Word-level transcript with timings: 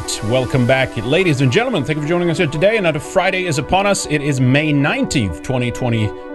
Right, 0.00 0.24
welcome 0.24 0.66
back, 0.66 0.96
ladies 1.04 1.40
and 1.40 1.52
gentlemen. 1.52 1.84
Thank 1.84 1.98
you 1.98 2.02
for 2.02 2.08
joining 2.08 2.28
us 2.28 2.38
here 2.38 2.48
today. 2.48 2.78
Another 2.78 2.98
Friday 2.98 3.46
is 3.46 3.58
upon 3.58 3.86
us. 3.86 4.06
It 4.06 4.22
is 4.22 4.40
May 4.40 4.72
19th, 4.72 5.44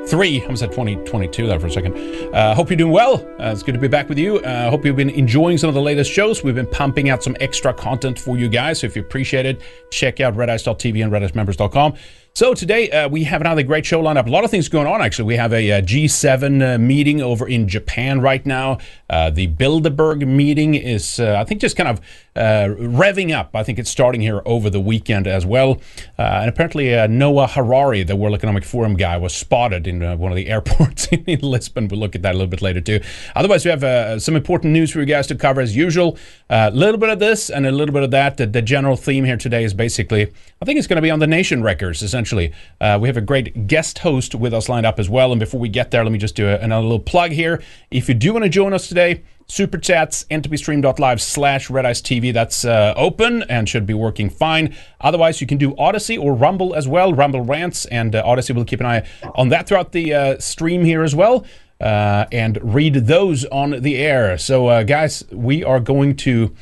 2023. 0.08 0.40
I 0.40 0.44
almost 0.44 0.60
said 0.62 0.72
2022 0.72 1.48
there 1.48 1.60
for 1.60 1.68
a 1.68 1.72
second. 1.72 1.96
Uh, 2.34 2.56
hope 2.56 2.70
you're 2.70 2.78
doing 2.78 2.92
well. 2.92 3.16
Uh, 3.40 3.52
it's 3.52 3.64
good 3.64 3.74
to 3.74 3.80
be 3.80 3.88
back 3.88 4.10
with 4.10 4.18
you. 4.18 4.38
Uh, 4.40 4.70
hope 4.70 4.86
you've 4.86 4.96
been 4.96 5.10
enjoying 5.10 5.58
some 5.58 5.68
of 5.68 5.74
the 5.74 5.82
latest 5.82 6.12
shows. 6.12 6.44
We've 6.44 6.56
been 6.56 6.68
pumping 6.68 7.10
out 7.10 7.24
some 7.24 7.36
extra 7.40 7.74
content 7.74 8.20
for 8.20 8.38
you 8.38 8.50
guys. 8.50 8.80
So 8.80 8.88
if 8.88 8.96
you 8.96 9.02
appreciate 9.02 9.46
it, 9.46 9.62
check 9.92 10.20
out 10.20 10.36
redice.tv 10.36 11.04
and 11.04 11.12
redicemembers.com. 11.12 11.96
So 12.40 12.54
today 12.54 12.90
uh, 12.92 13.10
we 13.10 13.26
have 13.26 13.42
another 13.42 13.64
great 13.64 13.86
show 13.86 14.00
lined 14.00 14.18
up. 14.18 14.28
A 14.28 14.30
lot 14.30 14.46
of 14.46 14.52
things 14.52 14.70
going 14.70 14.88
on 14.88 15.02
actually. 15.02 15.26
We 15.26 15.36
have 15.36 15.52
a 15.52 15.72
uh, 15.84 16.08
7 16.08 16.62
uh, 16.62 16.78
meeting 16.78 17.22
over 17.22 17.46
in 17.46 17.68
Japan 17.68 18.22
right 18.22 18.46
now. 18.46 18.78
Uh, 19.10 19.30
the 19.30 19.48
Bilderberg 19.48 20.26
meeting 20.26 20.76
is, 20.76 21.20
uh, 21.20 21.36
I 21.38 21.44
think, 21.44 21.60
just 21.60 21.76
kind 21.76 21.90
of 21.90 22.00
uh, 22.38 22.74
revving 22.80 23.36
up. 23.36 23.56
I 23.56 23.64
think 23.64 23.78
it's 23.78 23.90
starting 23.90 24.22
here 24.22 24.42
over 24.46 24.70
the 24.70 24.80
weekend 24.80 25.28
as 25.28 25.46
well. 25.46 25.82
and 26.18 26.48
apparently 26.48 26.96
Noah 27.08 27.48
Harari, 27.48 28.04
the 28.04 28.16
World 28.16 28.36
Economic 28.36 28.64
Forum 28.64 28.96
guy, 28.96 29.18
was 29.18 29.34
spotted 29.34 29.86
in 29.86 29.99
Uh, 30.02 30.16
one 30.16 30.32
of 30.32 30.36
the 30.36 30.48
airports 30.50 31.08
in 31.08 31.40
Lisbon. 31.42 31.88
We'll 31.88 32.00
look 32.00 32.16
at 32.16 32.22
that 32.22 32.32
a 32.32 32.38
little 32.38 32.48
bit 32.48 32.62
later 32.62 32.82
too. 32.82 33.02
Otherwise, 33.36 33.66
we 33.66 33.72
have 33.72 33.84
uh, 33.84 33.88
uh, 33.88 34.20
some 34.20 34.36
important 34.36 34.74
news 34.74 34.92
for 34.92 35.00
you 35.00 35.06
guys 35.06 35.28
to 35.28 35.36
cover 35.36 35.62
as 35.62 35.76
usual. 35.76 36.18
A 36.50 36.72
little 36.72 37.00
bit 37.00 37.10
of 37.10 37.20
this 37.20 37.50
and 37.50 37.66
a 37.66 37.72
little 37.72 37.94
bit 37.94 38.04
of 38.04 38.12
that. 38.12 38.38
The, 38.38 38.48
the 38.48 38.62
general 38.62 38.96
theme 38.96 39.26
here 39.26 39.38
today 39.38 39.64
is 39.64 39.74
basically, 39.74 40.32
I 40.62 40.66
think 40.66 40.78
it's 40.78 40.88
going 40.88 40.98
to 40.98 41.02
be 41.02 41.12
on 41.12 41.20
the 41.20 41.28
nation 41.28 41.64
wreckers 41.64 42.02
essentially 42.02 42.20
essentially. 42.20 42.54
Uh, 42.82 42.98
we 43.00 43.08
have 43.08 43.18
a 43.18 43.22
great 43.22 43.68
guest 43.68 44.00
host 44.00 44.36
with 44.36 44.54
us 44.54 44.70
lined 44.70 44.86
up 44.86 45.00
as 45.00 45.10
well. 45.10 45.32
And 45.32 45.40
before 45.40 45.60
we 45.60 45.70
get 45.70 45.92
there, 45.92 46.04
let 46.04 46.12
me 46.12 46.20
just 46.20 46.36
do 46.36 46.48
a, 46.48 46.58
another 46.58 46.84
little 46.84 47.00
plug 47.00 47.32
here. 47.32 47.62
If 47.92 48.08
you 48.08 48.16
do 48.16 48.34
want 48.34 48.44
to 48.44 48.50
join 48.50 48.74
us 48.74 48.88
today, 48.88 49.24
super 49.50 49.80
chats 49.80 50.26
entropystream.live 50.30 51.20
slash 51.20 51.70
tv 51.70 52.32
that's 52.32 52.64
uh, 52.64 52.94
open 52.96 53.44
and 53.50 53.68
should 53.68 53.86
be 53.86 53.96
working 53.96 54.30
fine 54.30 54.74
otherwise 55.02 55.42
you 55.42 55.48
can 55.48 55.58
do 55.58 55.74
Odysee 55.78 56.18
or 56.18 56.34
rumble 56.36 56.76
as 56.76 56.88
well 56.88 57.14
rumble 57.14 57.42
rants 57.42 57.86
and 57.88 58.16
uh, 58.16 58.24
odysee 58.24 58.54
will 58.54 58.64
keep 58.64 58.80
an 58.80 58.86
eye 58.86 59.08
on 59.34 59.50
that 59.50 59.68
throughout 59.68 59.92
the 59.92 60.14
uh, 60.14 60.40
stream 60.40 60.86
here 60.86 61.02
as 61.02 61.16
well 61.16 61.46
uh, 61.82 62.26
and 62.32 62.60
read 62.62 62.94
those 62.94 63.44
on 63.46 63.82
the 63.82 63.98
air 63.98 64.38
so 64.38 64.68
uh, 64.68 64.84
guys 64.84 65.24
we 65.32 65.64
are 65.64 65.80
going 65.80 66.16
to 66.16 66.54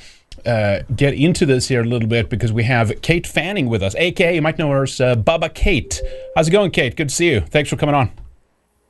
uh, 0.45 0.79
get 0.95 1.13
into 1.13 1.45
this 1.45 1.67
here 1.67 1.81
a 1.81 1.85
little 1.85 2.07
bit 2.07 2.29
because 2.29 2.53
we 2.53 2.63
have 2.63 3.01
Kate 3.01 3.27
Fanning 3.27 3.67
with 3.67 3.83
us, 3.83 3.95
aka 3.95 4.33
you 4.33 4.41
might 4.41 4.57
know 4.57 4.69
her 4.71 4.83
as 4.83 4.91
Bubba 4.91 5.53
Kate. 5.53 6.01
How's 6.35 6.47
it 6.47 6.51
going, 6.51 6.71
Kate? 6.71 6.95
Good 6.95 7.09
to 7.09 7.15
see 7.15 7.31
you. 7.31 7.41
Thanks 7.41 7.69
for 7.69 7.75
coming 7.75 7.95
on. 7.95 8.11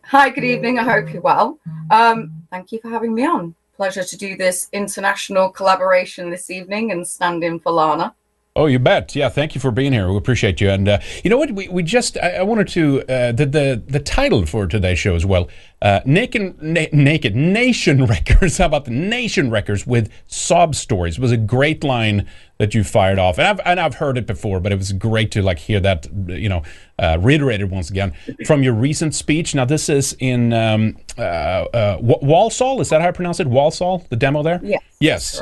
Hi, 0.03 0.29
good 0.29 0.43
evening. 0.43 0.77
I 0.77 0.83
hope 0.83 1.11
you're 1.11 1.21
well. 1.21 1.57
Um, 1.89 2.43
thank 2.51 2.71
you 2.71 2.79
for 2.79 2.89
having 2.89 3.15
me 3.15 3.25
on. 3.25 3.55
Pleasure 3.77 4.03
to 4.03 4.17
do 4.17 4.35
this 4.35 4.69
international 4.73 5.49
collaboration 5.49 6.31
this 6.31 6.49
evening 6.49 6.91
and 6.91 7.07
stand 7.07 7.43
in 7.43 7.59
for 7.59 7.71
Lana. 7.71 8.15
Oh, 8.57 8.65
you 8.65 8.79
bet. 8.79 9.15
Yeah, 9.15 9.29
thank 9.29 9.53
you 9.53 9.61
for 9.61 9.69
being 9.69 9.93
here. 9.93 10.09
We 10.09 10.17
appreciate 10.17 10.59
you. 10.59 10.71
And 10.71 10.89
uh, 10.89 10.99
you 11.23 11.29
know 11.29 11.37
what? 11.37 11.51
We, 11.51 11.67
we 11.67 11.83
just 11.83 12.17
I, 12.17 12.37
I 12.37 12.41
wanted 12.41 12.67
to 12.69 13.01
uh, 13.03 13.31
the, 13.31 13.45
the 13.45 13.83
the 13.87 13.99
title 13.99 14.47
for 14.47 14.65
today's 14.65 14.97
show 14.97 15.13
as 15.15 15.27
well. 15.27 15.47
Uh, 15.79 15.99
naked 16.05 16.59
na- 16.59 16.87
naked 16.91 17.35
nation 17.35 18.05
wreckers. 18.07 18.57
How 18.57 18.65
about 18.65 18.85
the 18.85 18.91
nation 18.91 19.51
wreckers 19.51 19.85
with 19.85 20.11
sob 20.25 20.73
stories? 20.73 21.17
It 21.17 21.21
was 21.21 21.31
a 21.31 21.37
great 21.37 21.83
line 21.83 22.27
that 22.57 22.73
you 22.73 22.83
fired 22.83 23.19
off, 23.19 23.37
and 23.37 23.47
I've 23.47 23.59
and 23.63 23.79
I've 23.79 23.93
heard 23.93 24.17
it 24.17 24.25
before, 24.25 24.59
but 24.59 24.71
it 24.71 24.77
was 24.79 24.91
great 24.91 25.29
to 25.33 25.43
like 25.43 25.59
hear 25.59 25.79
that 25.81 26.07
you 26.27 26.49
know 26.49 26.63
uh, 26.97 27.19
reiterated 27.21 27.69
once 27.69 27.91
again 27.91 28.15
from 28.47 28.63
your 28.63 28.73
recent 28.73 29.13
speech. 29.13 29.53
Now 29.53 29.65
this 29.65 29.87
is 29.87 30.13
in 30.19 30.51
um, 30.51 30.97
uh, 31.15 31.21
uh, 31.21 31.97
Walsall. 32.01 32.81
Is 32.81 32.89
that 32.89 33.01
how 33.01 33.09
I 33.09 33.11
pronounce 33.11 33.39
it? 33.39 33.45
Walsall. 33.45 34.03
The 34.09 34.15
demo 34.15 34.41
there. 34.41 34.59
Yes. 34.63 34.81
Yes. 34.99 35.41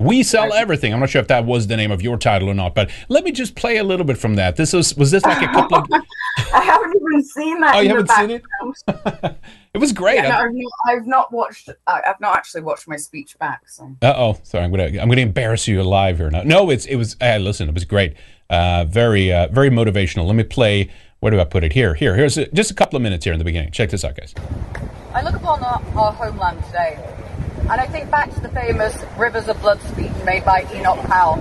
We 0.00 0.22
sell 0.22 0.54
everything. 0.54 0.94
I'm 0.94 1.00
not 1.00 1.10
sure 1.10 1.20
if 1.20 1.28
that 1.28 1.44
was 1.44 1.66
the 1.66 1.76
name 1.76 1.90
of 1.90 2.00
your 2.00 2.16
title 2.16 2.48
or 2.48 2.54
not, 2.54 2.74
but 2.74 2.90
let 3.10 3.22
me 3.22 3.32
just 3.32 3.54
play 3.54 3.76
a 3.76 3.84
little 3.84 4.06
bit 4.06 4.16
from 4.16 4.34
that. 4.36 4.56
This 4.56 4.72
was 4.72 4.96
was 4.96 5.10
this 5.10 5.24
like 5.24 5.42
a 5.42 5.52
couple 5.52 5.76
of? 5.76 5.86
I 6.54 6.62
haven't 6.62 6.96
even 6.96 7.22
seen 7.22 7.60
that. 7.60 7.74
Oh, 7.74 7.80
you 7.80 7.90
haven't 7.90 8.10
seen 8.10 8.30
it? 8.30 8.42
it 9.74 9.78
was 9.78 9.92
great. 9.92 10.16
Yeah, 10.16 10.28
no, 10.30 10.38
I've, 10.38 10.54
not, 10.54 10.72
I've 10.86 11.06
not 11.06 11.32
watched. 11.32 11.68
I've 11.86 12.18
not 12.18 12.34
actually 12.34 12.62
watched 12.62 12.88
my 12.88 12.96
speech 12.96 13.38
back. 13.38 13.68
So. 13.68 13.94
Uh 14.00 14.14
oh, 14.16 14.38
sorry. 14.42 14.64
I'm 14.64 14.70
gonna 14.70 14.84
I'm 14.84 15.08
gonna 15.10 15.20
embarrass 15.20 15.68
you 15.68 15.82
live 15.82 16.16
here 16.16 16.30
now. 16.30 16.44
No, 16.44 16.70
it's 16.70 16.86
it 16.86 16.96
was. 16.96 17.16
Uh, 17.20 17.36
listen, 17.36 17.68
it 17.68 17.74
was 17.74 17.84
great. 17.84 18.14
Uh, 18.48 18.86
very 18.86 19.30
uh, 19.30 19.48
very 19.48 19.68
motivational. 19.68 20.26
Let 20.26 20.34
me 20.34 20.44
play. 20.44 20.90
Where 21.18 21.30
do 21.30 21.38
I 21.38 21.44
put 21.44 21.62
it? 21.62 21.74
Here, 21.74 21.92
here. 21.92 22.16
Here's 22.16 22.38
a, 22.38 22.46
just 22.52 22.70
a 22.70 22.74
couple 22.74 22.96
of 22.96 23.02
minutes 23.02 23.26
here 23.26 23.34
in 23.34 23.38
the 23.38 23.44
beginning. 23.44 23.72
Check 23.72 23.90
this 23.90 24.02
out, 24.04 24.16
guys. 24.16 24.34
I 25.12 25.20
look 25.20 25.34
upon 25.34 25.62
our, 25.62 25.82
our 25.94 26.12
homeland 26.12 26.64
today 26.64 26.98
and 27.70 27.80
I 27.80 27.86
think 27.86 28.10
back 28.10 28.34
to 28.34 28.40
the 28.40 28.48
famous 28.48 28.96
Rivers 29.16 29.46
of 29.46 29.60
Blood 29.60 29.80
speech 29.82 30.10
made 30.24 30.44
by 30.44 30.66
Enoch 30.74 30.98
Powell, 31.04 31.36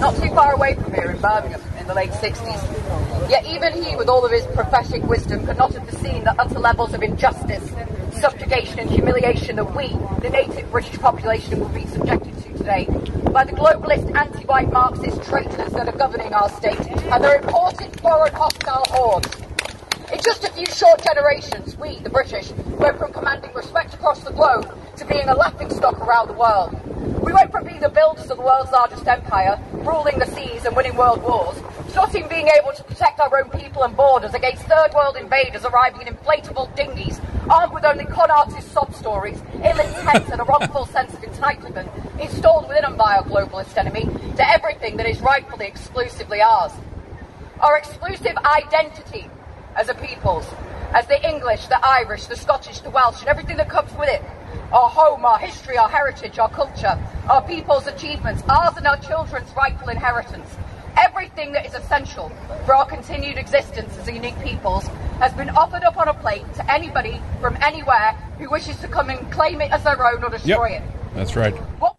not 0.00 0.16
too 0.16 0.28
far 0.30 0.52
away 0.52 0.74
from 0.74 0.92
here 0.92 1.08
in 1.10 1.20
Birmingham 1.20 1.62
in 1.78 1.86
the 1.86 1.94
late 1.94 2.10
60s. 2.10 3.30
Yet 3.30 3.46
even 3.46 3.80
he, 3.80 3.94
with 3.94 4.08
all 4.08 4.26
of 4.26 4.32
his 4.32 4.44
prophetic 4.46 5.04
wisdom, 5.04 5.46
could 5.46 5.56
not 5.56 5.72
have 5.74 5.88
foreseen 5.88 6.24
the 6.24 6.34
utter 6.36 6.58
levels 6.58 6.94
of 6.94 7.02
injustice, 7.04 7.70
subjugation 8.10 8.80
and 8.80 8.90
humiliation 8.90 9.54
that 9.54 9.76
we, 9.76 9.86
the 10.20 10.30
native 10.30 10.68
British 10.72 10.98
population, 10.98 11.60
will 11.60 11.68
be 11.68 11.86
subjected 11.86 12.36
to 12.42 12.58
today 12.58 12.86
by 13.32 13.44
the 13.44 13.52
globalist, 13.52 14.12
anti-white 14.16 14.72
Marxist 14.72 15.22
traitors 15.22 15.72
that 15.74 15.86
are 15.86 15.96
governing 15.96 16.34
our 16.34 16.48
state 16.48 16.80
and 16.80 17.22
their 17.22 17.36
imported 17.36 18.00
foreign 18.00 18.34
hostile 18.34 18.84
hordes. 18.88 19.47
In 20.10 20.18
just 20.22 20.42
a 20.42 20.50
few 20.52 20.64
short 20.64 21.02
generations, 21.04 21.76
we, 21.76 21.98
the 21.98 22.08
British, 22.08 22.50
went 22.78 22.96
from 22.96 23.12
commanding 23.12 23.52
respect 23.52 23.92
across 23.92 24.20
the 24.24 24.32
globe 24.32 24.74
to 24.96 25.04
being 25.04 25.28
a 25.28 25.34
laughingstock 25.34 26.00
around 26.00 26.28
the 26.28 26.32
world. 26.32 26.72
We 27.22 27.34
went 27.34 27.52
from 27.52 27.66
being 27.66 27.80
the 27.80 27.90
builders 27.90 28.30
of 28.30 28.38
the 28.38 28.42
world's 28.42 28.72
largest 28.72 29.06
empire, 29.06 29.60
ruling 29.72 30.18
the 30.18 30.24
seas 30.24 30.64
and 30.64 30.74
winning 30.74 30.96
world 30.96 31.22
wars, 31.22 31.58
to 31.90 31.94
not 31.94 32.14
even 32.14 32.26
being 32.30 32.48
able 32.48 32.72
to 32.72 32.82
protect 32.84 33.20
our 33.20 33.38
own 33.38 33.50
people 33.50 33.82
and 33.84 33.94
borders 33.94 34.32
against 34.32 34.62
third 34.62 34.94
world 34.94 35.16
invaders 35.16 35.66
arriving 35.66 36.06
in 36.06 36.14
inflatable 36.14 36.74
dinghies, 36.74 37.20
armed 37.50 37.74
with 37.74 37.84
only 37.84 38.06
con 38.06 38.30
artist 38.30 38.72
sob 38.72 38.94
stories, 38.94 39.42
ill 39.62 39.78
intent 39.78 40.30
and 40.30 40.40
a 40.40 40.44
wrongful 40.44 40.86
sense 40.96 41.12
of 41.12 41.20
entitlement 41.20 41.90
installed 42.18 42.66
within 42.66 42.82
them 42.82 42.96
by 42.96 43.16
our 43.16 43.24
globalist 43.24 43.76
enemy, 43.76 44.04
to 44.36 44.50
everything 44.50 44.96
that 44.96 45.06
is 45.06 45.20
rightfully 45.20 45.66
exclusively 45.66 46.40
ours. 46.40 46.72
Our 47.60 47.76
exclusive 47.76 48.38
identity 48.38 49.28
as 49.76 49.88
a 49.88 49.94
peoples, 49.94 50.46
as 50.92 51.06
the 51.06 51.28
English, 51.28 51.66
the 51.66 51.86
Irish, 51.86 52.26
the 52.26 52.36
Scottish, 52.36 52.80
the 52.80 52.90
Welsh, 52.90 53.20
and 53.20 53.28
everything 53.28 53.56
that 53.58 53.68
comes 53.68 53.92
with 53.98 54.08
it. 54.08 54.22
Our 54.72 54.88
home, 54.88 55.24
our 55.24 55.38
history, 55.38 55.76
our 55.76 55.88
heritage, 55.88 56.38
our 56.38 56.48
culture, 56.48 56.98
our 57.28 57.42
people's 57.42 57.86
achievements, 57.86 58.42
ours 58.48 58.76
and 58.76 58.86
our 58.86 58.98
children's 58.98 59.50
rightful 59.56 59.88
inheritance. 59.88 60.48
Everything 60.96 61.52
that 61.52 61.66
is 61.66 61.74
essential 61.74 62.32
for 62.64 62.74
our 62.74 62.86
continued 62.86 63.38
existence 63.38 63.96
as 63.98 64.08
a 64.08 64.12
unique 64.12 64.38
peoples 64.42 64.86
has 65.20 65.32
been 65.34 65.50
offered 65.50 65.84
up 65.84 65.96
on 65.96 66.08
a 66.08 66.14
plate 66.14 66.42
to 66.54 66.72
anybody 66.72 67.20
from 67.40 67.56
anywhere 67.62 68.12
who 68.38 68.50
wishes 68.50 68.76
to 68.80 68.88
come 68.88 69.10
and 69.10 69.30
claim 69.30 69.60
it 69.60 69.70
as 69.70 69.84
their 69.84 70.04
own 70.06 70.24
or 70.24 70.30
destroy 70.30 70.70
yep. 70.70 70.82
it. 70.82 71.14
That's 71.14 71.36
right. 71.36 71.54
What 71.80 71.97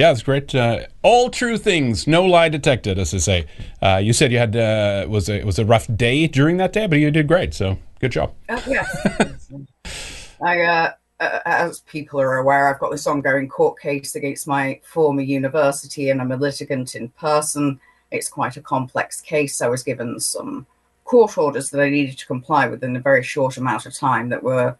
Yeah, 0.00 0.12
it's 0.12 0.22
great. 0.22 0.54
Uh, 0.54 0.86
all 1.02 1.28
true 1.28 1.58
things, 1.58 2.06
no 2.06 2.24
lie 2.24 2.48
detected, 2.48 2.98
as 2.98 3.10
they 3.10 3.18
say. 3.18 3.44
Uh, 3.82 4.00
you 4.02 4.14
said 4.14 4.32
you 4.32 4.38
had 4.38 4.56
uh, 4.56 5.04
was 5.06 5.28
a, 5.28 5.40
it 5.40 5.44
was 5.44 5.58
a 5.58 5.64
rough 5.66 5.94
day 5.94 6.26
during 6.26 6.56
that 6.56 6.72
day, 6.72 6.86
but 6.86 6.98
you 6.98 7.10
did 7.10 7.28
great. 7.28 7.52
So 7.52 7.76
good 7.98 8.12
job. 8.12 8.32
Uh, 8.48 8.62
yes. 8.66 9.52
I, 10.42 10.62
uh, 10.62 10.92
uh, 11.20 11.40
as 11.44 11.80
people 11.80 12.18
are 12.18 12.38
aware, 12.38 12.68
I've 12.68 12.80
got 12.80 12.90
this 12.90 13.06
ongoing 13.06 13.46
court 13.50 13.78
case 13.78 14.14
against 14.14 14.46
my 14.46 14.80
former 14.84 15.20
university, 15.20 16.08
and 16.08 16.22
I'm 16.22 16.32
a 16.32 16.36
litigant 16.38 16.94
in 16.94 17.10
person. 17.10 17.78
It's 18.10 18.30
quite 18.30 18.56
a 18.56 18.62
complex 18.62 19.20
case. 19.20 19.60
I 19.60 19.68
was 19.68 19.82
given 19.82 20.18
some 20.18 20.66
court 21.04 21.36
orders 21.36 21.68
that 21.68 21.82
I 21.82 21.90
needed 21.90 22.16
to 22.16 22.26
comply 22.26 22.68
with 22.68 22.82
in 22.82 22.96
a 22.96 23.00
very 23.00 23.22
short 23.22 23.58
amount 23.58 23.84
of 23.84 23.92
time 23.92 24.30
that 24.30 24.42
were 24.42 24.78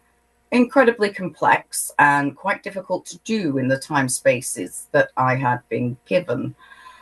incredibly 0.52 1.10
complex 1.10 1.92
and 1.98 2.36
quite 2.36 2.62
difficult 2.62 3.06
to 3.06 3.18
do 3.18 3.58
in 3.58 3.68
the 3.68 3.78
time 3.78 4.08
spaces 4.08 4.88
that 4.92 5.10
I 5.16 5.36
had 5.36 5.60
been 5.68 5.96
given. 6.06 6.54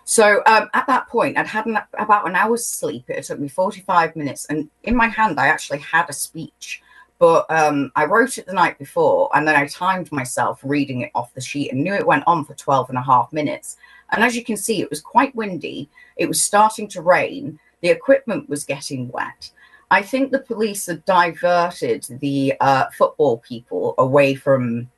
So 0.05 0.43
um, 0.47 0.69
at 0.75 0.87
that 0.87 1.09
point, 1.09 1.37
I'd 1.37 1.47
had 1.47 1.67
an, 1.67 1.79
about 1.99 2.29
an 2.29 2.35
hour's 2.35 2.67
sleep. 2.67 3.05
It 3.09 3.25
took 3.25 3.39
me 3.39 3.49
45 3.49 4.17
minutes. 4.17 4.47
And 4.47 4.71
in 4.85 4.97
my 4.97 5.09
hand, 5.09 5.39
I 5.39 5.49
actually 5.49 5.79
had 5.81 6.09
a 6.09 6.15
speech, 6.15 6.83
but 7.19 7.47
um, 7.51 7.91
I 7.97 8.05
wrote 8.05 8.39
it 8.39 8.47
the 8.47 8.53
night 8.53 8.79
before 8.79 9.31
and 9.35 9.47
then 9.47 9.57
I 9.57 9.67
timed 9.67 10.11
myself 10.13 10.61
reading 10.63 11.03
it 11.03 11.11
off 11.15 11.35
the 11.35 11.41
sheet 11.41 11.73
and 11.73 11.83
knew 11.83 11.95
it 11.95 12.07
went 12.07 12.25
on 12.27 12.45
for 12.45 12.55
12 12.55 12.91
and 12.91 12.99
a 12.99 13.03
half 13.03 13.33
minutes. 13.33 13.77
And 14.13 14.25
as 14.25 14.35
you 14.35 14.45
can 14.45 14.57
see, 14.57 14.81
it 14.81 14.91
was 14.91 15.01
quite 15.01 15.35
windy. 15.35 15.91
It 16.17 16.27
was 16.27 16.43
starting 16.43 16.89
to 16.89 17.03
rain. 17.03 17.59
The 17.81 17.91
equipment 17.91 18.49
was 18.49 18.65
getting 18.65 19.09
wet. 19.09 19.51
I 19.91 20.03
think 20.03 20.31
the 20.31 20.41
police 20.41 20.87
had 20.87 21.05
diverted 21.05 22.07
the 22.21 22.55
uh, 22.61 22.87
football 22.97 23.39
people 23.39 23.95
away 23.99 24.35
from 24.35 24.91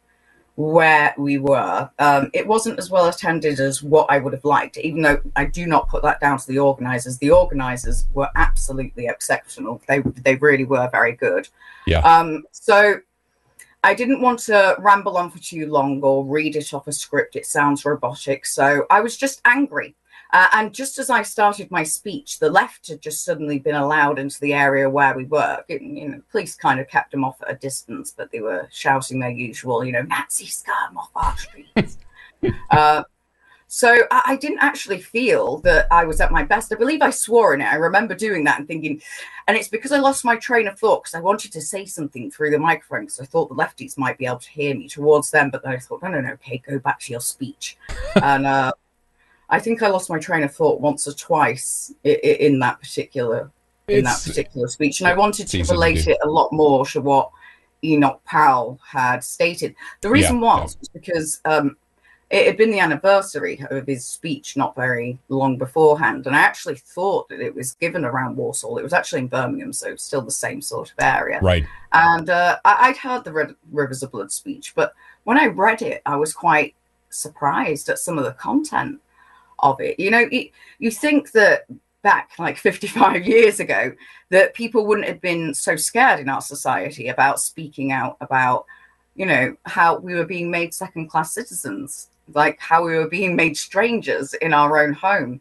where 0.56 1.14
we 1.16 1.38
were. 1.38 1.88
Um, 1.98 2.30
it 2.34 2.46
wasn't 2.46 2.78
as 2.78 2.90
well 2.90 3.08
attended 3.08 3.60
as 3.60 3.82
what 3.82 4.06
I 4.10 4.18
would 4.18 4.32
have 4.32 4.44
liked, 4.44 4.76
even 4.76 5.02
though 5.02 5.20
I 5.36 5.46
do 5.46 5.66
not 5.66 5.88
put 5.88 6.02
that 6.02 6.20
down 6.20 6.38
to 6.38 6.46
the 6.46 6.58
organisers. 6.58 7.18
The 7.18 7.30
organisers 7.30 8.06
were 8.12 8.28
absolutely 8.36 9.06
exceptional. 9.06 9.80
They 9.88 10.00
they 10.00 10.36
really 10.36 10.64
were 10.64 10.88
very 10.90 11.12
good. 11.12 11.48
Yeah. 11.86 12.00
Um, 12.00 12.44
so 12.50 13.00
I 13.82 13.94
didn't 13.94 14.20
want 14.20 14.40
to 14.40 14.76
ramble 14.78 15.16
on 15.16 15.30
for 15.30 15.38
too 15.38 15.66
long 15.66 16.02
or 16.02 16.24
read 16.24 16.56
it 16.56 16.74
off 16.74 16.86
a 16.86 16.92
script. 16.92 17.36
It 17.36 17.46
sounds 17.46 17.84
robotic. 17.84 18.44
So 18.44 18.86
I 18.90 19.00
was 19.00 19.16
just 19.16 19.40
angry. 19.44 19.94
Uh, 20.32 20.46
and 20.52 20.72
just 20.72 20.98
as 20.98 21.10
I 21.10 21.22
started 21.22 21.70
my 21.70 21.82
speech, 21.82 22.38
the 22.38 22.50
left 22.50 22.88
had 22.88 23.00
just 23.00 23.24
suddenly 23.24 23.58
been 23.58 23.74
allowed 23.74 24.18
into 24.18 24.40
the 24.40 24.54
area 24.54 24.88
where 24.88 25.14
we 25.14 25.24
were. 25.24 25.64
You 25.68 26.08
know, 26.08 26.22
police 26.30 26.54
kind 26.54 26.80
of 26.80 26.88
kept 26.88 27.10
them 27.10 27.24
off 27.24 27.40
at 27.42 27.50
a 27.50 27.56
distance, 27.56 28.14
but 28.16 28.30
they 28.30 28.40
were 28.40 28.68
shouting 28.70 29.18
their 29.18 29.30
usual, 29.30 29.84
you 29.84 29.92
know, 29.92 30.02
Nazi 30.02 30.46
scum 30.46 30.96
off 30.96 31.10
our 31.14 31.36
streets. 31.36 31.98
uh, 32.70 33.02
so 33.72 33.98
I, 34.10 34.22
I, 34.26 34.36
didn't 34.36 34.58
actually 34.58 35.00
feel 35.00 35.58
that 35.58 35.86
I 35.92 36.04
was 36.04 36.20
at 36.20 36.32
my 36.32 36.42
best. 36.42 36.72
I 36.72 36.76
believe 36.76 37.02
I 37.02 37.10
swore 37.10 37.54
in 37.54 37.60
it. 37.60 37.72
I 37.72 37.76
remember 37.76 38.16
doing 38.16 38.42
that 38.44 38.58
and 38.58 38.66
thinking, 38.66 39.00
and 39.46 39.56
it's 39.56 39.68
because 39.68 39.92
I 39.92 40.00
lost 40.00 40.24
my 40.24 40.34
train 40.34 40.66
of 40.66 40.76
thought 40.76 41.04
because 41.04 41.14
I 41.14 41.20
wanted 41.20 41.52
to 41.52 41.60
say 41.60 41.84
something 41.84 42.32
through 42.32 42.50
the 42.50 42.58
microphone 42.58 43.02
because 43.02 43.20
I 43.20 43.26
thought 43.26 43.48
the 43.48 43.54
lefties 43.54 43.96
might 43.96 44.18
be 44.18 44.26
able 44.26 44.40
to 44.40 44.50
hear 44.50 44.74
me 44.74 44.88
towards 44.88 45.30
them, 45.30 45.50
but 45.50 45.62
then 45.62 45.72
I 45.72 45.78
thought, 45.78 46.02
no, 46.02 46.08
no, 46.08 46.20
no, 46.20 46.32
okay, 46.32 46.60
go 46.66 46.80
back 46.80 46.98
to 47.00 47.12
your 47.12 47.20
speech. 47.20 47.76
and 48.22 48.44
uh, 48.44 48.72
I 49.50 49.58
think 49.58 49.82
I 49.82 49.88
lost 49.88 50.08
my 50.08 50.18
train 50.18 50.42
of 50.42 50.54
thought 50.54 50.80
once 50.80 51.06
or 51.06 51.12
twice 51.12 51.92
in, 52.04 52.14
in 52.14 52.58
that 52.60 52.80
particular 52.80 53.50
in 53.88 54.06
it's, 54.06 54.24
that 54.24 54.30
particular 54.30 54.68
speech, 54.68 55.00
and 55.00 55.08
I 55.08 55.14
wanted 55.14 55.48
to 55.48 55.64
relate 55.64 56.06
it 56.06 56.18
a 56.22 56.28
lot 56.28 56.52
more 56.52 56.86
to 56.86 57.00
what 57.00 57.30
Enoch 57.82 58.20
Powell 58.24 58.78
had 58.86 59.24
stated. 59.24 59.74
The 60.00 60.10
reason 60.10 60.36
yeah, 60.36 60.42
was, 60.42 60.78
yeah. 60.80 60.88
because 60.92 61.40
um, 61.44 61.76
it 62.30 62.46
had 62.46 62.56
been 62.56 62.70
the 62.70 62.78
anniversary 62.78 63.64
of 63.70 63.86
his 63.88 64.06
speech 64.06 64.56
not 64.56 64.76
very 64.76 65.18
long 65.28 65.58
beforehand, 65.58 66.26
and 66.26 66.36
I 66.36 66.40
actually 66.40 66.76
thought 66.76 67.28
that 67.30 67.40
it 67.40 67.54
was 67.54 67.72
given 67.72 68.04
around 68.04 68.36
Walsall. 68.36 68.78
It 68.78 68.84
was 68.84 68.92
actually 68.92 69.22
in 69.22 69.28
Birmingham, 69.28 69.72
so 69.72 69.96
still 69.96 70.22
the 70.22 70.30
same 70.30 70.62
sort 70.62 70.92
of 70.92 70.96
area. 71.00 71.40
Right. 71.42 71.66
And 71.92 72.30
uh, 72.30 72.58
I, 72.64 72.90
would 72.90 72.96
heard 72.96 73.24
the 73.24 73.32
Red, 73.32 73.56
Rivers 73.72 74.04
of 74.04 74.12
Blood 74.12 74.30
speech, 74.30 74.74
but 74.76 74.94
when 75.24 75.38
I 75.38 75.46
read 75.46 75.82
it, 75.82 76.02
I 76.06 76.14
was 76.16 76.32
quite 76.32 76.76
surprised 77.08 77.88
at 77.88 77.98
some 77.98 78.16
of 78.16 78.24
the 78.24 78.32
content 78.32 79.00
of 79.62 79.80
it. 79.80 79.98
You 79.98 80.10
know, 80.10 80.28
it, 80.30 80.50
you 80.78 80.90
think 80.90 81.32
that 81.32 81.66
back 82.02 82.30
like 82.38 82.56
55 82.56 83.26
years 83.26 83.60
ago 83.60 83.92
that 84.30 84.54
people 84.54 84.86
wouldn't 84.86 85.08
have 85.08 85.20
been 85.20 85.52
so 85.54 85.76
scared 85.76 86.20
in 86.20 86.28
our 86.28 86.40
society 86.40 87.08
about 87.08 87.40
speaking 87.40 87.92
out 87.92 88.16
about 88.20 88.64
you 89.14 89.26
know 89.26 89.54
how 89.66 89.98
we 89.98 90.14
were 90.14 90.24
being 90.24 90.50
made 90.50 90.72
second 90.72 91.08
class 91.08 91.34
citizens 91.34 92.08
like 92.32 92.58
how 92.60 92.84
we 92.84 92.94
were 92.94 93.08
being 93.08 93.34
made 93.34 93.56
strangers 93.56 94.34
in 94.34 94.54
our 94.54 94.78
own 94.78 94.92
home 94.92 95.40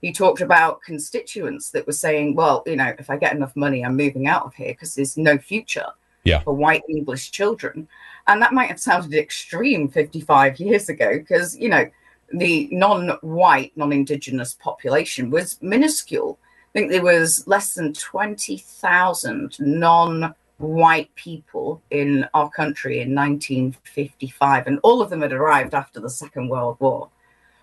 he 0.00 0.12
talked 0.12 0.40
about 0.40 0.82
constituents 0.82 1.70
that 1.70 1.86
were 1.86 1.92
saying 1.92 2.34
well 2.34 2.62
you 2.66 2.76
know 2.76 2.92
if 2.98 3.10
i 3.10 3.16
get 3.16 3.34
enough 3.34 3.54
money 3.54 3.84
i'm 3.84 3.96
moving 3.96 4.26
out 4.26 4.44
of 4.44 4.54
here 4.54 4.72
because 4.72 4.94
there's 4.94 5.16
no 5.16 5.36
future 5.38 5.86
yeah. 6.24 6.40
for 6.40 6.54
white 6.54 6.82
english 6.88 7.30
children 7.30 7.86
and 8.26 8.40
that 8.40 8.52
might 8.52 8.68
have 8.68 8.80
sounded 8.80 9.14
extreme 9.14 9.88
55 9.88 10.58
years 10.58 10.88
ago 10.88 11.18
because 11.18 11.56
you 11.56 11.68
know 11.68 11.88
the 12.32 12.68
non-white, 12.70 13.72
non-indigenous 13.76 14.54
population 14.54 15.30
was 15.30 15.58
minuscule. 15.60 16.38
I 16.42 16.78
think 16.78 16.90
there 16.90 17.02
was 17.02 17.46
less 17.46 17.74
than 17.74 17.92
twenty 17.92 18.56
thousand 18.56 19.58
non-white 19.58 21.14
people 21.16 21.82
in 21.90 22.26
our 22.34 22.48
country 22.50 23.00
in 23.00 23.14
1955, 23.14 24.66
and 24.66 24.78
all 24.82 25.02
of 25.02 25.10
them 25.10 25.22
had 25.22 25.32
arrived 25.32 25.74
after 25.74 25.98
the 25.98 26.10
Second 26.10 26.48
World 26.48 26.76
War. 26.78 27.10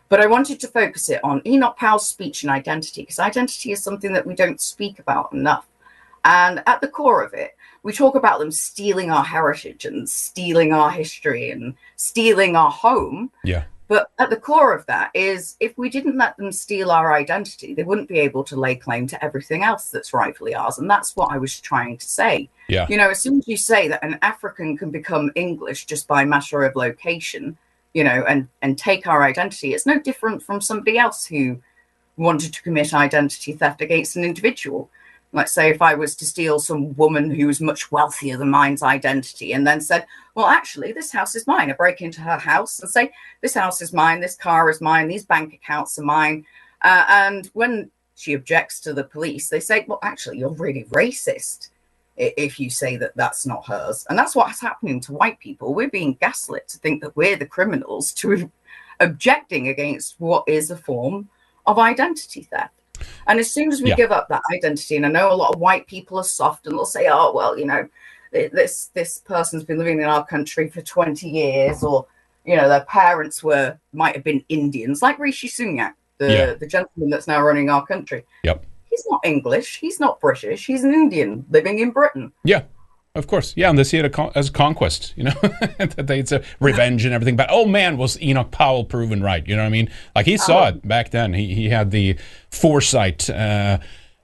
But 0.10 0.22
I 0.22 0.28
wanted 0.28 0.60
to 0.62 0.68
focus 0.68 1.10
it 1.10 1.24
on 1.24 1.42
Enoch 1.46 1.78
Powell's 1.78 2.08
speech 2.08 2.44
and 2.44 2.52
identity, 2.52 3.02
because 3.02 3.20
identity 3.20 3.72
is 3.72 3.84
something 3.84 4.14
that 4.14 4.26
we 4.26 4.36
don't 4.36 4.62
speak 4.62 5.00
about 5.00 5.34
enough. 5.34 5.68
And 6.26 6.62
at 6.66 6.82
the 6.82 6.88
core 6.88 7.24
of 7.24 7.34
it, 7.34 7.56
we 7.84 7.94
talk 7.94 8.16
about 8.16 8.40
them 8.40 8.52
stealing 8.52 9.12
our 9.12 9.24
heritage 9.24 9.86
and 9.86 10.10
stealing 10.10 10.74
our 10.74 10.92
history 10.92 11.52
and 11.52 11.76
stealing 11.96 12.56
our 12.56 12.72
home. 12.72 13.32
Yeah. 13.44 13.64
But 13.88 14.12
at 14.20 14.30
the 14.30 14.38
core 14.38 14.74
of 14.74 14.86
that 14.88 15.12
is 15.14 15.56
if 15.60 15.78
we 15.78 15.90
didn't 15.90 16.18
let 16.18 16.36
them 16.38 16.52
steal 16.52 16.92
our 16.92 17.14
identity, 17.14 17.74
they 17.74 17.84
wouldn't 17.84 18.10
be 18.10 18.20
able 18.20 18.44
to 18.46 18.60
lay 18.60 18.76
claim 18.76 19.08
to 19.08 19.24
everything 19.24 19.64
else 19.64 19.90
that's 19.90 20.14
rightfully 20.14 20.54
ours. 20.54 20.78
And 20.78 20.90
that's 20.90 21.16
what 21.16 21.32
I 21.32 21.38
was 21.38 21.60
trying 21.60 21.98
to 21.98 22.06
say. 22.06 22.50
Yeah. 22.68 22.86
You 22.90 22.98
know, 22.98 23.10
as 23.10 23.22
soon 23.22 23.40
as 23.40 23.48
you 23.48 23.56
say 23.56 23.88
that 23.88 24.04
an 24.04 24.20
African 24.22 24.78
can 24.78 24.92
become 24.92 25.32
English 25.36 25.86
just 25.86 26.08
by 26.08 26.26
matter 26.26 26.64
of 26.64 26.76
location, 26.76 27.58
you 27.94 28.04
know, 28.04 28.26
and 28.28 28.50
and 28.62 28.78
take 28.78 29.08
our 29.08 29.24
identity, 29.24 29.74
it's 29.74 29.86
no 29.86 30.00
different 30.00 30.44
from 30.44 30.60
somebody 30.60 30.98
else 30.98 31.26
who 31.26 31.62
wanted 32.18 32.54
to 32.54 32.64
commit 32.64 32.94
identity 32.94 33.54
theft 33.54 33.82
against 33.82 34.18
an 34.18 34.26
individual 34.26 34.90
let's 35.34 35.52
say 35.52 35.70
if 35.70 35.82
I 35.82 35.94
was 35.94 36.16
to 36.16 36.26
steal 36.26 36.60
some 36.60 36.96
woman 36.96 37.30
who 37.30 37.48
was 37.48 37.62
much 37.62 37.92
wealthier 37.92 38.38
than 38.38 38.50
mine's 38.50 38.84
identity 38.84 39.54
and 39.54 39.68
then 39.68 39.82
said, 39.82 40.06
well, 40.36 40.48
actually, 40.48 40.92
this 40.92 41.12
house 41.12 41.36
is 41.36 41.48
mine. 41.48 41.70
I 41.70 41.74
break 41.74 42.02
into 42.02 42.22
her 42.22 42.38
house 42.38 42.80
and 42.80 42.90
say, 42.90 43.12
this 43.42 43.54
house 43.54 43.82
is 43.82 43.94
mine, 43.94 44.20
this 44.20 44.36
car 44.36 44.70
is 44.70 44.82
mine, 44.82 45.08
these 45.08 45.26
bank 45.26 45.54
accounts 45.54 46.00
are 46.00 46.04
mine. 46.04 46.46
Uh, 46.82 47.06
and 47.10 47.48
when 47.54 47.92
she 48.16 48.34
objects 48.34 48.80
to 48.82 48.94
the 48.94 49.04
police, 49.04 49.50
they 49.50 49.60
say, 49.60 49.86
well, 49.88 50.00
actually, 50.02 50.40
you're 50.40 50.50
really 50.50 50.86
racist 50.86 51.70
if 52.18 52.60
you 52.60 52.70
say 52.70 52.98
that 52.98 53.16
that's 53.16 53.46
not 53.46 53.66
hers. 53.68 54.06
And 54.10 54.18
that's 54.18 54.36
what's 54.36 54.62
happening 54.62 55.00
to 55.02 55.14
white 55.14 55.40
people. 55.40 55.74
We're 55.74 55.90
being 55.90 56.18
gaslit 56.20 56.68
to 56.70 56.80
think 56.80 57.02
that 57.02 57.16
we're 57.16 57.36
the 57.36 57.46
criminals 57.46 58.12
to 58.14 58.52
objecting 59.00 59.68
against 59.68 60.16
what 60.18 60.44
is 60.48 60.72
a 60.72 60.78
form 60.78 61.30
of 61.68 61.78
identity 61.78 62.44
theft. 62.44 62.74
And 63.28 63.40
as 63.40 63.52
soon 63.52 63.72
as 63.72 63.82
we 63.82 63.90
yeah. 63.90 63.96
give 63.96 64.12
up 64.12 64.28
that 64.30 64.42
identity, 64.54 64.96
and 64.96 65.06
I 65.06 65.10
know 65.10 65.32
a 65.32 65.36
lot 65.36 65.54
of 65.54 65.60
white 65.60 65.88
people 65.88 66.18
are 66.18 66.24
soft 66.24 66.68
and 66.68 66.76
they'll 66.76 66.86
say, 66.86 67.08
"Oh, 67.10 67.34
well, 67.34 67.58
you 67.58 67.66
know, 67.66 67.88
this 68.32 68.92
this 68.94 69.20
person's 69.20 69.64
been 69.64 69.78
living 69.78 70.00
in 70.00 70.06
our 70.06 70.26
country 70.26 70.70
for 70.70 70.82
20 70.82 71.30
years," 71.30 71.84
or 71.84 72.06
you 72.46 72.56
know, 72.56 72.70
their 72.70 72.86
parents 72.86 73.44
were 73.44 73.78
might 73.94 74.16
have 74.16 74.24
been 74.24 74.44
Indians, 74.50 75.02
like 75.02 75.20
Rishi 75.20 75.50
Sunak, 75.50 75.94
the 76.18 76.32
yeah. 76.32 76.54
the 76.54 76.68
gentleman 76.68 77.10
that's 77.10 77.28
now 77.28 77.42
running 77.42 77.70
our 77.70 77.86
country. 77.86 78.26
Yep. 78.44 78.66
He's 78.90 79.06
not 79.10 79.22
English. 79.26 79.80
He's 79.80 80.00
not 80.00 80.20
British. 80.20 80.66
He's 80.66 80.84
an 80.84 80.94
Indian 80.94 81.46
living 81.50 81.80
in 81.80 81.92
Britain. 81.92 82.32
Yeah. 82.44 82.64
Of 83.18 83.26
course, 83.26 83.54
yeah, 83.58 83.70
and 83.70 83.80
they 83.80 83.84
see 83.84 83.98
it 83.98 84.20
as 84.36 84.50
a 84.50 84.52
conquest, 84.52 85.14
you 85.18 85.24
know, 85.24 85.32
that 85.42 86.10
it's 86.10 86.32
a 86.32 86.44
revenge 86.60 87.04
and 87.04 87.14
everything. 87.14 87.36
But 87.36 87.48
oh 87.50 87.66
man, 87.66 87.98
was 87.98 88.22
Enoch 88.22 88.52
Powell 88.52 88.86
proven 88.86 89.24
right? 89.24 89.46
You 89.48 89.56
know 89.56 89.64
what 89.64 89.68
I 89.68 89.72
mean? 89.72 89.90
Like 90.16 90.28
he 90.28 90.38
saw 90.38 90.66
oh. 90.66 90.68
it 90.68 90.88
back 90.88 91.10
then. 91.10 91.34
He 91.34 91.56
he 91.56 91.70
had 91.70 91.92
the 91.92 92.16
foresight. 92.50 93.30
Uh, 93.30 93.80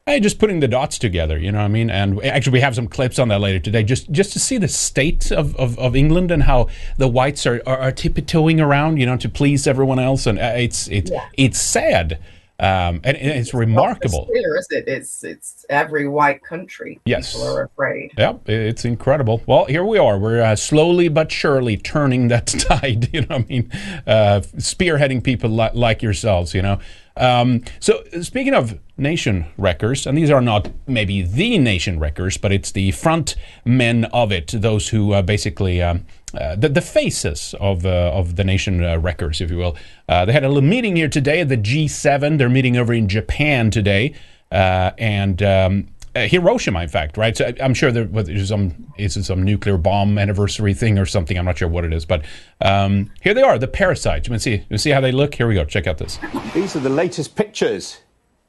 Hey, 0.06 0.20
just 0.20 0.38
putting 0.38 0.60
the 0.60 0.68
dots 0.68 0.98
together, 0.98 1.38
you 1.38 1.50
know 1.50 1.60
what 1.60 1.64
I 1.64 1.70
mean? 1.70 1.90
And 1.90 2.22
actually, 2.26 2.52
we 2.52 2.60
have 2.60 2.76
some 2.76 2.90
clips 2.90 3.20
on 3.20 3.30
that 3.30 3.40
later 3.40 3.60
today, 3.60 3.84
just 3.84 4.12
just 4.12 4.34
to 4.34 4.40
see 4.40 4.58
the 4.58 4.68
state 4.68 5.32
of, 5.32 5.56
of, 5.56 5.80
of 5.80 5.96
England 5.96 6.30
and 6.30 6.44
how 6.44 6.68
the 6.98 7.08
whites 7.08 7.46
are, 7.46 7.62
are, 7.66 7.78
are 7.78 7.92
tiptoeing 7.94 8.60
around, 8.60 8.98
you 8.98 9.06
know, 9.06 9.16
to 9.16 9.30
please 9.30 9.66
everyone 9.66 10.00
else, 10.00 10.28
and 10.28 10.38
uh, 10.40 10.56
it's 10.58 10.90
it's 10.90 11.10
yeah. 11.10 11.30
it's 11.38 11.58
sad 11.58 12.20
Um, 12.60 13.02
and, 13.04 13.18
and 13.18 13.40
it's 13.40 13.54
remarkable. 13.54 14.28
Clear, 14.28 14.58
is 14.58 14.68
it? 14.70 14.88
It's 14.88 15.24
it's 15.24 15.66
every 15.70 16.08
white 16.08 16.44
country. 16.44 17.00
Yes, 17.06 17.34
people 17.34 17.48
are 17.48 17.64
afraid. 17.64 18.12
Yep, 18.18 18.48
it's 18.48 18.86
incredible. 18.86 19.42
Well, 19.48 19.66
here 19.66 19.84
we 19.84 19.98
are. 19.98 20.20
We're 20.20 20.42
uh, 20.42 20.56
slowly 20.56 21.08
but 21.08 21.32
surely 21.32 21.78
turning 21.78 22.28
that 22.28 22.46
tide. 22.60 23.10
You 23.12 23.22
know, 23.22 23.36
I 23.38 23.40
mean, 23.40 23.72
uh, 24.06 24.42
spearheading 24.58 25.24
people 25.24 25.50
li- 25.50 25.72
like 25.74 26.04
yourselves. 26.04 26.54
You 26.54 26.62
know, 26.62 26.80
um, 27.18 27.64
so 27.80 28.04
speaking 28.22 28.54
of 28.54 28.80
nation 28.98 29.46
wreckers, 29.58 30.06
and 30.06 30.18
these 30.18 30.30
are 30.30 30.42
not 30.42 30.70
maybe 30.88 31.24
the 31.24 31.58
nation 31.58 32.00
wreckers, 32.00 32.38
but 32.38 32.52
it's 32.52 32.72
the 32.72 32.92
front 32.92 33.36
men 33.66 34.06
of 34.06 34.32
it, 34.32 34.48
those 34.48 34.90
who 34.90 35.14
uh, 35.14 35.22
basically 35.24 35.82
um, 35.82 36.06
uh, 36.34 36.56
the, 36.56 36.70
the 36.70 36.82
faces 36.82 37.54
of 37.60 37.86
uh, 37.86 38.12
of 38.14 38.36
the 38.36 38.44
nation 38.44 38.84
uh, 38.84 38.98
wreckers, 38.98 39.42
if 39.42 39.52
you 39.52 39.58
will. 39.58 39.78
Uh, 40.10 40.26
they 40.26 40.34
had 40.34 40.44
a 40.44 40.48
little 40.48 40.68
meeting 40.68 40.96
here 40.96 41.10
today 41.10 41.42
at 41.42 41.50
the 41.50 41.58
G7. 41.58 42.38
They're 42.38 42.50
meeting 42.50 42.78
over 42.78 42.94
in 42.94 43.08
Japan 43.08 43.70
today, 43.72 44.14
uh, 44.52 44.92
and 44.98 45.42
um, 45.44 45.88
uh, 46.16 46.28
Hiroshima, 46.28 46.82
in 46.82 46.90
fact, 46.90 47.18
right? 47.18 47.36
So 47.36 47.52
I'm 47.62 47.74
sure 47.74 47.92
there 47.92 48.06
was 48.06 48.48
some 48.48 48.94
is 48.98 49.26
some 49.26 49.44
nuclear 49.44 49.78
bomb 49.78 50.18
anniversary 50.18 50.74
thing 50.74 51.00
or 51.00 51.06
something. 51.06 51.38
I'm 51.38 51.46
not 51.46 51.58
sure 51.58 51.68
what 51.68 51.86
it 51.86 51.94
is, 51.94 52.06
but 52.06 52.24
um, 52.62 53.12
here 53.22 53.34
they 53.34 53.42
are, 53.42 53.58
the 53.58 53.68
parasites. 53.68 54.28
You 54.28 54.32
can 54.32 54.40
see, 54.40 54.64
you 54.70 54.78
see 54.78 54.92
how 54.92 55.02
they 55.02 55.12
look. 55.12 55.36
Here 55.36 55.48
we 55.48 55.56
go. 55.56 55.66
Check 55.66 55.88
out 55.88 55.98
this. 55.98 56.20
These 56.54 56.76
are 56.76 56.80
the 56.80 56.90
latest 56.90 57.36
pictures 57.36 58.03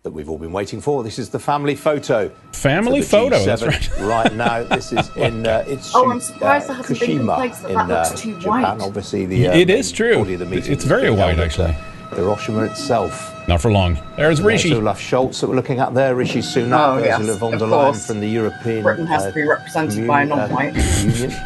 that 0.05 0.13
we've 0.13 0.29
all 0.29 0.37
been 0.37 0.53
waiting 0.53 0.83
for. 0.83 1.03
This 1.03 1.19
is 1.19 1.31
the 1.31 1.39
family 1.39 1.75
photo. 1.75 2.31
Family 2.53 3.01
photo. 3.01 3.43
That's 3.43 3.63
right. 3.63 4.01
right 4.01 4.35
now, 4.35 4.63
this 4.65 4.93
is 4.93 5.09
in 5.17 5.47
uh, 5.47 5.65
it's 5.67 5.95
oh, 5.95 6.11
I'm 6.11 6.21
surprised 6.21 6.69
uh, 6.69 6.75
hasn't 6.75 7.01
been 7.01 7.25
that, 7.27 7.63
that 7.63 7.71
in 7.71 7.77
uh, 7.79 8.15
Japan. 8.15 8.43
White. 8.43 8.81
Obviously, 8.83 9.25
the 9.25 9.49
uh, 9.49 9.57
it 9.57 9.71
is 9.71 9.91
true. 9.91 10.23
It's 10.29 10.85
very 10.85 11.11
white, 11.11 11.39
actually. 11.39 11.75
The 12.11 12.17
Hiroshima 12.17 12.65
itself. 12.65 13.33
Not 13.49 13.63
for 13.63 13.73
long. 13.73 13.99
There's 14.17 14.43
Rishi. 14.43 14.69
There's 14.69 14.81
Olaf 14.81 15.01
Scholz 15.01 15.41
that 15.41 15.49
we're 15.49 15.57
looking 15.57 15.79
at 15.79 15.95
there. 15.95 16.15
Rishi 16.15 16.41
Sunak. 16.41 16.97
Oh, 16.97 16.99
yes, 17.03 17.21
Ursula 17.21 17.39
von 17.39 17.53
der 17.53 17.67
Leyen 17.67 18.07
from 18.07 18.21
the 18.21 18.29
European. 18.29 18.83
Britain 18.83 19.07
has 19.07 19.23
uh, 19.23 19.29
to 19.29 19.35
be 19.35 19.45
represented 19.45 20.07
by 20.07 20.25
a 20.25 20.27
non-white. 20.27 20.75
Union. 21.03 21.31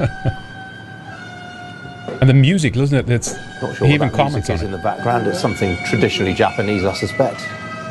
and 2.21 2.29
the 2.29 2.35
music, 2.35 2.75
doesn't 2.75 2.99
it? 2.99 3.09
It's 3.09 3.35
not 3.62 3.77
sure 3.77 3.87
he 3.87 3.93
what 3.93 3.93
even 3.93 4.11
comments 4.11 4.50
on 4.50 4.57
is 4.57 4.62
it. 4.62 4.67
in 4.67 4.73
the 4.73 4.79
background. 4.79 5.29
It's 5.29 5.38
something 5.38 5.77
traditionally 5.85 6.35
Japanese, 6.35 6.85
I 6.85 6.95
suspect. 6.95 7.47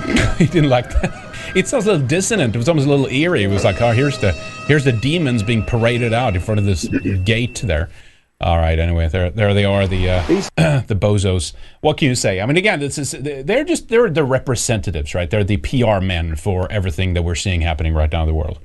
he 0.38 0.46
didn't 0.46 0.70
like 0.70 0.90
that. 0.90 1.56
It 1.56 1.68
sounds 1.68 1.86
a 1.86 1.94
little 1.94 2.08
dissonant. 2.08 2.56
It 2.56 2.58
was 2.58 2.70
almost 2.70 2.88
a 2.88 2.90
little 2.90 3.08
eerie. 3.08 3.44
It 3.44 3.48
was 3.48 3.64
like, 3.64 3.82
oh, 3.82 3.92
here's 3.92 4.18
the 4.20 4.32
here's 4.68 4.84
the 4.84 4.92
demons 4.92 5.44
being 5.44 5.64
paraded 5.64 6.14
out 6.14 6.36
in 6.36 6.42
front 6.42 6.60
of 6.60 6.66
this 6.66 6.88
gate 7.24 7.62
there. 7.64 7.90
All 8.40 8.58
right. 8.58 8.78
Anyway, 8.78 9.10
there, 9.10 9.32
there 9.32 9.54
they 9.56 9.66
are, 9.66 9.88
the 9.88 10.10
uh, 10.10 10.24
the 10.88 10.96
bozos. 10.96 11.54
What 11.82 11.98
can 11.98 12.10
you 12.10 12.16
say? 12.16 12.40
I 12.40 12.46
mean, 12.46 12.58
again, 12.58 12.80
this 12.80 12.98
is 12.98 13.12
they're 13.12 13.64
just 13.64 13.90
they're 13.90 14.10
the 14.10 14.24
representatives, 14.24 15.16
right? 15.16 15.30
They're 15.30 15.44
the 15.44 15.58
PR 15.58 16.00
men 16.00 16.36
for 16.36 16.72
everything 16.72 17.14
that 17.16 17.24
we're 17.24 17.36
seeing 17.36 17.62
happening 17.62 17.96
right 17.96 18.12
now 18.12 18.22
in 18.22 18.28
the 18.28 18.36
world. 18.36 18.60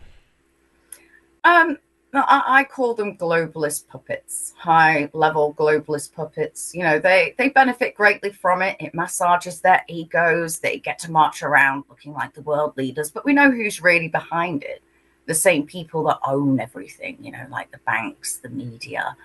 Um, 1.44 1.78
I, 2.14 2.42
I 2.46 2.64
call 2.64 2.94
them 2.94 3.16
globalist 3.16 3.88
puppets, 3.88 4.54
high 4.58 5.08
level 5.14 5.54
globalist 5.54 6.14
puppets. 6.14 6.74
You 6.74 6.82
know, 6.82 6.98
they 6.98 7.34
they 7.38 7.48
benefit 7.48 7.94
greatly 7.94 8.30
from 8.30 8.62
it. 8.62 8.76
It 8.80 8.94
massages 8.94 9.60
their 9.60 9.82
egos. 9.88 10.58
They 10.58 10.78
get 10.78 10.98
to 11.00 11.10
march 11.10 11.42
around 11.42 11.84
looking 11.88 12.12
like 12.12 12.34
the 12.34 12.42
world 12.42 12.76
leaders, 12.76 13.10
but 13.10 13.24
we 13.24 13.32
know 13.32 13.50
who's 13.50 13.82
really 13.82 14.08
behind 14.08 14.62
it. 14.62 14.82
The 15.26 15.34
same 15.34 15.66
people 15.66 16.04
that 16.04 16.18
own 16.26 16.60
everything. 16.60 17.16
You 17.20 17.32
know, 17.32 17.46
like 17.50 17.70
the 17.70 17.80
banks, 17.86 18.36
the 18.36 18.50
media 18.50 19.16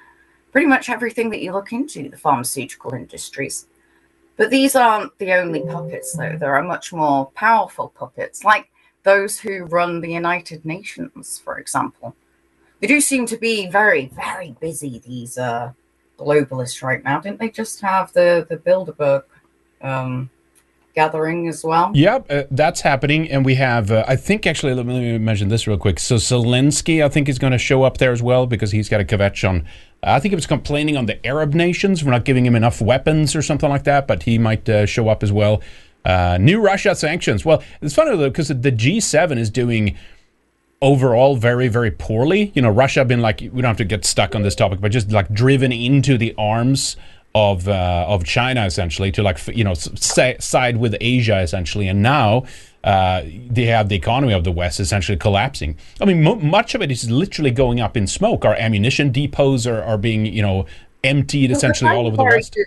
pretty 0.51 0.67
much 0.67 0.89
everything 0.89 1.29
that 1.29 1.41
you 1.41 1.51
look 1.51 1.72
into, 1.72 2.10
the 2.10 2.17
pharmaceutical 2.17 2.94
industries. 2.94 3.67
But 4.38 4.50
these 4.50 4.75
aren't 4.75 5.17
the 5.20 5.34
only 5.34 5.62
puppets, 5.62 6.13
though. 6.13 6.38
There 6.38 6.56
are 6.56 6.63
much 6.63 6.94
more 6.94 7.27
powerful 7.36 7.89
puppets, 7.89 8.44
like 8.44 8.70
those 9.03 9.39
who 9.39 9.65
run 9.65 10.01
the 10.01 10.12
United 10.12 10.65
Nations, 10.65 11.39
for 11.44 11.60
example. 11.60 12.15
They 12.79 12.88
do 12.88 13.01
seem 13.01 13.25
to 13.27 13.38
be 13.38 13.67
very, 13.67 14.07
very 14.07 14.55
busy, 14.60 15.00
these 15.00 15.38
uh, 15.38 15.74
globalists 16.17 16.84
right 16.84 17.03
now. 17.03 17.19
Didn't 17.19 17.39
they 17.39 17.50
just 17.50 17.81
have 17.81 18.13
the, 18.13 18.46
the 18.50 18.57
Bilderberg 18.57 19.24
um, 19.81 20.29
gathering 20.98 21.48
as 21.48 21.63
well. 21.63 21.91
Yep, 21.93 22.25
uh, 22.31 22.43
that's 22.50 22.81
happening, 22.81 23.29
and 23.29 23.46
we 23.46 23.53
have. 23.55 23.91
Uh, 23.91 24.03
I 24.07 24.15
think 24.15 24.48
actually, 24.48 24.74
let 24.74 24.86
me, 24.88 24.93
let 24.93 25.01
me, 25.01 25.17
mention 25.19 25.48
this 25.48 25.67
real 25.67 25.77
quick. 25.77 26.00
So 26.00 26.15
Zelensky, 26.15 27.05
I 27.05 27.10
think, 27.10 27.29
is 27.29 27.38
going 27.38 27.51
to 27.51 27.60
show 27.60 27.84
up 27.84 28.00
there 28.00 28.12
as 28.12 28.24
well 28.24 28.48
because 28.48 28.72
he's 28.72 28.89
got 28.89 29.00
a 29.00 29.03
kvetch 29.03 29.48
on. 29.48 29.62
Uh, 30.01 30.13
I 30.13 30.19
think 30.19 30.31
he 30.31 30.36
was 30.36 30.48
complaining 30.48 30.98
on 30.98 31.05
the 31.05 31.24
Arab 31.25 31.53
nations 31.53 32.01
for 32.01 32.10
not 32.10 32.25
giving 32.25 32.48
him 32.48 32.55
enough 32.55 32.81
weapons 32.81 33.36
or 33.36 33.43
something 33.43 33.69
like 33.69 33.84
that, 33.84 34.07
but 34.07 34.24
he 34.24 34.39
might 34.39 34.67
uh, 34.67 34.88
show 34.88 35.07
up 35.07 35.22
as 35.22 35.31
well. 35.31 35.62
Uh, 36.03 36.39
new 36.41 36.60
Russia 36.60 36.96
sanctions. 36.96 37.46
Well, 37.46 37.62
it's 37.81 37.93
funny 37.93 38.17
though 38.17 38.29
because 38.29 38.48
the 38.48 38.72
G7 38.72 39.38
is 39.38 39.51
doing 39.51 39.96
overall 40.81 41.36
very 41.36 41.67
very 41.67 41.91
poorly. 41.91 42.51
You 42.55 42.62
know, 42.62 42.69
Russia 42.69 43.05
been 43.05 43.22
like 43.22 43.41
we 43.41 43.62
don't 43.62 43.65
have 43.65 43.77
to 43.77 43.86
get 43.86 44.05
stuck 44.05 44.36
on 44.36 44.41
this 44.43 44.55
topic, 44.55 44.81
but 44.81 44.91
just 44.91 45.12
like 45.12 45.31
driven 45.34 45.72
into 45.72 46.17
the 46.17 46.34
arms 46.38 46.98
of 47.36 47.67
uh, 47.67 48.05
of 48.07 48.24
China 48.24 48.65
essentially 48.65 49.12
to 49.12 49.24
like 49.24 49.39
you 49.48 49.63
know 49.63 49.74
side 49.74 50.77
with 50.77 50.96
Asia 51.01 51.39
essentially, 51.39 51.88
and 51.88 52.01
now 52.01 52.46
uh, 52.84 53.24
they 53.50 53.65
have 53.65 53.89
the 53.89 53.96
economy 53.96 54.34
of 54.34 54.43
the 54.43 54.51
West 54.51 54.79
essentially 54.79 55.17
collapsing. 55.17 55.77
I 56.01 56.05
mean, 56.05 56.24
much 56.24 56.74
of 56.75 56.81
it 56.81 56.91
is 56.91 57.10
literally 57.10 57.51
going 57.51 57.79
up 57.79 57.98
in 57.98 58.07
smoke. 58.07 58.46
Our 58.46 58.55
ammunition 58.55 59.12
depots 59.12 59.67
are, 59.67 59.84
are 59.84 59.98
being 59.98 60.25
you 60.25 60.41
know 60.41 60.65
emptied 61.03 61.51
essentially 61.51 61.91
all 61.91 62.07
over 62.07 62.17
the 62.17 62.24
West. 62.24 62.57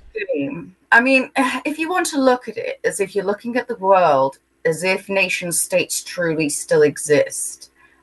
I 0.93 1.01
mean, 1.01 1.31
if 1.65 1.79
you 1.79 1.89
want 1.89 2.07
to 2.07 2.21
look 2.21 2.49
at 2.49 2.57
it 2.57 2.81
as 2.85 3.01
if 3.01 3.15
you're 3.15 3.25
looking 3.25 3.57
at 3.57 3.69
the 3.69 3.77
world 3.77 4.39
as 4.65 4.83
if 4.83 5.09
nation 5.09 5.53
states 5.53 6.05
truly 6.05 6.49
still 6.49 6.83
exist, 6.83 7.60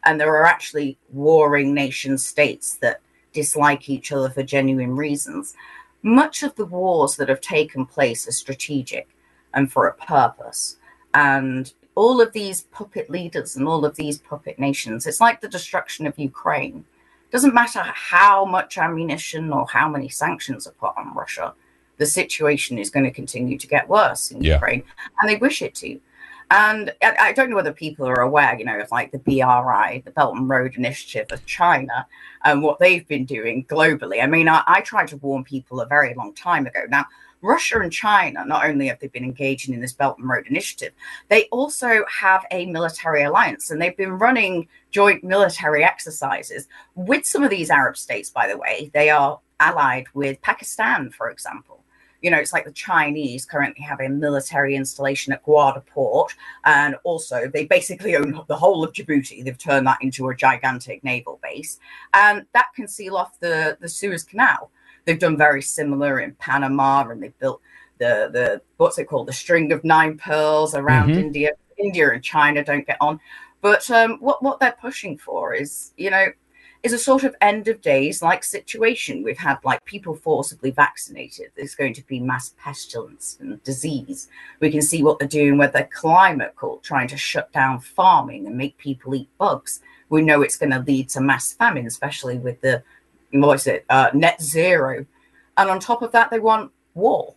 and 0.08 0.20
there 0.20 0.36
are 0.36 0.46
actually 0.46 0.98
warring 1.12 1.74
nation 1.74 2.18
states 2.18 2.78
that 2.78 3.02
dislike 3.34 3.90
each 3.90 4.12
other 4.12 4.30
for 4.32 4.42
genuine 4.42 4.96
reasons 4.96 5.54
much 6.04 6.44
of 6.44 6.56
the 6.56 6.66
wars 6.66 7.16
that 7.18 7.30
have 7.30 7.42
taken 7.42 7.86
place 7.86 8.28
are 8.28 8.32
strategic 8.32 9.10
and 9.54 9.72
for 9.72 9.88
a 9.88 9.94
purpose. 9.94 10.78
And 11.14 11.72
all 11.96 12.22
of 12.22 12.34
these 12.34 12.64
puppet 12.64 13.10
leaders 13.10 13.56
and 13.56 13.68
all 13.68 13.84
of 13.86 13.96
these 13.96 14.20
puppet 14.20 14.60
nations, 14.60 15.06
it's 15.08 15.22
like 15.22 15.42
the 15.42 15.50
destruction 15.50 16.08
of 16.08 16.18
Ukraine. 16.18 16.86
It 17.26 17.32
doesn't 17.32 17.54
matter 17.54 17.82
how 17.82 18.46
much 18.46 18.78
ammunition 18.78 19.52
or 19.52 19.68
how 19.68 19.90
many 19.90 20.10
sanctions 20.10 20.68
are 20.68 20.72
put 20.72 20.98
on 20.98 21.14
Russia, 21.14 21.54
the 21.98 22.06
situation 22.06 22.78
is 22.78 22.90
going 22.90 23.06
to 23.06 23.12
continue 23.12 23.58
to 23.58 23.68
get 23.68 23.90
worse 23.90 24.32
in 24.32 24.42
yeah. 24.42 24.54
Ukraine. 24.54 24.84
And 25.20 25.30
they 25.30 25.36
wish 25.36 25.62
it 25.62 25.76
to. 25.76 26.00
And 26.50 26.94
I, 27.01 27.34
don't 27.34 27.50
know 27.50 27.58
whether 27.58 27.74
people 27.74 28.08
are 28.08 28.22
aware, 28.22 28.58
you 28.58 28.63
know, 28.63 28.80
of 28.80 28.89
like 28.89 29.12
the 29.12 29.20
BRI, 29.20 30.01
the 30.06 30.12
Belt 30.12 30.38
and 30.38 30.48
Road 30.48 30.75
Initiative 30.75 31.27
of 31.32 31.46
China, 31.46 32.08
and 32.46 32.63
what 32.63 32.80
they've 32.80 33.06
been 33.08 33.25
doing 33.25 33.66
globally. 33.66 34.24
I 34.24 34.27
mean, 34.27 34.48
I, 34.48 34.63
I 34.66 34.82
tried 34.82 35.10
to 35.10 35.18
warn 35.18 35.44
people 35.44 35.82
a 35.82 35.86
very 35.86 36.13
long 36.13 36.34
time 36.34 36.66
ago. 36.66 36.84
Now, 36.89 37.06
Russia 37.42 37.80
and 37.80 37.92
China, 37.92 38.46
not 38.46 38.66
only 38.66 38.88
have 38.88 39.00
they 39.00 39.08
been 39.08 39.25
engaging 39.25 39.74
in 39.74 39.82
this 39.82 39.94
Belt 39.94 40.18
and 40.20 40.30
Road 40.30 40.48
Initiative, 40.48 40.94
they 41.27 41.46
also 41.46 42.06
have 42.06 42.46
a 42.50 42.66
military 42.66 43.24
alliance 43.24 43.70
and 43.70 43.82
they've 43.82 43.98
been 43.98 44.18
running 44.18 44.68
joint 44.89 45.24
military 45.24 45.84
exercises 45.84 46.68
with 46.96 47.25
some 47.25 47.44
of 47.44 47.50
these 47.50 47.70
Arab 47.70 47.98
states, 47.98 48.30
by 48.30 48.48
the 48.48 48.58
way. 48.58 48.89
They 48.94 49.10
are 49.10 49.39
allied 49.60 50.06
with 50.13 50.42
Pakistan, 50.42 51.12
for 51.12 51.30
example 51.30 51.77
you 52.22 52.32
know, 52.32 52.38
it's 52.38 52.54
like 52.54 52.66
the 52.66 52.72
Chinese 52.72 53.46
currently 53.46 53.84
have 53.84 54.00
a 54.00 54.10
military 54.10 54.76
installation 54.76 55.34
at 55.34 55.46
Gwadar 55.46 55.86
Port, 55.86 56.34
and 56.66 56.96
also 57.04 57.48
they 57.48 57.66
basically 57.66 58.16
own 58.16 58.42
the 58.48 58.56
whole 58.56 58.84
of 58.84 58.94
Djibouti. 58.94 59.44
They've 59.44 59.58
turned 59.58 59.88
that 59.88 60.00
into 60.02 60.30
a 60.30 60.36
gigantic 60.36 61.04
naval 61.04 61.40
base, 61.44 61.80
and 62.14 62.46
that 62.54 62.68
can 62.76 62.88
seal 62.88 63.16
off 63.16 63.40
the 63.40 63.78
the 63.80 63.90
Suez 63.90 64.24
Canal. 64.24 64.72
They've 65.06 65.20
done 65.20 65.38
very 65.38 65.62
similar 65.62 66.20
in 66.20 66.34
Panama, 66.36 67.08
and 67.08 67.22
they've 67.22 67.40
built 67.40 67.62
the 67.98 68.30
the 68.32 68.62
what's 68.78 68.98
it 68.98 69.06
called, 69.06 69.28
the 69.28 69.34
string 69.34 69.72
of 69.72 69.84
nine 69.84 70.18
pearls 70.18 70.76
around 70.76 71.10
mm-hmm. 71.10 71.20
India. 71.20 71.52
India 71.80 72.10
and 72.10 72.24
China 72.24 72.64
don't 72.64 72.88
get 72.88 72.98
on, 73.00 73.20
but 73.62 73.90
um, 73.92 74.18
what 74.20 74.42
what 74.42 74.60
they're 74.60 74.78
pushing 74.82 75.16
for 75.16 75.54
is, 75.54 75.94
you 75.96 76.10
know, 76.10 76.26
is 76.84 76.94
a 76.94 76.98
sort 76.98 77.24
of 77.24 77.36
end 77.42 77.68
of 77.68 77.82
days 77.82 78.22
like 78.22 78.44
situation. 78.44 79.24
We've 79.24 79.38
had 79.38 79.58
like 79.64 79.84
people 79.86 80.16
forcibly 80.16 80.72
vaccinated. 80.72 81.52
There's 81.56 81.76
going 81.76 81.94
to 81.94 82.06
be 82.06 82.20
mass 82.20 82.54
pestilence 82.58 83.38
and 83.40 83.62
disease. 83.64 84.30
We 84.60 84.72
can 84.72 84.82
see 84.82 85.04
what 85.04 85.20
they're 85.20 85.28
doing 85.28 85.58
with 85.58 85.74
their 85.74 85.90
climate 85.92 86.56
cult, 86.56 86.84
trying 86.84 87.08
to 87.10 87.18
shut 87.18 87.52
down 87.52 87.80
farming 87.80 88.48
and 88.48 88.58
make 88.58 88.78
people 88.78 89.16
eat 89.16 89.30
bugs. 89.38 89.82
We 90.10 90.22
know 90.22 90.42
it's 90.42 90.58
going 90.58 90.72
to 90.72 90.80
lead 90.80 91.10
to 91.10 91.22
mass 91.22 91.54
famine, 91.54 91.86
especially 91.86 92.38
with 92.38 92.62
the 92.62 92.84
what 93.32 93.56
is 93.56 93.68
it, 93.68 93.86
uh, 93.90 94.10
net 94.14 94.42
zero. 94.42 95.06
And 95.58 95.70
on 95.70 95.80
top 95.80 96.02
of 96.02 96.12
that, 96.14 96.30
they 96.30 96.40
want 96.40 96.72
war. 96.94 97.34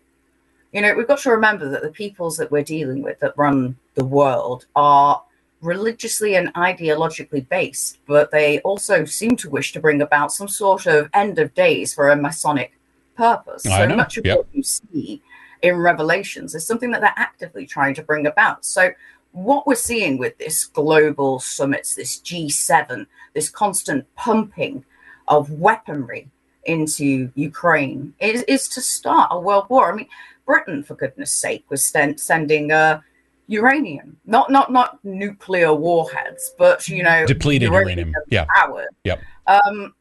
You 0.72 0.82
know, 0.82 0.94
we've 0.94 1.08
got 1.08 1.18
to 1.20 1.30
remember 1.30 1.68
that 1.68 1.82
the 1.82 1.90
peoples 1.90 2.36
that 2.36 2.50
we're 2.50 2.62
dealing 2.62 3.02
with 3.02 3.18
that 3.20 3.36
run 3.36 3.76
the 3.94 4.04
world 4.04 4.66
are 4.76 5.22
religiously 5.60 6.34
and 6.36 6.52
ideologically 6.54 7.46
based, 7.48 7.98
but 8.06 8.30
they 8.30 8.60
also 8.60 9.04
seem 9.04 9.36
to 9.36 9.50
wish 9.50 9.72
to 9.72 9.80
bring 9.80 10.02
about 10.02 10.32
some 10.32 10.48
sort 10.48 10.86
of 10.86 11.08
end 11.12 11.38
of 11.38 11.54
days 11.54 11.94
for 11.94 12.10
a 12.10 12.16
Masonic 12.16 12.72
purpose. 13.16 13.66
I 13.66 13.80
so 13.80 13.86
know. 13.86 13.96
much 13.96 14.16
of 14.16 14.24
yep. 14.24 14.38
what 14.38 14.46
you 14.52 14.62
see 14.62 15.22
in 15.62 15.76
revelations 15.76 16.54
is 16.54 16.66
something 16.66 16.90
that 16.90 17.00
they're 17.00 17.12
actively 17.16 17.66
trying 17.66 17.94
to 17.94 18.02
bring 18.02 18.26
about. 18.26 18.64
So, 18.64 18.90
what 19.32 19.66
we're 19.66 19.76
seeing 19.76 20.18
with 20.18 20.36
this 20.38 20.64
global 20.64 21.38
summits, 21.38 21.94
this 21.94 22.18
G7, 22.18 23.06
this 23.32 23.48
constant 23.48 24.04
pumping 24.16 24.84
of 25.28 25.52
weaponry 25.52 26.28
into 26.64 27.30
Ukraine 27.36 28.12
is, 28.18 28.42
is 28.44 28.66
to 28.68 28.80
start 28.80 29.28
a 29.30 29.38
world 29.38 29.66
war. 29.68 29.92
I 29.92 29.94
mean, 29.94 30.08
Britain, 30.46 30.82
for 30.82 30.94
goodness 30.94 31.32
sake, 31.32 31.64
was 31.68 31.86
sent, 31.86 32.18
sending 32.18 32.72
uh, 32.72 33.02
uranium, 33.50 34.16
not 34.24 34.50
not 34.50 34.72
not 34.72 35.04
nuclear 35.04 35.74
warheads, 35.74 36.54
but 36.56 36.88
you 36.88 37.02
know, 37.02 37.26
depleted 37.26 37.68
uranium, 37.68 37.98
uranium. 37.98 38.14
yeah, 38.30 38.46
power. 38.54 38.86
Yep. 39.04 39.20
Um, 39.46 39.94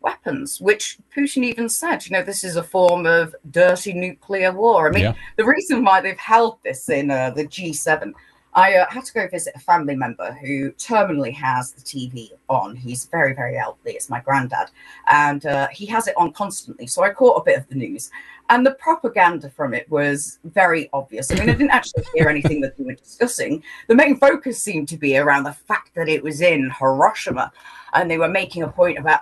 weapons, 0.00 0.60
which 0.60 0.98
Putin 1.16 1.44
even 1.44 1.68
said, 1.68 2.04
you 2.04 2.12
know, 2.12 2.24
this 2.24 2.42
is 2.42 2.56
a 2.56 2.62
form 2.62 3.06
of 3.06 3.36
dirty 3.52 3.92
nuclear 3.92 4.50
war. 4.50 4.88
I 4.88 4.90
mean, 4.90 5.04
yeah. 5.04 5.14
the 5.36 5.44
reason 5.44 5.84
why 5.84 6.00
they've 6.00 6.18
held 6.18 6.58
this 6.64 6.88
in 6.88 7.12
uh, 7.12 7.30
the 7.30 7.44
G7 7.44 8.12
I 8.54 8.74
uh, 8.74 8.86
had 8.90 9.04
to 9.06 9.14
go 9.14 9.28
visit 9.28 9.54
a 9.56 9.60
family 9.60 9.96
member 9.96 10.32
who 10.32 10.72
terminally 10.72 11.32
has 11.32 11.72
the 11.72 11.80
TV 11.80 12.32
on. 12.48 12.76
He's 12.76 13.06
very, 13.06 13.32
very 13.32 13.56
elderly. 13.56 13.94
It's 13.94 14.10
my 14.10 14.20
granddad. 14.20 14.68
And 15.10 15.46
uh, 15.46 15.68
he 15.68 15.86
has 15.86 16.06
it 16.06 16.14
on 16.18 16.32
constantly. 16.32 16.86
So 16.86 17.02
I 17.02 17.10
caught 17.10 17.40
a 17.40 17.44
bit 17.44 17.58
of 17.58 17.66
the 17.68 17.76
news. 17.76 18.10
And 18.52 18.66
the 18.66 18.72
propaganda 18.72 19.48
from 19.48 19.72
it 19.72 19.90
was 19.90 20.38
very 20.44 20.90
obvious. 20.92 21.32
I 21.32 21.36
mean, 21.36 21.48
I 21.48 21.52
didn't 21.54 21.70
actually 21.70 22.04
hear 22.14 22.28
anything 22.28 22.60
that 22.60 22.76
they 22.76 22.84
were 22.84 22.92
discussing. 22.92 23.62
The 23.88 23.94
main 23.94 24.18
focus 24.18 24.62
seemed 24.62 24.88
to 24.88 24.98
be 24.98 25.16
around 25.16 25.44
the 25.44 25.54
fact 25.54 25.94
that 25.94 26.06
it 26.06 26.22
was 26.22 26.42
in 26.42 26.70
Hiroshima. 26.78 27.50
And 27.94 28.10
they 28.10 28.18
were 28.18 28.28
making 28.28 28.62
a 28.62 28.68
point 28.68 28.98
about 28.98 29.20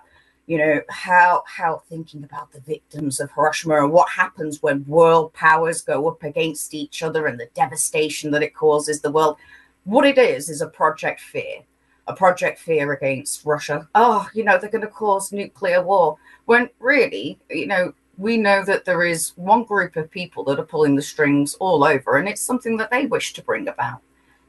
you 0.49 0.59
know 0.59 0.81
how 0.91 1.45
how 1.47 1.81
thinking 1.89 2.25
about 2.25 2.51
the 2.51 2.59
victims 2.59 3.21
of 3.21 3.31
Hiroshima 3.31 3.85
and 3.85 3.93
what 3.93 4.11
happens 4.11 4.65
when 4.65 4.85
world 4.85 5.33
powers 5.33 5.81
go 5.81 6.09
up 6.09 6.25
against 6.25 6.75
each 6.75 7.05
other 7.05 7.29
and 7.29 7.39
the 7.39 7.49
devastation 7.55 8.33
that 8.33 8.43
it 8.43 8.53
causes 8.53 9.01
the 9.01 9.13
world. 9.13 9.37
What 9.85 10.07
it 10.07 10.19
is 10.19 10.49
is 10.49 10.61
a 10.61 10.67
project 10.67 11.21
fear, 11.21 11.61
a 12.09 12.17
project 12.17 12.59
fear 12.59 12.93
against 12.95 13.47
Russia. 13.47 13.89
Oh, 13.95 14.29
you 14.35 14.43
know 14.43 14.59
they're 14.59 14.71
going 14.71 14.83
to 14.83 14.89
cause 14.89 15.31
nuclear 15.31 15.85
war. 15.85 16.17
When 16.47 16.69
really, 16.81 17.39
you 17.49 17.69
know, 17.69 17.95
we 18.21 18.37
know 18.37 18.63
that 18.65 18.85
there 18.85 19.03
is 19.03 19.33
one 19.37 19.65
group 19.65 19.97
of 19.97 20.11
people 20.11 20.45
that 20.45 20.59
are 20.59 20.65
pulling 20.65 20.95
the 20.95 21.03
strings 21.03 21.55
all 21.55 21.83
over, 21.83 22.19
and 22.19 22.29
it's 22.29 22.43
something 22.43 22.77
that 22.77 22.91
they 22.91 23.07
wish 23.07 23.33
to 23.33 23.43
bring 23.43 23.67
about 23.67 24.01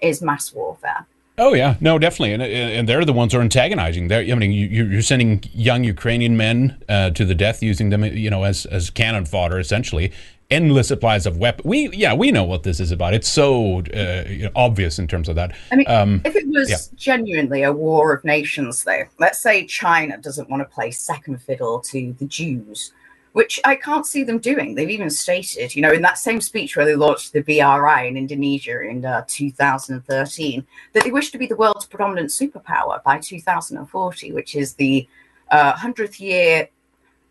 is 0.01 0.21
mass 0.21 0.53
warfare. 0.53 1.07
Oh 1.37 1.53
yeah, 1.53 1.75
no, 1.79 1.97
definitely, 1.97 2.33
and 2.33 2.43
and 2.43 2.89
they're 2.89 3.05
the 3.05 3.13
ones 3.13 3.31
who 3.31 3.39
are 3.39 3.41
antagonizing. 3.41 4.09
They're, 4.09 4.29
I 4.29 4.35
mean, 4.35 4.51
you, 4.51 4.99
are 4.99 5.01
sending 5.01 5.41
young 5.53 5.85
Ukrainian 5.85 6.35
men 6.35 6.83
uh, 6.89 7.11
to 7.11 7.23
the 7.23 7.33
death, 7.33 7.63
using 7.63 7.89
them, 7.89 8.03
you 8.03 8.29
know, 8.29 8.43
as 8.43 8.65
as 8.65 8.89
cannon 8.89 9.25
fodder, 9.25 9.57
essentially. 9.57 10.11
Endless 10.49 10.89
supplies 10.89 11.25
of 11.25 11.37
weapons. 11.37 11.65
We 11.65 11.89
yeah, 11.91 12.13
we 12.13 12.29
know 12.29 12.43
what 12.43 12.63
this 12.63 12.81
is 12.81 12.91
about. 12.91 13.13
It's 13.13 13.29
so 13.29 13.79
uh, 13.95 14.25
you 14.27 14.43
know, 14.43 14.51
obvious 14.53 14.99
in 14.99 15.07
terms 15.07 15.29
of 15.29 15.35
that. 15.35 15.55
I 15.71 15.77
mean, 15.77 15.87
um, 15.87 16.21
if 16.25 16.35
it 16.35 16.45
was 16.49 16.69
yeah. 16.69 16.75
genuinely 16.97 17.63
a 17.63 17.71
war 17.71 18.13
of 18.13 18.25
nations, 18.25 18.83
though, 18.83 19.05
let's 19.17 19.39
say 19.39 19.65
China 19.65 20.17
doesn't 20.17 20.49
want 20.49 20.59
to 20.59 20.65
play 20.65 20.91
second 20.91 21.41
fiddle 21.41 21.79
to 21.79 22.13
the 22.19 22.25
Jews 22.25 22.91
which 23.33 23.59
I 23.63 23.75
can't 23.75 24.05
see 24.05 24.23
them 24.23 24.39
doing. 24.39 24.75
They've 24.75 24.89
even 24.89 25.09
stated, 25.09 25.75
you 25.75 25.81
know, 25.81 25.91
in 25.91 26.01
that 26.01 26.17
same 26.17 26.41
speech 26.41 26.75
where 26.75 26.85
they 26.85 26.95
launched 26.95 27.31
the 27.31 27.41
BRI 27.41 28.07
in 28.07 28.17
Indonesia 28.17 28.81
in 28.81 29.05
uh, 29.05 29.23
2013, 29.27 30.65
that 30.93 31.03
they 31.03 31.11
wish 31.11 31.31
to 31.31 31.37
be 31.37 31.47
the 31.47 31.55
world's 31.55 31.85
predominant 31.85 32.29
superpower 32.29 33.01
by 33.03 33.19
2040, 33.19 34.33
which 34.33 34.55
is 34.55 34.73
the 34.73 35.07
uh, 35.49 35.73
100th 35.73 36.19
year 36.19 36.67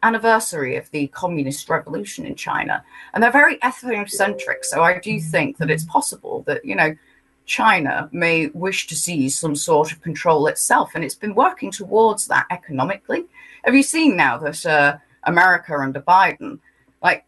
anniversary 0.02 0.76
of 0.76 0.90
the 0.90 1.09
communist 1.09 1.69
revolution 1.69 2.25
in 2.25 2.34
China. 2.34 2.82
And 3.13 3.23
they're 3.23 3.30
very 3.30 3.58
ethnocentric. 3.58 4.65
So 4.65 4.82
I 4.82 4.99
do 4.99 5.21
think 5.21 5.58
that 5.58 5.71
it's 5.71 5.84
possible 5.84 6.43
that, 6.47 6.65
you 6.65 6.75
know, 6.75 6.97
China 7.45 8.08
may 8.13 8.47
wish 8.49 8.86
to 8.86 8.95
seize 8.95 9.39
some 9.39 9.56
sort 9.56 9.93
of 9.93 10.00
control 10.00 10.47
itself. 10.47 10.93
And 10.95 11.04
it's 11.04 11.15
been 11.15 11.34
working 11.34 11.71
towards 11.71 12.26
that 12.28 12.47
economically. 12.50 13.26
Have 13.65 13.75
you 13.75 13.82
seen 13.82 14.17
now 14.17 14.39
that? 14.39 14.65
Uh, 14.65 14.97
America 15.25 15.75
under 15.75 16.00
Biden, 16.00 16.59
like 17.02 17.25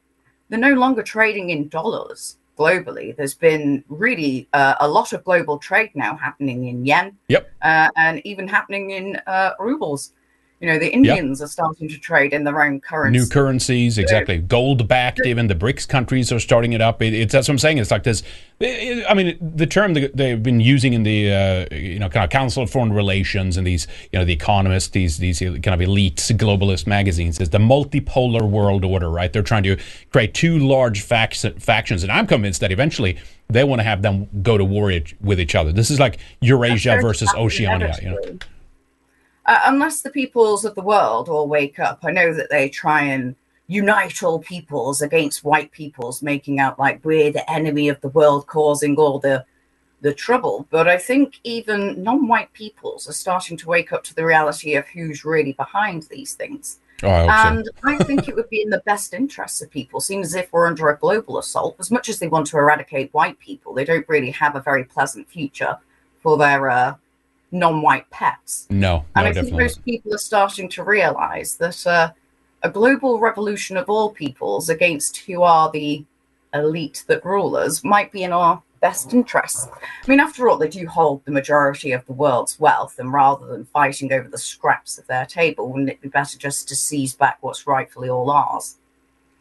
they're 0.49 0.59
no 0.59 0.75
longer 0.75 1.03
trading 1.03 1.51
in 1.51 1.69
dollars 1.69 2.37
globally. 2.59 3.17
There's 3.17 3.35
been 3.35 3.85
really 3.89 4.49
uh, 4.53 4.75
a 4.81 4.89
lot 4.89 5.13
of 5.13 5.25
global 5.25 5.59
trade 5.59 5.91
now 5.95 6.17
happening 6.17 6.69
in 6.69 6.85
yen, 6.85 7.17
yep, 7.29 7.51
uh, 7.63 7.89
and 7.97 8.21
even 8.25 8.49
happening 8.49 8.91
in 8.91 9.17
uh, 9.27 9.53
rubles. 9.59 10.13
You 10.63 10.69
know, 10.69 10.79
the 10.79 10.93
Indians 10.93 11.41
yep. 11.41 11.47
are 11.47 11.51
starting 11.51 11.89
to 11.89 11.99
trade 11.99 12.33
in 12.33 12.45
their 12.45 12.63
own 12.63 12.81
currency. 12.81 13.19
New 13.19 13.27
currencies, 13.27 13.99
exactly. 13.99 14.39
Gold 14.39 14.87
backed, 14.87 15.27
even 15.27 15.49
the 15.49 15.57
BRICS 15.57 15.89
countries 15.89 16.31
are 16.31 16.39
starting 16.39 16.73
it 16.73 16.81
up. 16.81 17.03
It, 17.03 17.15
it's 17.15 17.33
that's 17.33 17.49
what 17.49 17.55
I'm 17.55 17.59
saying. 17.59 17.79
It's 17.79 17.91
like 17.91 18.05
this. 18.05 18.23
It, 18.61 19.05
I 19.09 19.15
mean, 19.15 19.37
the 19.41 19.67
term 19.67 19.95
that 19.95 20.17
they've 20.17 20.41
been 20.41 20.61
using 20.61 20.93
in 20.93 21.03
the 21.03 21.33
uh, 21.33 21.75
you 21.75 21.99
know 21.99 22.09
kind 22.09 22.23
of 22.23 22.31
Council 22.31 22.63
of 22.63 22.71
Foreign 22.71 22.93
Relations 22.93 23.57
and 23.57 23.67
these 23.67 23.89
you 24.13 24.21
know 24.21 24.25
the 24.25 24.35
Economists, 24.35 24.91
these 24.91 25.19
these 25.19 25.41
kind 25.41 25.67
of 25.67 25.81
elite 25.81 26.19
globalist 26.19 26.87
magazines 26.87 27.41
is 27.41 27.51
the 27.51 27.59
multipolar 27.59 28.49
world 28.49 28.85
order. 28.85 29.11
Right? 29.11 29.33
They're 29.33 29.43
trying 29.43 29.65
to 29.65 29.77
create 30.13 30.33
two 30.33 30.61
large 30.61 31.03
fac- 31.03 31.35
factions, 31.35 32.05
and 32.05 32.13
I'm 32.13 32.29
convinced 32.29 32.61
that 32.61 32.71
eventually 32.71 33.19
they 33.51 33.65
want 33.65 33.81
to 33.81 33.85
have 33.85 34.03
them 34.03 34.29
go 34.45 34.57
to 34.57 34.65
war 34.65 34.93
with 35.21 35.41
each 35.41 35.57
other. 35.57 35.73
This 35.73 35.91
is 35.91 35.99
like 35.99 36.19
Eurasia 36.41 37.01
versus 37.03 37.35
Oceania. 37.35 37.97
You 38.01 38.11
know 38.11 38.39
uh, 39.47 39.61
unless 39.67 40.03
the 40.03 40.11
peoples 40.11 40.65
of 40.65 40.75
the 40.75 40.83
world 40.83 41.29
all 41.29 41.49
wake 41.49 41.79
up. 41.79 42.01
I 42.03 42.11
know 42.11 42.33
that 42.35 42.51
they 42.51 42.69
try 42.69 43.03
and 43.03 43.35
unite 43.67 44.23
all 44.23 44.39
peoples 44.39 45.03
against 45.03 45.45
white 45.45 45.73
peoples, 45.73 46.23
making 46.23 46.61
out 46.61 46.79
like 46.79 47.05
we're 47.05 47.33
the 47.33 47.51
enemy 47.51 47.89
of 47.89 48.01
the 48.01 48.09
world, 48.09 48.47
causing 48.47 48.97
all 48.97 49.19
the 49.19 49.45
the 50.01 50.13
trouble. 50.13 50.67
But 50.71 50.89
I 50.89 50.99
think 50.99 51.39
even 51.45 52.03
non-white 52.03 52.53
peoples 52.53 53.09
are 53.09 53.13
starting 53.13 53.57
to 53.59 53.69
wake 53.69 53.93
up 53.93 54.03
to 54.05 54.15
the 54.15 54.27
reality 54.27 54.75
of 54.75 54.87
who's 54.89 55.25
really 55.25 55.53
behind 55.53 56.03
these 56.05 56.35
things. 56.35 56.81
Oh, 57.05 57.09
I 57.09 57.49
and 57.49 57.65
so. 57.65 57.73
I 57.85 57.99
think 58.05 58.29
it 58.29 58.35
would 58.35 58.51
be 58.51 58.63
in 58.63 58.71
the 58.71 58.83
best 58.85 59.15
interests 59.15 59.63
of 59.63 59.71
people, 59.71 60.01
seeing 60.01 60.23
as 60.23 60.35
if 60.35 60.53
we're 60.53 60.67
under 60.67 60.89
a 60.89 60.99
global 60.99 61.39
assault. 61.39 61.77
As 61.79 61.91
much 61.91 62.09
as 62.09 62.19
they 62.19 62.29
want 62.29 62.47
to 62.49 62.59
eradicate 62.59 63.15
white 63.15 63.39
people, 63.39 63.75
they 63.75 63.85
don't 63.85 64.09
really 64.09 64.31
have 64.31 64.55
a 64.55 64.61
very 64.61 64.85
pleasant 64.85 65.29
future 65.29 65.79
for 66.21 66.37
their 66.37 66.69
uh, 66.71 66.95
non-white 67.53 68.09
pets. 68.11 68.67
No, 68.71 69.05
and 69.15 69.25
no, 69.25 69.31
I 69.31 69.33
think 69.35 69.53
most 69.53 69.85
people 69.85 70.15
are 70.15 70.19
starting 70.19 70.69
to 70.71 70.83
realise 70.83 71.55
that 71.55 71.87
uh, 71.87 72.13
a 72.63 72.71
global 72.71 73.21
revolution 73.21 73.77
of 73.77 73.89
all 73.89 74.11
peoples 74.11 74.69
against 74.69 75.19
who 75.19 75.43
are 75.43 75.71
the 75.71 76.05
elite 76.55 77.05
that 77.07 77.25
rule 77.25 77.57
us 77.57 77.85
might 77.85 78.13
be 78.13 78.25
in 78.25 78.33
our 78.33 78.63
best 78.81 79.15
interests. 79.15 79.69
I 79.73 80.11
mean, 80.11 80.21
after 80.21 80.49
all, 80.49 80.59
they 80.59 80.69
do 80.69 80.87
hold 80.87 81.25
the 81.25 81.31
majority 81.31 81.93
of 81.93 82.05
the 82.07 82.13
world's 82.13 82.59
wealth, 82.59 82.99
and 82.99 83.13
rather 83.13 83.47
than 83.47 83.65
fighting 83.65 84.13
over 84.13 84.29
the 84.29 84.39
scraps 84.39 84.99
of 84.99 85.07
their 85.07 85.25
table, 85.25 85.71
wouldn't 85.71 85.89
it 85.89 86.01
be 86.01 86.09
better 86.09 86.37
just 86.37 86.69
to 86.69 86.77
seize 86.77 87.15
back 87.15 87.39
what's 87.41 87.67
rightfully 87.67 88.09
all 88.09 88.31
ours? 88.31 88.77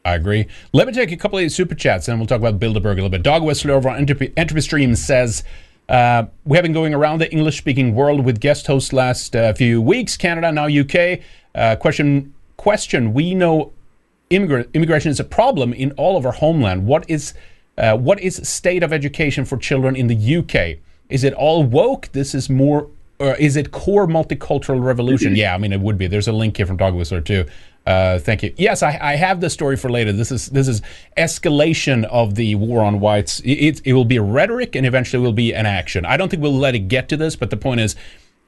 I 0.06 0.16
agree. 0.16 0.48
Let 0.74 0.88
me 0.88 0.94
take 0.94 1.12
a 1.12 1.18
couple 1.18 1.38
of 1.38 1.44
these 1.44 1.56
super 1.56 1.76
chats, 1.76 2.08
and 2.08 2.20
we'll 2.20 2.28
talk 2.28 2.40
about 2.40 2.60
Bilderberg 2.60 2.94
a 2.94 2.96
little 2.96 3.10
bit. 3.10 3.24
Dog 3.24 3.44
Whistler 3.44 3.74
over 3.74 3.90
on 3.90 3.98
Entropy, 3.98 4.32
Entropy 4.38 4.62
Stream 4.62 4.96
says, 4.96 5.44
uh, 5.92 6.26
we 6.46 6.56
have 6.56 6.64
been 6.64 6.72
going 6.72 6.94
around 6.94 7.20
the 7.20 7.30
English 7.34 7.58
speaking 7.58 7.94
world 7.94 8.24
with 8.24 8.40
guest 8.40 8.66
hosts 8.66 8.94
last 8.94 9.36
uh, 9.36 9.54
few 9.54 9.82
weeks. 9.82 10.16
Canada, 10.16 10.50
now 10.50 10.66
UK. 10.66 11.20
Uh, 11.54 11.76
question 11.76 12.34
question. 12.56 13.14
We 13.14 13.36
know 13.36 13.74
immigra- 14.30 14.72
immigration 14.74 15.12
is 15.12 15.20
a 15.20 15.26
problem 15.26 15.74
in 15.74 15.92
all 15.94 16.16
of 16.16 16.26
our 16.26 16.32
homeland. 16.32 16.88
What 16.88 17.04
is 17.10 17.34
uh, 17.78 17.98
what 17.98 18.22
is 18.22 18.38
state 18.48 18.84
of 18.84 18.94
education 18.94 19.44
for 19.44 19.58
children 19.58 19.98
in 19.98 20.08
the 20.08 20.38
UK? 20.38 20.80
Is 21.10 21.26
it 21.26 21.34
all 21.34 21.64
woke? 21.64 22.08
This 22.14 22.34
is 22.34 22.50
more 22.50 22.88
or 23.20 23.36
is 23.36 23.58
it 23.58 23.72
core 23.72 24.08
multicultural 24.08 24.82
revolution? 24.82 25.36
yeah, 25.36 25.54
I 25.54 25.58
mean 25.58 25.74
it 25.74 25.82
would 25.82 25.98
be. 25.98 26.08
There's 26.08 26.30
a 26.30 26.32
link 26.32 26.56
here 26.56 26.66
from 26.66 26.78
Dog 26.78 26.96
Whistler 26.96 27.20
too. 27.20 27.46
Uh, 27.86 28.20
thank 28.20 28.44
you. 28.44 28.54
Yes, 28.58 28.84
I, 28.84 28.98
I, 29.02 29.16
have 29.16 29.42
the 29.42 29.50
story 29.50 29.76
for 29.76 29.90
later. 29.90 30.14
This 30.14 30.32
is 30.32 30.50
this 30.50 30.68
is 30.68 30.84
escalation 31.18 32.04
of 32.06 32.36
the 32.36 32.54
war 32.54 32.84
on 32.84 33.00
whites. 33.00 33.40
It, 33.40 33.54
it, 33.54 33.82
it 33.86 33.94
will 33.94 34.06
be 34.06 34.18
a 34.18 34.22
rhetoric 34.22 34.76
and 34.76 34.86
eventually 34.86 35.24
will 35.24 35.34
be 35.34 35.52
an 35.52 35.66
action. 35.66 36.06
I 36.06 36.16
don't 36.16 36.30
think 36.30 36.44
we'll 36.44 36.54
let 36.54 36.76
it 36.76 36.88
get 36.88 37.10
to 37.10 37.18
this, 37.18 37.36
but 37.36 37.50
the 37.50 37.58
point 37.58 37.82
is, 37.82 37.96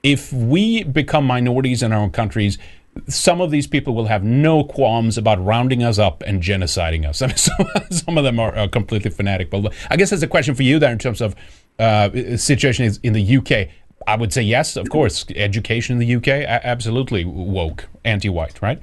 if 0.04 0.32
we 0.32 0.84
become 0.84 1.26
minorities 1.26 1.82
in 1.82 1.92
our 1.92 2.00
own 2.00 2.12
countries, 2.12 2.60
some 3.08 3.42
of 3.42 3.50
these 3.50 3.66
people 3.66 3.96
will 3.96 4.06
have 4.06 4.24
no 4.24 4.64
qualms 4.64 5.18
about 5.18 5.44
rounding 5.44 5.84
us 5.84 5.98
up 5.98 6.22
and 6.28 6.44
genociding 6.44 7.08
us. 7.08 7.22
I 7.24 7.28
mean, 7.28 7.38
some, 7.38 7.68
some 7.90 8.18
of 8.20 8.24
them 8.24 8.40
are, 8.40 8.56
are, 8.56 8.68
completely 8.68 9.10
fanatic. 9.10 9.50
But 9.50 9.74
I 9.90 9.98
guess 9.98 10.12
that's 10.12 10.22
a 10.22 10.28
question 10.28 10.54
for 10.54 10.64
you 10.64 10.78
there 10.78 10.92
in 10.92 11.00
terms 11.00 11.22
of 11.22 11.36
uh, 11.80 12.38
situation 12.38 12.94
in 13.02 13.14
the 13.14 13.38
UK. 13.38 13.70
I 14.06 14.16
would 14.16 14.34
say 14.34 14.42
yes, 14.42 14.76
of 14.76 14.90
course. 14.90 15.26
Education 15.36 16.00
in 16.00 16.08
the 16.08 16.16
UK, 16.18 16.46
absolutely 16.48 17.26
woke, 17.26 17.88
anti-white, 18.04 18.62
right? 18.62 18.80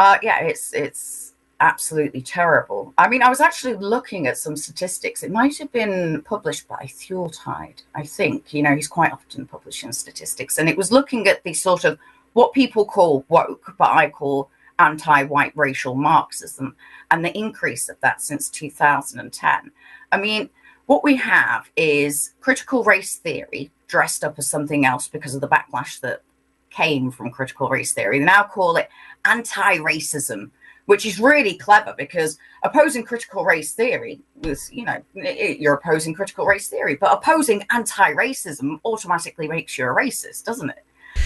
Uh, 0.00 0.16
yeah, 0.22 0.40
it's 0.40 0.72
it's 0.72 1.34
absolutely 1.60 2.22
terrible. 2.22 2.94
I 2.96 3.06
mean, 3.06 3.22
I 3.22 3.28
was 3.28 3.42
actually 3.42 3.74
looking 3.74 4.28
at 4.28 4.38
some 4.38 4.56
statistics. 4.56 5.22
It 5.22 5.30
might 5.30 5.58
have 5.58 5.70
been 5.72 6.22
published 6.22 6.66
by 6.66 6.90
Tide, 7.34 7.82
I 7.94 8.04
think. 8.06 8.54
You 8.54 8.62
know, 8.62 8.74
he's 8.74 8.88
quite 8.88 9.12
often 9.12 9.44
publishing 9.44 9.92
statistics, 9.92 10.56
and 10.56 10.70
it 10.70 10.78
was 10.78 10.90
looking 10.90 11.28
at 11.28 11.44
the 11.44 11.52
sort 11.52 11.84
of 11.84 11.98
what 12.32 12.54
people 12.54 12.86
call 12.86 13.26
woke, 13.28 13.74
but 13.76 13.90
I 13.90 14.08
call 14.08 14.48
anti 14.78 15.24
white 15.24 15.52
racial 15.54 15.94
Marxism 15.94 16.76
and 17.10 17.22
the 17.22 17.36
increase 17.36 17.90
of 17.90 18.00
that 18.00 18.22
since 18.22 18.48
2010. 18.48 19.70
I 20.12 20.16
mean, 20.16 20.48
what 20.86 21.04
we 21.04 21.14
have 21.16 21.70
is 21.76 22.32
critical 22.40 22.84
race 22.84 23.16
theory 23.16 23.70
dressed 23.86 24.24
up 24.24 24.38
as 24.38 24.46
something 24.46 24.86
else 24.86 25.08
because 25.08 25.34
of 25.34 25.42
the 25.42 25.48
backlash 25.48 26.00
that 26.00 26.22
came 26.70 27.10
from 27.10 27.30
critical 27.30 27.68
race 27.68 27.92
theory. 27.92 28.18
They 28.18 28.24
now 28.24 28.44
call 28.44 28.76
it 28.76 28.88
anti 29.24 29.78
racism, 29.78 30.50
which 30.86 31.04
is 31.04 31.20
really 31.20 31.54
clever 31.54 31.94
because 31.96 32.38
opposing 32.62 33.04
critical 33.04 33.44
race 33.44 33.72
theory 33.72 34.20
was, 34.42 34.72
you 34.72 34.84
know, 34.84 35.02
you're 35.14 35.74
opposing 35.74 36.14
critical 36.14 36.46
race 36.46 36.68
theory, 36.68 36.96
but 36.96 37.12
opposing 37.12 37.64
anti 37.70 38.12
racism 38.12 38.80
automatically 38.84 39.48
makes 39.48 39.76
you 39.76 39.84
a 39.84 39.88
racist, 39.88 40.44
doesn't 40.44 40.70
it? 40.70 40.84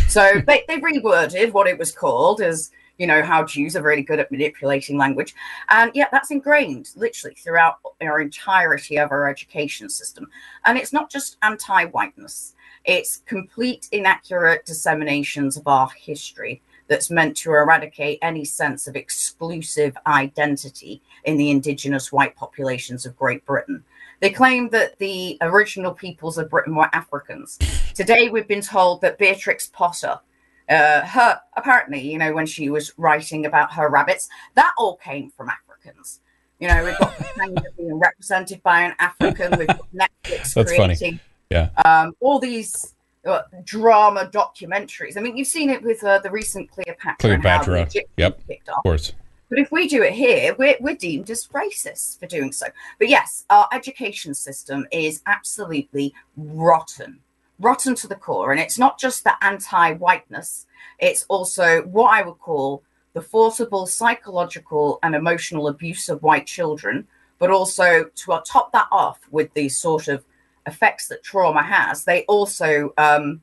So 0.09 0.43
they, 0.47 0.65
they 0.69 0.81
reworded 0.81 1.53
what 1.53 1.67
it 1.67 1.79
was 1.79 1.93
called 1.93 2.41
as 2.41 2.71
you 2.99 3.07
know 3.07 3.23
how 3.23 3.45
Jews 3.45 3.77
are 3.77 3.83
really 3.83 4.03
good 4.03 4.21
at 4.21 4.31
manipulating 4.31 4.99
language, 4.99 5.35
and 5.71 5.91
yeah, 5.95 6.07
that's 6.13 6.31
ingrained 6.31 6.91
literally 6.97 7.35
throughout 7.37 7.79
our 8.01 8.21
entirety 8.21 8.99
of 8.99 9.11
our 9.11 9.29
education 9.29 9.89
system. 9.89 10.29
And 10.65 10.79
it's 10.79 10.93
not 10.93 11.11
just 11.11 11.37
anti-whiteness; 11.43 12.55
it's 12.85 13.23
complete 13.27 13.89
inaccurate 13.93 14.67
disseminations 14.67 15.57
of 15.57 15.67
our 15.67 15.89
history 15.97 16.63
that's 16.87 17.11
meant 17.11 17.37
to 17.39 17.51
eradicate 17.51 18.19
any 18.21 18.45
sense 18.45 18.87
of 18.87 18.97
exclusive 18.97 19.97
identity 20.07 21.01
in 21.25 21.37
the 21.37 21.51
indigenous 21.51 22.13
white 22.13 22.37
populations 22.37 23.07
of 23.07 23.17
Great 23.17 23.45
Britain. 23.47 23.83
They 24.21 24.31
claim 24.31 24.69
that 24.71 24.99
the 24.99 25.37
original 25.41 25.93
peoples 25.93 26.39
of 26.39 26.51
Britain 26.51 26.75
were 26.75 26.89
Africans. 26.93 27.59
Today, 27.95 28.29
we've 28.29 28.49
been 28.49 28.61
told 28.61 29.01
that 29.01 29.19
Beatrix 29.19 29.67
Potter 29.67 30.21
uh, 30.69 31.03
her 31.03 31.41
apparently, 31.57 32.01
you 32.01 32.19
know, 32.19 32.33
when 32.33 32.47
she 32.47 32.71
was 32.71 32.93
writing 32.97 33.47
about 33.47 33.73
her 33.73 33.89
rabbits, 33.89 34.29
that 34.55 34.73
all 34.79 34.97
came 34.97 35.31
from 35.31 35.49
Africans. 35.51 36.21
You 36.61 36.69
know, 36.69 36.85
we've 36.85 36.99
got 36.99 37.13
of 37.19 37.77
being 37.77 37.99
represented 37.99 38.63
by 38.63 38.83
an 38.83 38.95
African. 38.99 39.59
We've 39.59 39.67
got 39.67 39.87
Netflix 39.95 40.55
That's 40.55 40.73
creating, 40.73 40.97
funny. 40.97 41.21
Yeah. 41.51 41.69
Um, 41.85 42.15
all 42.21 42.39
these 42.39 42.95
uh, 43.27 43.43
drama 43.65 44.31
documentaries. 44.33 45.17
I 45.17 45.21
mean, 45.21 45.37
you've 45.37 45.49
seen 45.49 45.71
it 45.71 45.83
with 45.83 46.03
uh, 46.05 46.21
the 46.21 46.31
recent 46.31 46.71
Cleopatra. 46.71 47.17
Cleopatra. 47.19 47.89
Yep. 48.17 48.41
Of 48.69 48.83
course. 48.83 49.13
But 49.51 49.59
if 49.59 49.71
we 49.71 49.89
do 49.89 50.03
it 50.03 50.13
here, 50.13 50.55
we're, 50.59 50.77
we're 50.81 50.97
deemed 50.97 51.31
as 51.31 51.47
racist 51.49 52.19
for 52.19 52.27
doing 52.27 52.51
so. 52.51 52.67
But 52.99 53.09
yes, 53.09 53.45
our 53.51 53.69
education 53.73 54.35
system 54.35 54.87
is 54.91 55.23
absolutely 55.27 56.15
rotten 56.37 57.21
rotten 57.59 57.95
to 57.97 58.09
the 58.09 58.15
core. 58.15 58.53
And 58.53 58.61
it's 58.61 58.79
not 58.79 58.99
just 58.99 59.25
the 59.25 59.43
anti 59.45 59.95
whiteness, 59.95 60.67
it's 60.99 61.25
also 61.29 61.83
what 61.83 62.11
I 62.11 62.23
would 62.23 62.39
call 62.39 62.83
the 63.13 63.23
forcible 63.23 63.87
psychological 63.87 64.99
and 65.03 65.15
emotional 65.15 65.69
abuse 65.69 66.09
of 66.09 66.23
white 66.23 66.47
children, 66.47 67.07
but 67.39 67.51
also 67.51 68.05
to 68.05 68.43
top 68.45 68.73
that 68.73 68.89
off 68.91 69.21
with 69.31 69.53
the 69.55 69.69
sort 69.69 70.09
of 70.09 70.25
effects 70.67 71.09
that 71.09 71.23
trauma 71.23 71.63
has, 71.63 72.05
they 72.05 72.25
also 72.25 72.93
um, 72.99 73.43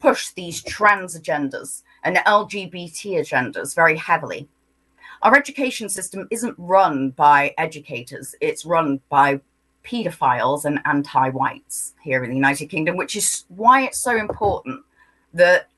push 0.00 0.30
these 0.30 0.62
trans 0.62 1.18
agendas 1.18 1.82
and 2.02 2.16
LGBT 2.16 3.20
agendas 3.20 3.74
very 3.74 3.96
heavily. 3.96 4.48
Our 5.22 5.34
education 5.34 5.88
system 5.88 6.28
isn't 6.30 6.54
run 6.58 7.10
by 7.10 7.54
educators, 7.56 8.34
it's 8.40 8.66
run 8.66 9.00
by 9.08 9.40
pedophiles 9.86 10.64
and 10.64 10.80
anti-whites 10.84 11.94
here 12.02 12.24
in 12.24 12.30
the 12.30 12.36
United 12.36 12.66
Kingdom, 12.66 12.96
which 12.96 13.16
is 13.16 13.44
why 13.48 13.82
it's 13.82 13.98
so 13.98 14.16
important 14.16 14.82
that 15.32 15.68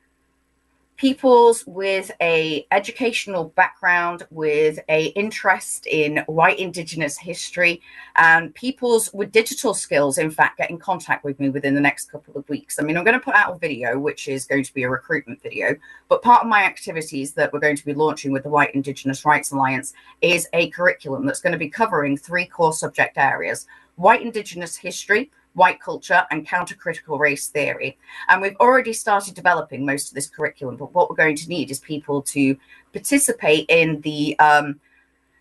peoples 0.98 1.64
with 1.68 2.10
a 2.20 2.66
educational 2.72 3.44
background 3.44 4.24
with 4.30 4.80
a 4.88 5.06
interest 5.06 5.86
in 5.86 6.18
white 6.26 6.58
indigenous 6.58 7.16
history 7.16 7.80
and 8.16 8.52
peoples 8.56 9.08
with 9.14 9.30
digital 9.30 9.72
skills 9.72 10.18
in 10.18 10.28
fact 10.28 10.58
get 10.58 10.70
in 10.70 10.76
contact 10.76 11.24
with 11.24 11.38
me 11.38 11.48
within 11.50 11.74
the 11.74 11.80
next 11.80 12.10
couple 12.10 12.36
of 12.36 12.46
weeks. 12.48 12.80
I 12.80 12.82
mean 12.82 12.96
i'm 12.96 13.04
going 13.04 13.18
to 13.18 13.24
put 13.24 13.36
out 13.36 13.54
a 13.54 13.58
video 13.58 13.96
which 13.96 14.26
is 14.26 14.44
going 14.44 14.64
to 14.64 14.74
be 14.74 14.82
a 14.82 14.90
recruitment 14.90 15.40
video 15.40 15.76
but 16.08 16.20
part 16.20 16.42
of 16.42 16.48
my 16.48 16.64
activities 16.64 17.32
that 17.34 17.52
we're 17.52 17.60
going 17.60 17.76
to 17.76 17.86
be 17.86 17.94
launching 17.94 18.32
with 18.32 18.42
the 18.42 18.50
white 18.50 18.74
indigenous 18.74 19.24
rights 19.24 19.52
alliance 19.52 19.94
is 20.20 20.48
a 20.52 20.68
curriculum 20.70 21.24
that's 21.24 21.40
going 21.40 21.52
to 21.52 21.58
be 21.58 21.68
covering 21.68 22.16
three 22.16 22.44
core 22.44 22.72
subject 22.72 23.16
areas 23.18 23.68
white 23.98 24.22
indigenous 24.22 24.76
history, 24.76 25.30
white 25.54 25.80
culture, 25.80 26.24
and 26.30 26.46
counter-critical 26.46 27.18
race 27.18 27.48
theory. 27.48 27.98
And 28.28 28.40
we've 28.40 28.56
already 28.60 28.92
started 28.92 29.34
developing 29.34 29.84
most 29.84 30.08
of 30.08 30.14
this 30.14 30.28
curriculum, 30.28 30.76
but 30.76 30.94
what 30.94 31.10
we're 31.10 31.16
going 31.16 31.36
to 31.36 31.48
need 31.48 31.70
is 31.70 31.80
people 31.80 32.22
to 32.22 32.56
participate 32.92 33.66
in 33.68 34.00
the 34.02 34.38
um, 34.38 34.80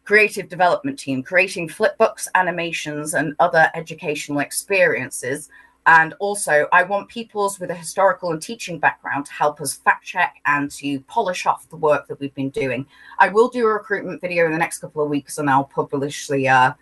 creative 0.06 0.50
development 0.50 0.98
team, 0.98 1.22
creating 1.22 1.70
flipbooks, 1.70 2.28
animations, 2.34 3.14
and 3.14 3.36
other 3.40 3.70
educational 3.76 4.40
experiences. 4.40 5.50
And 5.86 6.16
also, 6.20 6.68
I 6.74 6.84
want 6.84 7.08
peoples 7.10 7.60
with 7.60 7.70
a 7.70 7.76
historical 7.76 8.32
and 8.32 8.42
teaching 8.42 8.80
background 8.80 9.28
to 9.28 9.34
help 9.34 9.62
us 9.62 9.76
fact 9.76 10.06
check 10.06 10.42
and 10.46 10.70
to 10.72 11.00
polish 11.02 11.46
off 11.46 11.70
the 11.70 11.78
work 11.78 12.08
that 12.08 12.20
we've 12.20 12.34
been 12.34 12.50
doing. 12.50 12.88
I 13.20 13.30
will 13.30 13.50
do 13.50 13.66
a 13.66 13.74
recruitment 13.74 14.20
video 14.20 14.46
in 14.46 14.52
the 14.52 14.58
next 14.58 14.80
couple 14.80 15.04
of 15.04 15.10
weeks, 15.10 15.38
and 15.38 15.50
I'll 15.50 15.64
publish 15.64 16.28
the 16.28 16.48
uh, 16.50 16.74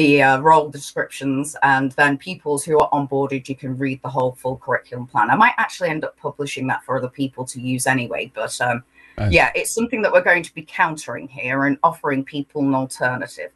the 0.00 0.22
uh, 0.22 0.40
role 0.40 0.70
descriptions 0.70 1.54
and 1.62 1.92
then 1.92 2.16
peoples 2.16 2.64
who 2.64 2.80
are 2.80 2.88
onboarded 2.88 3.46
you 3.50 3.54
can 3.54 3.76
read 3.76 4.00
the 4.00 4.08
whole 4.08 4.32
full 4.32 4.56
curriculum 4.56 5.06
plan. 5.06 5.28
I 5.28 5.34
might 5.36 5.52
actually 5.58 5.90
end 5.90 6.04
up 6.04 6.16
publishing 6.16 6.66
that 6.68 6.82
for 6.84 6.96
other 6.96 7.10
people 7.10 7.44
to 7.44 7.60
use 7.60 7.86
anyway 7.86 8.32
but 8.34 8.58
um, 8.62 8.82
yeah 9.30 9.50
it's 9.54 9.74
something 9.74 10.00
that 10.00 10.10
we're 10.10 10.22
going 10.22 10.42
to 10.42 10.54
be 10.54 10.62
countering 10.62 11.28
here 11.28 11.64
and 11.64 11.76
offering 11.82 12.24
people 12.24 12.62
an 12.62 12.74
alternative 12.74 13.50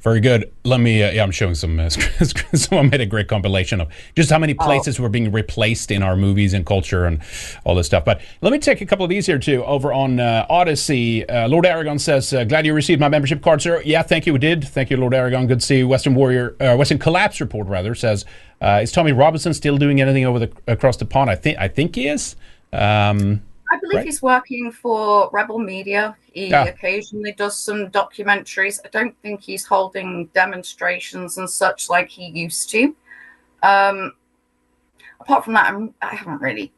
very 0.00 0.20
good. 0.20 0.50
Let 0.64 0.80
me. 0.80 1.02
Uh, 1.02 1.10
yeah, 1.10 1.22
I'm 1.22 1.30
showing 1.30 1.54
some. 1.54 1.78
Uh, 1.78 1.88
someone 2.54 2.88
made 2.88 3.00
a 3.00 3.06
great 3.06 3.28
compilation 3.28 3.80
of 3.80 3.88
just 4.16 4.30
how 4.30 4.38
many 4.38 4.54
oh. 4.58 4.64
places 4.64 4.98
oh. 4.98 5.02
were 5.02 5.08
being 5.08 5.30
replaced 5.30 5.90
in 5.90 6.02
our 6.02 6.16
movies 6.16 6.54
and 6.54 6.64
culture 6.64 7.04
and 7.04 7.20
all 7.64 7.74
this 7.74 7.86
stuff. 7.86 8.04
But 8.04 8.20
let 8.40 8.52
me 8.52 8.58
take 8.58 8.80
a 8.80 8.86
couple 8.86 9.04
of 9.04 9.10
these 9.10 9.26
here 9.26 9.38
too. 9.38 9.62
Over 9.64 9.92
on 9.92 10.18
uh, 10.18 10.46
Odysee, 10.48 11.24
uh, 11.26 11.48
Lord 11.48 11.66
Aragon 11.66 11.98
says, 11.98 12.32
uh, 12.32 12.44
"Glad 12.44 12.64
you 12.64 12.72
received 12.72 13.00
my 13.00 13.08
membership 13.08 13.42
card, 13.42 13.60
sir." 13.60 13.82
Yeah, 13.84 14.02
thank 14.02 14.26
you. 14.26 14.32
We 14.32 14.38
did. 14.38 14.66
Thank 14.66 14.90
you, 14.90 14.96
Lord 14.96 15.12
Aragon. 15.12 15.46
Good 15.46 15.60
to 15.60 15.66
see 15.66 15.78
you. 15.78 15.88
Western 15.88 16.14
Warrior, 16.14 16.56
uh, 16.60 16.76
Western 16.76 16.98
Collapse 16.98 17.40
report 17.40 17.68
rather 17.68 17.94
says, 17.94 18.24
"Is 18.62 18.92
Tommy 18.92 19.12
Robinson 19.12 19.52
still 19.52 19.76
doing 19.76 20.00
anything 20.00 20.24
over 20.24 20.38
the 20.38 20.50
across 20.66 20.96
the 20.96 21.04
pond?" 21.04 21.30
I 21.30 21.36
think. 21.36 21.58
I 21.58 21.68
think 21.68 21.94
he 21.94 22.08
is. 22.08 22.36
Um, 22.72 23.42
I 23.70 23.78
believe 23.78 23.98
right? 23.98 24.04
he's 24.04 24.20
working 24.20 24.72
for 24.72 25.30
Rebel 25.32 25.58
Media. 25.58 26.16
He 26.32 26.48
yeah. 26.48 26.64
occasionally 26.64 27.32
does 27.32 27.58
some 27.58 27.88
documentaries. 27.90 28.80
I 28.84 28.88
don't 28.88 29.16
think 29.22 29.42
he's 29.42 29.64
holding 29.64 30.26
demonstrations 30.34 31.38
and 31.38 31.48
such 31.48 31.88
like 31.88 32.08
he 32.08 32.26
used 32.26 32.68
to. 32.70 32.96
Um, 33.62 34.14
apart 35.20 35.44
from 35.44 35.54
that, 35.54 35.72
I'm, 35.72 35.94
I 36.02 36.14
haven't 36.16 36.40
really. 36.40 36.72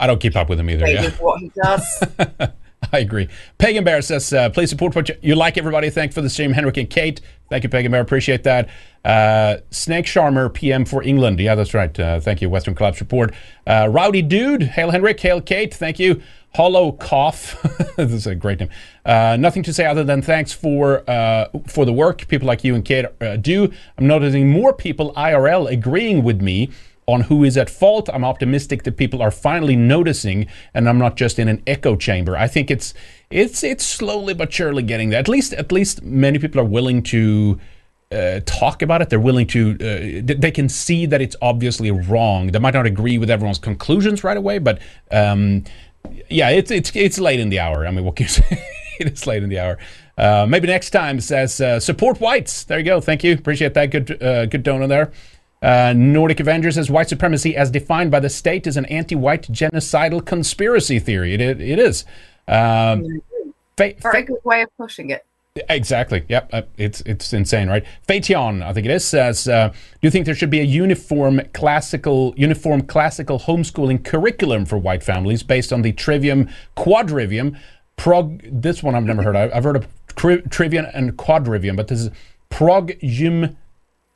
I 0.00 0.06
don't 0.06 0.20
keep 0.20 0.34
up 0.34 0.48
with 0.48 0.58
him 0.58 0.70
either. 0.70 0.86
Yeah. 0.86 1.10
What 1.20 1.38
he 1.40 1.52
does. 1.54 2.04
I 2.92 2.98
agree. 2.98 3.28
Pagan 3.58 3.84
Bear 3.84 4.02
says, 4.02 4.32
uh, 4.32 4.50
please 4.50 4.70
support 4.70 4.94
what 4.94 5.22
you, 5.22 5.34
like, 5.34 5.56
everybody. 5.56 5.90
Thank 5.90 6.12
for 6.12 6.20
the 6.20 6.30
stream, 6.30 6.52
Henrik 6.52 6.76
and 6.76 6.88
Kate. 6.88 7.20
Thank 7.48 7.64
you, 7.64 7.70
Pagan 7.70 7.92
Bear. 7.92 8.00
Appreciate 8.00 8.44
that. 8.44 8.68
Uh, 9.04 9.58
Snake 9.70 10.06
Charmer, 10.06 10.48
PM 10.48 10.84
for 10.84 11.02
England. 11.02 11.38
Yeah, 11.38 11.54
that's 11.54 11.74
right. 11.74 11.98
Uh, 11.98 12.20
thank 12.20 12.40
you, 12.40 12.48
Western 12.48 12.74
Collapse 12.74 13.00
Report. 13.00 13.34
Uh, 13.66 13.88
Rowdy 13.90 14.22
Dude. 14.22 14.62
Hail, 14.62 14.90
Henrik. 14.90 15.20
Hail, 15.20 15.40
Kate. 15.40 15.72
Thank 15.74 15.98
you. 15.98 16.22
Hollow 16.54 16.92
Cough. 16.92 17.62
this 17.96 18.12
is 18.12 18.26
a 18.26 18.34
great 18.34 18.60
name. 18.60 18.68
Uh, 19.06 19.36
nothing 19.40 19.62
to 19.62 19.72
say 19.72 19.86
other 19.86 20.04
than 20.04 20.20
thanks 20.20 20.52
for 20.52 21.02
uh, 21.08 21.46
for 21.66 21.86
the 21.86 21.92
work 21.94 22.28
people 22.28 22.46
like 22.46 22.62
you 22.62 22.74
and 22.74 22.84
Kate 22.84 23.06
do. 23.40 23.72
I'm 23.96 24.06
noticing 24.06 24.50
more 24.50 24.74
people 24.74 25.14
IRL 25.14 25.70
agreeing 25.70 26.22
with 26.22 26.42
me 26.42 26.70
on 27.06 27.22
who 27.22 27.44
is 27.44 27.56
at 27.56 27.68
fault. 27.68 28.08
I'm 28.12 28.24
optimistic 28.24 28.84
that 28.84 28.96
people 28.96 29.22
are 29.22 29.30
finally 29.30 29.76
noticing, 29.76 30.46
and 30.74 30.88
I'm 30.88 30.98
not 30.98 31.16
just 31.16 31.38
in 31.38 31.48
an 31.48 31.62
echo 31.66 31.96
chamber. 31.96 32.36
I 32.36 32.48
think 32.48 32.70
it's 32.70 32.94
it's 33.30 33.64
it's 33.64 33.84
slowly 33.84 34.34
but 34.34 34.52
surely 34.52 34.82
getting 34.82 35.10
there. 35.10 35.18
At 35.18 35.28
least 35.28 35.52
at 35.54 35.72
least 35.72 36.02
many 36.02 36.38
people 36.38 36.60
are 36.60 36.64
willing 36.64 37.02
to. 37.04 37.58
Uh, 38.10 38.40
talk 38.44 38.82
about 38.82 39.00
it. 39.00 39.08
They're 39.08 39.18
willing 39.18 39.46
to. 39.46 39.72
Uh, 39.72 40.34
they 40.38 40.50
can 40.50 40.68
see 40.68 41.06
that 41.06 41.22
it's 41.22 41.34
obviously 41.40 41.90
wrong. 41.90 42.48
They 42.48 42.58
might 42.58 42.74
not 42.74 42.84
agree 42.84 43.16
with 43.16 43.30
everyone's 43.30 43.58
conclusions 43.58 44.22
right 44.22 44.36
away, 44.36 44.58
but 44.58 44.80
um, 45.10 45.64
yeah, 46.28 46.50
it's 46.50 46.70
it's 46.70 46.94
it's 46.94 47.18
late 47.18 47.40
in 47.40 47.48
the 47.48 47.58
hour. 47.58 47.86
I 47.86 47.90
mean, 47.90 48.04
what 48.04 48.16
can 48.16 48.24
you 48.24 48.28
say? 48.32 48.68
it 49.00 49.10
is 49.10 49.26
late 49.26 49.42
in 49.42 49.48
the 49.48 49.58
hour. 49.58 49.78
Uh, 50.18 50.46
maybe 50.48 50.66
next 50.66 50.90
time 50.90 51.20
says 51.20 51.60
uh, 51.60 51.80
support 51.80 52.20
whites. 52.20 52.64
There 52.64 52.78
you 52.78 52.84
go. 52.84 53.00
Thank 53.00 53.24
you. 53.24 53.32
Appreciate 53.32 53.74
that. 53.74 53.86
Good 53.86 54.22
uh, 54.22 54.46
good 54.46 54.62
donor 54.62 54.86
there. 54.86 55.12
Uh, 55.62 55.92
Nordic 55.96 56.40
Avengers 56.40 56.74
says 56.74 56.90
white 56.90 57.08
supremacy, 57.08 57.56
as 57.56 57.70
defined 57.70 58.10
by 58.10 58.20
the 58.20 58.28
state, 58.28 58.66
is 58.66 58.76
an 58.76 58.84
anti-white 58.86 59.42
genocidal 59.52 60.24
conspiracy 60.24 60.98
theory. 60.98 61.34
It 61.34 61.40
it, 61.40 61.60
it 61.60 61.78
is. 61.78 62.04
Um, 62.48 63.22
fa- 63.76 63.94
fa- 64.00 64.22
good 64.22 64.44
way 64.44 64.62
of 64.62 64.76
pushing 64.76 65.10
it. 65.10 65.24
Exactly. 65.68 66.24
Yep. 66.28 66.48
Uh, 66.52 66.62
it's 66.78 67.02
it's 67.02 67.32
insane, 67.32 67.68
right? 67.68 67.84
Phaetion, 68.08 68.62
I 68.62 68.72
think 68.72 68.86
it 68.86 68.90
is, 68.90 69.04
says, 69.04 69.46
uh, 69.46 69.68
"Do 69.68 69.76
you 70.00 70.10
think 70.10 70.24
there 70.24 70.34
should 70.34 70.50
be 70.50 70.60
a 70.60 70.64
uniform 70.64 71.42
classical 71.52 72.32
uniform 72.36 72.82
classical 72.82 73.38
homeschooling 73.38 74.02
curriculum 74.02 74.64
for 74.64 74.78
white 74.78 75.02
families 75.02 75.42
based 75.42 75.72
on 75.72 75.82
the 75.82 75.92
trivium 75.92 76.48
quadrivium 76.76 77.58
prog. 77.96 78.40
This 78.50 78.82
one 78.82 78.94
I've 78.94 79.04
never 79.04 79.22
heard. 79.22 79.36
of. 79.36 79.52
I've 79.54 79.64
heard 79.64 79.76
of 79.76 79.86
tri- 80.16 80.40
trivium 80.50 80.86
and 80.94 81.16
quadrivium, 81.16 81.76
but 81.76 81.88
this 81.88 82.00
is 82.00 82.10
prog 82.48 82.92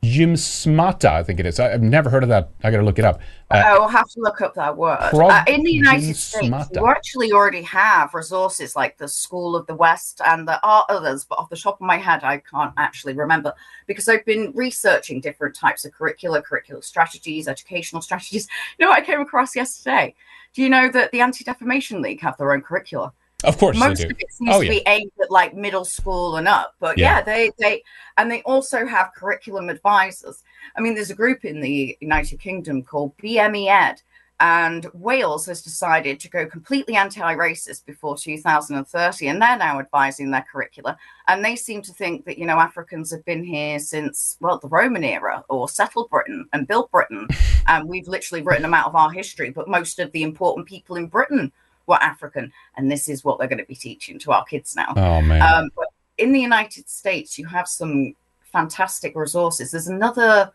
gym 0.07 0.35
gymsmata. 0.35 1.11
I 1.11 1.23
think 1.23 1.41
it 1.41 1.47
is. 1.47 1.61
I, 1.61 1.71
have 1.71 1.83
never 1.83 2.09
heard 2.11 2.23
of 2.23 2.29
that. 2.29 2.51
I 2.63 2.71
got 2.71 2.79
to 2.79 2.83
look 2.83 2.99
it 2.99 3.05
up. 3.05 3.21
Uh, 3.51 3.63
I'll 3.65 3.89
have 3.89 4.09
to 4.11 4.21
look 4.21 4.41
up 4.41 4.55
that 4.55 4.77
word. 4.77 4.99
Uh, 5.01 5.45
in 5.47 5.63
the 5.63 5.73
United 5.73 6.17
States, 6.17 6.69
you 6.75 6.87
actually 6.87 7.33
already 7.33 7.63
have 7.63 8.13
resources 8.15 8.75
like 8.75 8.99
the 8.99 9.09
School 9.09 9.55
of 9.55 9.67
the 9.67 9.75
West, 9.75 10.21
and 10.25 10.49
there 10.49 10.61
are 10.63 10.85
others, 10.89 11.25
but 11.25 11.39
off 11.39 11.49
the 11.51 11.57
top 11.57 11.81
of 11.81 11.87
my 11.87 11.97
head, 11.97 12.25
I 12.25 12.39
can't 12.39 12.73
actually 12.77 13.15
remember 13.15 13.55
because 13.87 14.09
I've 14.09 14.25
been 14.25 14.53
researching 14.55 15.21
different 15.21 15.55
types 15.55 15.85
of 15.85 15.93
curricula, 15.93 16.43
curricular 16.43 16.83
strategies, 16.83 17.49
educational 17.49 18.03
strategies. 18.03 18.49
You 18.79 18.85
know 18.85 18.91
what 18.91 19.03
I 19.03 19.07
came 19.07 19.21
across 19.21 19.55
yesterday? 19.55 20.15
Do 20.53 20.63
you 20.63 20.69
know 20.69 20.89
that 20.91 21.11
the 21.13 21.21
Anti 21.21 21.45
Defamation 21.45 22.03
League 22.03 22.21
have 22.21 22.37
their 22.37 22.53
own 22.53 22.63
curricula? 22.63 23.13
Of 23.47 23.59
course, 23.59 23.79
most 23.79 24.03
of 24.03 24.11
it 24.11 24.33
seems 24.33 24.51
oh, 24.53 24.61
to 24.61 24.67
yeah. 24.67 24.73
be 24.73 24.83
aimed 24.87 25.13
at 25.23 25.31
like 25.31 25.55
middle 25.55 25.85
school 25.85 26.37
and 26.37 26.49
up. 26.49 26.75
But 26.81 26.99
yeah. 26.99 27.19
yeah, 27.19 27.23
they 27.23 27.51
they 27.59 27.83
and 28.17 28.31
they 28.31 28.43
also 28.43 28.87
have 28.87 29.15
curriculum 29.15 29.69
advisors. 29.69 30.43
I 30.77 30.81
mean, 30.81 30.95
there's 30.95 31.11
a 31.11 31.15
group 31.15 31.45
in 31.45 31.61
the 31.61 31.97
United 32.01 32.41
Kingdom 32.41 32.83
called 32.83 33.17
BME 33.19 33.69
Ed, 33.69 34.03
and 34.41 34.87
Wales 34.93 35.47
has 35.47 35.63
decided 35.63 36.21
to 36.21 36.29
go 36.29 36.45
completely 36.45 36.97
anti-racist 36.97 37.87
before 37.87 38.17
2030, 38.19 39.29
and 39.29 39.41
they're 39.41 39.57
now 39.57 39.79
advising 39.79 40.31
their 40.31 40.45
curricula. 40.51 40.99
And 41.27 41.45
they 41.45 41.57
seem 41.57 41.81
to 41.83 41.93
think 41.93 42.25
that 42.27 42.39
you 42.39 42.47
know 42.47 42.59
Africans 42.59 43.11
have 43.13 43.25
been 43.25 43.45
here 43.45 43.79
since 43.79 44.37
well 44.41 44.59
the 44.59 44.69
Roman 44.69 45.05
era 45.05 45.45
or 45.49 45.69
settled 45.69 46.11
Britain 46.11 46.47
and 46.53 46.67
built 46.67 46.91
Britain, 46.91 47.29
and 47.69 47.89
we've 47.89 48.09
literally 48.09 48.43
written 48.43 48.63
them 48.63 48.75
out 48.75 48.89
of 48.89 48.97
our 48.97 49.11
history. 49.11 49.51
But 49.51 49.69
most 49.69 50.01
of 50.01 50.11
the 50.13 50.25
important 50.25 50.67
people 50.67 50.97
in 50.97 51.07
Britain 51.07 51.53
were 51.87 52.03
African, 52.03 52.53
and 52.77 52.91
this 52.91 53.09
is 53.09 53.25
what 53.25 53.39
they're 53.39 53.49
going 53.49 53.59
to 53.59 53.65
be 53.65 53.75
teaching 53.75 54.19
to 54.21 54.33
our 54.33 54.45
kids 54.45 54.75
now. 54.77 54.93
Oh 54.97 55.21
man! 55.23 55.43
Um, 55.43 55.71
but 55.77 55.89
in 56.19 56.33
the 56.33 56.41
United 56.41 56.89
States, 56.89 57.39
you 57.39 57.47
have 57.47 57.69
some 57.69 58.15
fantastic 58.53 59.15
resources. 59.17 59.71
There's 59.71 59.89
another. 59.89 60.51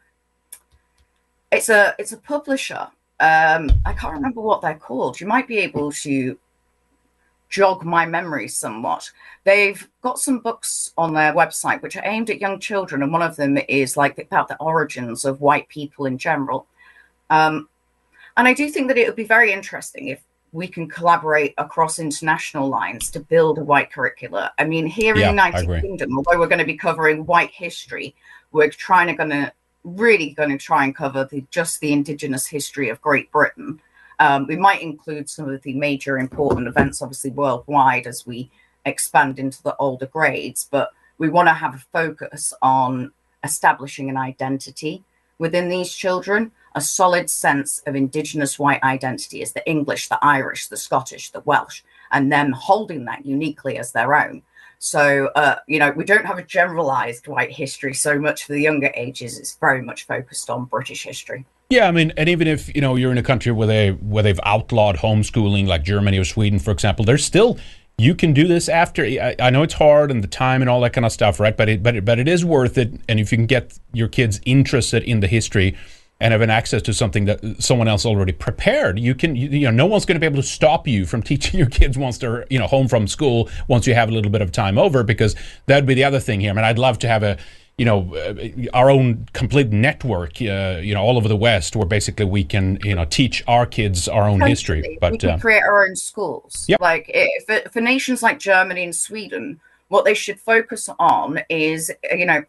It's 1.51 1.69
a 1.69 1.95
it's 1.99 2.13
a 2.13 2.17
publisher. 2.17 2.87
Um, 3.19 3.71
I 3.85 3.93
can't 3.93 4.13
remember 4.13 4.41
what 4.41 4.61
they're 4.61 4.75
called. 4.75 5.19
You 5.19 5.27
might 5.27 5.47
be 5.47 5.59
able 5.59 5.91
to 5.91 6.37
jog 7.49 7.83
my 7.83 8.05
memory 8.05 8.47
somewhat. 8.47 9.11
They've 9.43 9.87
got 10.01 10.17
some 10.17 10.39
books 10.39 10.93
on 10.97 11.13
their 11.13 11.33
website 11.33 11.81
which 11.81 11.97
are 11.97 12.05
aimed 12.05 12.29
at 12.29 12.41
young 12.41 12.59
children, 12.59 13.03
and 13.03 13.11
one 13.11 13.21
of 13.21 13.35
them 13.35 13.57
is 13.69 13.97
like 13.97 14.17
about 14.17 14.47
the 14.47 14.57
origins 14.57 15.25
of 15.25 15.41
white 15.41 15.67
people 15.67 16.05
in 16.05 16.17
general. 16.17 16.65
Um, 17.29 17.69
and 18.37 18.47
I 18.47 18.53
do 18.53 18.69
think 18.69 18.87
that 18.87 18.97
it 18.97 19.05
would 19.07 19.15
be 19.15 19.25
very 19.25 19.51
interesting 19.51 20.07
if 20.07 20.23
we 20.53 20.67
can 20.67 20.89
collaborate 20.89 21.53
across 21.57 21.99
international 21.99 22.67
lines 22.67 23.09
to 23.11 23.19
build 23.19 23.57
a 23.57 23.63
white 23.63 23.91
curricula. 23.91 24.51
I 24.59 24.65
mean, 24.65 24.85
here 24.85 25.15
yeah, 25.15 25.29
in 25.29 25.35
the 25.35 25.43
United 25.43 25.81
Kingdom, 25.81 26.17
although 26.17 26.37
we're 26.37 26.47
going 26.47 26.59
to 26.59 26.65
be 26.65 26.77
covering 26.77 27.25
white 27.25 27.51
history, 27.51 28.15
we're 28.51 28.69
trying 28.69 29.07
to 29.07 29.13
going 29.13 29.29
to 29.29 29.53
really 29.83 30.31
going 30.31 30.49
to 30.49 30.57
try 30.57 30.83
and 30.83 30.95
cover 30.95 31.25
the 31.25 31.43
just 31.51 31.79
the 31.79 31.93
indigenous 31.93 32.45
history 32.45 32.89
of 32.89 33.01
Great 33.01 33.31
Britain. 33.31 33.81
Um, 34.19 34.45
we 34.45 34.55
might 34.55 34.81
include 34.81 35.29
some 35.29 35.49
of 35.49 35.61
the 35.63 35.73
major 35.73 36.19
important 36.19 36.67
events, 36.67 37.01
obviously 37.01 37.31
worldwide, 37.31 38.05
as 38.05 38.27
we 38.27 38.51
expand 38.85 39.39
into 39.39 39.63
the 39.63 39.75
older 39.77 40.05
grades. 40.05 40.67
But 40.69 40.91
we 41.17 41.29
want 41.29 41.47
to 41.47 41.53
have 41.53 41.75
a 41.75 41.85
focus 41.91 42.53
on 42.61 43.11
establishing 43.43 44.09
an 44.09 44.17
identity 44.17 45.03
within 45.39 45.69
these 45.69 45.91
children 45.93 46.51
a 46.75 46.81
solid 46.81 47.29
sense 47.29 47.81
of 47.85 47.95
Indigenous 47.95 48.57
white 48.57 48.81
identity 48.83 49.41
as 49.41 49.53
the 49.53 49.67
English, 49.69 50.09
the 50.09 50.19
Irish, 50.21 50.67
the 50.67 50.77
Scottish, 50.77 51.31
the 51.31 51.41
Welsh, 51.41 51.81
and 52.11 52.31
them 52.31 52.51
holding 52.51 53.05
that 53.05 53.25
uniquely 53.25 53.77
as 53.77 53.91
their 53.91 54.15
own. 54.15 54.43
So, 54.79 55.27
uh, 55.35 55.57
you 55.67 55.77
know, 55.77 55.91
we 55.91 56.03
don't 56.03 56.25
have 56.25 56.39
a 56.39 56.43
generalized 56.43 57.27
white 57.27 57.51
history 57.51 57.93
so 57.93 58.17
much 58.17 58.45
for 58.45 58.53
the 58.53 58.61
younger 58.61 58.91
ages. 58.95 59.37
It's 59.37 59.55
very 59.57 59.81
much 59.81 60.07
focused 60.07 60.49
on 60.49 60.65
British 60.65 61.03
history. 61.03 61.45
Yeah, 61.69 61.87
I 61.87 61.91
mean, 61.91 62.11
and 62.17 62.27
even 62.27 62.47
if 62.47 62.73
you 62.75 62.81
know 62.81 62.95
you're 62.95 63.11
in 63.11 63.17
a 63.17 63.23
country 63.23 63.51
where 63.51 63.67
they 63.67 63.91
where 63.91 64.23
they've 64.23 64.39
outlawed 64.43 64.97
homeschooling, 64.97 65.67
like 65.67 65.83
Germany 65.83 66.17
or 66.17 66.25
Sweden, 66.25 66.59
for 66.59 66.71
example, 66.71 67.05
there's 67.05 67.23
still 67.23 67.59
you 67.97 68.15
can 68.15 68.33
do 68.33 68.47
this 68.47 68.67
after. 68.67 69.05
I, 69.05 69.35
I, 69.39 69.49
know 69.51 69.63
it's 69.63 69.75
hard 69.75 70.11
and 70.11 70.23
the 70.23 70.27
time 70.27 70.61
and 70.61 70.69
all 70.69 70.81
that 70.81 70.93
kind 70.93 71.05
of 71.05 71.11
stuff, 71.11 71.39
right? 71.39 71.55
But 71.55 71.69
it 71.69 71.83
but 71.83 71.95
it, 71.95 72.03
but 72.03 72.19
it 72.19 72.27
is 72.27 72.43
worth 72.43 72.77
it. 72.77 72.91
And 73.07 73.19
if 73.19 73.31
you 73.31 73.37
can 73.37 73.45
get 73.45 73.77
your 73.93 74.07
kids 74.07 74.41
interested 74.45 75.03
in 75.03 75.19
the 75.19 75.27
history, 75.27 75.77
and 76.21 76.33
have 76.33 76.41
an 76.41 76.51
access 76.51 76.83
to 76.83 76.93
something 76.93 77.25
that 77.25 77.41
someone 77.57 77.87
else 77.87 78.05
already 78.05 78.31
prepared, 78.31 78.99
you 78.99 79.15
can, 79.15 79.35
you, 79.35 79.49
you 79.49 79.65
know, 79.65 79.71
no 79.71 79.87
one's 79.87 80.05
going 80.05 80.15
to 80.15 80.19
be 80.19 80.27
able 80.27 80.41
to 80.41 80.47
stop 80.47 80.87
you 80.87 81.03
from 81.05 81.23
teaching 81.31 81.59
your 81.59 81.67
kids 81.67 81.97
once 81.97 82.19
they're, 82.19 82.45
you 82.49 82.59
know, 82.59 82.67
home 82.67 82.87
from 82.87 83.07
school, 83.07 83.49
once 83.67 83.87
you 83.87 83.95
have 83.95 84.07
a 84.07 84.11
little 84.11 84.29
bit 84.31 84.41
of 84.41 84.51
time 84.51 84.77
over, 84.77 85.03
because 85.03 85.35
that'd 85.65 85.87
be 85.87 85.95
the 85.95 86.03
other 86.03 86.19
thing 86.19 86.39
here. 86.39 86.51
I 86.51 86.53
mean, 86.53 86.63
I'd 86.63 86.77
love 86.77 86.99
to 86.99 87.07
have 87.07 87.23
a, 87.23 87.39
you 87.79 87.85
know, 87.85 88.15
uh, 88.15 88.35
our 88.75 88.91
own 88.91 89.27
complete 89.33 89.71
network, 89.71 90.39
uh, 90.43 90.79
you 90.79 90.93
know, 90.93 91.01
all 91.01 91.17
over 91.17 91.27
the 91.27 91.35
West, 91.35 91.75
where 91.75 91.87
basically 91.87 92.25
we 92.25 92.43
can, 92.43 92.77
you 92.83 92.93
know, 92.93 93.05
teach 93.05 93.43
our 93.47 93.65
kids 93.65 94.07
our 94.07 94.29
own 94.29 94.41
history. 94.41 94.99
But 95.01 95.13
we 95.13 95.17
can 95.17 95.29
uh, 95.31 95.37
create 95.39 95.63
our 95.63 95.87
own 95.87 95.95
schools. 95.95 96.65
Yep. 96.69 96.81
Like 96.81 97.05
if, 97.11 97.71
for 97.71 97.81
nations 97.81 98.21
like 98.21 98.37
Germany 98.37 98.83
and 98.83 98.95
Sweden, 98.95 99.59
what 99.87 100.05
they 100.05 100.13
should 100.13 100.39
focus 100.39 100.87
on 100.99 101.39
is, 101.49 101.91
you 102.11 102.27
know, 102.27 102.43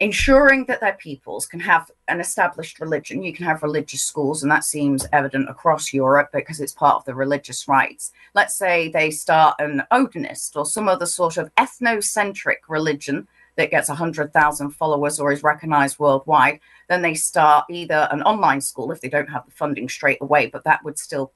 ensuring 0.00 0.64
that 0.64 0.80
their 0.80 0.94
peoples 0.94 1.46
can 1.46 1.60
have 1.60 1.90
an 2.08 2.20
established 2.20 2.80
religion. 2.80 3.22
You 3.22 3.34
can 3.34 3.44
have 3.44 3.62
religious 3.62 4.02
schools, 4.02 4.42
and 4.42 4.50
that 4.50 4.64
seems 4.64 5.06
evident 5.12 5.50
across 5.50 5.92
Europe 5.92 6.30
because 6.32 6.60
it's 6.60 6.72
part 6.72 6.96
of 6.96 7.04
the 7.04 7.14
religious 7.14 7.68
rites. 7.68 8.12
Let's 8.34 8.56
say 8.56 8.88
they 8.88 9.10
start 9.10 9.56
an 9.58 9.82
Odinist 9.92 10.56
or 10.56 10.64
some 10.64 10.88
other 10.88 11.06
sort 11.06 11.36
of 11.36 11.54
ethnocentric 11.56 12.56
religion 12.68 13.28
that 13.56 13.70
gets 13.70 13.88
100,000 13.88 14.70
followers 14.70 15.20
or 15.20 15.32
is 15.32 15.42
recognized 15.42 15.98
worldwide. 15.98 16.60
Then 16.88 17.02
they 17.02 17.14
start 17.14 17.66
either 17.68 18.08
an 18.10 18.22
online 18.22 18.62
school 18.62 18.90
if 18.92 19.02
they 19.02 19.08
don't 19.08 19.28
have 19.28 19.44
the 19.44 19.52
funding 19.52 19.88
straight 19.88 20.18
away, 20.22 20.46
but 20.46 20.64
that 20.64 20.82
would 20.82 20.98
still 20.98 21.32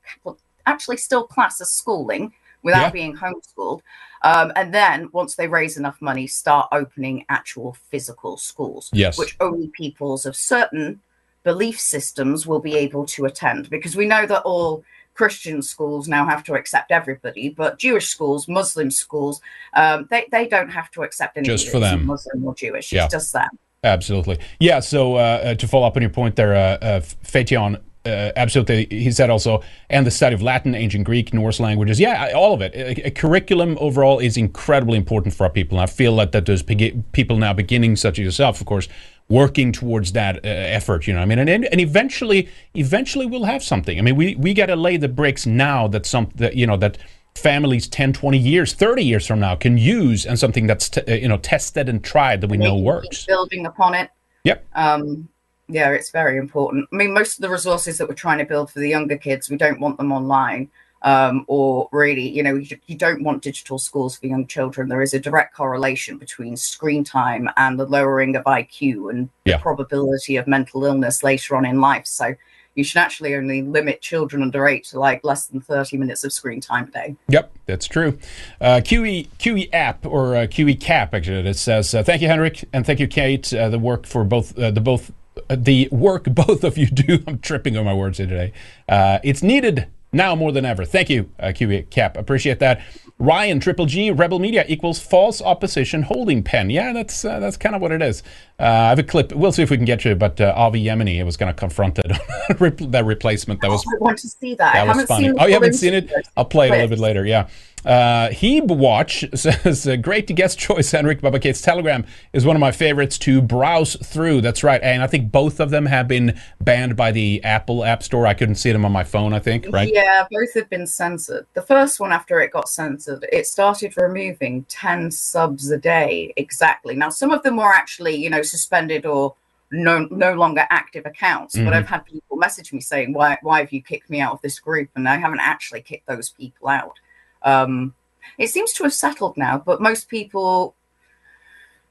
actually 0.67 0.97
still 0.97 1.25
class 1.27 1.61
as 1.61 1.71
schooling 1.71 2.33
without 2.65 2.87
yeah. 2.87 2.91
being 2.91 3.17
homeschooled. 3.17 3.81
Um, 4.23 4.51
and 4.57 4.75
then 4.75 5.09
once 5.13 5.37
they 5.37 5.47
raise 5.47 5.77
enough 5.77 6.01
money, 6.01 6.27
start 6.27 6.69
opening 6.73 7.25
actual 7.29 7.77
physical 7.91 8.37
schools, 8.37 8.91
yes. 8.93 9.17
which 9.19 9.37
only 9.39 9.69
peoples 9.69 10.27
of 10.27 10.35
certain 10.35 11.01
belief 11.45 11.79
systems 11.79 12.47
will 12.47 12.61
be 12.61 12.75
able 12.75 13.05
to 13.07 13.27
attend. 13.27 13.71
Because 13.71 13.95
we 13.95 14.07
know 14.07 14.27
that 14.27 14.43
all 14.43 14.83
Christian 15.13 15.63
schools 15.63 16.09
now 16.09 16.27
have 16.27 16.43
to 16.45 16.55
accept 16.55 16.91
everybody, 16.91 17.51
but 17.51 17.79
Jewish 17.79 18.09
schools, 18.09 18.49
Muslim 18.49 18.91
schools, 18.91 19.41
um, 19.75 20.09
they, 20.11 20.27
they 20.33 20.49
don't 20.49 20.71
have 20.71 20.91
to 20.93 21.03
accept 21.03 21.37
anybody 21.37 21.57
just 21.57 21.71
for 21.71 21.79
them, 21.79 22.07
Muslim 22.07 22.45
or 22.45 22.55
Jewish. 22.55 22.93
Yeah. 22.93 23.05
It's 23.05 23.13
just 23.13 23.33
them. 23.33 23.51
Absolutely. 23.85 24.39
Yeah. 24.59 24.81
So 24.81 25.17
uh, 25.17 25.19
uh, 25.19 25.55
to 25.55 25.69
follow 25.69 25.87
up 25.87 25.97
on 25.97 26.03
your 26.03 26.11
point 26.11 26.37
there, 26.37 26.55
uh, 26.55 26.79
uh, 26.85 27.01
Fation 27.01 27.79
uh, 28.07 28.33
absolutely. 28.37 28.87
He 28.91 29.11
said 29.11 29.31
also, 29.31 29.63
and 29.89 30.07
the 30.07 30.11
study 30.11 30.35
of 30.35 30.43
Latin, 30.43 30.75
ancient 30.75 31.05
Greek, 31.05 31.33
Norse 31.33 31.59
languages. 31.59 31.99
Yeah, 31.99 32.33
all 32.35 32.53
of 32.53 32.61
it. 32.61 32.75
A, 32.75 33.07
a 33.07 33.11
curriculum 33.11 33.79
overall 33.81 34.19
is 34.19 34.37
incredibly 34.37 34.99
important 34.99 35.35
for 35.35 35.45
our 35.45 35.51
people. 35.51 35.79
And 35.79 35.89
I 35.89 35.93
feel 35.93 36.15
that, 36.17 36.33
that 36.33 36.45
there's 36.45 36.63
people 36.63 37.39
now 37.39 37.55
beginning, 37.55 37.97
such 37.97 38.19
as 38.19 38.25
yourself, 38.25 38.61
of 38.61 38.67
course, 38.67 38.89
working 39.29 39.73
towards 39.73 40.13
that 40.13 40.37
uh, 40.37 40.41
effort. 40.49 41.07
You 41.07 41.15
know, 41.15 41.21
I 41.21 41.25
mean, 41.25 41.39
and, 41.39 41.49
and 41.49 41.81
eventually, 41.81 42.49
eventually 42.75 43.25
we'll 43.25 43.45
have 43.45 43.63
something. 43.63 43.99
I 43.99 44.03
mean, 44.03 44.17
we, 44.17 44.35
we 44.37 44.53
got 44.53 44.67
to 44.67 44.77
lay 44.77 44.99
the 44.99 45.09
bricks 45.09 45.47
now 45.47 45.89
that 45.89 46.05
some, 46.05 46.31
that, 46.35 46.57
you 46.57 46.67
know, 46.67 46.77
that 46.77 46.99
families 47.35 47.89
10 47.89 48.13
20 48.13 48.39
years 48.39 48.75
30 48.75 49.03
years 49.03 49.27
from 49.27 49.41
now 49.41 49.57
can 49.57 49.77
use 49.77 50.25
and 50.25 50.39
something 50.39 50.69
that's 50.69 50.89
t- 50.89 51.01
uh, 51.09 51.15
you 51.15 51.27
know 51.27 51.37
tested 51.39 51.89
and 51.89 52.05
tried 52.05 52.41
that 52.41 52.49
we 52.49 52.57
know 52.57 52.79
works 52.79 53.27
building 53.27 53.67
upon 53.67 53.93
it 53.93 54.09
yep 54.45 54.65
um 54.77 55.29
yeah, 55.69 55.91
it's 55.91 56.11
very 56.11 56.37
important. 56.37 56.89
I 56.93 56.97
mean, 56.97 57.13
most 57.13 57.39
of 57.39 57.43
the 57.43 57.51
resources 57.51 57.99
that 57.99 58.09
we're 58.09 58.15
trying 58.15 58.39
to 58.39 58.45
build 58.45 58.71
for 58.71 58.81
the 58.81 58.89
younger 58.89 59.17
kids, 59.17 59.49
we 59.49 59.57
don't 59.57 59.81
want 59.81 59.99
them 59.99 60.13
online. 60.13 60.71
Um, 61.03 61.45
or 61.49 61.91
really, 61.93 62.27
you 62.27 62.43
know, 62.43 62.55
you, 62.55 62.79
you, 62.87 62.97
don't 62.97 63.23
want 63.23 63.43
digital 63.43 63.79
schools 63.79 64.17
for 64.17 64.27
young 64.27 64.47
children. 64.47 64.89
There 64.89 65.03
is 65.03 65.13
a 65.13 65.21
direct 65.21 65.55
correlation 65.55 66.17
between 66.17 66.57
screen 66.57 67.05
time 67.05 67.51
and 67.59 67.79
the 67.79 67.85
lowering 67.85 68.37
of 68.37 68.45
IQ 68.45 69.11
and 69.11 69.29
yeah. 69.45 69.59
the 69.59 69.63
probability 69.63 70.37
of 70.37 70.47
mental 70.47 70.83
illness 70.87 71.23
later 71.23 71.57
on 71.57 71.67
in 71.67 71.79
life. 71.79 72.07
So 72.07 72.35
you 72.75 72.85
should 72.85 72.99
actually 72.99 73.35
only 73.35 73.63
limit 73.63 74.01
children 74.01 74.43
under 74.43 74.67
eight 74.67 74.85
to 74.85 74.99
like 74.99 75.23
less 75.25 75.47
than 75.47 75.61
30 75.61 75.97
minutes 75.97 76.25
of 76.25 76.33
screen 76.33 76.61
time 76.61 76.89
a 76.89 76.91
day. 76.91 77.17
Yep, 77.29 77.53
that's 77.67 77.87
true. 77.87 78.19
Uh, 78.61 78.81
QE, 78.83 79.29
QE 79.39 79.69
app 79.73 80.05
or 80.07 80.37
uh, 80.37 80.41
QE 80.47 80.81
cap, 80.81 81.15
actually, 81.15 81.49
it 81.49 81.57
says, 81.59 81.95
uh, 81.95 82.03
thank 82.03 82.23
you, 82.23 82.29
Henrik, 82.29 82.65
and 82.73 82.85
thank 82.85 82.99
you, 82.99 83.09
Kate. 83.09 83.53
Uh, 83.53 83.69
the 83.69 83.79
work 83.79 84.07
for 84.07 84.25
both, 84.25 84.59
uh, 84.59 84.71
the 84.71 84.81
both 84.81 85.13
the 85.49 85.89
work 85.91 86.25
both 86.35 86.65
of 86.65 86.79
you 86.79 86.87
do. 86.87 87.23
I'm 87.27 87.39
tripping 87.39 87.77
on 87.77 87.85
my 87.85 87.95
words 87.95 88.19
here 88.19 88.27
today. 88.27 88.53
Uh, 88.89 89.19
it's 89.23 89.43
needed 89.43 89.87
now 90.13 90.35
more 90.35 90.53
than 90.53 90.65
ever. 90.65 90.85
Thank 90.85 91.11
you, 91.11 91.31
uh, 91.39 91.53
Cap. 91.91 92.17
Appreciate 92.17 92.61
that. 92.61 92.81
Ryan 93.19 93.61
Triple 93.61 93.87
G 93.87 94.11
Rebel 94.11 94.39
Media 94.41 94.65
equals 94.67 94.99
false 94.99 95.41
opposition 95.41 96.03
holding 96.03 96.43
pen. 96.43 96.69
Yeah, 96.71 96.93
that's 96.93 97.25
uh, 97.25 97.39
that's 97.39 97.57
kind 97.57 97.75
of 97.75 97.81
what 97.81 97.93
it 97.93 98.03
is. 98.03 98.23
Uh, 98.59 98.63
I 98.63 98.89
have 98.91 98.99
a 98.99 99.03
clip. 99.03 99.33
We'll 99.33 99.53
see 99.53 99.63
if 99.63 99.71
we 99.71 99.77
can 99.77 99.85
get 99.85 100.05
you. 100.05 100.15
But 100.15 100.41
uh, 100.41 100.53
Avi 100.57 100.85
Yemini 100.85 101.25
was 101.25 101.37
kind 101.37 101.51
of 101.51 101.57
confronted 101.57 102.13
that 102.49 103.05
replacement. 103.05 103.61
That 103.61 103.71
was. 103.71 103.85
I 103.87 103.99
want 103.99 104.19
to 104.19 104.29
see 104.29 104.55
that. 104.55 104.75
That 104.75 104.89
I 104.89 104.97
was 104.97 105.05
funny. 105.07 105.33
Oh, 105.39 105.47
you 105.47 105.55
haven't 105.55 105.75
seen 105.75 105.95
it? 105.95 106.13
I'll 106.37 106.45
play 106.45 106.69
it 106.69 106.71
a 106.71 106.75
little 106.75 106.89
bit 106.89 106.99
later. 106.99 107.27
Yeah. 107.27 107.49
Uh, 107.85 108.31
Heeb 108.31 108.69
Watch 108.69 109.25
says, 109.35 109.87
uh, 109.87 109.97
great 109.97 110.27
to 110.29 110.33
guest 110.33 110.59
choice, 110.59 110.91
Henrik 110.91 111.21
Bubba 111.21 111.41
Kate's 111.41 111.61
Telegram 111.61 112.05
is 112.33 112.47
one 112.47 112.57
of 112.57 112.61
my 112.61 112.73
favorites 112.73 113.19
to 113.19 113.43
browse 113.43 113.97
through. 113.97 114.41
That's 114.41 114.65
right. 114.65 114.83
And 114.83 115.03
I 115.03 115.07
think 115.07 115.31
both 115.31 115.61
of 115.61 115.71
them 115.71 115.87
have 115.87 116.09
been 116.09 116.39
banned 116.61 116.97
by 116.97 117.13
the 117.13 117.43
Apple 117.45 117.85
App 117.85 118.03
Store. 118.03 118.27
I 118.27 118.35
couldn't 118.35 118.55
see 118.55 118.73
them 118.73 118.85
on 118.85 118.93
my 118.93 119.05
phone, 119.05 119.35
I 119.35 119.39
think, 119.39 119.67
right? 119.71 119.91
Yeah, 119.93 120.27
both 120.31 120.55
have 120.55 120.71
been 120.71 120.87
censored. 120.87 121.47
The 121.55 121.63
first 121.63 122.01
one, 122.01 122.13
after 122.13 122.41
it 122.41 122.53
got 122.53 122.69
censored, 122.69 123.27
it 123.31 123.47
started 123.47 123.95
removing 123.97 124.65
10 124.65 125.11
subs 125.11 125.71
a 125.71 125.77
day 125.79 126.33
exactly. 126.37 126.97
Now, 126.97 127.11
some 127.11 127.31
of 127.31 127.43
them 127.43 127.57
were 127.57 127.73
actually, 127.73 128.17
you 128.17 128.31
know, 128.31 128.43
suspended 128.55 129.05
or 129.07 129.35
no 129.71 130.07
no 130.11 130.35
longer 130.35 130.65
active 130.71 131.05
accounts. 131.07 131.55
Mm-hmm. 131.55 131.65
But 131.65 131.75
I've 131.75 131.89
had 131.89 132.05
people 132.07 132.37
message 132.37 132.73
me 132.73 132.81
saying, 132.81 133.13
why, 133.13 133.39
why 133.43 133.61
have 133.61 133.73
you 133.73 133.83
kicked 133.83 134.11
me 134.11 134.21
out 134.21 134.33
of 134.33 134.41
this 134.43 134.59
group? 134.59 134.89
And 134.95 135.09
I 135.09 135.17
haven't 135.17 135.41
actually 135.41 135.83
kicked 135.83 136.07
those 136.07 136.31
people 136.31 136.69
out. 136.69 136.99
Um, 137.43 137.95
it 138.39 138.49
seems 138.49 138.73
to 138.75 138.85
have 138.85 138.95
settled 138.95 139.37
now, 139.37 139.59
but 139.59 139.83
most 139.83 140.09
people 140.09 140.75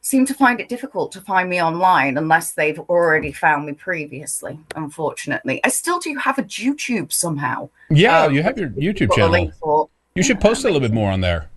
seem 0.02 0.26
to 0.26 0.34
find 0.34 0.60
it 0.60 0.68
difficult 0.68 1.12
to 1.14 1.22
find 1.22 1.50
me 1.50 1.62
online 1.62 2.18
unless 2.18 2.52
they've 2.52 2.80
already 2.80 3.32
found 3.32 3.66
me 3.66 3.74
previously. 3.74 4.60
Unfortunately, 4.76 5.62
I 5.64 5.70
still 5.70 6.00
do 6.00 6.16
have 6.16 6.38
a 6.38 6.44
YouTube 6.44 7.14
somehow. 7.14 7.70
Yeah, 7.90 8.24
um, 8.24 8.34
you 8.34 8.44
have 8.44 8.58
your 8.58 8.70
YouTube 8.70 9.14
channel. 9.14 9.90
You 10.16 10.24
should 10.24 10.42
post 10.42 10.64
a 10.64 10.68
little 10.68 10.82
bit 10.82 10.92
more 10.92 11.12
on 11.12 11.22
there. 11.22 11.50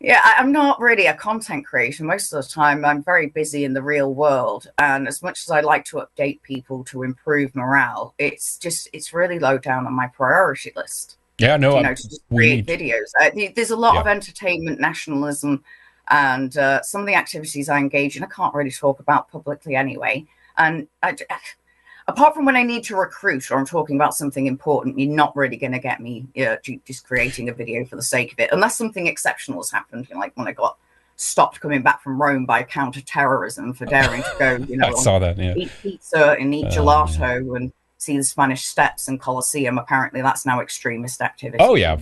Yeah, 0.00 0.22
I'm 0.24 0.50
not 0.50 0.80
really 0.80 1.06
a 1.06 1.14
content 1.14 1.66
creator. 1.66 2.04
Most 2.04 2.32
of 2.32 2.42
the 2.42 2.48
time, 2.48 2.86
I'm 2.86 3.02
very 3.02 3.26
busy 3.26 3.64
in 3.64 3.74
the 3.74 3.82
real 3.82 4.14
world. 4.14 4.70
And 4.78 5.06
as 5.06 5.22
much 5.22 5.42
as 5.42 5.50
I 5.50 5.60
like 5.60 5.84
to 5.86 5.98
update 5.98 6.40
people 6.40 6.84
to 6.84 7.02
improve 7.02 7.54
morale, 7.54 8.14
it's 8.18 8.56
just, 8.56 8.88
it's 8.94 9.12
really 9.12 9.38
low 9.38 9.58
down 9.58 9.86
on 9.86 9.92
my 9.92 10.06
priority 10.06 10.72
list. 10.74 11.18
Yeah, 11.36 11.58
no, 11.58 11.76
you 11.76 11.82
know, 11.82 11.94
to 11.94 12.08
just 12.08 12.22
create 12.28 12.66
videos. 12.66 13.12
Uh, 13.20 13.30
there's 13.54 13.70
a 13.70 13.76
lot 13.76 13.94
yeah. 13.94 14.00
of 14.00 14.06
entertainment 14.06 14.80
nationalism, 14.80 15.62
and 16.08 16.56
uh, 16.56 16.82
some 16.82 17.02
of 17.02 17.06
the 17.06 17.14
activities 17.14 17.68
I 17.68 17.78
engage 17.78 18.16
in, 18.16 18.22
I 18.22 18.26
can't 18.26 18.54
really 18.54 18.70
talk 18.70 19.00
about 19.00 19.30
publicly 19.30 19.74
anyway. 19.74 20.26
And 20.56 20.88
I, 21.02 21.16
apart 22.10 22.34
from 22.34 22.44
when 22.44 22.56
I 22.56 22.62
need 22.62 22.84
to 22.84 22.96
recruit 22.96 23.50
or 23.50 23.58
I'm 23.58 23.66
talking 23.66 23.96
about 23.96 24.14
something 24.14 24.46
important, 24.46 24.98
you're 24.98 25.14
not 25.14 25.34
really 25.36 25.56
going 25.56 25.72
to 25.72 25.78
get 25.78 26.00
me 26.00 26.26
uh, 26.40 26.56
just 26.84 27.06
creating 27.06 27.48
a 27.48 27.54
video 27.54 27.84
for 27.84 27.96
the 27.96 28.02
sake 28.02 28.32
of 28.32 28.38
it, 28.38 28.50
unless 28.52 28.76
something 28.76 29.06
exceptional 29.06 29.60
has 29.60 29.70
happened. 29.70 30.08
You 30.08 30.14
know, 30.14 30.20
like 30.20 30.36
when 30.36 30.48
I 30.48 30.52
got 30.52 30.76
stopped 31.16 31.60
coming 31.60 31.82
back 31.82 32.02
from 32.02 32.20
Rome 32.20 32.46
by 32.46 32.62
counter-terrorism 32.62 33.74
for 33.74 33.86
daring 33.86 34.22
to 34.22 34.36
go, 34.38 34.56
you 34.56 34.76
know, 34.78 34.88
I 34.88 34.92
saw 34.94 35.18
that, 35.18 35.38
yeah. 35.38 35.54
eat 35.56 35.70
pizza 35.82 36.36
and 36.38 36.54
eat 36.54 36.66
uh, 36.66 36.70
gelato 36.70 37.46
yeah. 37.46 37.56
and 37.56 37.72
see 38.00 38.16
the 38.16 38.24
Spanish 38.24 38.64
Steps 38.64 39.08
and 39.08 39.20
Colosseum. 39.20 39.76
Apparently, 39.76 40.22
that's 40.22 40.46
now 40.46 40.60
extremist 40.60 41.20
activity. 41.20 41.62
Oh 41.62 41.74
yeah, 41.74 41.96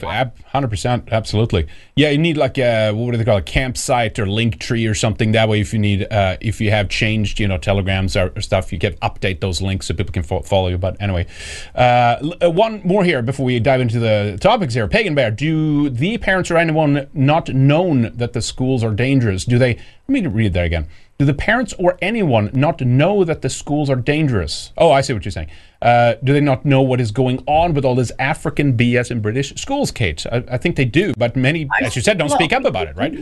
hundred 0.47 0.69
percent, 0.69 1.09
absolutely. 1.11 1.67
Yeah, 1.97 2.11
you 2.11 2.19
need 2.19 2.37
like 2.37 2.57
a 2.57 2.93
what 2.93 3.11
do 3.11 3.19
they 3.19 3.25
call 3.25 3.39
a 3.39 3.43
campsite 3.43 4.19
or 4.19 4.27
link 4.27 4.61
tree 4.61 4.87
or 4.87 4.95
something. 4.95 5.33
That 5.33 5.49
way, 5.49 5.61
if 5.61 5.73
you 5.73 5.79
need, 5.81 6.07
uh, 6.11 6.37
if 6.41 6.61
you 6.61 6.71
have 6.71 6.89
changed, 6.89 7.41
you 7.41 7.49
know, 7.49 7.59
telegrams 7.59 8.17
or, 8.17 8.33
or, 8.37 8.41
stuff, 8.41 8.73
you 8.73 8.79
can 8.79 8.95
update 8.95 9.41
those 9.41 9.61
links 9.61 9.87
so 9.87 9.95
people 9.95 10.13
can 10.13 10.23
fo- 10.23 10.43
follow 10.43 10.69
you. 10.69 10.79
But 10.79 10.97
anyway, 11.01 11.27
uh, 11.75 12.33
uh, 12.43 12.51
one 12.51 12.81
more 12.85 13.03
here 13.03 13.21
before 13.21 13.45
we 13.45 13.59
dive 13.59 13.81
into 13.81 13.99
the 13.99 14.39
topics 14.41 14.75
here. 14.75 14.87
Pagan 14.87 15.17
Bear, 15.17 15.33
do 15.33 15.91
the 15.91 16.17
parents 16.19 16.51
or 16.51 16.57
anyone 16.57 17.09
not 17.13 17.49
known 17.49 18.13
that 18.17 18.33
the 18.33 18.41
schools 18.41 18.85
are 18.85 18.93
dangerous? 18.93 19.45
Do 19.45 19.59
they? 19.59 19.75
Let 20.07 20.23
me 20.23 20.27
read 20.27 20.55
that 20.55 20.65
again. 20.65 20.87
Do 21.19 21.25
the 21.25 21.35
parents 21.35 21.75
or 21.81 21.99
anyone 22.01 22.49
not 22.55 22.81
know 22.81 23.25
that 23.25 23.43
the 23.43 23.51
schools 23.51 23.91
are 23.91 23.97
dangerous? 23.97 24.73
Oh, 24.79 24.93
I 24.93 25.01
see 25.01 25.13
what 25.13 25.25
you're 25.25 25.33
saying. 25.33 25.51
Uh, 25.83 26.15
do 26.23 26.33
they 26.33 26.41
not 26.41 26.65
know 26.65 26.81
what 26.81 27.01
is 27.01 27.11
going 27.11 27.43
on 27.49 27.75
with 27.75 27.85
all 27.85 27.97
this 27.97 28.13
African 28.21 28.77
BS 28.77 29.11
in 29.11 29.21
British 29.21 29.53
schools, 29.57 29.91
Kate? 29.91 30.25
I, 30.31 30.45
I 30.49 30.59
think 30.59 30.77
they 30.77 30.85
do, 30.85 31.15
but 31.17 31.35
many, 31.35 31.69
as 31.83 31.97
you 31.97 32.03
said, 32.03 32.19
don't 32.19 32.31
speak 32.31 32.53
up 32.53 32.65
about 32.65 32.87
it, 32.87 32.95
right? 32.95 33.19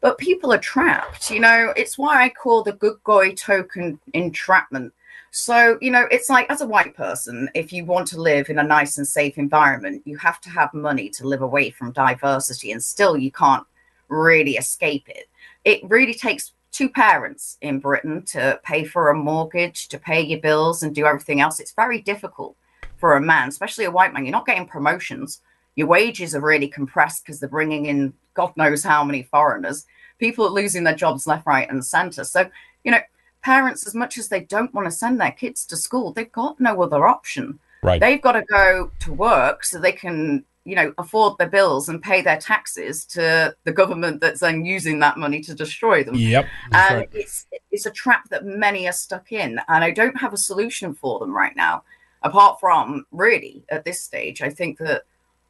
But 0.00 0.18
people 0.18 0.52
are 0.52 0.58
trapped. 0.58 1.30
You 1.30 1.38
know, 1.38 1.72
it's 1.76 1.96
why 1.96 2.24
I 2.24 2.30
call 2.30 2.64
the 2.64 2.72
good 2.72 2.96
guy 3.04 3.30
token 3.34 4.00
entrapment. 4.12 4.92
So, 5.30 5.78
you 5.80 5.92
know, 5.92 6.08
it's 6.10 6.28
like 6.28 6.50
as 6.50 6.62
a 6.62 6.66
white 6.66 6.96
person, 6.96 7.48
if 7.54 7.72
you 7.72 7.84
want 7.84 8.08
to 8.08 8.20
live 8.20 8.50
in 8.50 8.58
a 8.58 8.64
nice 8.64 8.98
and 8.98 9.06
safe 9.06 9.38
environment, 9.38 10.02
you 10.04 10.16
have 10.16 10.40
to 10.40 10.50
have 10.50 10.74
money 10.74 11.10
to 11.10 11.28
live 11.28 11.42
away 11.42 11.70
from 11.70 11.92
diversity, 11.92 12.72
and 12.72 12.82
still 12.82 13.16
you 13.16 13.30
can't 13.30 13.64
really 14.08 14.56
escape 14.56 15.08
it. 15.08 15.28
It 15.64 15.88
really 15.88 16.14
takes 16.14 16.53
two 16.74 16.88
parents 16.88 17.56
in 17.60 17.78
Britain 17.78 18.22
to 18.24 18.60
pay 18.64 18.84
for 18.84 19.08
a 19.08 19.14
mortgage, 19.14 19.86
to 19.88 19.98
pay 19.98 20.20
your 20.20 20.40
bills, 20.40 20.82
and 20.82 20.94
do 20.94 21.06
everything 21.06 21.40
else. 21.40 21.60
It's 21.60 21.72
very 21.72 22.02
difficult 22.02 22.56
for 22.96 23.16
a 23.16 23.20
man, 23.20 23.48
especially 23.48 23.84
a 23.84 23.90
white 23.92 24.12
man. 24.12 24.24
You're 24.24 24.32
not 24.32 24.46
getting 24.46 24.66
promotions. 24.66 25.40
Your 25.76 25.86
wages 25.86 26.34
are 26.34 26.40
really 26.40 26.68
compressed 26.68 27.24
because 27.24 27.38
they're 27.38 27.48
bringing 27.48 27.86
in 27.86 28.12
God 28.34 28.56
knows 28.56 28.82
how 28.82 29.04
many 29.04 29.22
foreigners. 29.22 29.86
People 30.18 30.44
are 30.46 30.50
losing 30.50 30.82
their 30.82 30.96
jobs 30.96 31.26
left, 31.26 31.46
right, 31.46 31.70
and 31.70 31.84
center. 31.84 32.24
So, 32.24 32.50
you 32.82 32.90
know, 32.90 33.00
parents, 33.42 33.86
as 33.86 33.94
much 33.94 34.18
as 34.18 34.28
they 34.28 34.40
don't 34.40 34.74
want 34.74 34.86
to 34.86 34.90
send 34.90 35.20
their 35.20 35.30
kids 35.30 35.64
to 35.66 35.76
school, 35.76 36.12
they've 36.12 36.30
got 36.32 36.58
no 36.58 36.82
other 36.82 37.06
option. 37.06 37.60
Right. 37.84 38.00
They've 38.00 38.20
got 38.20 38.32
to 38.32 38.42
go 38.42 38.90
to 39.00 39.12
work 39.12 39.64
so 39.64 39.78
they 39.78 39.92
can 39.92 40.44
you 40.64 40.74
know 40.74 40.92
afford 40.98 41.36
their 41.38 41.48
bills 41.48 41.88
and 41.88 42.02
pay 42.02 42.22
their 42.22 42.38
taxes 42.38 43.04
to 43.04 43.54
the 43.64 43.72
government 43.72 44.20
that's 44.20 44.40
then 44.40 44.64
using 44.64 44.98
that 44.98 45.18
money 45.18 45.40
to 45.40 45.54
destroy 45.54 46.02
them 46.02 46.14
yep 46.14 46.46
and 46.72 46.96
right. 46.96 47.10
it's 47.12 47.46
it's 47.70 47.86
a 47.86 47.90
trap 47.90 48.28
that 48.30 48.44
many 48.44 48.88
are 48.88 48.92
stuck 48.92 49.32
in 49.32 49.60
and 49.68 49.84
i 49.84 49.90
don't 49.90 50.18
have 50.18 50.32
a 50.32 50.38
solution 50.38 50.94
for 50.94 51.18
them 51.18 51.34
right 51.34 51.56
now 51.56 51.82
apart 52.22 52.58
from 52.58 53.04
really 53.12 53.62
at 53.68 53.84
this 53.84 54.02
stage 54.02 54.42
i 54.42 54.48
think 54.48 54.78
that 54.78 55.02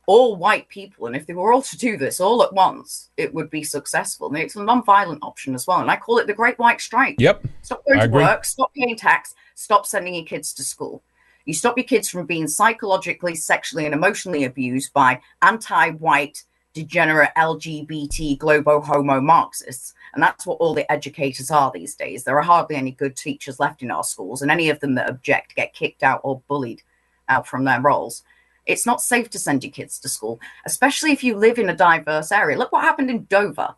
all 0.07 0.37
white 0.37 0.69
people 0.69 1.07
and 1.07 1.17
if 1.17 1.27
they 1.27 1.33
were 1.33 1.53
all 1.53 1.63
to 1.63 1.79
do 1.79 1.97
this 1.97 2.21
all 2.21 2.43
at 2.43 2.53
once 2.53 3.11
it 3.17 3.33
would 3.33 3.49
be 3.49 3.63
successful 3.63 4.29
and 4.29 4.37
it's 4.37 4.57
a 4.57 4.63
non-violent 4.63 5.23
option 5.23 5.55
as 5.55 5.67
well 5.67 5.81
and 5.81 5.91
i 5.91 5.97
call 5.97 6.19
it 6.19 6.27
the 6.27 6.35
great 6.35 6.59
white 6.59 6.81
strike 6.81 7.17
yep 7.19 7.43
stop 7.63 7.83
going 7.87 7.99
I 7.99 8.03
to 8.03 8.09
agree. 8.09 8.23
work 8.23 8.45
stop 8.45 8.73
paying 8.75 8.97
tax 8.97 9.35
stop 9.55 9.87
sending 9.87 10.15
your 10.15 10.25
kids 10.25 10.53
to 10.55 10.63
school 10.63 11.03
you 11.45 11.55
stop 11.55 11.77
your 11.77 11.85
kids 11.85 12.09
from 12.09 12.27
being 12.27 12.49
psychologically, 12.49 13.35
sexually, 13.35 13.85
and 13.85 13.95
emotionally 13.95 14.45
abused 14.45 14.93
by 14.93 15.21
anti 15.43 15.91
white, 15.91 16.45
degenerate 16.73 17.31
LGBT, 17.37 18.39
globo 18.39 18.81
homo 18.81 19.21
Marxists. 19.21 19.95
And 20.15 20.23
that's 20.23 20.47
what 20.47 20.59
all 20.59 20.75
the 20.75 20.91
educators 20.91 21.51
are 21.51 21.71
these 21.73 21.95
days. 21.95 22.25
There 22.25 22.39
are 22.39 22.43
hardly 22.43 22.77
any 22.77 22.93
good 22.93 23.17
teachers 23.17 23.61
left 23.61 23.83
in 23.83 23.91
our 23.91 24.05
schools, 24.05 24.43
and 24.43 24.51
any 24.51 24.71
of 24.71 24.81
them 24.81 24.95
that 24.95 25.11
object 25.11 25.55
get 25.55 25.75
kicked 25.75 26.03
out 26.03 26.21
or 26.25 26.43
bullied 26.49 26.83
out 27.29 27.47
from 27.47 27.65
their 27.65 27.81
roles. 27.81 28.23
It's 28.67 28.87
not 28.87 29.03
safe 29.03 29.29
to 29.31 29.39
send 29.39 29.63
your 29.63 29.73
kids 29.73 29.99
to 30.01 30.09
school, 30.09 30.41
especially 30.65 31.13
if 31.13 31.23
you 31.23 31.37
live 31.37 31.59
in 31.59 31.69
a 31.69 31.77
diverse 31.77 32.33
area. 32.33 32.57
Look 32.57 32.73
what 32.73 32.85
happened 32.85 33.11
in 33.11 33.25
Dover. 33.25 33.75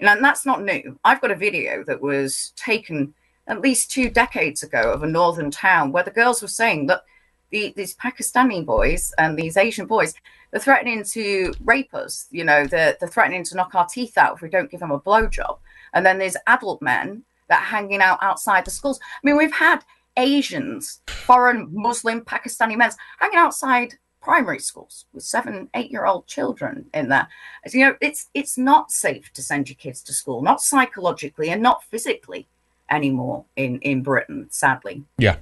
and 0.00 0.24
that's 0.24 0.46
not 0.46 0.62
new. 0.62 0.98
I've 1.04 1.20
got 1.20 1.30
a 1.30 1.36
video 1.36 1.84
that 1.84 2.00
was 2.00 2.52
taken 2.56 3.12
at 3.46 3.60
least 3.60 3.90
two 3.90 4.10
decades 4.10 4.62
ago 4.62 4.92
of 4.92 5.02
a 5.02 5.06
northern 5.06 5.50
town 5.50 5.92
where 5.92 6.02
the 6.02 6.10
girls 6.10 6.42
were 6.42 6.48
saying 6.48 6.86
that 6.86 7.02
the, 7.50 7.72
these 7.76 7.94
Pakistani 7.96 8.64
boys 8.64 9.14
and 9.18 9.36
these 9.36 9.56
Asian 9.56 9.86
boys, 9.86 10.14
they're 10.50 10.60
threatening 10.60 11.04
to 11.04 11.52
rape 11.64 11.94
us. 11.94 12.26
You 12.30 12.44
know, 12.44 12.66
they're, 12.66 12.96
they're 12.98 13.08
threatening 13.08 13.44
to 13.44 13.56
knock 13.56 13.74
our 13.74 13.86
teeth 13.86 14.18
out 14.18 14.36
if 14.36 14.42
we 14.42 14.48
don't 14.48 14.70
give 14.70 14.80
them 14.80 14.90
a 14.90 15.00
blowjob. 15.00 15.58
And 15.94 16.04
then 16.04 16.18
there's 16.18 16.36
adult 16.46 16.82
men 16.82 17.22
that 17.48 17.60
are 17.60 17.66
hanging 17.66 18.00
out 18.00 18.18
outside 18.22 18.64
the 18.64 18.70
schools. 18.70 18.98
I 19.02 19.26
mean, 19.26 19.36
we've 19.36 19.52
had 19.52 19.84
Asians, 20.16 21.02
foreign 21.06 21.68
Muslim 21.72 22.22
Pakistani 22.22 22.76
men 22.76 22.90
hanging 23.20 23.38
outside 23.38 23.94
primary 24.20 24.58
schools 24.58 25.06
with 25.12 25.22
seven, 25.22 25.68
eight 25.74 25.90
year 25.92 26.04
old 26.04 26.26
children 26.26 26.86
in 26.92 27.08
there. 27.08 27.28
You 27.72 27.86
know, 27.86 27.96
it's 28.00 28.28
it's 28.34 28.58
not 28.58 28.90
safe 28.90 29.32
to 29.34 29.42
send 29.42 29.68
your 29.68 29.76
kids 29.76 30.02
to 30.02 30.12
school, 30.12 30.42
not 30.42 30.60
psychologically 30.60 31.50
and 31.50 31.62
not 31.62 31.84
physically 31.84 32.48
anymore 32.90 33.44
in 33.56 33.78
in 33.80 34.02
Britain, 34.02 34.46
sadly. 34.50 35.04
Yeah. 35.18 35.36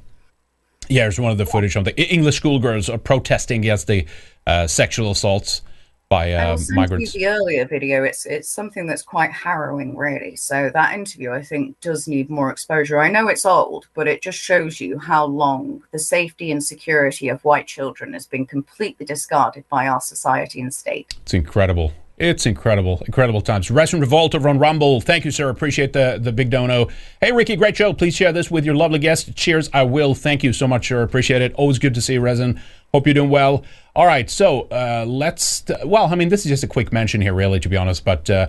Yeah, 0.88 1.04
there's 1.04 1.18
one 1.18 1.32
of 1.32 1.38
the 1.38 1.46
footage 1.46 1.76
of 1.76 1.84
the 1.84 1.98
English 2.12 2.36
schoolgirls 2.36 2.90
are 2.90 2.98
protesting 2.98 3.60
against 3.60 3.86
the 3.86 4.06
uh, 4.46 4.66
sexual 4.66 5.12
assaults 5.12 5.62
by 6.08 6.32
uh, 6.32 6.56
migrants. 6.70 7.12
the 7.12 7.26
earlier 7.26 7.66
video, 7.66 8.04
it's 8.04 8.26
it's 8.26 8.48
something 8.48 8.86
that's 8.86 9.02
quite 9.02 9.32
harrowing, 9.32 9.96
really. 9.96 10.36
So 10.36 10.70
that 10.72 10.94
interview, 10.94 11.32
I 11.32 11.42
think, 11.42 11.80
does 11.80 12.06
need 12.06 12.30
more 12.30 12.50
exposure. 12.50 12.98
I 13.00 13.10
know 13.10 13.28
it's 13.28 13.46
old, 13.46 13.88
but 13.94 14.06
it 14.06 14.22
just 14.22 14.38
shows 14.38 14.80
you 14.80 14.98
how 14.98 15.24
long 15.24 15.82
the 15.92 15.98
safety 15.98 16.52
and 16.52 16.62
security 16.62 17.28
of 17.28 17.44
white 17.44 17.66
children 17.66 18.12
has 18.12 18.26
been 18.26 18.46
completely 18.46 19.06
discarded 19.06 19.64
by 19.68 19.88
our 19.88 20.00
society 20.00 20.60
and 20.60 20.72
state. 20.72 21.14
It's 21.22 21.34
incredible. 21.34 21.92
It's 22.16 22.46
incredible, 22.46 23.02
incredible 23.06 23.40
times. 23.40 23.72
Resin 23.72 24.00
Revolt 24.00 24.36
over 24.36 24.48
on 24.48 24.60
Rumble. 24.60 25.00
Thank 25.00 25.24
you, 25.24 25.32
sir. 25.32 25.48
Appreciate 25.48 25.92
the 25.92 26.18
the 26.22 26.30
big 26.30 26.48
dono. 26.48 26.88
Hey, 27.20 27.32
Ricky, 27.32 27.56
great 27.56 27.76
show. 27.76 27.92
Please 27.92 28.14
share 28.14 28.32
this 28.32 28.52
with 28.52 28.64
your 28.64 28.76
lovely 28.76 29.00
guest. 29.00 29.34
Cheers. 29.34 29.68
I 29.72 29.82
will. 29.82 30.14
Thank 30.14 30.44
you 30.44 30.52
so 30.52 30.68
much, 30.68 30.86
sir. 30.86 31.02
Appreciate 31.02 31.42
it. 31.42 31.52
Always 31.54 31.80
good 31.80 31.94
to 31.94 32.00
see 32.00 32.12
you, 32.12 32.20
Resin. 32.20 32.60
Hope 32.92 33.08
you're 33.08 33.14
doing 33.14 33.30
well. 33.30 33.64
All 33.96 34.06
right, 34.06 34.28
so 34.28 34.62
uh, 34.72 35.04
let's. 35.06 35.62
Well, 35.84 36.06
I 36.06 36.16
mean, 36.16 36.28
this 36.28 36.44
is 36.44 36.48
just 36.48 36.64
a 36.64 36.66
quick 36.66 36.92
mention 36.92 37.20
here, 37.20 37.32
really, 37.32 37.60
to 37.60 37.68
be 37.68 37.76
honest. 37.76 38.04
But 38.04 38.28
uh, 38.28 38.48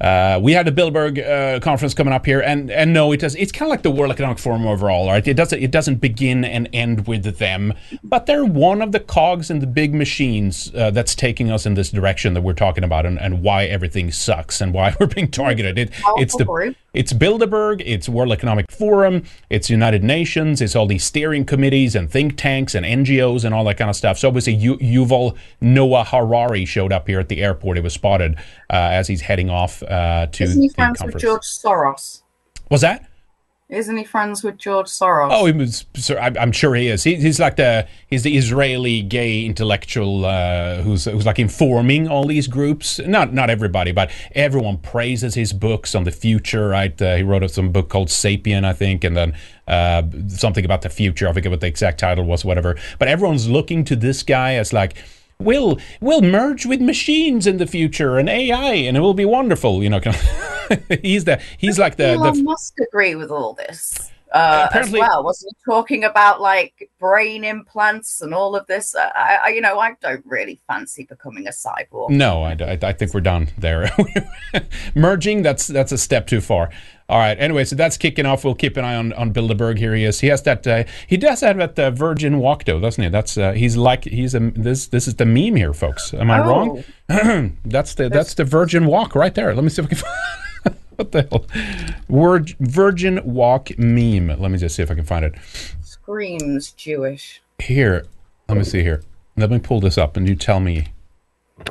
uh, 0.00 0.40
we 0.42 0.52
had 0.52 0.66
the 0.66 0.72
Bilderberg 0.72 1.18
uh, 1.18 1.60
conference 1.60 1.92
coming 1.92 2.14
up 2.14 2.24
here, 2.24 2.40
and 2.40 2.70
and 2.70 2.94
no, 2.94 3.12
it 3.12 3.20
does. 3.20 3.34
It's 3.34 3.52
kind 3.52 3.68
of 3.68 3.70
like 3.70 3.82
the 3.82 3.90
World 3.90 4.10
Economic 4.10 4.38
Forum 4.38 4.66
overall, 4.66 5.06
right? 5.06 5.26
It 5.28 5.34
doesn't. 5.34 5.62
It 5.62 5.70
doesn't 5.70 5.96
begin 5.96 6.46
and 6.46 6.66
end 6.72 7.06
with 7.06 7.36
them, 7.36 7.74
but 8.02 8.24
they're 8.24 8.46
one 8.46 8.80
of 8.80 8.92
the 8.92 9.00
cogs 9.00 9.50
in 9.50 9.58
the 9.58 9.66
big 9.66 9.92
machines 9.92 10.74
uh, 10.74 10.90
that's 10.90 11.14
taking 11.14 11.50
us 11.50 11.66
in 11.66 11.74
this 11.74 11.90
direction 11.90 12.32
that 12.32 12.40
we're 12.40 12.54
talking 12.54 12.82
about, 12.82 13.04
and, 13.04 13.20
and 13.20 13.42
why 13.42 13.66
everything 13.66 14.10
sucks 14.10 14.62
and 14.62 14.72
why 14.72 14.96
we're 15.00 15.08
being 15.08 15.30
targeted. 15.30 15.78
It, 15.78 15.90
it's 16.16 16.34
the 16.36 16.74
it's 16.96 17.12
Bilderberg, 17.12 17.82
it's 17.84 18.08
World 18.08 18.32
Economic 18.32 18.70
Forum, 18.70 19.24
it's 19.50 19.68
United 19.68 20.02
Nations, 20.02 20.62
it's 20.62 20.74
all 20.74 20.86
these 20.86 21.04
steering 21.04 21.44
committees 21.44 21.94
and 21.94 22.10
think 22.10 22.38
tanks 22.38 22.74
and 22.74 22.86
NGOs 22.86 23.44
and 23.44 23.54
all 23.54 23.64
that 23.64 23.76
kind 23.76 23.90
of 23.90 23.96
stuff. 23.96 24.16
So 24.16 24.28
obviously, 24.28 24.54
you 24.54 24.78
Yuval 24.86 25.36
Noah 25.60 26.04
Harari 26.04 26.64
showed 26.64 26.92
up 26.92 27.06
here 27.08 27.20
at 27.20 27.28
the 27.28 27.42
airport. 27.42 27.76
He 27.76 27.82
was 27.82 27.92
spotted 27.94 28.36
uh, 28.70 28.72
as 28.72 29.08
he's 29.08 29.22
heading 29.22 29.50
off 29.50 29.82
uh, 29.82 30.26
to 30.26 30.44
Isn't 30.44 30.62
he 30.62 30.68
friends 30.68 30.98
conference. 30.98 31.14
with 31.14 31.22
George 31.22 31.42
Soros? 31.42 32.22
Was 32.70 32.80
that? 32.80 33.08
Isn't 33.68 33.96
he 33.96 34.04
friends 34.04 34.44
with 34.44 34.58
George 34.58 34.86
Soros? 34.86 35.30
Oh, 35.32 35.46
he 35.46 35.52
was. 35.52 35.86
I'm 36.20 36.52
sure 36.52 36.76
he 36.76 36.86
is. 36.86 37.02
He, 37.02 37.16
he's 37.16 37.40
like 37.40 37.56
the 37.56 37.88
he's 38.06 38.22
the 38.22 38.36
Israeli 38.36 39.02
gay 39.02 39.44
intellectual 39.44 40.24
uh, 40.24 40.82
who's 40.82 41.06
who's 41.06 41.26
like 41.26 41.40
informing 41.40 42.06
all 42.06 42.24
these 42.24 42.46
groups. 42.46 43.00
Not 43.00 43.32
not 43.32 43.50
everybody, 43.50 43.90
but 43.90 44.12
everyone 44.36 44.78
praises 44.78 45.34
his 45.34 45.52
books 45.52 45.96
on 45.96 46.04
the 46.04 46.12
future. 46.12 46.68
Right? 46.68 47.00
Uh, 47.02 47.16
he 47.16 47.24
wrote 47.24 47.50
some 47.50 47.72
book 47.72 47.88
called 47.88 48.06
Sapien, 48.06 48.64
I 48.64 48.72
think, 48.72 49.02
and 49.02 49.16
then 49.16 49.36
uh, 49.66 50.04
something 50.28 50.64
about 50.64 50.82
the 50.82 50.88
future. 50.88 51.26
I 51.26 51.32
forget 51.32 51.50
what 51.50 51.60
the 51.60 51.66
exact 51.66 51.98
title 51.98 52.24
was, 52.24 52.44
whatever. 52.44 52.76
But 53.00 53.08
everyone's 53.08 53.48
looking 53.48 53.82
to 53.86 53.96
this 53.96 54.22
guy 54.22 54.54
as 54.54 54.72
like. 54.72 54.94
We'll 55.38 55.78
we'll 56.00 56.22
merge 56.22 56.66
with 56.66 56.80
machines 56.80 57.46
in 57.46 57.58
the 57.58 57.66
future 57.66 58.18
and 58.18 58.28
AI 58.28 58.72
and 58.72 58.96
it 58.96 59.00
will 59.00 59.14
be 59.14 59.24
wonderful. 59.24 59.82
You 59.82 59.90
know, 59.90 60.00
he's 61.02 61.24
the 61.24 61.40
he's 61.58 61.78
like 61.78 61.96
the, 61.96 62.10
Elon 62.10 62.38
the 62.38 62.42
Musk 62.42 62.74
agree 62.80 63.14
with 63.14 63.30
all 63.30 63.52
this 63.52 64.10
uh, 64.36 64.68
as 64.72 64.90
well. 64.90 65.24
Wasn't 65.24 65.54
he 65.56 65.72
talking 65.72 66.04
about 66.04 66.40
like 66.40 66.90
brain 66.98 67.44
implants 67.44 68.20
and 68.20 68.34
all 68.34 68.54
of 68.56 68.66
this? 68.66 68.94
Uh, 68.94 69.10
I, 69.14 69.38
I, 69.44 69.48
you 69.48 69.60
know, 69.60 69.78
I 69.78 69.94
don't 70.00 70.24
really 70.26 70.60
fancy 70.66 71.04
becoming 71.04 71.46
a 71.46 71.50
cyborg. 71.50 72.10
No, 72.10 72.42
I, 72.42 72.52
I, 72.52 72.78
I 72.82 72.92
think 72.92 73.14
we're 73.14 73.20
done 73.20 73.48
there. 73.58 73.90
Merging, 74.94 75.42
that's 75.42 75.66
that's 75.66 75.92
a 75.92 75.98
step 75.98 76.26
too 76.26 76.40
far. 76.40 76.70
All 77.08 77.18
right. 77.18 77.38
Anyway, 77.38 77.64
so 77.64 77.76
that's 77.76 77.96
kicking 77.96 78.26
off. 78.26 78.44
We'll 78.44 78.56
keep 78.56 78.76
an 78.76 78.84
eye 78.84 78.96
on, 78.96 79.12
on 79.12 79.32
Bilderberg. 79.32 79.78
Here 79.78 79.94
he 79.94 80.02
is. 80.02 80.20
He 80.20 80.26
has 80.26 80.42
that. 80.42 80.66
Uh, 80.66 80.84
he 81.06 81.16
does 81.16 81.40
have 81.40 81.56
that 81.58 81.78
uh, 81.78 81.90
Virgin 81.92 82.38
walk, 82.38 82.64
though, 82.64 82.80
doesn't 82.80 83.02
he? 83.02 83.08
That's 83.08 83.38
uh, 83.38 83.52
he's 83.52 83.76
like 83.76 84.04
he's 84.04 84.34
a 84.34 84.40
this 84.40 84.88
this 84.88 85.06
is 85.06 85.14
the 85.14 85.26
meme 85.26 85.54
here, 85.54 85.72
folks. 85.72 86.12
Am 86.14 86.30
I 86.30 86.40
wrong? 86.40 86.82
that's 87.64 87.94
the 87.94 88.08
that's 88.08 88.34
the 88.34 88.44
Virgin 88.44 88.86
walk 88.86 89.14
right 89.14 89.34
there. 89.34 89.54
Let 89.54 89.62
me 89.62 89.70
see 89.70 89.82
if 89.82 89.90
we 89.90 89.96
can. 89.96 90.04
what 90.96 91.12
the 91.12 91.22
hell? 91.30 91.46
Word 92.08 92.54
Virgin 92.60 93.20
walk 93.24 93.78
meme. 93.78 94.28
Let 94.28 94.50
me 94.50 94.58
just 94.58 94.74
see 94.76 94.82
if 94.82 94.90
I 94.90 94.94
can 94.94 95.04
find 95.04 95.24
it 95.24 95.34
Screams 95.82 96.72
Jewish. 96.72 97.40
here. 97.58 98.06
Let 98.48 98.58
me 98.58 98.64
see 98.64 98.82
here. 98.82 99.02
Let 99.36 99.50
me 99.50 99.58
pull 99.58 99.80
this 99.80 99.98
up, 99.98 100.16
and 100.16 100.28
you 100.28 100.34
tell 100.36 100.60
me 100.60 100.88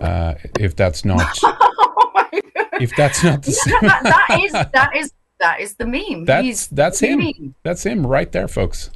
uh, 0.01 0.35
if 0.59 0.75
that's 0.75 1.03
not 1.05 1.39
Oh 1.43 2.11
my 2.13 2.29
God. 2.31 2.67
if 2.81 2.95
that's 2.95 3.23
not 3.23 3.43
the 3.43 3.51
same. 3.53 3.73
that, 3.81 4.03
that 4.03 4.39
is 4.43 4.51
that 4.51 4.91
is 4.95 5.11
that 5.39 5.59
is 5.61 5.73
the 5.75 5.85
meme. 5.85 6.25
That's 6.25 6.43
He's 6.45 6.67
that's 6.67 6.99
him. 6.99 7.19
meme. 7.19 7.55
That's 7.63 7.83
him 7.85 8.05
right 8.05 8.31
there, 8.31 8.47
folks. 8.47 8.89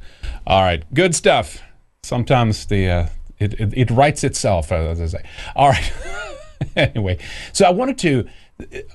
All 0.46 0.62
right, 0.62 0.84
good 0.94 1.14
stuff. 1.14 1.60
Sometimes 2.02 2.66
the 2.66 2.88
uh, 2.88 3.06
it, 3.38 3.54
it 3.60 3.72
it 3.76 3.90
writes 3.90 4.24
itself, 4.24 4.70
as 4.72 5.00
I 5.00 5.06
say. 5.06 5.22
All 5.56 5.68
right. 5.70 5.92
anyway, 6.76 7.18
so 7.52 7.66
I 7.66 7.70
wanted 7.70 7.98
to. 7.98 8.28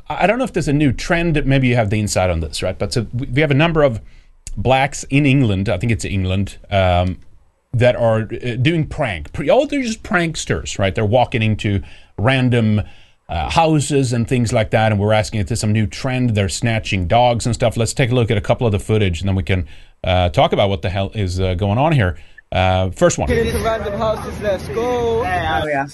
I 0.08 0.28
don't 0.28 0.38
know 0.38 0.44
if 0.44 0.54
there's 0.54 0.68
a 0.68 0.74
new 0.74 0.94
trend. 0.94 1.44
Maybe 1.46 1.68
you 1.68 1.76
have 1.76 1.90
the 1.90 2.00
insight 2.00 2.30
on 2.30 2.40
this, 2.40 2.62
right? 2.62 2.78
But 2.78 2.94
so 2.94 3.08
we 3.14 3.28
we 3.28 3.42
have 3.42 3.52
a 3.52 3.56
number 3.56 3.84
of 3.84 4.02
blacks 4.56 5.04
in 5.10 5.26
England. 5.26 5.70
I 5.70 5.78
think 5.78 5.92
it's 5.92 6.06
England. 6.06 6.58
Um, 6.70 7.20
that 7.76 7.96
are 7.98 8.22
uh, 8.22 8.56
doing 8.56 8.88
prank. 8.88 9.34
Pre- 9.34 9.50
oh, 9.50 9.66
they're 9.66 9.84
just 9.84 10.02
pranksters, 10.02 10.80
right? 10.80 10.96
They're 10.96 11.06
walking 11.06 11.44
into 11.44 11.82
random 12.18 12.82
uh, 13.28 13.50
houses 13.50 14.14
and 14.14 14.28
things 14.28 14.54
like 14.54 14.72
that, 14.72 14.92
and 14.92 15.02
we're 15.02 15.12
asking 15.12 15.42
if 15.42 15.48
there's 15.48 15.60
some 15.60 15.74
new 15.74 15.86
trend. 15.86 16.32
They're 16.32 16.48
snatching 16.48 17.08
dogs 17.08 17.46
and 17.46 17.54
stuff. 17.54 17.76
Let's 17.76 17.94
take 17.94 18.12
a 18.12 18.16
look 18.16 18.32
at 18.32 18.38
a 18.38 18.42
couple 18.42 18.66
of 18.66 18.72
the 18.72 18.80
footage, 18.80 19.20
and 19.20 19.28
then 19.28 19.36
we 19.36 19.44
can 19.44 19.68
uh, 20.04 20.30
talk 20.30 20.54
about 20.54 20.70
what 20.70 20.84
the 20.84 20.90
hell 20.90 21.12
is 21.14 21.40
uh, 21.40 21.56
going 21.56 21.78
on 21.78 21.92
here. 21.92 22.18
Uh, 22.52 22.92
first 22.92 23.18
one: 23.18 23.30
into 23.30 23.58
random 23.60 23.94
houses. 24.00 24.40
Let's 24.42 24.68
go. 24.70 25.20
Oh 25.20 25.24
yeah. 25.24 25.88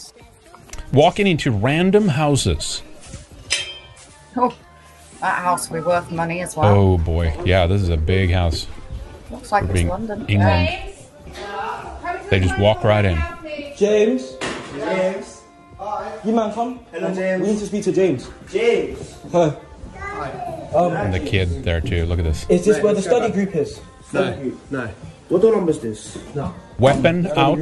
Walking 0.93 1.27
into 1.27 1.51
random 1.51 2.07
houses. 2.07 2.81
Oh, 4.35 4.55
that 5.19 5.39
house 5.39 5.69
will 5.69 5.81
be 5.81 5.85
worth 5.85 6.11
money 6.11 6.41
as 6.41 6.55
well. 6.55 6.75
Oh 6.75 6.97
boy, 6.97 7.35
yeah, 7.45 7.67
this 7.67 7.81
is 7.81 7.89
a 7.89 7.97
big 7.97 8.31
house. 8.31 8.67
Looks 9.29 9.51
like 9.51 9.65
For 9.67 9.75
it's 9.75 9.89
London. 9.89 10.25
England, 10.27 10.93
they 12.29 12.39
just 12.39 12.57
walk 12.59 12.83
right 12.83 13.05
in. 13.05 13.17
James. 13.77 14.35
James. 14.75 15.41
You 16.23 16.33
man, 16.33 16.53
come. 16.53 16.79
Hello, 16.91 17.13
James. 17.13 17.41
We 17.41 17.53
need 17.53 17.59
to 17.59 17.65
speak 17.65 17.83
to 17.85 17.91
James. 17.91 18.29
James. 18.49 19.15
Hi. 19.31 19.49
Huh. 20.71 20.85
Um, 20.85 20.93
and 20.93 21.13
the 21.13 21.19
kid 21.19 21.63
there 21.63 21.81
too. 21.81 22.05
Look 22.05 22.19
at 22.19 22.25
this. 22.25 22.45
Is 22.49 22.65
this 22.65 22.81
where 22.81 22.93
the 22.93 23.01
study 23.01 23.33
group 23.33 23.55
is? 23.55 23.81
No, 24.13 24.53
no. 24.69 24.87
What 25.29 25.41
door 25.41 25.55
number 25.55 25.71
is 25.71 25.79
this? 25.79 26.17
No. 26.35 26.53
Weapon 26.79 27.27
out. 27.27 27.59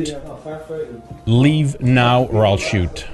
Leave 1.25 1.79
now, 1.81 2.23
or 2.25 2.45
I'll 2.45 2.57
shoot. 2.57 3.05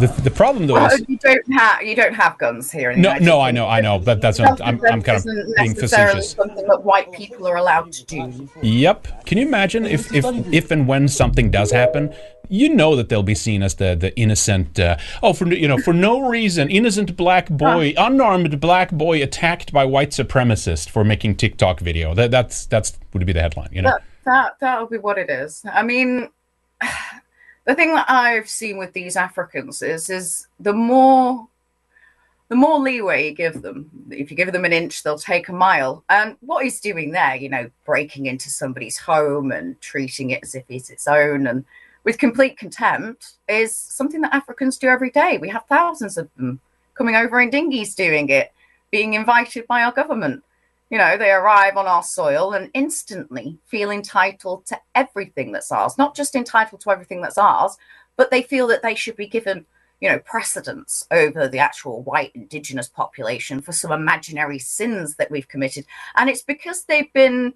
The, 0.00 0.06
the 0.22 0.30
problem 0.30 0.66
though 0.66 0.78
Oh, 0.78 0.86
is 0.86 1.04
you 1.08 1.18
don't 1.18 1.52
have 1.52 1.82
you 1.82 1.94
don't 1.94 2.14
have 2.14 2.38
guns 2.38 2.72
here. 2.72 2.90
In 2.90 3.00
no, 3.00 3.10
United 3.10 3.24
no, 3.24 3.40
I 3.40 3.50
know, 3.50 3.68
I 3.68 3.80
know, 3.80 3.98
but 3.98 4.20
that's 4.20 4.38
what 4.38 4.60
I'm, 4.62 4.80
I'm 4.90 5.02
kind 5.02 5.18
of 5.18 5.24
being 5.56 5.74
facetious. 5.74 6.32
something 6.32 6.66
that 6.66 6.82
white 6.82 7.12
people 7.12 7.46
are 7.46 7.56
allowed 7.56 7.92
to 7.92 8.04
do. 8.06 8.48
Yep. 8.62 9.26
Can 9.26 9.38
you 9.38 9.46
imagine 9.46 9.84
if, 9.84 10.12
if 10.14 10.24
if 10.52 10.70
and 10.70 10.88
when 10.88 11.06
something 11.06 11.50
does 11.50 11.70
happen, 11.70 12.14
you 12.48 12.74
know 12.74 12.96
that 12.96 13.08
they'll 13.08 13.22
be 13.22 13.34
seen 13.34 13.62
as 13.62 13.74
the 13.76 13.94
the 13.94 14.16
innocent. 14.16 14.78
Uh, 14.80 14.96
oh, 15.22 15.32
for 15.32 15.46
you 15.52 15.68
know, 15.68 15.78
for 15.78 15.92
no 15.92 16.28
reason, 16.28 16.70
innocent 16.70 17.16
black 17.16 17.48
boy, 17.48 17.94
unarmed 17.96 18.60
black 18.60 18.90
boy 18.90 19.22
attacked 19.22 19.72
by 19.72 19.84
white 19.84 20.10
supremacist 20.10 20.88
for 20.88 21.04
making 21.04 21.36
TikTok 21.36 21.80
video. 21.80 22.14
That 22.14 22.30
that's 22.30 22.66
that's 22.66 22.98
would 23.12 23.24
be 23.26 23.32
the 23.32 23.40
headline. 23.42 23.70
You 23.72 23.82
know. 23.82 23.90
That 23.90 24.02
that 24.24 24.52
that'll 24.60 24.88
be 24.88 24.98
what 24.98 25.18
it 25.18 25.30
is. 25.30 25.62
I 25.70 25.82
mean, 25.82 26.28
the 27.64 27.74
thing 27.74 27.94
that 27.94 28.10
I've 28.10 28.48
seen 28.48 28.78
with 28.78 28.92
these 28.92 29.16
Africans 29.16 29.82
is 29.82 30.10
is 30.10 30.46
the 30.58 30.72
more 30.72 31.46
the 32.48 32.56
more 32.56 32.80
leeway 32.80 33.28
you 33.28 33.34
give 33.34 33.62
them. 33.62 33.88
If 34.10 34.28
you 34.30 34.36
give 34.36 34.50
them 34.50 34.64
an 34.64 34.72
inch, 34.72 35.04
they'll 35.04 35.18
take 35.18 35.48
a 35.48 35.52
mile. 35.52 36.02
And 36.08 36.36
what 36.40 36.64
he's 36.64 36.80
doing 36.80 37.12
there, 37.12 37.36
you 37.36 37.48
know, 37.48 37.70
breaking 37.86 38.26
into 38.26 38.50
somebody's 38.50 38.98
home 38.98 39.52
and 39.52 39.80
treating 39.80 40.30
it 40.30 40.42
as 40.42 40.56
if 40.56 40.64
it's 40.68 40.90
its 40.90 41.06
own 41.06 41.46
and 41.46 41.64
with 42.02 42.18
complete 42.18 42.58
contempt 42.58 43.34
is 43.48 43.74
something 43.76 44.20
that 44.22 44.34
Africans 44.34 44.78
do 44.78 44.88
every 44.88 45.10
day. 45.10 45.38
We 45.38 45.48
have 45.50 45.64
thousands 45.66 46.16
of 46.16 46.28
them 46.36 46.60
coming 46.94 47.14
over 47.14 47.40
in 47.40 47.50
dinghies 47.50 47.94
doing 47.94 48.28
it, 48.30 48.52
being 48.90 49.14
invited 49.14 49.66
by 49.66 49.82
our 49.82 49.92
government. 49.92 50.42
You 50.90 50.98
know, 50.98 51.16
they 51.16 51.30
arrive 51.30 51.76
on 51.76 51.86
our 51.86 52.02
soil 52.02 52.52
and 52.52 52.68
instantly 52.74 53.58
feel 53.66 53.90
entitled 53.90 54.66
to 54.66 54.80
everything 54.96 55.52
that's 55.52 55.70
ours, 55.70 55.96
not 55.96 56.16
just 56.16 56.34
entitled 56.34 56.80
to 56.82 56.90
everything 56.90 57.22
that's 57.22 57.38
ours, 57.38 57.78
but 58.16 58.30
they 58.30 58.42
feel 58.42 58.66
that 58.66 58.82
they 58.82 58.96
should 58.96 59.16
be 59.16 59.28
given, 59.28 59.64
you 60.00 60.08
know, 60.08 60.18
precedence 60.18 61.06
over 61.12 61.46
the 61.46 61.60
actual 61.60 62.02
white 62.02 62.32
indigenous 62.34 62.88
population 62.88 63.60
for 63.60 63.70
some 63.70 63.92
imaginary 63.92 64.58
sins 64.58 65.14
that 65.14 65.30
we've 65.30 65.48
committed. 65.48 65.86
And 66.16 66.28
it's 66.28 66.42
because 66.42 66.82
they've 66.82 67.12
been, 67.12 67.54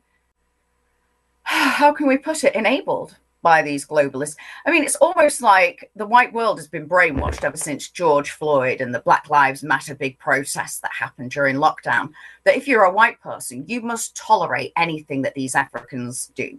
how 1.43 1.93
can 1.93 2.07
we 2.07 2.17
put 2.17 2.45
it, 2.45 2.55
enabled 2.55 3.17
by 3.45 3.63
these 3.63 3.87
globalists. 3.87 4.37
I 4.67 4.73
mean, 4.73 4.83
it's 4.83 4.97
almost 4.97 5.43
like 5.43 5.91
the 5.95 6.07
white 6.07 6.33
world 6.33 6.59
has 6.59 6.67
been 6.67 6.89
brainwashed 6.89 7.45
ever 7.45 7.59
since 7.59 7.91
George 7.91 8.31
Floyd 8.31 8.81
and 8.81 8.93
the 8.93 9.01
Black 9.01 9.29
Lives 9.31 9.63
Matter 9.63 9.95
big 9.95 10.19
protest 10.19 10.83
that 10.83 10.91
happened 10.99 11.31
during 11.31 11.57
lockdown. 11.57 12.09
That 12.45 12.57
if 12.57 12.67
you're 12.67 12.85
a 12.85 12.93
white 12.93 13.21
person, 13.21 13.65
you 13.69 13.83
must 13.83 14.17
tolerate 14.17 14.73
anything 14.77 15.23
that 15.23 15.35
these 15.35 15.55
Africans 15.55 16.33
do. 16.35 16.59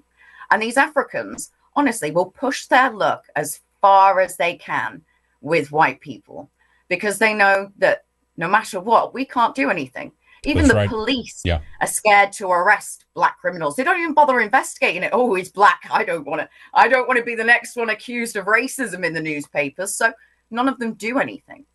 And 0.52 0.62
these 0.62 0.78
Africans, 0.78 1.52
honestly, 1.76 2.12
will 2.12 2.28
push 2.28 2.68
their 2.68 2.92
luck 2.92 3.26
as 3.36 3.62
far 3.82 4.22
as 4.22 4.38
they 4.38 4.56
can 4.56 5.02
with 5.42 5.72
white 5.72 6.00
people 6.00 6.50
because 6.88 7.18
they 7.18 7.34
know 7.34 7.72
that 7.80 8.06
no 8.38 8.48
matter 8.48 8.80
what, 8.80 9.14
we 9.14 9.26
can't 9.26 9.56
do 9.56 9.70
anything. 9.70 10.12
Even 10.46 10.64
That's 10.64 10.70
the 10.70 10.76
right. 10.76 10.90
police 10.90 11.42
Yeah. 11.44 11.60
are 11.82 11.88
scared 11.88 12.32
to 12.34 12.50
arrest 12.50 13.06
black 13.14 13.40
criminals. 13.40 13.76
They 13.76 13.84
don't 13.84 14.00
even 14.00 14.14
bother 14.14 14.40
investigating 14.40 15.04
it. 15.04 15.10
Oh, 15.14 15.34
he's 15.34 15.52
black. 15.52 15.82
I 15.92 16.04
don't 16.04 16.26
want 16.26 16.42
to. 16.42 16.50
I 16.74 16.88
don't 16.88 17.08
want 17.08 17.18
to 17.18 17.26
be 17.26 17.36
the 17.36 17.44
next 17.44 17.76
one 17.76 17.90
accused 17.90 18.36
of 18.36 18.46
racism 18.46 19.04
in 19.06 19.14
the 19.14 19.22
newspapers. 19.22 19.96
So 19.96 20.14
none 20.52 20.68
of 20.68 20.80
them 20.80 20.94
do 20.94 21.20
anything. 21.20 21.66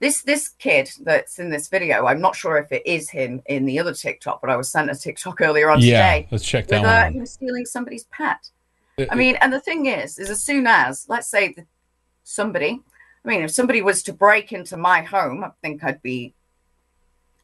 This 0.00 0.22
this 0.22 0.48
kid 0.48 0.90
that's 1.00 1.38
in 1.38 1.48
this 1.48 1.68
video, 1.68 2.06
I'm 2.06 2.20
not 2.20 2.34
sure 2.34 2.56
if 2.56 2.72
it 2.72 2.82
is 2.84 3.08
him 3.08 3.40
in 3.46 3.64
the 3.64 3.78
other 3.78 3.94
TikTok, 3.94 4.40
but 4.40 4.50
I 4.50 4.56
was 4.56 4.68
sent 4.68 4.90
a 4.90 4.96
TikTok 4.96 5.40
earlier 5.40 5.70
on 5.70 5.80
Yeah, 5.80 6.14
today 6.14 6.28
let's 6.32 6.44
check 6.44 6.66
that 6.66 6.82
with 6.82 6.90
one 6.90 6.98
uh, 6.98 7.10
him 7.10 7.26
stealing 7.26 7.64
somebody's 7.64 8.04
pet. 8.04 8.50
I 9.10 9.14
mean, 9.14 9.36
and 9.40 9.52
the 9.52 9.60
thing 9.60 9.86
is, 9.86 10.18
is 10.18 10.28
as 10.28 10.42
soon 10.42 10.66
as, 10.66 11.06
let's 11.08 11.28
say, 11.28 11.52
the, 11.52 11.64
somebody, 12.24 12.80
I 13.24 13.28
mean, 13.28 13.42
if 13.42 13.50
somebody 13.52 13.80
was 13.80 14.02
to 14.02 14.12
break 14.12 14.52
into 14.52 14.76
my 14.76 15.02
home, 15.02 15.44
I 15.44 15.50
think 15.62 15.82
I'd 15.82 16.02
be 16.02 16.34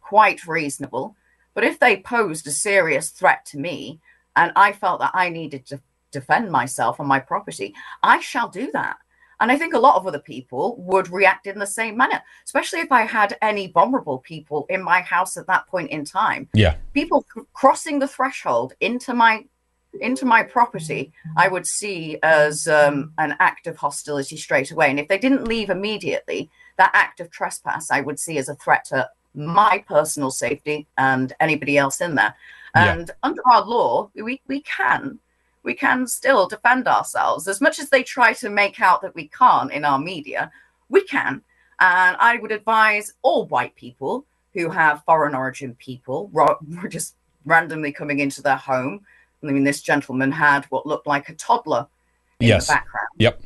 quite 0.08 0.46
reasonable. 0.46 1.14
But 1.54 1.64
if 1.64 1.78
they 1.78 2.00
posed 2.00 2.46
a 2.46 2.50
serious 2.50 3.10
threat 3.10 3.44
to 3.46 3.58
me 3.58 4.00
and 4.36 4.52
I 4.56 4.72
felt 4.72 5.00
that 5.00 5.10
I 5.14 5.28
needed 5.28 5.66
to 5.66 5.80
defend 6.12 6.50
myself 6.50 6.98
and 6.98 7.08
my 7.08 7.18
property, 7.18 7.74
I 8.02 8.20
shall 8.20 8.48
do 8.48 8.70
that. 8.72 8.96
And 9.40 9.52
I 9.52 9.58
think 9.58 9.74
a 9.74 9.78
lot 9.78 9.96
of 9.96 10.06
other 10.06 10.18
people 10.18 10.76
would 10.78 11.10
react 11.10 11.46
in 11.46 11.58
the 11.58 11.66
same 11.66 11.96
manner, 11.96 12.20
especially 12.44 12.80
if 12.80 12.90
I 12.90 13.02
had 13.02 13.36
any 13.40 13.68
vulnerable 13.68 14.18
people 14.18 14.66
in 14.68 14.82
my 14.82 15.00
house 15.00 15.36
at 15.36 15.46
that 15.46 15.66
point 15.68 15.90
in 15.90 16.04
time. 16.04 16.48
Yeah. 16.54 16.74
People 16.92 17.24
c- 17.34 17.42
crossing 17.52 17.98
the 17.98 18.08
threshold 18.08 18.72
into 18.80 19.14
my 19.14 19.44
into 20.00 20.26
my 20.26 20.42
property, 20.42 21.12
I 21.36 21.48
would 21.48 21.66
see 21.66 22.18
as 22.22 22.68
um, 22.68 23.12
an 23.16 23.34
act 23.40 23.66
of 23.66 23.76
hostility 23.76 24.36
straight 24.36 24.70
away. 24.70 24.90
And 24.90 25.00
if 25.00 25.08
they 25.08 25.18
didn't 25.18 25.48
leave 25.48 25.70
immediately, 25.70 26.50
that 26.76 26.90
act 26.92 27.20
of 27.20 27.30
trespass 27.30 27.90
I 27.90 28.02
would 28.02 28.18
see 28.20 28.36
as 28.38 28.48
a 28.48 28.54
threat 28.54 28.84
to 28.86 29.08
my 29.38 29.84
personal 29.86 30.30
safety 30.30 30.86
and 30.98 31.32
anybody 31.40 31.78
else 31.78 32.00
in 32.00 32.14
there. 32.14 32.34
Yeah. 32.74 32.92
And 32.92 33.10
under 33.22 33.40
our 33.46 33.64
law, 33.64 34.10
we, 34.14 34.40
we 34.46 34.60
can 34.62 35.18
we 35.62 35.74
can 35.74 36.06
still 36.06 36.48
defend 36.48 36.88
ourselves 36.88 37.46
as 37.46 37.60
much 37.60 37.78
as 37.78 37.90
they 37.90 38.02
try 38.02 38.32
to 38.32 38.48
make 38.48 38.80
out 38.80 39.02
that 39.02 39.14
we 39.14 39.28
can't 39.28 39.72
in 39.72 39.84
our 39.84 39.98
media. 39.98 40.50
We 40.88 41.04
can, 41.04 41.42
and 41.80 42.16
I 42.18 42.38
would 42.40 42.52
advise 42.52 43.12
all 43.22 43.46
white 43.46 43.74
people 43.76 44.24
who 44.54 44.70
have 44.70 45.04
foreign 45.04 45.34
origin 45.34 45.74
people 45.74 46.30
just 46.88 47.16
randomly 47.44 47.92
coming 47.92 48.20
into 48.20 48.40
their 48.40 48.56
home. 48.56 49.04
I 49.42 49.46
mean, 49.46 49.64
this 49.64 49.82
gentleman 49.82 50.32
had 50.32 50.64
what 50.66 50.86
looked 50.86 51.06
like 51.06 51.28
a 51.28 51.34
toddler 51.34 51.86
in 52.40 52.48
Yes. 52.48 52.66
the 52.66 52.74
background. 52.74 53.08
Yep. 53.18 53.42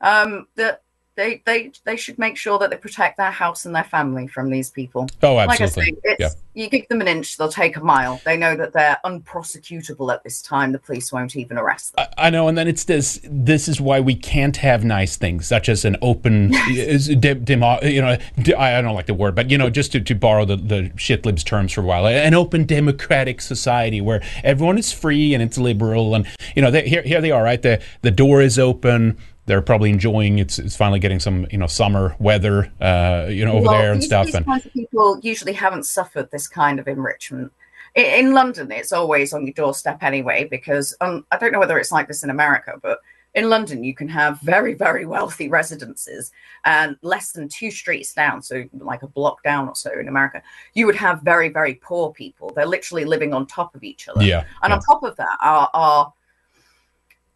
Um, 0.00 0.46
that 0.56 0.82
they 1.14 1.42
they 1.44 1.70
they 1.84 1.96
should 1.96 2.18
make 2.18 2.36
sure 2.36 2.58
that 2.58 2.70
they 2.70 2.76
protect 2.76 3.16
their 3.18 3.30
house 3.30 3.64
and 3.66 3.74
their 3.74 3.84
family 3.84 4.26
from 4.26 4.50
these 4.50 4.70
people. 4.70 5.08
Oh, 5.22 5.34
Like 5.34 5.60
I 5.60 5.64
absolutely. 5.64 5.92
say, 5.94 5.98
it's, 6.04 6.20
Yeah. 6.20 6.62
you 6.64 6.70
give 6.70 6.88
them 6.88 7.00
an 7.00 7.08
inch, 7.08 7.36
they'll 7.36 7.50
take 7.52 7.76
a 7.76 7.80
mile. 7.84 8.20
They 8.24 8.36
know 8.36 8.56
that 8.56 8.72
they're 8.72 8.96
unprosecutable 9.04 10.12
at 10.12 10.22
this 10.24 10.40
time. 10.42 10.72
The 10.72 10.78
police 10.78 11.12
won't 11.12 11.36
even 11.36 11.58
arrest 11.58 11.94
them. 11.96 12.06
I 12.16 12.30
know, 12.30 12.48
and 12.48 12.56
then 12.56 12.68
it's 12.68 12.84
this. 12.84 13.20
This 13.24 13.68
is 13.68 13.80
why 13.80 14.00
we 14.00 14.14
can't 14.14 14.56
have 14.58 14.84
nice 14.84 15.16
things, 15.16 15.46
such 15.46 15.68
as 15.68 15.84
an 15.84 15.96
open, 16.02 16.52
is 16.70 17.08
de- 17.08 17.34
demo, 17.34 17.66
uh, 17.66 17.80
you 17.86 18.00
know, 18.00 18.16
de- 18.40 18.54
I 18.58 18.80
don't 18.80 18.94
like 18.94 19.06
the 19.06 19.14
word, 19.14 19.34
but 19.34 19.50
you 19.50 19.58
know, 19.58 19.70
just 19.70 19.92
to, 19.92 20.00
to 20.00 20.14
borrow 20.14 20.44
the 20.44 20.56
the 20.56 20.90
shitlibs 20.96 21.44
terms 21.44 21.72
for 21.72 21.80
a 21.82 21.84
while, 21.84 22.06
an 22.06 22.34
open 22.34 22.64
democratic 22.64 23.40
society 23.40 24.00
where 24.00 24.22
everyone 24.44 24.78
is 24.78 24.92
free 24.92 25.34
and 25.34 25.42
it's 25.42 25.58
liberal, 25.58 26.14
and 26.14 26.26
you 26.56 26.62
know, 26.62 26.70
they, 26.70 26.88
here 26.88 27.02
here 27.02 27.20
they 27.20 27.30
are, 27.30 27.42
right? 27.42 27.60
The 27.62 27.80
the 28.02 28.10
door 28.10 28.40
is 28.42 28.58
open. 28.58 29.18
They're 29.46 29.62
probably 29.62 29.90
enjoying 29.90 30.38
it's 30.38 30.58
it's 30.58 30.76
finally 30.76 31.00
getting 31.00 31.20
some 31.20 31.46
you 31.50 31.58
know 31.58 31.66
summer 31.66 32.16
weather, 32.18 32.72
uh, 32.80 33.26
you 33.28 33.44
know, 33.44 33.52
over 33.52 33.68
Well, 33.68 33.78
there 33.80 33.92
and 33.92 34.02
stuff, 34.02 34.32
and 34.34 34.46
people 34.72 35.18
usually 35.22 35.52
haven't 35.52 35.84
suffered 35.84 36.30
this 36.30 36.46
kind 36.46 36.78
of 36.78 36.86
enrichment. 36.86 37.52
In, 37.94 38.04
in 38.04 38.32
London, 38.34 38.70
it's 38.70 38.92
always 38.92 39.32
on 39.32 39.44
your 39.44 39.54
doorstep 39.54 40.02
anyway, 40.02 40.44
because 40.44 40.96
um, 41.00 41.26
I 41.32 41.38
don't 41.38 41.52
know 41.52 41.58
whether 41.58 41.78
it's 41.78 41.92
like 41.92 42.08
this 42.08 42.22
in 42.22 42.30
America, 42.30 42.74
but 42.80 43.00
in 43.34 43.48
London, 43.48 43.82
you 43.82 43.94
can 43.94 44.08
have 44.08 44.40
very, 44.40 44.74
very 44.74 45.06
wealthy 45.06 45.48
residences, 45.48 46.32
and 46.64 46.96
less 47.02 47.32
than 47.32 47.48
two 47.48 47.70
streets 47.70 48.12
down, 48.12 48.42
so 48.42 48.64
like 48.74 49.02
a 49.02 49.06
block 49.06 49.42
down 49.42 49.68
or 49.68 49.74
so 49.74 49.90
in 49.98 50.08
America, 50.08 50.42
you 50.74 50.84
would 50.86 50.96
have 50.96 51.22
very, 51.22 51.48
very 51.48 51.74
poor 51.74 52.12
people. 52.12 52.52
They're 52.54 52.66
literally 52.66 53.06
living 53.06 53.32
on 53.32 53.46
top 53.46 53.74
of 53.74 53.82
each 53.82 54.08
other. 54.08 54.22
yeah, 54.22 54.44
And 54.62 54.70
yeah. 54.70 54.76
on 54.76 54.82
top 54.82 55.02
of 55.02 55.16
that, 55.16 55.38
our, 55.40 55.70
our 55.72 56.12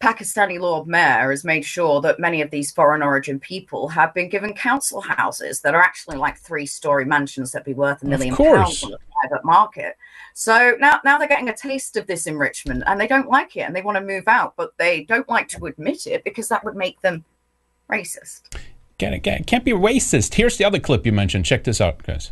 Pakistani 0.01 0.59
Lord 0.59 0.87
Mayor 0.87 1.31
has 1.31 1.43
made 1.43 1.65
sure 1.65 2.01
that 2.01 2.19
many 2.19 2.41
of 2.41 2.51
these 2.51 2.71
foreign 2.71 3.01
origin 3.01 3.39
people 3.39 3.87
have 3.87 4.13
been 4.13 4.29
given 4.29 4.53
council 4.53 5.01
houses 5.01 5.61
that 5.61 5.73
are 5.73 5.81
actually 5.81 6.17
like 6.17 6.37
three 6.37 6.67
story 6.67 7.03
mansions 7.03 7.51
that'd 7.51 7.65
be 7.65 7.73
worth 7.73 8.03
a 8.03 8.05
million 8.05 8.35
pounds 8.35 8.83
on 8.83 8.91
the 8.91 8.99
private 9.21 9.43
market. 9.43 9.97
So 10.35 10.75
now, 10.79 10.99
now 11.03 11.17
they're 11.17 11.27
getting 11.27 11.49
a 11.49 11.55
taste 11.55 11.97
of 11.97 12.05
this 12.05 12.27
enrichment 12.27 12.83
and 12.85 12.99
they 13.01 13.07
don't 13.07 13.29
like 13.29 13.57
it 13.57 13.61
and 13.61 13.75
they 13.75 13.81
want 13.81 13.97
to 13.97 14.03
move 14.03 14.27
out, 14.27 14.53
but 14.55 14.77
they 14.77 15.03
don't 15.03 15.27
like 15.27 15.47
to 15.49 15.65
admit 15.65 16.05
it 16.05 16.23
because 16.23 16.47
that 16.49 16.63
would 16.63 16.75
make 16.75 17.01
them 17.01 17.25
racist. 17.91 18.41
Can't, 18.99 19.21
can't, 19.23 19.47
can't 19.47 19.65
be 19.65 19.71
racist. 19.71 20.35
Here's 20.35 20.57
the 20.57 20.65
other 20.65 20.79
clip 20.79 21.07
you 21.07 21.11
mentioned. 21.11 21.45
Check 21.45 21.63
this 21.63 21.81
out, 21.81 22.03
guys. 22.03 22.31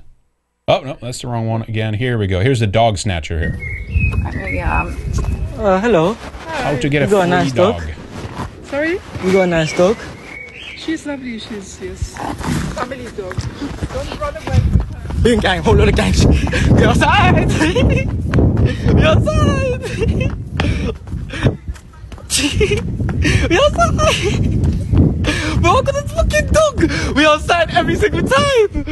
Oh 0.68 0.82
no, 0.82 0.98
that's 1.02 1.22
the 1.22 1.28
wrong 1.28 1.48
one 1.48 1.62
again. 1.64 1.94
Here 1.96 2.18
we 2.18 2.26
go. 2.28 2.40
Here's 2.42 2.60
the 2.60 2.68
dog 2.68 2.98
snatcher 2.98 3.40
here. 3.40 4.20
Okay, 4.28 4.60
um, 4.62 4.98
Uh, 5.58 5.80
hello. 5.80 6.18
How 6.66 6.76
to 6.76 6.90
get 6.90 7.08
you 7.08 7.18
a 7.18 7.22
free 7.22 7.30
nice 7.30 7.52
dog. 7.52 7.80
Talk? 7.80 7.90
Sorry? 8.64 9.00
You 9.24 9.32
got 9.32 9.44
a 9.44 9.46
nice 9.46 9.78
dog? 9.78 9.98
She's 10.76 11.06
lovely. 11.06 11.38
She's, 11.38 11.80
yes. 11.80 12.18
Family 12.74 13.06
dog. 13.16 13.38
Don't 13.94 14.20
run 14.20 14.36
away. 14.36 14.62
Hương 15.24 15.40
càng 15.42 15.64
hold 15.64 15.80
on 15.80 15.92
càng 15.92 16.14
Your 16.80 16.96
side 16.96 17.52
Your 19.04 19.16
side 19.26 19.82
Your 23.52 23.70
side 23.76 24.02
Welcome 25.62 25.96
to 25.96 26.02
this 26.02 26.12
fucking 26.12 26.48
dog 26.52 26.76
We 27.16 27.26
outside 27.26 27.70
every 27.76 27.96
single 27.96 28.28
time 28.28 28.86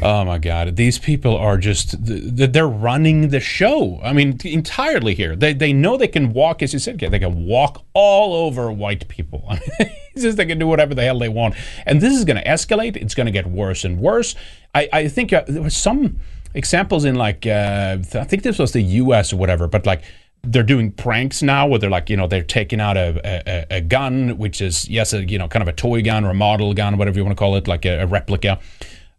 Oh 0.00 0.24
my 0.24 0.38
God! 0.38 0.76
These 0.76 0.98
people 0.98 1.36
are 1.36 1.58
just 1.58 2.04
th- 2.06 2.36
th- 2.36 2.52
they're 2.52 2.68
running 2.68 3.28
the 3.28 3.40
show. 3.40 4.00
I 4.02 4.12
mean, 4.12 4.38
entirely 4.44 5.14
here. 5.14 5.34
They 5.34 5.52
they 5.52 5.72
know 5.72 5.96
they 5.96 6.08
can 6.08 6.32
walk, 6.32 6.62
as 6.62 6.72
you 6.72 6.78
said, 6.78 6.98
they 6.98 7.18
can 7.18 7.46
walk 7.46 7.84
all 7.94 8.46
over 8.46 8.70
white 8.70 9.08
people. 9.08 9.44
I 9.48 9.60
mean, 9.78 9.90
just 10.16 10.36
they 10.36 10.46
can 10.46 10.58
do 10.58 10.66
whatever 10.66 10.94
the 10.94 11.02
hell 11.02 11.18
they 11.18 11.28
want, 11.28 11.54
and 11.86 12.00
this 12.00 12.14
is 12.16 12.24
going 12.24 12.36
to 12.36 12.44
escalate. 12.44 12.96
It's 12.96 13.14
going 13.14 13.26
to 13.26 13.32
get 13.32 13.46
worse 13.46 13.84
and 13.84 13.98
worse. 13.98 14.34
I 14.74 14.88
I 14.92 15.08
think 15.08 15.32
uh, 15.32 15.44
there 15.48 15.62
was 15.62 15.76
some 15.76 16.18
examples 16.54 17.04
in 17.04 17.16
like 17.16 17.46
uh, 17.46 17.98
I 18.14 18.24
think 18.24 18.42
this 18.42 18.58
was 18.58 18.72
the 18.72 18.82
U.S. 18.82 19.32
or 19.32 19.36
whatever, 19.36 19.66
but 19.66 19.84
like 19.84 20.02
they're 20.44 20.62
doing 20.62 20.92
pranks 20.92 21.42
now 21.42 21.66
where 21.66 21.78
they're 21.78 21.90
like 21.90 22.08
you 22.08 22.16
know 22.16 22.26
they're 22.26 22.42
taking 22.42 22.80
out 22.80 22.96
a, 22.96 23.20
a, 23.24 23.76
a 23.78 23.80
gun 23.80 24.38
which 24.38 24.60
is 24.60 24.88
yes 24.88 25.12
a 25.12 25.28
you 25.28 25.36
know 25.36 25.48
kind 25.48 25.62
of 25.62 25.68
a 25.68 25.72
toy 25.72 26.00
gun 26.00 26.24
or 26.24 26.30
a 26.30 26.34
model 26.34 26.72
gun 26.74 26.96
whatever 26.96 27.18
you 27.18 27.24
want 27.24 27.36
to 27.36 27.38
call 27.38 27.56
it 27.56 27.66
like 27.66 27.84
a, 27.84 28.02
a 28.02 28.06
replica 28.06 28.58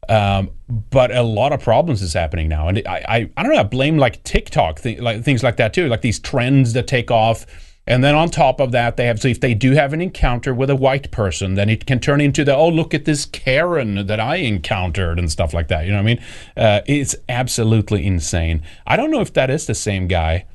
um, 0.10 0.50
but 0.90 1.16
a 1.16 1.22
lot 1.22 1.54
of 1.54 1.62
problems 1.62 2.02
is 2.02 2.14
happening 2.14 2.48
now 2.48 2.68
and 2.68 2.82
I, 2.88 3.06
I, 3.08 3.30
I 3.38 3.44
don't 3.44 3.54
know 3.54 3.60
I 3.60 3.64
blame 3.64 3.98
like 3.98 4.24
TikTok 4.24 4.82
th- 4.82 5.00
like 5.00 5.24
things 5.24 5.44
like 5.44 5.58
that 5.58 5.74
too 5.74 5.88
like 5.88 6.02
these 6.02 6.20
trends 6.20 6.74
that 6.74 6.88
take 6.88 7.12
off 7.12 7.46
and 7.88 8.04
then 8.04 8.16
on 8.16 8.30
top 8.30 8.60
of 8.60 8.72
that 8.72 8.98
they 8.98 9.06
have 9.06 9.22
so 9.22 9.28
if 9.28 9.40
they 9.40 9.54
do 9.54 9.72
have 9.74 9.94
an 9.94 10.02
encounter 10.02 10.54
with 10.54 10.70
a 10.70 10.76
white 10.76 11.12
person 11.12 11.56
then 11.56 11.70
it 11.70 11.86
can 11.86 12.00
turn 12.00 12.22
into 12.22 12.44
the 12.44 12.56
oh 12.56 12.70
look 12.70 12.94
at 12.94 13.06
this 13.06 13.26
Karen 13.26 14.08
that 14.08 14.20
I 14.20 14.38
encountered 14.38 15.20
and 15.20 15.32
stuff 15.32 15.54
like 15.54 15.68
that 15.68 15.86
you 15.86 15.92
know 15.92 15.98
what 15.98 16.04
I 16.04 16.16
mean 16.16 16.24
uh, 16.58 16.82
it's 16.88 17.16
absolutely 17.30 18.06
insane 18.06 18.64
I 18.88 18.98
don't 18.98 19.12
know 19.12 19.22
if 19.22 19.34
that 19.34 19.50
is 19.50 19.68
the 19.68 19.76
same 19.76 20.08
guy 20.08 20.46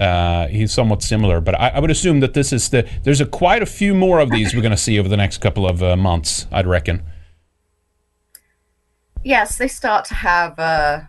uh, 0.00 0.46
he's 0.46 0.72
somewhat 0.72 1.02
similar, 1.02 1.40
but 1.40 1.58
I, 1.58 1.70
I 1.70 1.80
would 1.80 1.90
assume 1.90 2.20
that 2.20 2.32
this 2.32 2.52
is 2.52 2.68
the. 2.68 2.88
There's 3.02 3.20
a 3.20 3.26
quite 3.26 3.60
a 3.60 3.66
few 3.66 3.92
more 3.92 4.20
of 4.20 4.30
these 4.30 4.54
we're 4.54 4.62
going 4.62 4.70
to 4.70 4.76
see 4.76 4.98
over 5.00 5.08
the 5.08 5.16
next 5.16 5.38
couple 5.38 5.66
of 5.66 5.82
uh, 5.82 5.96
months. 5.96 6.46
I'd 6.52 6.66
reckon. 6.66 7.02
Yes, 9.24 9.58
they 9.58 9.68
start 9.68 10.04
to 10.06 10.14
have 10.14 10.58
uh, 10.58 11.00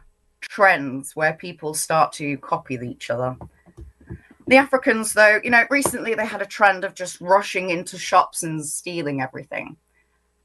trends 0.42 1.16
where 1.16 1.34
people 1.34 1.74
start 1.74 2.14
to 2.14 2.38
copy 2.38 2.78
each 2.84 3.10
other. 3.10 3.38
The 4.48 4.58
Africans, 4.58 5.14
though, 5.14 5.40
you 5.44 5.50
know, 5.50 5.64
recently 5.70 6.14
they 6.14 6.26
had 6.26 6.42
a 6.42 6.46
trend 6.46 6.84
of 6.84 6.94
just 6.96 7.22
rushing 7.22 7.70
into 7.70 7.98
shops 7.98 8.44
and 8.44 8.66
stealing 8.66 9.22
everything. 9.22 9.78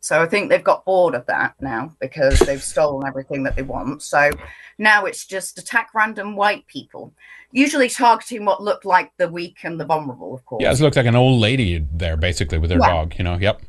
So 0.00 0.22
I 0.22 0.26
think 0.26 0.50
they've 0.50 0.62
got 0.62 0.84
bored 0.84 1.14
of 1.16 1.26
that 1.26 1.54
now 1.60 1.92
because 2.00 2.38
they've 2.38 2.62
stolen 2.62 3.08
everything 3.08 3.42
that 3.42 3.56
they 3.56 3.62
want. 3.62 4.02
So 4.02 4.30
now 4.78 5.04
it's 5.06 5.26
just 5.26 5.58
attack 5.58 5.90
random 5.94 6.36
white 6.36 6.64
people, 6.68 7.12
usually 7.50 7.88
targeting 7.88 8.44
what 8.44 8.62
looked 8.62 8.84
like 8.84 9.10
the 9.16 9.28
weak 9.28 9.56
and 9.64 9.80
the 9.80 9.84
vulnerable, 9.84 10.32
of 10.34 10.44
course. 10.44 10.62
Yeah, 10.62 10.70
this 10.70 10.80
looks 10.80 10.96
like 10.96 11.06
an 11.06 11.16
old 11.16 11.40
lady 11.40 11.84
there, 11.92 12.16
basically, 12.16 12.58
with 12.58 12.70
her 12.70 12.78
Yeah. 12.78 12.86
dog. 12.86 13.14
You 13.18 13.24
know. 13.24 13.36
Yep. 13.38 13.62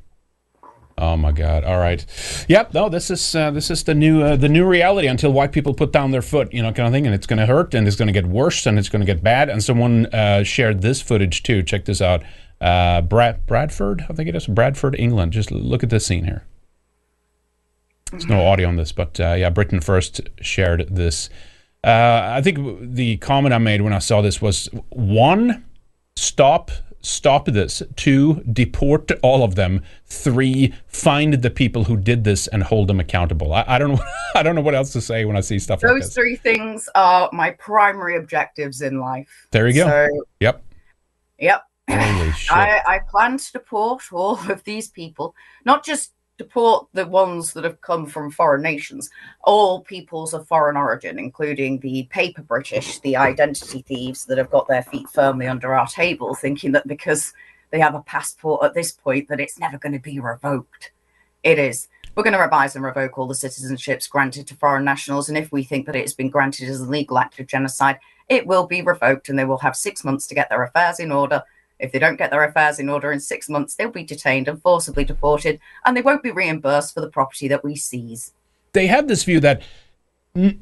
Oh 0.99 1.15
my 1.15 1.31
God! 1.31 1.63
All 1.63 1.77
right. 1.77 2.03
Yep. 2.47 2.73
No, 2.73 2.89
this 2.89 3.11
is 3.11 3.35
uh, 3.35 3.51
this 3.51 3.69
is 3.69 3.83
the 3.83 3.93
new 3.93 4.23
uh, 4.23 4.35
the 4.35 4.49
new 4.49 4.65
reality 4.65 5.07
until 5.07 5.31
white 5.31 5.51
people 5.51 5.75
put 5.75 5.91
down 5.91 6.09
their 6.09 6.23
foot, 6.23 6.51
you 6.51 6.63
know, 6.63 6.73
kind 6.73 6.87
of 6.87 6.93
thing, 6.93 7.05
and 7.05 7.13
it's 7.13 7.27
going 7.27 7.37
to 7.37 7.45
hurt, 7.45 7.75
and 7.75 7.87
it's 7.87 7.95
going 7.95 8.07
to 8.07 8.13
get 8.13 8.25
worse, 8.25 8.65
and 8.65 8.79
it's 8.79 8.89
going 8.89 9.01
to 9.01 9.05
get 9.05 9.23
bad. 9.23 9.49
And 9.49 9.63
someone 9.63 10.07
uh, 10.07 10.43
shared 10.43 10.81
this 10.81 11.01
footage 11.01 11.43
too. 11.43 11.61
Check 11.61 11.85
this 11.85 12.01
out. 12.01 12.23
Uh, 12.59 13.01
Brad 13.01 13.45
Bradford, 13.45 14.05
I 14.09 14.13
think 14.13 14.27
it 14.27 14.35
is 14.35 14.47
Bradford, 14.47 14.95
England. 14.97 15.33
Just 15.33 15.51
look 15.51 15.83
at 15.83 15.91
this 15.91 16.07
scene 16.07 16.23
here. 16.23 16.43
There's 18.09 18.25
no 18.25 18.47
audio 18.47 18.67
on 18.67 18.77
this, 18.77 18.91
but 18.91 19.19
uh, 19.19 19.33
yeah, 19.33 19.49
Britain 19.49 19.81
First 19.81 20.21
shared 20.41 20.87
this. 20.89 21.29
Uh, 21.83 22.33
I 22.33 22.41
think 22.41 22.57
the 22.81 23.17
comment 23.17 23.53
I 23.53 23.59
made 23.59 23.81
when 23.81 23.93
I 23.93 23.99
saw 23.99 24.21
this 24.21 24.41
was 24.41 24.67
one, 24.89 25.65
stop, 26.15 26.71
stop 27.01 27.45
this. 27.45 27.81
Two, 27.95 28.43
deport 28.51 29.11
all 29.21 29.43
of 29.43 29.55
them. 29.55 29.83
Three, 30.05 30.73
find 30.87 31.35
the 31.35 31.49
people 31.49 31.85
who 31.85 31.97
did 31.97 32.23
this 32.23 32.47
and 32.47 32.63
hold 32.63 32.87
them 32.87 32.99
accountable. 32.99 33.53
I, 33.53 33.63
I 33.67 33.79
don't 33.79 33.93
know. 33.93 34.03
I 34.35 34.43
don't 34.43 34.55
know 34.55 34.61
what 34.61 34.75
else 34.75 34.91
to 34.93 35.01
say 35.01 35.25
when 35.25 35.35
I 35.37 35.41
see 35.41 35.59
stuff 35.59 35.83
like 35.83 35.93
this. 35.93 36.05
Those 36.07 36.15
three 36.15 36.35
things 36.35 36.89
are 36.95 37.29
my 37.31 37.51
primary 37.51 38.17
objectives 38.17 38.81
in 38.81 38.99
life. 38.99 39.47
There 39.51 39.67
you 39.67 39.75
go. 39.75 39.87
So 39.87 40.25
Yep. 40.39 40.63
Yep. 41.39 41.63
Holy 41.89 42.31
shit. 42.37 42.51
I, 42.51 42.81
I 42.87 42.99
plan 42.99 43.37
to 43.37 43.51
deport 43.51 44.03
all 44.11 44.39
of 44.51 44.63
these 44.63 44.89
people, 44.89 45.35
not 45.65 45.85
just 45.85 46.13
deport 46.38 46.88
the 46.93 47.05
ones 47.05 47.53
that 47.53 47.63
have 47.63 47.81
come 47.81 48.05
from 48.05 48.31
foreign 48.31 48.61
nations, 48.61 49.09
all 49.43 49.81
peoples 49.81 50.33
of 50.33 50.47
foreign 50.47 50.77
origin, 50.77 51.17
including 51.17 51.79
the 51.79 52.03
paper 52.09 52.41
British, 52.41 52.99
the 52.99 53.15
identity 53.15 53.81
thieves 53.81 54.25
that 54.25 54.38
have 54.38 54.51
got 54.51 54.67
their 54.67 54.83
feet 54.83 55.09
firmly 55.09 55.47
under 55.47 55.73
our 55.73 55.88
table, 55.88 56.35
thinking 56.35 56.71
that 56.71 56.88
because 56.88 57.33
they 57.71 57.79
have 57.79 57.95
a 57.95 58.01
passport 58.01 58.63
at 58.63 58.73
this 58.73 58.91
point 58.91 59.27
that 59.27 59.39
it's 59.39 59.59
never 59.59 59.77
going 59.77 59.93
to 59.93 59.99
be 59.99 60.19
revoked. 60.19 60.91
It 61.43 61.59
is. 61.59 61.88
We're 62.15 62.23
going 62.23 62.33
to 62.33 62.39
revise 62.39 62.75
and 62.75 62.83
revoke 62.83 63.17
all 63.17 63.27
the 63.27 63.35
citizenships 63.35 64.09
granted 64.09 64.47
to 64.47 64.55
foreign 64.55 64.83
nationals, 64.85 65.29
and 65.29 65.38
if 65.38 65.51
we 65.51 65.63
think 65.63 65.85
that 65.85 65.95
it 65.95 66.01
has 66.01 66.13
been 66.13 66.29
granted 66.29 66.69
as 66.69 66.81
a 66.81 66.85
legal 66.85 67.19
act 67.19 67.39
of 67.39 67.47
genocide, 67.47 67.99
it 68.27 68.47
will 68.47 68.65
be 68.65 68.81
revoked, 68.81 69.29
and 69.29 69.38
they 69.38 69.45
will 69.45 69.59
have 69.59 69.75
six 69.75 70.03
months 70.03 70.27
to 70.27 70.35
get 70.35 70.49
their 70.49 70.63
affairs 70.63 70.99
in 70.99 71.11
order 71.11 71.43
if 71.80 71.91
they 71.91 71.99
don't 71.99 72.17
get 72.17 72.32
their 72.32 72.43
affairs 72.43 72.80
in 72.80 72.89
order 72.89 73.11
in 73.11 73.19
six 73.19 73.49
months, 73.49 73.75
they'll 73.75 73.91
be 73.91 74.03
detained 74.03 74.47
and 74.47 74.61
forcibly 74.61 75.05
deported, 75.05 75.59
and 75.86 75.95
they 75.95 76.01
won't 76.01 76.23
be 76.23 76.32
reimbursed 76.32 76.93
for 76.93 77.01
the 77.01 77.09
property 77.09 77.47
that 77.47 77.63
we 77.63 77.75
seize. 77.75 78.34
They 78.73 78.88
have 78.88 79.07
this 79.07 79.23
view 79.23 79.39
that 79.41 79.61
"N- 79.61 79.65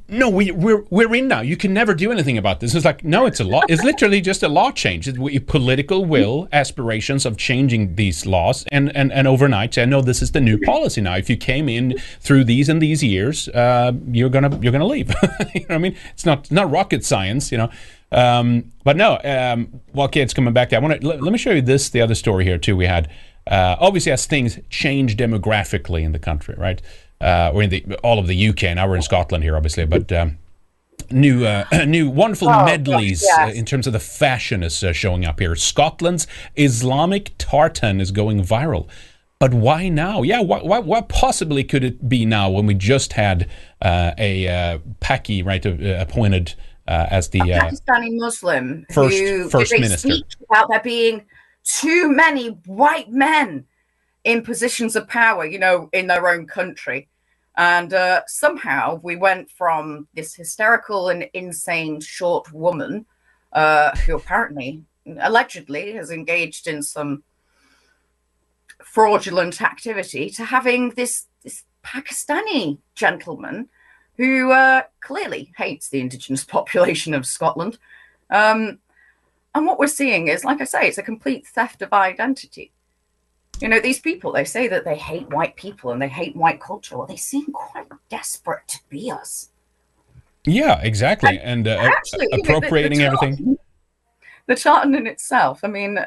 no, 0.08 0.30
we, 0.30 0.52
we're 0.52 0.86
we're 0.90 1.14
in 1.14 1.28
now. 1.28 1.42
You 1.42 1.58
can 1.58 1.74
never 1.74 1.94
do 1.94 2.12
anything 2.12 2.38
about 2.38 2.62
this. 2.62 2.74
It's 2.74 2.86
like 2.86 3.04
no, 3.04 3.26
it's 3.26 3.42
a 3.42 3.44
law. 3.44 3.62
It's 3.68 3.84
literally 3.84 4.22
just 4.22 4.42
a 4.42 4.48
law 4.48 4.72
change. 4.72 5.08
It's 5.08 5.18
political 5.46 6.06
will, 6.06 6.48
aspirations 6.54 7.26
of 7.26 7.36
changing 7.38 7.96
these 7.96 8.26
laws, 8.26 8.66
and 8.72 8.96
and 8.96 9.12
and 9.12 9.28
overnight 9.28 9.74
say 9.74 9.86
no, 9.86 10.02
this 10.02 10.22
is 10.22 10.32
the 10.32 10.40
new 10.40 10.58
policy 10.60 11.02
now. 11.02 11.16
If 11.16 11.30
you 11.30 11.36
came 11.36 11.68
in 11.68 11.98
through 12.22 12.46
these 12.46 12.70
and 12.70 12.82
these 12.82 13.04
years, 13.04 13.50
uh, 13.50 13.92
you're 14.12 14.30
gonna 14.30 14.58
you're 14.62 14.72
gonna 14.72 14.86
leave. 14.86 15.10
you 15.54 15.62
know 15.62 15.66
what 15.68 15.72
I 15.72 15.78
mean? 15.80 15.98
It's 16.14 16.26
not 16.26 16.50
not 16.52 16.72
rocket 16.72 17.04
science, 17.04 17.52
you 17.52 17.58
know. 17.58 17.70
Um, 18.12 18.72
but 18.86 18.96
no, 18.96 19.20
um, 19.26 19.82
well, 19.94 20.10
it's 20.14 20.34
coming 20.34 20.54
back. 20.54 20.72
I 20.72 20.80
want 20.80 21.02
to 21.02 21.08
let, 21.08 21.22
let 21.22 21.32
me 21.34 21.38
show 21.38 21.52
you 21.52 21.62
this. 21.62 21.90
The 21.90 22.02
other 22.02 22.16
story 22.16 22.46
here 22.46 22.58
too. 22.58 22.78
We 22.78 22.86
had 22.86 23.10
uh, 23.48 23.76
obviously 23.80 24.12
as 24.12 24.26
things 24.26 24.60
change 24.70 25.18
demographically 25.18 26.04
in 26.04 26.14
the 26.14 26.20
country, 26.20 26.56
right? 26.58 26.82
Uh, 27.26 27.52
or 27.54 27.64
in 27.64 27.72
the 27.72 27.84
all 28.04 28.20
of 28.20 28.28
the 28.28 28.50
UK. 28.50 28.62
Now 28.76 28.88
we're 28.88 28.98
in 28.98 29.02
Scotland 29.02 29.44
here, 29.44 29.56
obviously, 29.56 29.86
but. 29.86 30.12
Um, 30.12 30.38
New, 31.12 31.46
uh, 31.46 31.66
new 31.88 32.10
wonderful 32.10 32.50
Oh, 32.50 32.66
medleys 32.66 33.22
yes. 33.22 33.50
uh, 33.50 33.52
in 33.54 33.66
terms 33.66 33.86
of 33.86 33.94
the 33.94 34.00
fashion 34.00 34.64
is 34.64 34.84
uh, 34.84 34.92
showing 34.92 35.24
up 35.26 35.40
here. 35.40 35.56
Scotland's 35.56 36.26
Islamic 36.56 37.34
tartan 37.38 38.02
is 38.02 38.12
going 38.12 38.44
viral, 38.44 38.88
but 39.38 39.54
why 39.54 39.88
now? 39.90 40.24
Yeah, 40.24 40.42
what, 40.42 40.66
what, 40.66 40.86
what 40.86 41.10
possibly 41.10 41.64
could 41.64 41.84
it 41.84 42.10
be 42.10 42.26
now 42.26 42.50
when 42.50 42.66
we 42.66 42.74
just 42.74 43.14
had 43.14 43.48
uh, 43.82 44.14
a 44.18 44.48
uh, 44.48 44.78
Paki 45.00 45.46
right 45.46 45.64
uh, 45.66 46.02
appointed 46.02 46.56
uh, 46.88 47.06
as 47.12 47.30
the 47.30 47.42
uh, 47.42 47.70
Pakistani 47.70 48.10
Muslim 48.18 48.86
First- 48.92 49.18
who 49.18 49.50
first 49.50 49.72
they 49.72 49.80
minister. 49.80 50.10
speak 50.12 50.26
about 50.50 50.70
there 50.70 50.80
being 50.82 51.24
too 51.64 52.10
many 52.12 52.48
white 52.66 53.12
men 53.12 53.66
in 54.24 54.42
positions 54.42 54.96
of 54.96 55.08
power, 55.08 55.46
you 55.46 55.60
know, 55.60 55.90
in 55.94 56.08
their 56.08 56.28
own 56.28 56.48
country. 56.48 57.08
And 57.58 57.94
uh, 57.94 58.22
somehow 58.28 59.00
we 59.02 59.16
went 59.16 59.50
from 59.50 60.08
this 60.14 60.36
hysterical 60.36 61.10
and 61.10 61.30
insane 61.34 62.02
short 62.02 62.52
woman 62.52 63.06
uh, 63.54 63.96
who 63.98 64.16
apparently, 64.16 64.84
allegedly, 65.20 65.94
has 65.94 66.12
engaged 66.12 66.68
in 66.68 66.84
some 66.84 67.24
fraudulent 68.84 69.62
activity 69.62 70.30
to 70.32 70.44
having 70.44 70.90
this, 70.92 71.28
this 71.44 71.64
Pakistani 71.84 72.80
gentleman 72.94 73.70
who 74.18 74.52
uh, 74.52 74.84
clearly 75.02 75.54
hates 75.58 75.90
the 75.90 76.00
indigenous 76.00 76.44
population 76.56 77.14
of 77.14 77.26
Scotland. 77.26 77.78
Um, 78.30 78.80
and 79.54 79.66
what 79.66 79.80
we're 79.80 79.88
seeing 79.88 80.28
is, 80.28 80.44
like 80.44 80.60
I 80.60 80.66
say, 80.66 80.88
it's 80.88 80.98
a 80.98 81.04
complete 81.04 81.48
theft 81.48 81.82
of 81.82 81.94
identity. 81.94 82.74
You 83.62 83.70
know, 83.70 83.80
these 83.80 84.00
people, 84.00 84.32
they 84.34 84.44
say 84.46 84.68
that 84.68 84.84
they 84.86 84.96
hate 84.98 85.30
white 85.30 85.56
people 85.56 85.92
and 85.92 86.02
they 86.02 86.10
hate 86.10 86.36
white 86.36 86.60
culture. 86.60 86.98
Well, 86.98 87.08
they 87.08 87.16
seem 87.16 87.46
quite 87.54 87.88
desperate 88.10 88.68
to 88.68 88.80
be 88.90 89.10
us. 89.12 89.50
yeah 90.46 90.80
exactly 90.82 91.40
and 91.40 91.68
uh, 91.68 91.72
Actually, 91.72 92.28
you 92.32 92.38
know, 92.38 92.38
the- 92.38 92.44
the 92.44 92.50
appropriating 92.58 93.02
everything. 93.02 93.36
tartan- 93.38 93.58
The 94.48 94.56
tartan 94.56 94.94
in 94.94 95.08
itself, 95.08 95.62
I 95.64 95.68
mean, 95.68 95.98
uh, 95.98 96.06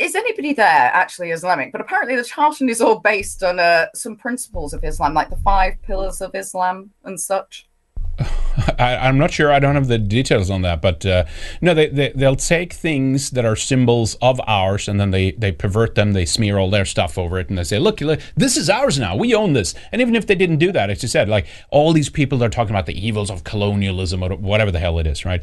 is 0.00 0.16
anybody 0.16 0.54
there 0.54 0.90
actually 0.92 1.30
Islamic? 1.30 1.70
But 1.70 1.80
apparently, 1.80 2.16
the 2.16 2.24
tartan 2.24 2.68
is 2.68 2.80
all 2.80 2.98
based 2.98 3.44
on 3.44 3.60
uh, 3.60 3.86
some 3.94 4.16
principles 4.16 4.72
of 4.74 4.82
Islam, 4.82 5.14
like 5.14 5.30
the 5.30 5.36
five 5.36 5.74
pillars 5.82 6.20
of 6.20 6.34
Islam 6.34 6.90
and 7.04 7.20
such. 7.20 7.67
I, 8.78 8.96
I'm 8.96 9.18
not 9.18 9.30
sure. 9.30 9.52
I 9.52 9.58
don't 9.58 9.74
have 9.74 9.88
the 9.88 9.98
details 9.98 10.50
on 10.50 10.62
that, 10.62 10.82
but 10.82 11.04
uh, 11.06 11.24
no, 11.60 11.74
they, 11.74 11.88
they 11.88 12.12
they'll 12.14 12.36
take 12.36 12.72
things 12.72 13.30
that 13.30 13.44
are 13.44 13.56
symbols 13.56 14.16
of 14.20 14.40
ours, 14.46 14.88
and 14.88 14.98
then 14.98 15.10
they 15.10 15.32
they 15.32 15.52
pervert 15.52 15.94
them. 15.94 16.12
They 16.12 16.24
smear 16.24 16.58
all 16.58 16.70
their 16.70 16.84
stuff 16.84 17.18
over 17.18 17.38
it, 17.38 17.48
and 17.48 17.58
they 17.58 17.64
say, 17.64 17.78
"Look, 17.78 18.00
look, 18.00 18.20
this 18.36 18.56
is 18.56 18.68
ours 18.68 18.98
now. 18.98 19.16
We 19.16 19.34
own 19.34 19.52
this." 19.52 19.74
And 19.92 20.00
even 20.00 20.16
if 20.16 20.26
they 20.26 20.34
didn't 20.34 20.58
do 20.58 20.72
that, 20.72 20.90
as 20.90 21.02
you 21.02 21.08
said, 21.08 21.28
like 21.28 21.46
all 21.70 21.92
these 21.92 22.10
people 22.10 22.42
are 22.42 22.48
talking 22.48 22.74
about 22.74 22.86
the 22.86 23.06
evils 23.06 23.30
of 23.30 23.44
colonialism 23.44 24.22
or 24.22 24.34
whatever 24.34 24.70
the 24.70 24.80
hell 24.80 24.98
it 24.98 25.06
is, 25.06 25.24
right? 25.24 25.42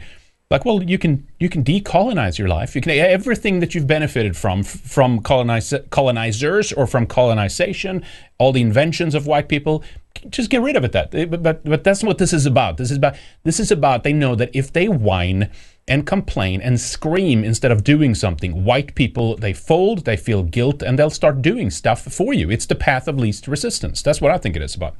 Like, 0.51 0.63
well, 0.63 0.83
you 0.83 0.99
can 0.99 1.27
you 1.39 1.49
can 1.49 1.63
decolonize 1.63 2.37
your 2.37 2.47
life. 2.47 2.75
You 2.75 2.81
can 2.81 2.91
everything 2.91 3.61
that 3.61 3.73
you've 3.73 3.87
benefited 3.87 4.37
from 4.37 4.61
from 4.63 5.21
colonize, 5.21 5.73
colonizers 5.89 6.71
or 6.71 6.85
from 6.85 7.07
colonization, 7.07 8.03
all 8.37 8.51
the 8.51 8.61
inventions 8.61 9.15
of 9.15 9.25
white 9.25 9.49
people. 9.49 9.83
Just 10.29 10.51
get 10.51 10.61
rid 10.61 10.75
of 10.75 10.83
it. 10.83 10.91
That, 10.91 11.11
but, 11.11 11.41
but 11.41 11.63
but 11.63 11.83
that's 11.83 12.03
what 12.03 12.19
this 12.19 12.31
is 12.31 12.45
about. 12.45 12.77
This 12.77 12.91
is 12.91 12.97
about 12.97 13.15
this 13.43 13.59
is 13.59 13.71
about. 13.71 14.03
They 14.03 14.13
know 14.13 14.35
that 14.35 14.51
if 14.53 14.71
they 14.71 14.87
whine 14.87 15.49
and 15.87 16.05
complain 16.05 16.61
and 16.61 16.79
scream 16.79 17.43
instead 17.43 17.71
of 17.71 17.83
doing 17.83 18.13
something, 18.13 18.63
white 18.63 18.93
people 18.93 19.35
they 19.37 19.53
fold, 19.53 20.05
they 20.05 20.15
feel 20.15 20.43
guilt, 20.43 20.83
and 20.83 20.99
they'll 20.99 21.09
start 21.09 21.41
doing 21.41 21.71
stuff 21.71 22.03
for 22.03 22.35
you. 22.35 22.51
It's 22.51 22.67
the 22.67 22.75
path 22.75 23.07
of 23.07 23.17
least 23.17 23.47
resistance. 23.47 24.03
That's 24.03 24.21
what 24.21 24.31
I 24.31 24.37
think 24.37 24.55
it 24.55 24.61
is 24.61 24.75
about. 24.75 24.95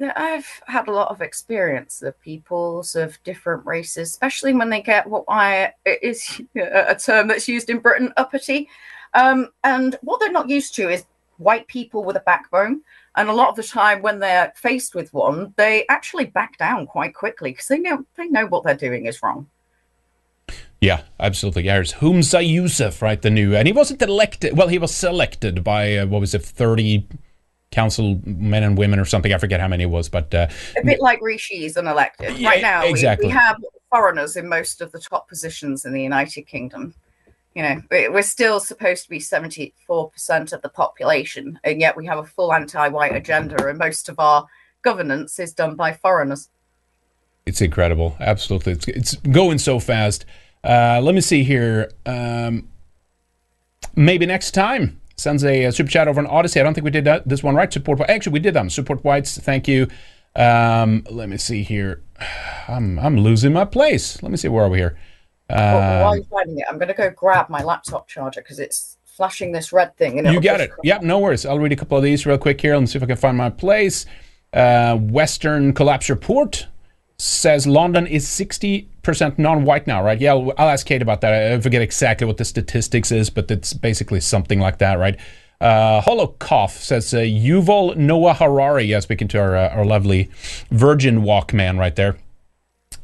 I've 0.00 0.62
had 0.66 0.88
a 0.88 0.92
lot 0.92 1.10
of 1.10 1.20
experience 1.20 2.02
of 2.02 2.20
peoples 2.20 2.94
of 2.94 3.22
different 3.24 3.66
races, 3.66 4.10
especially 4.10 4.54
when 4.54 4.70
they 4.70 4.80
get 4.80 5.08
what 5.08 5.24
I 5.28 5.72
is 5.84 6.40
a 6.56 6.94
term 6.94 7.28
that's 7.28 7.48
used 7.48 7.70
in 7.70 7.78
Britain, 7.78 8.12
uppity. 8.16 8.68
Um, 9.14 9.48
and 9.64 9.96
what 10.02 10.20
they're 10.20 10.30
not 10.30 10.48
used 10.48 10.74
to 10.76 10.88
is 10.88 11.04
white 11.38 11.66
people 11.66 12.04
with 12.04 12.16
a 12.16 12.20
backbone. 12.20 12.82
And 13.16 13.28
a 13.28 13.32
lot 13.32 13.48
of 13.48 13.56
the 13.56 13.62
time, 13.64 14.02
when 14.02 14.20
they're 14.20 14.52
faced 14.54 14.94
with 14.94 15.12
one, 15.12 15.54
they 15.56 15.84
actually 15.88 16.26
back 16.26 16.58
down 16.58 16.86
quite 16.86 17.14
quickly 17.14 17.50
because 17.50 17.66
they 17.66 17.78
know 17.78 18.04
they 18.16 18.28
know 18.28 18.46
what 18.46 18.64
they're 18.64 18.76
doing 18.76 19.06
is 19.06 19.22
wrong. 19.22 19.48
Yeah, 20.80 21.02
absolutely. 21.18 21.64
There's 21.64 21.94
Humza 21.94 22.48
Yousaf, 22.48 23.02
right? 23.02 23.20
The 23.20 23.30
new, 23.30 23.56
and 23.56 23.66
he 23.66 23.72
wasn't 23.72 24.00
elected. 24.00 24.56
Well, 24.56 24.68
he 24.68 24.78
was 24.78 24.94
selected 24.94 25.64
by 25.64 25.96
uh, 25.96 26.06
what 26.06 26.20
was 26.20 26.34
it, 26.34 26.42
thirty 26.42 27.08
council 27.70 28.20
men 28.24 28.62
and 28.62 28.78
women 28.78 28.98
or 28.98 29.04
something. 29.04 29.32
I 29.32 29.38
forget 29.38 29.60
how 29.60 29.68
many 29.68 29.84
it 29.84 29.90
was, 29.90 30.08
but 30.08 30.34
uh, 30.34 30.48
A 30.76 30.84
bit 30.84 31.00
like 31.00 31.20
Rishi 31.20 31.64
is 31.64 31.76
unelected. 31.76 32.38
Yeah, 32.38 32.48
right 32.48 32.62
now, 32.62 32.82
we- 32.84 32.90
exactly. 32.90 33.26
we, 33.28 33.32
have 33.32 33.56
foreigners 33.90 34.36
in 34.36 34.48
most 34.48 34.80
of 34.80 34.92
the 34.92 34.98
top 34.98 35.28
positions 35.28 35.84
in 35.84 35.92
the 35.92 36.02
United 36.02 36.42
Kingdom. 36.42 36.94
You 37.54 37.62
know, 37.62 37.82
we- 37.90 38.08
we're 38.08 38.22
still 38.22 38.60
supposed 38.60 39.04
to 39.04 39.10
be 39.10 39.18
74% 39.18 40.52
of 40.52 40.62
the 40.62 40.68
population, 40.68 41.58
and 41.64 41.80
yet 41.80 41.96
we 41.96 42.06
have 42.06 42.18
a 42.18 42.24
full 42.24 42.52
anti 42.54 42.88
white 42.88 43.14
agenda, 43.14 43.66
and 43.68 43.78
most 43.78 44.08
of 44.08 44.18
our 44.18 44.46
governance 44.82 45.38
is 45.38 45.52
done 45.52 45.74
by 45.74 45.92
foreigners. 45.92 46.48
it's 47.46 47.60
incredible. 47.60 48.16
Absolutely, 48.20 48.72
it's 48.72 48.88
it's 48.88 49.14
going 49.16 49.58
so 49.58 49.78
fast. 49.80 50.24
Uh, 50.64 51.00
let 51.02 51.14
me 51.14 51.20
see 51.20 51.42
here. 51.44 51.90
Um, 52.06 52.68
maybe 53.96 54.26
next 54.26 54.50
time. 54.52 55.00
Sends 55.18 55.44
a, 55.44 55.66
uh 55.66 55.70
super 55.70 55.90
chat 55.90 56.08
over 56.08 56.20
on 56.20 56.26
Odysee. 56.26 56.60
I 56.60 56.62
don't 56.62 56.74
think 56.74 56.84
we 56.84 56.90
did 56.90 57.04
that, 57.04 57.28
this 57.28 57.42
one 57.42 57.54
right. 57.54 57.70
Support. 57.72 58.00
Actually, 58.08 58.32
we 58.34 58.38
did 58.40 58.54
them. 58.54 58.70
Support 58.70 59.04
whites. 59.04 59.36
Thank 59.38 59.68
you. 59.68 59.88
Um, 60.36 61.04
let 61.10 61.28
me 61.28 61.36
see 61.36 61.62
here. 61.64 62.02
I'm 62.68 62.98
I'm 62.98 63.18
losing 63.18 63.52
my 63.52 63.64
place. 63.64 64.22
Let 64.22 64.30
me 64.30 64.36
see. 64.36 64.48
Where 64.48 64.64
are 64.64 64.68
we 64.68 64.78
here? 64.78 64.96
Well, 65.50 66.02
while 66.02 66.10
Um, 66.12 66.16
you're 66.18 66.24
finding 66.26 66.58
it, 66.58 66.64
I'm 66.68 66.76
going 66.78 66.88
to 66.88 66.94
go 66.94 67.10
grab 67.10 67.48
my 67.48 67.62
laptop 67.62 68.06
charger 68.06 68.42
because 68.42 68.58
it's 68.58 68.98
flashing 69.04 69.50
this 69.50 69.72
red 69.72 69.96
thing. 69.96 70.24
You 70.26 70.40
got 70.40 70.60
it. 70.60 70.70
Yep, 70.84 71.02
no 71.02 71.18
worries. 71.18 71.44
I'll 71.46 71.58
read 71.58 71.72
a 71.72 71.76
couple 71.76 71.96
of 71.96 72.04
these 72.04 72.24
real 72.26 72.38
quick 72.38 72.60
here. 72.60 72.74
Let 72.74 72.80
me 72.80 72.86
see 72.86 72.98
if 72.98 73.02
I 73.02 73.06
can 73.06 73.16
find 73.16 73.36
my 73.36 73.50
place. 73.50 74.04
Uh, 74.52 74.96
Western 74.96 75.72
Collapse 75.72 76.08
Report 76.10 76.66
says 77.18 77.66
London 77.66 78.06
is 78.06 78.26
60% 78.26 78.86
non 79.38 79.64
white 79.64 79.86
now, 79.86 80.02
right? 80.02 80.20
Yeah, 80.20 80.32
I'll, 80.32 80.52
I'll 80.58 80.68
ask 80.68 80.86
Kate 80.86 81.02
about 81.02 81.20
that. 81.22 81.52
I 81.52 81.60
forget 81.60 81.82
exactly 81.82 82.26
what 82.26 82.36
the 82.36 82.44
statistics 82.44 83.10
is, 83.12 83.30
but 83.30 83.50
it's 83.50 83.72
basically 83.72 84.20
something 84.20 84.60
like 84.60 84.78
that, 84.78 84.98
right? 84.98 85.18
Uh, 85.60 86.00
says 86.68 87.12
uh, 87.12 87.18
Yuval 87.18 87.96
Noah 87.96 88.34
Harari. 88.34 88.84
Yeah, 88.84 89.00
speaking 89.00 89.28
to 89.28 89.38
our, 89.40 89.56
uh, 89.56 89.68
our 89.70 89.84
lovely 89.84 90.30
Virgin 90.70 91.22
Walk 91.22 91.52
man 91.52 91.78
right 91.78 91.96
there. 91.96 92.16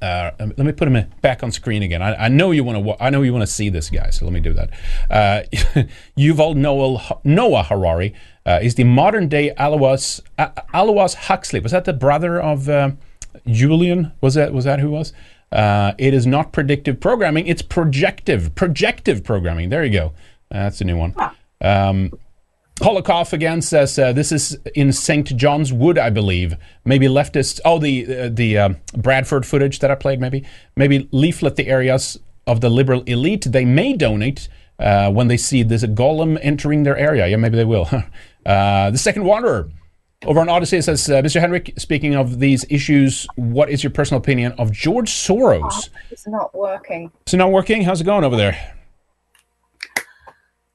Uh, 0.00 0.30
let 0.38 0.58
me 0.58 0.72
put 0.72 0.86
him 0.86 1.10
back 1.22 1.42
on 1.42 1.50
screen 1.50 1.82
again. 1.82 2.02
I, 2.02 2.26
I 2.26 2.28
know 2.28 2.50
you 2.50 2.62
want 2.62 2.84
to. 2.84 3.02
I 3.02 3.10
know 3.10 3.22
you 3.22 3.32
want 3.32 3.42
to 3.42 3.52
see 3.52 3.70
this 3.70 3.88
guy. 3.88 4.10
So 4.10 4.26
let 4.26 4.34
me 4.34 4.40
do 4.40 4.52
that. 4.52 4.70
Uh, 5.10 5.42
Yuval 6.18 6.54
Noah, 6.54 7.20
Noah 7.24 7.62
Harari 7.62 8.14
uh, 8.44 8.60
is 8.62 8.74
the 8.74 8.84
modern 8.84 9.28
day 9.28 9.54
Aldous 9.54 10.20
uh, 10.38 10.50
Aldous 10.74 11.14
Huxley. 11.14 11.60
Was 11.60 11.72
that 11.72 11.86
the 11.86 11.92
brother 11.94 12.40
of 12.40 12.68
uh, 12.68 12.90
Julian? 13.46 14.12
Was 14.20 14.34
that 14.34 14.52
was 14.52 14.64
that 14.64 14.78
who 14.78 14.90
was? 14.90 15.12
Uh, 15.54 15.94
it 15.98 16.12
is 16.12 16.26
not 16.26 16.52
predictive 16.52 17.00
programming; 17.00 17.46
it's 17.46 17.62
projective, 17.62 18.54
projective 18.54 19.22
programming. 19.22 19.68
There 19.68 19.84
you 19.84 19.92
go. 19.92 20.12
that's 20.50 20.80
a 20.80 20.84
new 20.84 20.98
one. 20.98 21.14
Um, 21.60 22.12
Holocaust 22.82 23.32
again 23.32 23.62
says 23.62 23.96
uh, 23.98 24.12
this 24.12 24.32
is 24.32 24.58
in 24.74 24.92
St. 24.92 25.36
John's 25.36 25.72
Wood, 25.72 25.96
I 25.96 26.10
believe. 26.10 26.56
Maybe 26.84 27.06
leftists. 27.06 27.60
Oh, 27.64 27.78
the 27.78 28.04
uh, 28.04 28.28
the 28.32 28.58
uh, 28.58 28.68
Bradford 28.96 29.46
footage 29.46 29.78
that 29.78 29.90
I 29.92 29.94
played. 29.94 30.20
Maybe 30.20 30.44
maybe 30.76 31.08
leaflet 31.12 31.54
the 31.54 31.68
areas 31.68 32.18
of 32.46 32.60
the 32.60 32.68
liberal 32.68 33.02
elite. 33.02 33.46
They 33.48 33.64
may 33.64 33.92
donate 33.92 34.48
uh, 34.80 35.12
when 35.12 35.28
they 35.28 35.36
see 35.36 35.62
this 35.62 35.84
golem 35.84 36.36
entering 36.42 36.82
their 36.82 36.96
area. 36.96 37.28
Yeah, 37.28 37.36
maybe 37.36 37.56
they 37.56 37.64
will. 37.64 37.88
Uh, 38.46 38.90
the 38.90 38.98
second 38.98 39.24
wanderer 39.24 39.70
over 40.26 40.40
on 40.40 40.48
Odysee 40.48 40.82
says, 40.82 41.08
uh, 41.08 41.22
Mr. 41.22 41.40
Henrik, 41.40 41.72
speaking 41.76 42.14
of 42.14 42.38
these 42.38 42.64
issues, 42.70 43.26
what 43.36 43.70
is 43.70 43.82
your 43.82 43.90
personal 43.90 44.20
opinion 44.20 44.52
of 44.52 44.72
George 44.72 45.10
Soros? 45.10 45.90
Oh, 45.92 45.98
it's 46.10 46.26
not 46.26 46.54
working. 46.54 47.10
It's 47.22 47.34
not 47.34 47.50
working. 47.50 47.82
How's 47.82 48.00
it 48.00 48.04
going 48.04 48.24
over 48.24 48.36
there? 48.36 48.74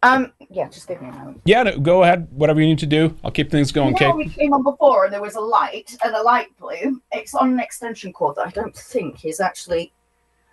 Um, 0.01 0.31
yeah, 0.49 0.69
just 0.69 0.87
give 0.87 1.01
me 1.01 1.09
a 1.09 1.11
moment. 1.11 1.41
Yeah, 1.43 1.63
no, 1.63 1.77
go 1.77 2.03
ahead. 2.03 2.27
Whatever 2.31 2.61
you 2.61 2.67
need 2.67 2.79
to 2.79 2.85
do. 2.85 3.17
I'll 3.23 3.31
keep 3.31 3.51
things 3.51 3.71
going, 3.71 3.89
you 3.89 3.95
Kate. 3.95 4.15
we 4.15 4.29
came 4.29 4.53
on 4.53 4.63
before 4.63 5.03
and 5.03 5.13
there 5.13 5.21
was 5.21 5.35
a 5.35 5.41
light 5.41 5.95
and 6.05 6.15
a 6.15 6.21
light 6.21 6.47
blue. 6.57 7.01
It's 7.11 7.35
on 7.35 7.51
an 7.51 7.59
extension 7.59 8.13
cord 8.13 8.37
that 8.37 8.47
I 8.47 8.51
don't 8.51 8.75
think 8.75 9.25
is 9.25 9.41
actually 9.41 9.91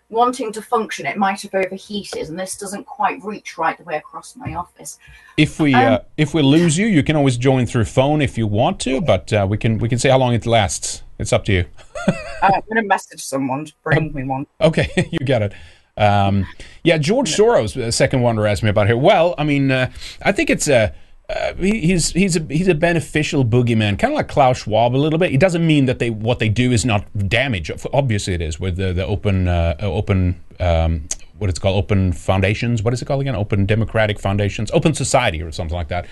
wanting 0.09 0.53
to 0.53 0.63
function. 0.63 1.07
It 1.07 1.17
might 1.17 1.43
have 1.43 1.55
overheated, 1.55 2.29
and 2.29 2.39
this 2.39 2.57
doesn't 2.57 2.85
quite 2.85 3.23
reach 3.25 3.59
right 3.59 3.77
the 3.77 3.85
way 3.85 3.97
across 3.97 4.37
my 4.37 4.55
office. 4.55 4.99
If 5.37 5.59
we 5.61 5.75
um, 5.75 5.95
uh, 5.95 5.99
if 6.17 6.35
we 6.35 6.43
lose 6.43 6.79
you, 6.79 6.87
you 6.87 7.03
can 7.03 7.17
always 7.17 7.37
join 7.37 7.67
through 7.67 7.85
phone 7.87 8.23
if 8.23 8.39
you 8.39 8.47
want 8.47 8.81
to, 8.81 9.01
but 9.01 9.33
uh, 9.33 9.47
we 9.49 9.59
can 9.59 9.79
we 9.79 9.89
can 9.89 9.99
see 9.99 10.09
how 10.09 10.19
long 10.19 10.35
it 10.35 10.47
lasts. 10.47 11.03
It's 11.19 11.33
up 11.33 11.45
to 11.47 11.53
you. 11.53 11.65
I'm 12.43 12.61
going 12.69 12.83
to 12.83 12.83
message 12.83 13.25
someone 13.25 13.65
to 13.65 13.73
bring 13.83 14.13
me 14.13 14.25
one. 14.25 14.47
Okay, 14.61 15.09
you 15.11 15.19
got 15.27 15.43
it. 15.43 15.55
Um, 15.97 16.47
yeah, 16.85 16.99
George 16.99 17.35
Soros, 17.35 17.77
uh, 17.77 17.91
second 17.91 18.21
wonder, 18.21 18.47
asked 18.47 18.63
me 18.63 18.69
about 18.69 18.87
here. 18.87 18.99
Well, 18.99 19.35
I 19.39 19.45
mean, 19.45 19.71
uh, 19.71 19.91
I 20.23 20.33
think 20.33 20.51
it's 20.51 20.69
a. 20.69 20.95
Uh, 21.29 21.55
he, 21.55 21.81
he's 21.81 22.11
he's 22.13 22.37
a 22.37 22.41
he's 22.49 22.69
a 22.69 22.75
beneficial 22.75 23.45
boogeyman, 23.45 23.99
kind 23.99 24.13
of 24.13 24.17
like 24.17 24.29
Klaus 24.29 24.59
Schwab 24.59 24.95
a 24.95 24.97
little 24.97 25.19
bit. 25.19 25.33
It 25.33 25.41
doesn't 25.41 25.67
mean 25.67 25.87
that 25.87 25.99
they 25.99 26.11
what 26.11 26.39
they 26.39 26.49
do 26.49 26.71
is 26.71 26.85
not 26.85 27.05
damage. 27.29 27.71
Obviously, 27.93 28.35
it 28.35 28.43
is 28.43 28.61
with 28.61 28.77
the 28.77 28.93
the 28.93 29.05
open 29.05 29.49
uh, 29.49 29.77
open 29.81 30.41
um, 30.61 31.09
what 31.39 31.51
it's 31.51 31.59
called 31.59 31.77
open 31.77 32.13
foundations. 32.13 32.83
What 32.83 32.95
is 32.95 33.03
it 33.03 33.07
called 33.07 33.21
again? 33.21 33.35
Open 33.35 33.67
democratic 33.67 34.21
foundations, 34.21 34.71
open 34.71 34.95
society, 34.95 35.43
or 35.43 35.51
something 35.51 35.77
like 35.77 35.89
that. 35.89 36.07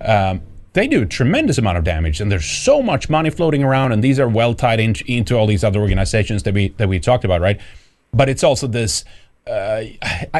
Um, 0.00 0.42
they 0.74 0.86
do 0.86 1.02
a 1.02 1.06
tremendous 1.06 1.56
amount 1.58 1.78
of 1.78 1.84
damage, 1.84 2.20
and 2.20 2.30
there's 2.30 2.44
so 2.44 2.82
much 2.82 3.08
money 3.08 3.30
floating 3.30 3.64
around, 3.64 3.92
and 3.92 4.04
these 4.04 4.20
are 4.20 4.28
well 4.28 4.54
tied 4.54 4.80
in, 4.80 4.94
into 5.06 5.36
all 5.36 5.46
these 5.46 5.64
other 5.64 5.80
organizations 5.80 6.42
that 6.42 6.52
we 6.54 6.68
that 6.76 6.88
we 6.88 7.00
talked 7.00 7.24
about, 7.24 7.40
right? 7.40 7.58
But 8.12 8.28
it's 8.28 8.44
also 8.44 8.66
this 8.66 9.04
uh, 9.48 9.84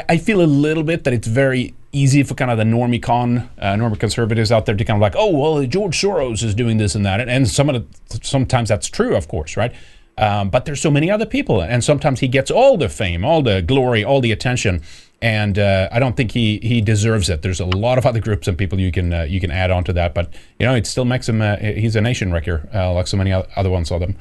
I, 0.08 0.18
feel 0.18 0.42
a 0.42 0.46
little 0.46 0.82
bit 0.82 1.04
that 1.04 1.14
it's 1.14 1.26
very 1.26 1.74
easy 1.92 2.22
for 2.22 2.34
kind 2.34 2.50
of 2.50 2.58
the 2.58 2.64
normie 2.64 3.02
con, 3.02 3.48
uh, 3.58 3.74
normie 3.74 3.98
conservatives 3.98 4.52
out 4.52 4.66
there 4.66 4.74
to 4.74 4.84
kind 4.84 4.96
of 4.96 5.00
like, 5.00 5.14
oh 5.16 5.30
well, 5.30 5.64
George 5.66 6.00
Soros 6.00 6.42
is 6.42 6.54
doing 6.54 6.76
this 6.76 6.94
and 6.94 7.04
that, 7.06 7.20
and, 7.20 7.30
and 7.30 7.48
some 7.48 7.68
of 7.68 7.74
the, 8.08 8.20
sometimes 8.22 8.68
that's 8.68 8.88
true, 8.88 9.16
of 9.16 9.28
course, 9.28 9.56
right? 9.56 9.74
Um, 10.18 10.50
but 10.50 10.64
there's 10.64 10.80
so 10.80 10.90
many 10.90 11.10
other 11.10 11.26
people, 11.26 11.60
and 11.60 11.82
sometimes 11.82 12.20
he 12.20 12.28
gets 12.28 12.50
all 12.50 12.76
the 12.76 12.88
fame, 12.88 13.24
all 13.24 13.40
the 13.40 13.62
glory, 13.62 14.04
all 14.04 14.20
the 14.20 14.32
attention, 14.32 14.82
and 15.22 15.58
uh, 15.58 15.88
I 15.92 16.00
don't 16.00 16.16
think 16.16 16.32
he 16.32 16.58
he 16.58 16.80
deserves 16.80 17.30
it. 17.30 17.42
There's 17.42 17.60
a 17.60 17.66
lot 17.66 17.98
of 17.98 18.06
other 18.06 18.20
groups 18.20 18.48
and 18.48 18.58
people 18.58 18.80
you 18.80 18.92
can 18.92 19.12
uh, 19.12 19.22
you 19.22 19.40
can 19.40 19.50
add 19.50 19.70
on 19.70 19.84
to 19.84 19.92
that, 19.94 20.14
but 20.14 20.32
you 20.58 20.66
know 20.66 20.74
it 20.74 20.86
still 20.86 21.04
makes 21.04 21.28
him 21.28 21.40
uh, 21.40 21.56
he's 21.56 21.96
a 21.96 22.00
nation 22.00 22.32
wrecker 22.32 22.68
uh, 22.74 22.92
like 22.92 23.06
so 23.06 23.16
many 23.16 23.32
other 23.32 23.70
ones 23.70 23.90
of 23.90 24.00
them. 24.00 24.16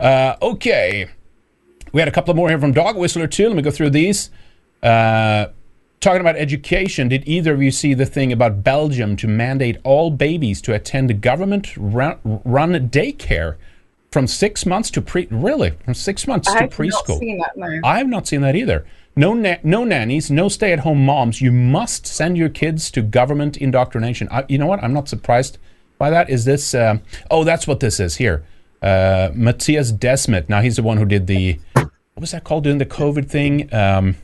Okay. 0.00 1.08
We 1.92 2.00
had 2.00 2.08
a 2.08 2.12
couple 2.12 2.34
more 2.34 2.48
here 2.48 2.58
from 2.58 2.72
Dog 2.72 2.96
Whistler 2.96 3.26
too. 3.26 3.48
Let 3.48 3.56
me 3.56 3.62
go 3.62 3.70
through 3.70 3.90
these. 3.90 4.30
Uh, 4.82 5.46
talking 6.00 6.20
about 6.20 6.36
education, 6.36 7.08
did 7.08 7.26
either 7.26 7.52
of 7.54 7.62
you 7.62 7.70
see 7.70 7.94
the 7.94 8.06
thing 8.06 8.32
about 8.32 8.62
Belgium 8.62 9.16
to 9.16 9.28
mandate 9.28 9.78
all 9.84 10.10
babies 10.10 10.62
to 10.62 10.74
attend 10.74 11.20
government 11.20 11.76
run, 11.76 12.18
run 12.24 12.72
daycare 12.88 13.56
from 14.10 14.26
six 14.26 14.64
months 14.64 14.90
to 14.92 15.02
pre? 15.02 15.26
Really, 15.30 15.72
from 15.84 15.94
six 15.94 16.26
months 16.26 16.48
I 16.48 16.66
to 16.66 16.68
preschool? 16.68 17.20
That, 17.38 17.56
no. 17.56 17.80
I 17.84 17.98
have 17.98 18.08
not 18.08 18.26
seen 18.26 18.40
that 18.42 18.56
either. 18.56 18.86
No, 19.16 19.34
na- 19.34 19.56
no 19.62 19.84
nannies, 19.84 20.30
no 20.30 20.48
stay-at-home 20.48 21.04
moms. 21.04 21.40
You 21.40 21.50
must 21.50 22.06
send 22.06 22.38
your 22.38 22.48
kids 22.48 22.90
to 22.92 23.02
government 23.02 23.56
indoctrination. 23.56 24.28
I, 24.30 24.44
you 24.48 24.56
know 24.56 24.66
what? 24.66 24.82
I'm 24.82 24.94
not 24.94 25.08
surprised 25.08 25.58
by 25.98 26.10
that. 26.10 26.30
Is 26.30 26.44
this? 26.44 26.74
Uh, 26.74 26.98
oh, 27.30 27.44
that's 27.44 27.66
what 27.66 27.80
this 27.80 27.98
is 27.98 28.16
here. 28.16 28.44
Uh, 28.82 29.30
Mattias 29.34 29.92
Desmet. 29.92 30.48
Now 30.48 30.60
he's 30.60 30.76
the 30.76 30.82
one 30.82 30.96
who 30.96 31.04
did 31.04 31.26
the 31.26 31.58
what 31.74 32.20
was 32.20 32.30
that 32.32 32.44
called 32.44 32.64
doing 32.64 32.78
the 32.78 32.86
COVID 32.86 33.28
thing? 33.28 33.72
Um, 33.74 34.16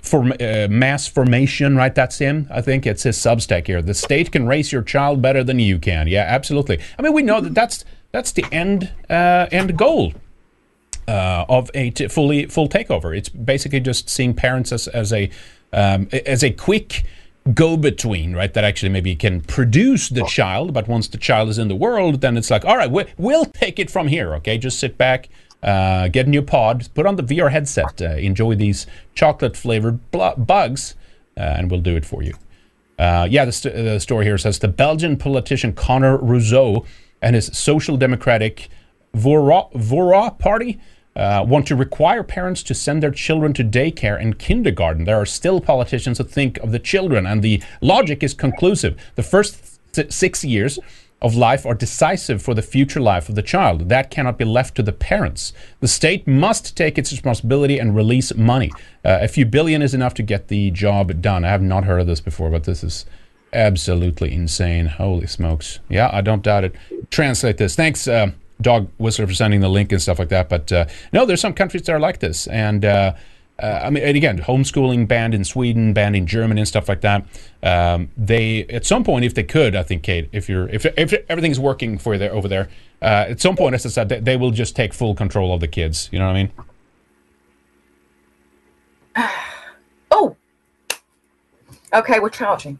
for 0.00 0.24
uh, 0.40 0.68
mass 0.70 1.06
formation, 1.06 1.76
right? 1.76 1.94
That's 1.94 2.18
him. 2.18 2.48
I 2.50 2.60
think 2.60 2.86
it's 2.86 3.02
his 3.02 3.16
Substack 3.18 3.66
here. 3.66 3.82
The 3.82 3.94
state 3.94 4.32
can 4.32 4.46
raise 4.46 4.72
your 4.72 4.82
child 4.82 5.20
better 5.20 5.44
than 5.44 5.58
you 5.58 5.78
can. 5.78 6.08
Yeah, 6.08 6.24
absolutely. 6.26 6.80
I 6.98 7.02
mean, 7.02 7.12
we 7.12 7.22
know 7.22 7.40
that 7.40 7.54
that's 7.54 7.84
that's 8.12 8.32
the 8.32 8.44
end 8.50 8.92
uh, 9.10 9.46
end 9.50 9.76
goal 9.76 10.14
uh, 11.06 11.44
of 11.48 11.70
a 11.74 11.90
t- 11.90 12.08
fully 12.08 12.46
full 12.46 12.68
takeover. 12.68 13.16
It's 13.16 13.28
basically 13.28 13.80
just 13.80 14.08
seeing 14.08 14.34
parents 14.34 14.72
as, 14.72 14.88
as 14.88 15.12
a 15.12 15.30
um, 15.72 16.08
as 16.12 16.42
a 16.42 16.50
quick 16.50 17.04
go 17.54 17.76
between, 17.76 18.34
right? 18.34 18.52
That 18.52 18.64
actually 18.64 18.90
maybe 18.90 19.16
can 19.16 19.40
produce 19.40 20.08
the 20.08 20.24
child, 20.24 20.72
but 20.74 20.88
once 20.88 21.08
the 21.08 21.18
child 21.18 21.48
is 21.48 21.58
in 21.58 21.68
the 21.68 21.76
world, 21.76 22.20
then 22.20 22.36
it's 22.36 22.50
like, 22.50 22.64
all 22.64 22.76
right, 22.76 22.90
we, 22.90 23.04
we'll 23.16 23.46
take 23.46 23.78
it 23.78 23.90
from 23.90 24.08
here. 24.08 24.34
Okay, 24.36 24.58
just 24.58 24.78
sit 24.78 24.98
back, 24.98 25.28
uh, 25.62 26.08
get 26.08 26.26
in 26.26 26.32
your 26.32 26.42
pod, 26.42 26.88
put 26.94 27.06
on 27.06 27.16
the 27.16 27.22
VR 27.22 27.50
headset, 27.50 28.00
uh, 28.02 28.16
enjoy 28.16 28.54
these 28.54 28.86
chocolate 29.14 29.56
flavored 29.56 30.10
bl- 30.10 30.36
bugs, 30.36 30.94
uh, 31.36 31.40
and 31.40 31.70
we'll 31.70 31.80
do 31.80 31.96
it 31.96 32.04
for 32.04 32.22
you. 32.22 32.34
Uh, 32.98 33.26
yeah, 33.30 33.44
the, 33.44 33.52
st- 33.52 33.74
the, 33.74 34.00
story 34.00 34.24
here 34.24 34.36
says 34.36 34.58
the 34.58 34.68
Belgian 34.68 35.16
politician 35.16 35.72
Conner 35.72 36.18
Rousseau 36.18 36.84
and 37.22 37.36
his 37.36 37.46
social 37.56 37.96
democratic 37.96 38.68
Vooruit 39.14 40.38
party 40.38 40.80
uh, 41.18 41.44
want 41.46 41.66
to 41.66 41.76
require 41.76 42.22
parents 42.22 42.62
to 42.62 42.74
send 42.74 43.02
their 43.02 43.10
children 43.10 43.52
to 43.54 43.64
daycare 43.64 44.20
and 44.20 44.38
kindergarten. 44.38 45.04
There 45.04 45.20
are 45.20 45.26
still 45.26 45.60
politicians 45.60 46.18
that 46.18 46.30
think 46.30 46.56
of 46.58 46.70
the 46.70 46.78
children, 46.78 47.26
and 47.26 47.42
the 47.42 47.62
logic 47.80 48.22
is 48.22 48.34
conclusive. 48.34 48.96
The 49.16 49.22
first 49.22 49.80
six 50.12 50.44
years 50.44 50.78
of 51.20 51.34
life 51.34 51.66
are 51.66 51.74
decisive 51.74 52.40
for 52.40 52.54
the 52.54 52.62
future 52.62 53.00
life 53.00 53.28
of 53.28 53.34
the 53.34 53.42
child. 53.42 53.88
That 53.88 54.10
cannot 54.10 54.38
be 54.38 54.44
left 54.44 54.76
to 54.76 54.82
the 54.82 54.92
parents. 54.92 55.52
The 55.80 55.88
state 55.88 56.28
must 56.28 56.76
take 56.76 56.96
its 56.96 57.10
responsibility 57.10 57.78
and 57.78 57.96
release 57.96 58.32
money. 58.34 58.70
Uh, 59.04 59.18
a 59.20 59.28
few 59.28 59.44
billion 59.44 59.82
is 59.82 59.94
enough 59.94 60.14
to 60.14 60.22
get 60.22 60.46
the 60.46 60.70
job 60.70 61.20
done. 61.20 61.44
I 61.44 61.48
have 61.48 61.62
not 61.62 61.84
heard 61.84 62.00
of 62.00 62.06
this 62.06 62.20
before, 62.20 62.50
but 62.50 62.64
this 62.64 62.84
is 62.84 63.04
absolutely 63.52 64.32
insane. 64.32 64.86
Holy 64.86 65.26
smokes. 65.26 65.80
Yeah, 65.88 66.10
I 66.12 66.20
don't 66.20 66.42
doubt 66.42 66.64
it. 66.64 66.76
Translate 67.10 67.56
this. 67.56 67.74
Thanks. 67.74 68.06
Uh, 68.06 68.30
Dog 68.60 68.88
Whistler 68.98 69.26
for 69.26 69.34
sending 69.34 69.60
the 69.60 69.68
link 69.68 69.92
and 69.92 70.02
stuff 70.02 70.18
like 70.18 70.28
that. 70.30 70.48
But 70.48 70.72
uh, 70.72 70.86
no, 71.12 71.26
there's 71.26 71.40
some 71.40 71.54
countries 71.54 71.82
that 71.84 71.92
are 71.92 72.00
like 72.00 72.18
this, 72.18 72.46
and 72.48 72.84
uh, 72.84 73.14
uh, 73.60 73.80
I 73.84 73.90
mean, 73.90 74.04
and 74.04 74.16
again, 74.16 74.38
homeschooling 74.38 75.08
banned 75.08 75.34
in 75.34 75.44
Sweden, 75.44 75.92
banned 75.92 76.14
in 76.14 76.26
Germany, 76.26 76.60
and 76.60 76.68
stuff 76.68 76.88
like 76.88 77.00
that. 77.00 77.26
Um, 77.62 78.10
they 78.16 78.64
at 78.66 78.86
some 78.86 79.02
point, 79.02 79.24
if 79.24 79.34
they 79.34 79.42
could, 79.42 79.74
I 79.74 79.82
think, 79.82 80.02
Kate, 80.02 80.28
if 80.32 80.48
you're 80.48 80.68
if 80.68 80.86
if 80.86 81.12
everything's 81.28 81.58
working 81.58 81.98
for 81.98 82.12
you 82.14 82.18
there 82.18 82.32
over 82.32 82.46
there, 82.46 82.68
uh, 83.02 83.26
at 83.28 83.40
some 83.40 83.56
point, 83.56 83.74
as 83.74 83.84
I 83.84 83.88
said, 83.88 84.08
they 84.08 84.36
will 84.36 84.52
just 84.52 84.76
take 84.76 84.94
full 84.94 85.14
control 85.14 85.52
of 85.52 85.60
the 85.60 85.68
kids. 85.68 86.08
You 86.12 86.20
know 86.20 86.26
what 86.26 86.36
I 86.36 86.42
mean? 86.42 86.52
oh, 90.12 90.36
okay, 91.92 92.20
we're 92.20 92.30
charging. 92.30 92.78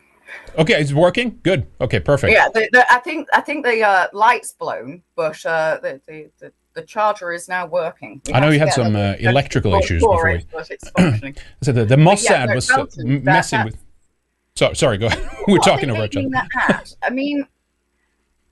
Okay, 0.59 0.81
it's 0.81 0.93
working. 0.93 1.39
Good. 1.43 1.67
Okay, 1.81 2.01
perfect. 2.01 2.33
Yeah, 2.33 2.49
the, 2.49 2.69
the, 2.73 2.93
I 2.93 2.99
think 2.99 3.29
I 3.33 3.41
think 3.41 3.65
the 3.65 3.83
uh, 3.83 4.09
light's 4.13 4.53
blown, 4.53 5.03
but 5.15 5.45
uh, 5.47 5.79
the, 5.81 6.01
the, 6.07 6.31
the 6.39 6.53
the 6.75 6.83
charger 6.83 7.33
is 7.33 7.49
now 7.49 7.67
working. 7.67 8.21
We 8.27 8.35
I 8.35 8.41
know 8.41 8.51
you 8.51 8.59
had 8.59 8.73
some 8.73 8.95
uh, 8.95 9.15
electrical 9.19 9.75
issues 9.75 10.03
before. 10.03 10.29
It, 10.29 10.47
but 10.53 10.71
it's 10.71 10.91
so 11.63 11.73
the, 11.73 11.85
the 11.85 11.97
Mossad 11.97 12.31
yeah, 12.31 12.55
was 12.55 12.69
Belton, 12.69 13.25
messing 13.25 13.65
with. 13.65 13.77
So, 14.55 14.73
sorry, 14.73 14.99
go 14.99 15.07
ahead. 15.07 15.29
We're 15.49 15.59
talking 15.59 15.91
over 15.91 16.05
each 16.05 16.17
other. 16.17 16.29
I 17.03 17.11
mean, 17.11 17.47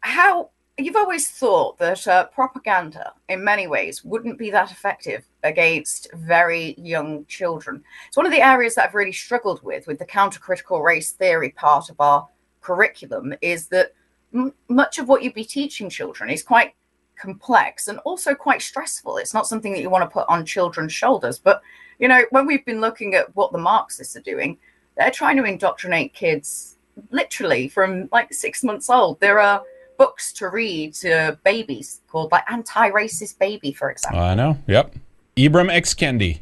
how 0.00 0.50
you've 0.78 0.96
always 0.96 1.30
thought 1.30 1.78
that 1.78 2.06
uh, 2.06 2.26
propaganda, 2.26 3.14
in 3.28 3.42
many 3.42 3.66
ways, 3.66 4.04
wouldn't 4.04 4.38
be 4.38 4.50
that 4.50 4.70
effective 4.70 5.24
against 5.42 6.12
very 6.12 6.74
young 6.78 7.24
children. 7.26 7.82
It's 8.08 8.16
one 8.16 8.26
of 8.26 8.32
the 8.32 8.44
areas 8.44 8.74
that 8.74 8.88
I've 8.88 8.94
really 8.94 9.12
struggled 9.12 9.62
with, 9.62 9.86
with 9.86 9.98
the 9.98 10.04
counter-critical 10.04 10.82
race 10.82 11.12
theory 11.12 11.50
part 11.50 11.88
of 11.88 11.98
our 12.00 12.28
curriculum, 12.60 13.32
is 13.40 13.68
that 13.68 13.92
m- 14.34 14.52
much 14.68 14.98
of 14.98 15.08
what 15.08 15.22
you'd 15.22 15.34
be 15.34 15.44
teaching 15.44 15.88
children 15.88 16.28
is 16.28 16.42
quite 16.42 16.74
complex 17.18 17.88
and 17.88 17.98
also 18.00 18.34
quite 18.34 18.60
stressful. 18.60 19.16
It's 19.16 19.32
not 19.32 19.46
something 19.46 19.72
that 19.72 19.80
you 19.80 19.88
want 19.88 20.04
to 20.04 20.12
put 20.12 20.28
on 20.28 20.44
children's 20.44 20.92
shoulders. 20.92 21.38
But, 21.38 21.62
you 21.98 22.08
know, 22.08 22.26
when 22.30 22.44
we've 22.46 22.66
been 22.66 22.82
looking 22.82 23.14
at 23.14 23.34
what 23.34 23.50
the 23.52 23.58
Marxists 23.58 24.16
are 24.16 24.20
doing, 24.20 24.58
they're 24.98 25.10
trying 25.10 25.38
to 25.38 25.44
indoctrinate 25.44 26.12
kids 26.12 26.76
literally 27.10 27.68
from 27.68 28.10
like 28.12 28.34
six 28.34 28.62
months 28.62 28.90
old. 28.90 29.20
There 29.20 29.38
are 29.38 29.62
books 29.98 30.32
to 30.32 30.48
read 30.48 30.94
to 30.94 31.38
babies 31.44 32.00
called 32.08 32.30
like 32.32 32.44
anti-racist 32.50 33.38
baby 33.38 33.72
for 33.72 33.90
example 33.90 34.20
i 34.20 34.34
know 34.34 34.58
yep 34.66 34.94
Ibram 35.36 35.70
X. 35.70 35.92
Kendi. 35.92 36.40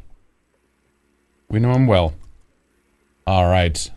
We 1.49 1.59
know 1.59 1.73
him 1.73 1.85
well. 1.85 2.13
All 3.27 3.49
right. 3.49 3.91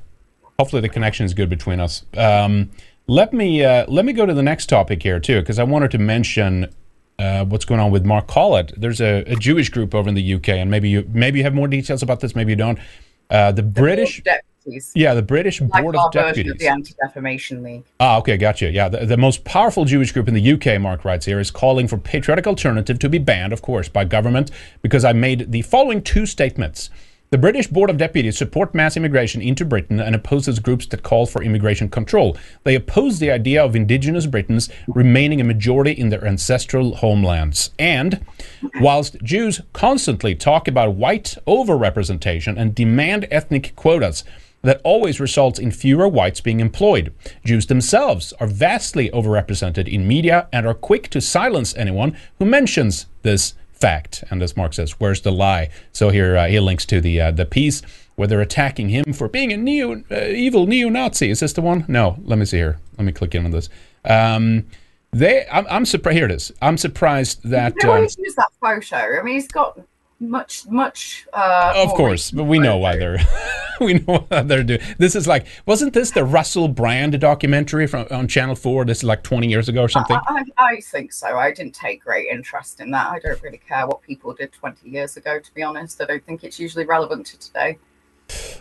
Hopefully 0.59 0.83
the 0.83 0.89
connection 0.89 1.25
is 1.25 1.35
good 1.35 1.49
between 1.49 1.79
us. 1.79 2.05
Um, 2.17 2.71
let 3.07 3.33
me 3.33 3.65
uh, 3.65 3.87
let 3.89 4.05
me 4.05 4.13
go 4.13 4.27
to 4.27 4.35
the 4.35 4.43
next 4.43 4.67
topic 4.67 5.03
here 5.03 5.21
too, 5.21 5.41
because 5.41 5.59
I 5.59 5.63
wanted 5.63 5.93
to 5.93 5.99
mention 5.99 6.75
uh, 7.19 7.45
what's 7.45 7.65
going 7.65 7.81
on 7.81 7.93
with 7.93 8.05
Mark 8.05 8.27
Collett. 8.27 8.73
There's 8.77 9.01
a, 9.01 9.23
a, 9.27 9.37
Jewish 9.37 9.71
group 9.71 9.95
over 9.95 10.09
in 10.09 10.15
the 10.15 10.35
UK, 10.35 10.49
and 10.51 10.71
maybe 10.71 10.89
you 10.89 11.09
maybe 11.13 11.39
you 11.39 11.45
have 11.45 11.55
more 11.55 11.69
details 11.69 12.03
about 12.03 12.21
this, 12.21 12.35
maybe 12.35 12.53
you 12.53 12.57
don't. 12.57 12.79
Uh, 13.31 13.53
the, 13.53 13.63
the 13.63 13.69
British 13.69 14.21
deputies. 14.69 14.93
Yeah, 14.95 15.15
the 15.15 15.23
British 15.23 15.61
like 15.61 15.83
Board 15.83 15.97
of 15.97 16.13
Deputies. 16.13 16.53
Of 16.53 16.59
the 16.59 16.69
Anti-Defamation 16.69 17.63
League. 17.63 17.85
Ah, 18.01 18.19
okay, 18.19 18.37
gotcha. 18.37 18.71
Yeah, 18.71 18.89
the, 18.89 19.07
the 19.07 19.17
most 19.17 19.45
powerful 19.45 19.85
Jewish 19.85 20.13
group 20.13 20.29
in 20.29 20.35
the 20.35 20.53
UK, 20.53 20.81
Mark 20.81 21.05
writes 21.05 21.27
here, 21.27 21.41
is 21.41 21.51
calling 21.51 21.89
for 21.89 21.99
patriotic 21.99 22.47
alternative 22.47 22.99
to 22.99 23.09
be 23.09 23.19
banned, 23.19 23.53
of 23.53 23.63
course, 23.63 23.89
by 23.89 24.05
government 24.05 24.51
because 24.83 25.05
I 25.05 25.13
made 25.13 25.53
the 25.53 25.63
following 25.63 26.03
two 26.03 26.27
statements. 26.27 26.91
The 27.31 27.37
British 27.37 27.67
Board 27.67 27.91
of 27.91 27.99
Deputies 27.99 28.39
support 28.39 28.75
mass 28.75 28.97
immigration 28.97 29.43
into 29.43 29.67
Britain 29.67 30.01
and 30.01 30.15
opposes 30.15 30.61
groups 30.61 30.87
that 30.87 31.03
call 31.03 31.27
for 31.27 31.43
immigration 31.43 31.91
control. 31.91 32.39
They 32.65 32.75
oppose 32.75 33.19
the 33.19 33.31
idea 33.31 33.63
of 33.63 33.77
indigenous 33.77 34.25
Britons 34.25 34.71
remaining 34.87 35.39
a 35.39 35.45
majority 35.45 35.93
in 35.93 36.09
their 36.09 36.25
ancestral 36.25 36.97
homelands. 36.97 37.71
And 37.79 38.25
whilst 38.81 39.23
Jews 39.23 39.61
constantly 39.75 40.35
talk 40.35 40.69
about 40.69 40.95
white 40.95 41.37
overrepresentation 41.47 42.57
and 42.57 42.75
demand 42.75 43.29
ethnic 43.31 43.77
quotas, 43.77 44.25
that 44.63 44.81
always 44.85 45.21
results 45.21 45.59
in 45.59 45.71
fewer 45.71 46.09
whites 46.09 46.41
being 46.41 46.61
employed. 46.61 47.13
Jews 47.45 47.67
themselves 47.67 48.33
are 48.41 48.47
vastly 48.47 49.09
overrepresented 49.11 49.87
in 49.87 50.09
media 50.09 50.49
and 50.53 50.67
are 50.67 50.75
quick 50.75 51.09
to 51.11 51.21
silence 51.21 51.77
anyone 51.77 52.17
who 52.39 52.45
mentions 52.45 53.07
this 53.23 53.55
fact. 53.73 54.25
And 54.31 54.43
as 54.43 54.57
Mark 54.57 54.75
says, 54.75 54.93
where's 54.99 55.21
the 55.21 55.33
lie? 55.33 55.71
So 55.93 56.11
here 56.11 56.37
uh, 56.37 56.49
he 56.49 56.59
links 56.61 56.85
to 56.87 57.01
the 57.01 57.21
uh, 57.21 57.31
the 57.31 57.47
piece 57.47 57.83
where 58.17 58.27
they're 58.27 58.41
attacking 58.41 58.89
him 58.89 59.13
for 59.13 59.29
being 59.29 59.53
a 59.53 59.57
neo 59.57 60.03
uh, 60.11 60.25
evil 60.25 60.67
neo-Nazi. 60.67 61.31
Is 61.31 61.41
this 61.41 61.53
the 61.53 61.63
one? 61.63 61.85
No. 61.87 62.17
Let 62.25 62.39
me 62.39 62.45
see 62.45 62.57
here. 62.57 62.79
Let 62.97 63.05
me 63.05 63.13
click 63.13 63.35
in 63.35 63.45
on 63.45 63.53
this. 63.53 63.69
Um, 64.05 64.67
they, 65.13 65.47
I'm, 65.51 65.67
I'm 65.71 65.87
surprised. 65.87 66.17
Here 66.17 66.27
it 66.27 66.33
is. 66.33 66.53
I'm 66.61 66.77
surprised 66.77 67.45
that. 67.45 67.75
They 67.81 67.89
always 67.89 68.19
um, 68.19 68.25
use 68.25 68.35
that 68.35 68.51
photo. 68.61 69.21
I 69.21 69.23
mean, 69.23 69.35
he's 69.35 69.49
got 69.49 69.81
much 70.21 70.67
much 70.69 71.27
uh 71.33 71.73
of 71.77 71.91
course 71.91 72.33
but 72.33 72.45
we 72.45 72.59
know 72.59 72.77
why 72.77 72.97
they're 72.97 73.19
we 73.81 73.95
know 73.95 74.27
what 74.29 74.49
they're 74.49 74.65
doing 74.65 74.81
this 74.99 75.15
is 75.15 75.29
like 75.29 75.47
wasn't 75.65 75.93
this 75.93 76.11
the 76.11 76.25
russell 76.25 76.67
brand 76.67 77.19
documentary 77.21 77.87
from 77.87 78.05
on 78.11 78.27
channel 78.27 78.57
4 78.57 78.85
this 78.85 78.99
is 78.99 79.05
like 79.05 79.23
20 79.23 79.47
years 79.49 79.69
ago 79.69 79.83
or 79.83 79.89
something? 79.89 80.17
I, 80.27 80.45
I, 80.59 80.65
I, 80.73 80.81
think 80.81 81.13
so. 81.13 81.39
I 81.39 81.53
didn't 81.53 81.75
take 81.75 82.03
great 82.03 82.29
interest 82.29 82.81
in 82.81 82.91
that. 82.93 83.11
I 83.11 83.19
don't 83.19 83.41
really 83.43 83.59
care 83.59 83.87
what 83.87 84.03
people 84.03 84.33
did 84.35 84.53
20 84.53 84.89
years 84.89 85.17
ago 85.17 85.39
to 85.39 85.55
be 85.55 85.63
honest. 85.63 86.01
I 86.01 86.07
don't 86.07 86.25
think 86.25 86.45
it's 86.45 86.59
usually 86.59 86.85
relevant 86.85 87.27
to 87.27 87.39
today 87.39 87.79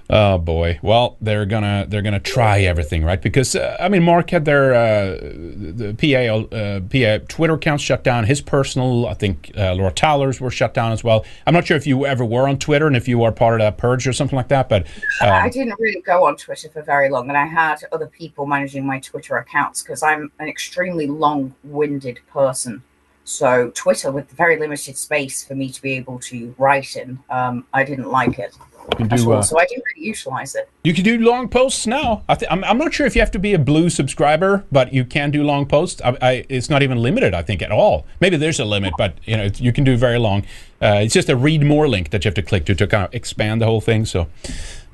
Oh 0.09 0.37
boy. 0.37 0.79
Well, 0.81 1.17
they're 1.19 1.45
gonna 1.45 1.85
they're 1.87 2.01
gonna 2.01 2.19
try 2.19 2.61
everything, 2.61 3.03
right? 3.03 3.21
Because 3.21 3.55
uh, 3.55 3.75
I 3.79 3.89
mean, 3.89 4.03
Mark 4.03 4.29
had 4.29 4.45
their 4.45 4.73
uh, 4.73 5.17
the 5.19 5.93
PA 5.99 6.55
uh, 6.55 6.79
PA 6.79 7.25
Twitter 7.27 7.53
accounts 7.55 7.83
shut 7.83 8.03
down. 8.05 8.23
His 8.23 8.39
personal, 8.39 9.07
I 9.07 9.15
think, 9.15 9.51
uh, 9.57 9.73
Laura 9.73 9.91
Towler's 9.91 10.39
were 10.39 10.51
shut 10.51 10.73
down 10.73 10.93
as 10.93 11.03
well. 11.03 11.25
I'm 11.45 11.53
not 11.53 11.67
sure 11.67 11.75
if 11.75 11.85
you 11.85 12.05
ever 12.05 12.23
were 12.23 12.47
on 12.47 12.57
Twitter 12.57 12.87
and 12.87 12.95
if 12.95 13.07
you 13.07 13.23
are 13.23 13.33
part 13.33 13.59
of 13.59 13.65
that 13.65 13.77
purge 13.77 14.07
or 14.07 14.13
something 14.13 14.37
like 14.37 14.47
that. 14.47 14.69
But 14.69 14.87
um, 15.21 15.31
I 15.33 15.49
didn't 15.49 15.77
really 15.79 16.01
go 16.01 16.25
on 16.25 16.37
Twitter 16.37 16.69
for 16.69 16.81
very 16.83 17.09
long, 17.09 17.27
and 17.27 17.37
I 17.37 17.45
had 17.45 17.83
other 17.91 18.07
people 18.07 18.45
managing 18.45 18.85
my 18.85 18.99
Twitter 18.99 19.35
accounts 19.37 19.81
because 19.83 20.03
I'm 20.03 20.31
an 20.39 20.47
extremely 20.47 21.07
long-winded 21.07 22.21
person. 22.31 22.81
So 23.25 23.71
Twitter, 23.75 24.09
with 24.09 24.31
very 24.31 24.57
limited 24.57 24.97
space 24.97 25.43
for 25.43 25.53
me 25.53 25.69
to 25.69 25.81
be 25.81 25.93
able 25.95 26.17
to 26.19 26.55
write 26.57 26.95
in, 26.95 27.19
um, 27.29 27.65
I 27.73 27.83
didn't 27.83 28.09
like 28.09 28.39
it. 28.39 28.55
Do, 28.97 29.33
uh, 29.33 29.41
so 29.41 29.59
I 29.59 29.65
didn't 29.65 29.83
utilize 29.95 30.55
it. 30.55 30.69
You 30.83 30.93
can 30.93 31.03
do 31.03 31.17
long 31.17 31.49
posts 31.49 31.85
now. 31.85 32.23
I 32.29 32.37
am 32.49 32.63
I'm 32.63 32.77
not 32.77 32.93
sure 32.93 33.05
if 33.05 33.15
you 33.15 33.21
have 33.21 33.31
to 33.31 33.39
be 33.39 33.53
a 33.53 33.59
blue 33.59 33.89
subscriber, 33.89 34.65
but 34.71 34.93
you 34.93 35.03
can 35.03 35.29
do 35.29 35.43
long 35.43 35.65
posts. 35.65 36.01
I, 36.03 36.17
I, 36.21 36.45
it's 36.47 36.69
not 36.69 36.81
even 36.83 36.97
limited, 36.97 37.33
I 37.33 37.41
think, 37.41 37.61
at 37.61 37.71
all. 37.71 38.05
Maybe 38.21 38.37
there's 38.37 38.59
a 38.59 38.65
limit, 38.65 38.93
but 38.97 39.17
you 39.25 39.35
know 39.35 39.49
you 39.55 39.73
can 39.73 39.83
do 39.83 39.97
very 39.97 40.17
long. 40.17 40.43
Uh, 40.81 41.01
it's 41.03 41.13
just 41.13 41.29
a 41.29 41.35
read 41.35 41.63
more 41.63 41.87
link 41.87 42.11
that 42.11 42.23
you 42.23 42.29
have 42.29 42.35
to 42.35 42.41
click 42.41 42.65
to 42.65 42.75
to 42.75 42.87
kind 42.87 43.03
of 43.05 43.13
expand 43.13 43.61
the 43.61 43.65
whole 43.65 43.81
thing. 43.81 44.05
So 44.05 44.27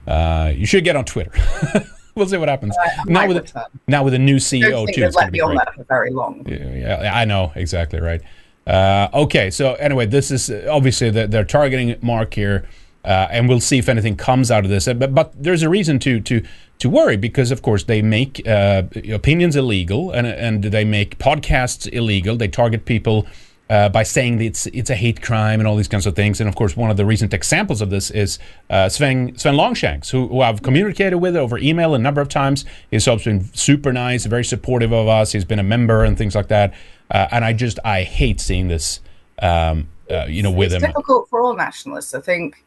uh, 0.08 0.52
you 0.56 0.66
should 0.66 0.84
get 0.84 0.96
on 0.96 1.06
Twitter. 1.06 1.32
we'll 2.16 2.28
see 2.28 2.38
what 2.38 2.50
happens. 2.50 2.76
now 3.06 3.28
with 3.28 3.38
a, 3.38 3.68
now 3.88 4.04
with 4.04 4.14
a 4.14 4.20
new 4.20 4.38
CEO 4.38 4.88
too. 4.92 5.04
It's 5.04 5.16
going 5.16 5.28
to 5.28 5.32
be 5.32 5.40
great. 5.40 5.60
for 5.76 5.84
very 5.84 6.12
long. 6.12 6.46
Yeah, 6.48 7.04
yeah, 7.04 7.16
I 7.16 7.26
know 7.26 7.52
exactly 7.56 8.00
right. 8.00 8.22
Uh, 8.66 9.10
okay, 9.14 9.52
so 9.52 9.74
anyway, 9.76 10.06
this 10.06 10.32
is 10.32 10.50
obviously 10.68 11.10
the, 11.10 11.28
they're 11.28 11.44
targeting 11.44 11.98
Mark 12.02 12.34
here. 12.34 12.68
Uh, 13.06 13.28
and 13.32 13.50
we'll 13.50 13.60
see 13.60 13.78
if 13.78 13.90
anything 13.90 14.16
comes 14.16 14.50
out 14.50 14.64
of 14.64 14.70
this. 14.70 14.86
But, 14.86 15.14
but 15.14 15.34
there's 15.42 15.62
a 15.62 15.70
reason 15.70 16.00
to 16.00 16.20
to 16.22 16.42
to 16.80 16.90
worry 16.90 17.18
because, 17.18 17.52
of 17.52 17.62
course, 17.62 17.84
they 17.84 18.02
make 18.02 18.48
uh, 18.48 18.84
opinions 19.12 19.56
illegal 19.56 20.12
and 20.12 20.26
and 20.26 20.64
they 20.64 20.86
make 20.86 21.18
podcasts 21.20 21.92
illegal. 21.92 22.38
They 22.38 22.48
target 22.48 22.86
people. 22.86 23.28
Uh, 23.70 23.88
by 23.88 24.04
saying 24.04 24.38
that 24.38 24.44
it's 24.44 24.68
it's 24.68 24.90
a 24.90 24.96
hate 24.96 25.22
crime 25.22 25.60
and 25.60 25.68
all 25.68 25.78
these 25.78 25.88
kinds 25.88 26.06
of 26.06 26.16
things, 26.16 26.42
and 26.42 26.50
of 26.50 26.56
course, 26.56 26.76
one 26.76 26.92
of 26.92 26.98
the 26.98 27.06
recent 27.06 27.34
examples 27.34 27.82
of 27.82 27.90
this 27.90 28.12
is 28.12 28.38
uh, 28.70 28.90
Sven 28.90 29.36
Sven 29.38 29.56
Longshanks, 29.56 30.10
who, 30.10 30.28
who 30.28 30.42
I've 30.42 30.62
communicated 30.62 31.18
with 31.18 31.36
over 31.36 31.58
email 31.58 31.96
a 31.96 31.98
number 31.98 32.20
of 32.22 32.28
times. 32.28 32.66
He's 32.92 33.08
always 33.08 33.24
been 33.24 33.52
super 33.54 33.94
nice, 33.94 34.26
very 34.26 34.44
supportive 34.44 34.92
of 34.92 35.08
us. 35.08 35.32
He's 35.32 35.46
been 35.46 35.60
a 35.60 35.64
member 35.64 36.04
and 36.04 36.18
things 36.18 36.36
like 36.36 36.50
that. 36.50 36.74
Uh, 37.10 37.28
and 37.32 37.46
I 37.46 37.54
just 37.54 37.80
I 37.86 38.04
hate 38.04 38.42
seeing 38.42 38.68
this, 38.68 39.00
um, 39.42 39.88
uh, 40.12 40.26
you 40.26 40.44
know, 40.44 40.52
with 40.52 40.74
it's 40.74 40.84
him. 40.84 40.92
difficult 40.92 41.30
for 41.30 41.42
all 41.42 41.56
nationalists. 41.56 42.14
I 42.14 42.20
think 42.20 42.64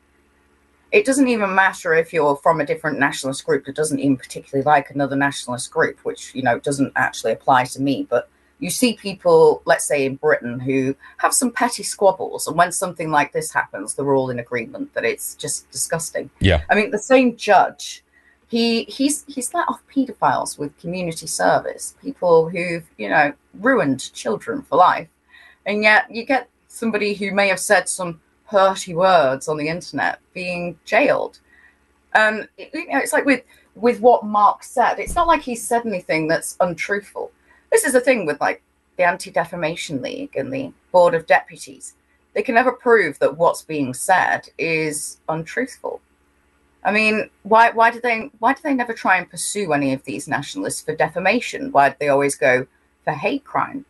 it 0.93 1.05
doesn't 1.05 1.29
even 1.29 1.55
matter 1.55 1.95
if 1.95 2.13
you're 2.13 2.37
from 2.37 2.61
a 2.61 2.67
different 2.67 2.99
nationalist 2.99 3.45
group 3.45 3.65
that 3.67 3.75
doesn't 3.75 3.99
even 3.99 4.17
particularly 4.17 4.65
like 4.65 4.91
another 4.91 5.17
nationalist 5.17 5.71
group, 5.71 5.99
which 6.05 6.35
you 6.35 6.43
know 6.43 6.59
doesn't 6.61 6.93
actually 6.97 7.33
apply 7.33 7.65
to 7.65 7.83
me. 7.83 8.07
But 8.09 8.29
you 8.59 8.71
see 8.71 8.95
people, 8.95 9.63
let's 9.65 9.87
say 9.87 10.07
in 10.07 10.17
Britain, 10.17 10.61
who 10.61 10.97
have 11.19 11.35
some 11.35 11.51
petty 11.51 11.83
squabbles, 11.83 12.47
and 12.47 12.57
when 12.57 12.73
something 12.73 13.11
like 13.11 13.33
this 13.33 13.53
happens, 13.53 13.95
they're 13.95 14.15
all 14.15 14.31
in 14.31 14.39
agreement 14.39 14.95
that 14.95 15.05
it's 15.05 15.35
just 15.35 15.71
disgusting. 15.71 16.31
Yeah, 16.41 16.63
I 16.71 16.75
mean 16.75 16.91
the 16.91 16.99
same 16.99 17.37
judge. 17.37 18.05
He 18.49 18.85
he's 18.85 19.25
he's 19.27 19.53
let 19.53 19.69
off 19.69 19.83
paedophiles 19.93 20.57
with 20.57 20.79
community 20.79 21.27
service, 21.27 21.97
people 22.01 22.49
who've 22.49 22.89
you 22.97 23.09
know 23.09 23.33
ruined 23.55 24.13
children 24.13 24.63
for 24.63 24.77
life, 24.77 25.09
and 25.67 25.83
yet 25.83 26.07
you 26.11 26.25
get 26.25 26.49
somebody 26.69 27.15
who 27.15 27.33
may 27.33 27.49
have 27.49 27.61
said 27.61 27.89
some 27.89 28.21
hurty 28.51 28.95
words 28.95 29.49
on 29.49 29.57
the 29.57 29.69
internet 29.69 30.21
being 30.35 30.79
jailed. 30.85 31.41
Um, 32.15 32.45
it, 32.57 32.71
you 32.73 32.89
know, 32.89 32.99
it's 32.99 33.13
like 33.13 33.25
with 33.25 33.43
with 33.75 34.01
what 34.01 34.25
Mark 34.25 34.65
said. 34.65 34.99
It's 34.99 35.15
not 35.15 35.27
like 35.27 35.43
he 35.43 35.55
said 35.55 35.87
anything 35.87 36.29
that's 36.29 36.57
untruthful. 36.61 37.31
This 37.71 37.85
is 37.85 37.93
the 37.93 38.01
thing 38.01 38.27
with 38.27 38.41
like 38.41 38.63
the 38.97 39.05
Anti 39.05 39.31
Defamation 39.31 40.01
League 40.01 40.37
and 40.37 40.53
the 40.53 40.73
Board 40.93 41.15
of 41.15 41.27
Deputies. 41.27 41.95
They 42.35 42.43
can 42.43 42.55
never 42.55 42.73
prove 42.73 43.19
that 43.19 43.37
what's 43.37 43.63
being 43.63 43.95
said 43.95 44.49
is 44.59 45.19
untruthful. 45.29 46.01
I 46.85 46.93
mean, 46.93 47.29
why 47.43 47.71
why 47.71 47.91
do 47.91 48.01
they 48.01 48.31
why 48.39 48.55
do 48.55 48.61
they 48.63 48.75
never 48.75 48.95
try 48.95 49.17
and 49.17 49.29
pursue 49.29 49.73
any 49.73 49.93
of 49.93 50.05
these 50.05 50.29
nationalists 50.29 50.83
for 50.83 50.95
defamation? 50.95 51.73
Why 51.73 51.91
do 51.91 51.97
they 51.99 52.09
always 52.09 52.37
go 52.37 52.67
for 53.05 53.13
hate 53.13 53.45
crime? 53.45 53.85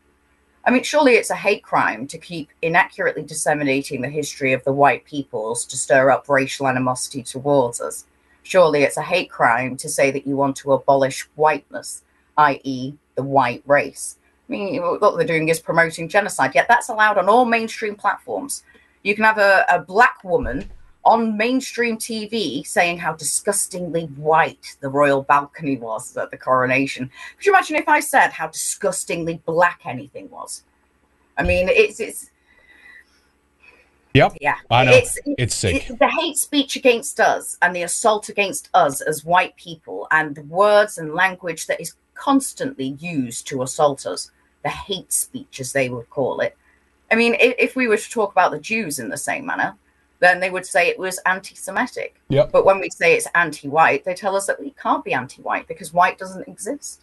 I 0.66 0.72
mean, 0.72 0.82
surely 0.82 1.12
it's 1.12 1.30
a 1.30 1.36
hate 1.36 1.62
crime 1.62 2.08
to 2.08 2.18
keep 2.18 2.50
inaccurately 2.60 3.22
disseminating 3.22 4.00
the 4.00 4.08
history 4.08 4.52
of 4.52 4.64
the 4.64 4.72
white 4.72 5.04
peoples 5.04 5.64
to 5.66 5.76
stir 5.76 6.10
up 6.10 6.28
racial 6.28 6.66
animosity 6.66 7.22
towards 7.22 7.80
us. 7.80 8.04
Surely 8.42 8.82
it's 8.82 8.96
a 8.96 9.02
hate 9.02 9.30
crime 9.30 9.76
to 9.76 9.88
say 9.88 10.10
that 10.10 10.26
you 10.26 10.36
want 10.36 10.56
to 10.56 10.72
abolish 10.72 11.22
whiteness, 11.36 12.02
i.e., 12.36 12.94
the 13.14 13.22
white 13.22 13.62
race. 13.64 14.18
I 14.48 14.52
mean, 14.52 14.82
what 14.82 15.16
they're 15.16 15.26
doing 15.26 15.48
is 15.48 15.60
promoting 15.60 16.08
genocide, 16.08 16.54
yet 16.54 16.66
that's 16.68 16.88
allowed 16.88 17.18
on 17.18 17.28
all 17.28 17.44
mainstream 17.44 17.94
platforms. 17.94 18.64
You 19.04 19.14
can 19.14 19.24
have 19.24 19.38
a, 19.38 19.64
a 19.68 19.78
black 19.78 20.24
woman 20.24 20.68
on 21.06 21.36
mainstream 21.36 21.96
TV 21.96 22.66
saying 22.66 22.98
how 22.98 23.14
disgustingly 23.14 24.06
white 24.16 24.76
the 24.80 24.88
royal 24.88 25.22
balcony 25.22 25.76
was 25.76 26.16
at 26.16 26.32
the 26.32 26.36
coronation. 26.36 27.08
Could 27.36 27.46
you 27.46 27.52
imagine 27.52 27.76
if 27.76 27.88
I 27.88 28.00
said 28.00 28.30
how 28.30 28.48
disgustingly 28.48 29.40
black 29.46 29.82
anything 29.84 30.28
was? 30.28 30.64
I 31.38 31.44
mean, 31.44 31.68
it's 31.68 32.00
it's. 32.00 32.30
Yep. 34.14 34.38
Yeah. 34.40 34.56
I 34.70 34.84
know. 34.84 34.92
It's, 34.92 35.18
it's 35.38 35.54
sick. 35.54 35.86
the 35.98 36.08
hate 36.08 36.38
speech 36.38 36.74
against 36.74 37.20
us 37.20 37.56
and 37.62 37.76
the 37.76 37.82
assault 37.82 38.28
against 38.28 38.70
us 38.74 39.00
as 39.00 39.24
white 39.24 39.54
people 39.56 40.08
and 40.10 40.34
the 40.34 40.42
words 40.42 40.98
and 40.98 41.14
language 41.14 41.66
that 41.66 41.80
is 41.80 41.94
constantly 42.14 42.96
used 42.98 43.46
to 43.48 43.62
assault 43.62 44.06
us, 44.06 44.30
the 44.64 44.70
hate 44.70 45.12
speech, 45.12 45.60
as 45.60 45.72
they 45.72 45.90
would 45.90 46.08
call 46.08 46.40
it. 46.40 46.56
I 47.12 47.14
mean, 47.14 47.34
if, 47.34 47.54
if 47.58 47.76
we 47.76 47.88
were 47.88 47.98
to 47.98 48.10
talk 48.10 48.32
about 48.32 48.52
the 48.52 48.58
Jews 48.58 48.98
in 48.98 49.10
the 49.10 49.18
same 49.18 49.44
manner, 49.44 49.76
then 50.20 50.40
they 50.40 50.50
would 50.50 50.66
say 50.66 50.88
it 50.88 50.98
was 50.98 51.18
anti-Semitic. 51.26 52.20
Yep. 52.28 52.52
But 52.52 52.64
when 52.64 52.80
we 52.80 52.90
say 52.90 53.14
it's 53.14 53.28
anti-white, 53.34 54.04
they 54.04 54.14
tell 54.14 54.36
us 54.36 54.46
that 54.46 54.60
we 54.60 54.70
can't 54.70 55.04
be 55.04 55.12
anti-white 55.12 55.68
because 55.68 55.92
white 55.92 56.18
doesn't 56.18 56.48
exist. 56.48 57.02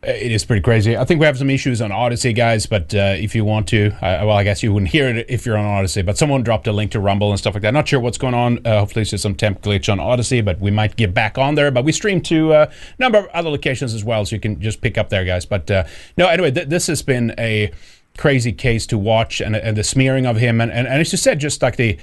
It 0.00 0.30
is 0.30 0.44
pretty 0.44 0.62
crazy. 0.62 0.96
I 0.96 1.04
think 1.04 1.18
we 1.18 1.26
have 1.26 1.38
some 1.38 1.50
issues 1.50 1.80
on 1.80 1.90
Odysee, 1.90 2.32
guys. 2.32 2.66
But 2.66 2.94
uh, 2.94 3.16
if 3.18 3.34
you 3.34 3.44
want 3.44 3.66
to, 3.68 3.88
uh, 3.96 4.24
well, 4.26 4.36
I 4.36 4.44
guess 4.44 4.62
you 4.62 4.72
wouldn't 4.72 4.92
hear 4.92 5.08
it 5.08 5.26
if 5.28 5.44
you're 5.44 5.56
on 5.56 5.64
Odysee. 5.64 6.02
But 6.02 6.16
someone 6.16 6.44
dropped 6.44 6.68
a 6.68 6.72
link 6.72 6.92
to 6.92 7.00
Rumble 7.00 7.30
and 7.30 7.38
stuff 7.38 7.54
like 7.54 7.62
that. 7.62 7.74
Not 7.74 7.88
sure 7.88 7.98
what's 7.98 8.18
going 8.18 8.34
on. 8.34 8.64
Uh, 8.64 8.78
hopefully, 8.78 9.02
it's 9.02 9.10
just 9.10 9.22
some 9.22 9.34
temp 9.34 9.60
glitch 9.60 9.90
on 9.90 9.98
Odysee, 9.98 10.40
But 10.40 10.60
we 10.60 10.70
might 10.70 10.94
get 10.94 11.14
back 11.14 11.36
on 11.36 11.56
there. 11.56 11.72
But 11.72 11.84
we 11.84 11.90
stream 11.90 12.20
to 12.22 12.52
uh, 12.52 12.70
a 12.70 13.02
number 13.02 13.18
of 13.18 13.26
other 13.28 13.50
locations 13.50 13.92
as 13.92 14.04
well, 14.04 14.24
so 14.24 14.36
you 14.36 14.40
can 14.40 14.60
just 14.60 14.80
pick 14.80 14.98
up 14.98 15.08
there, 15.08 15.24
guys. 15.24 15.44
But 15.44 15.68
uh, 15.68 15.84
no, 16.16 16.28
anyway, 16.28 16.52
th- 16.52 16.68
this 16.68 16.86
has 16.86 17.02
been 17.02 17.34
a 17.36 17.72
crazy 18.16 18.52
case 18.52 18.86
to 18.88 18.98
watch, 18.98 19.40
and, 19.40 19.56
and 19.56 19.76
the 19.76 19.82
smearing 19.82 20.26
of 20.26 20.36
him, 20.36 20.60
and, 20.60 20.70
and, 20.70 20.86
and 20.86 21.00
as 21.00 21.10
you 21.10 21.18
said, 21.18 21.40
just 21.40 21.60
like 21.60 21.76
the 21.76 21.98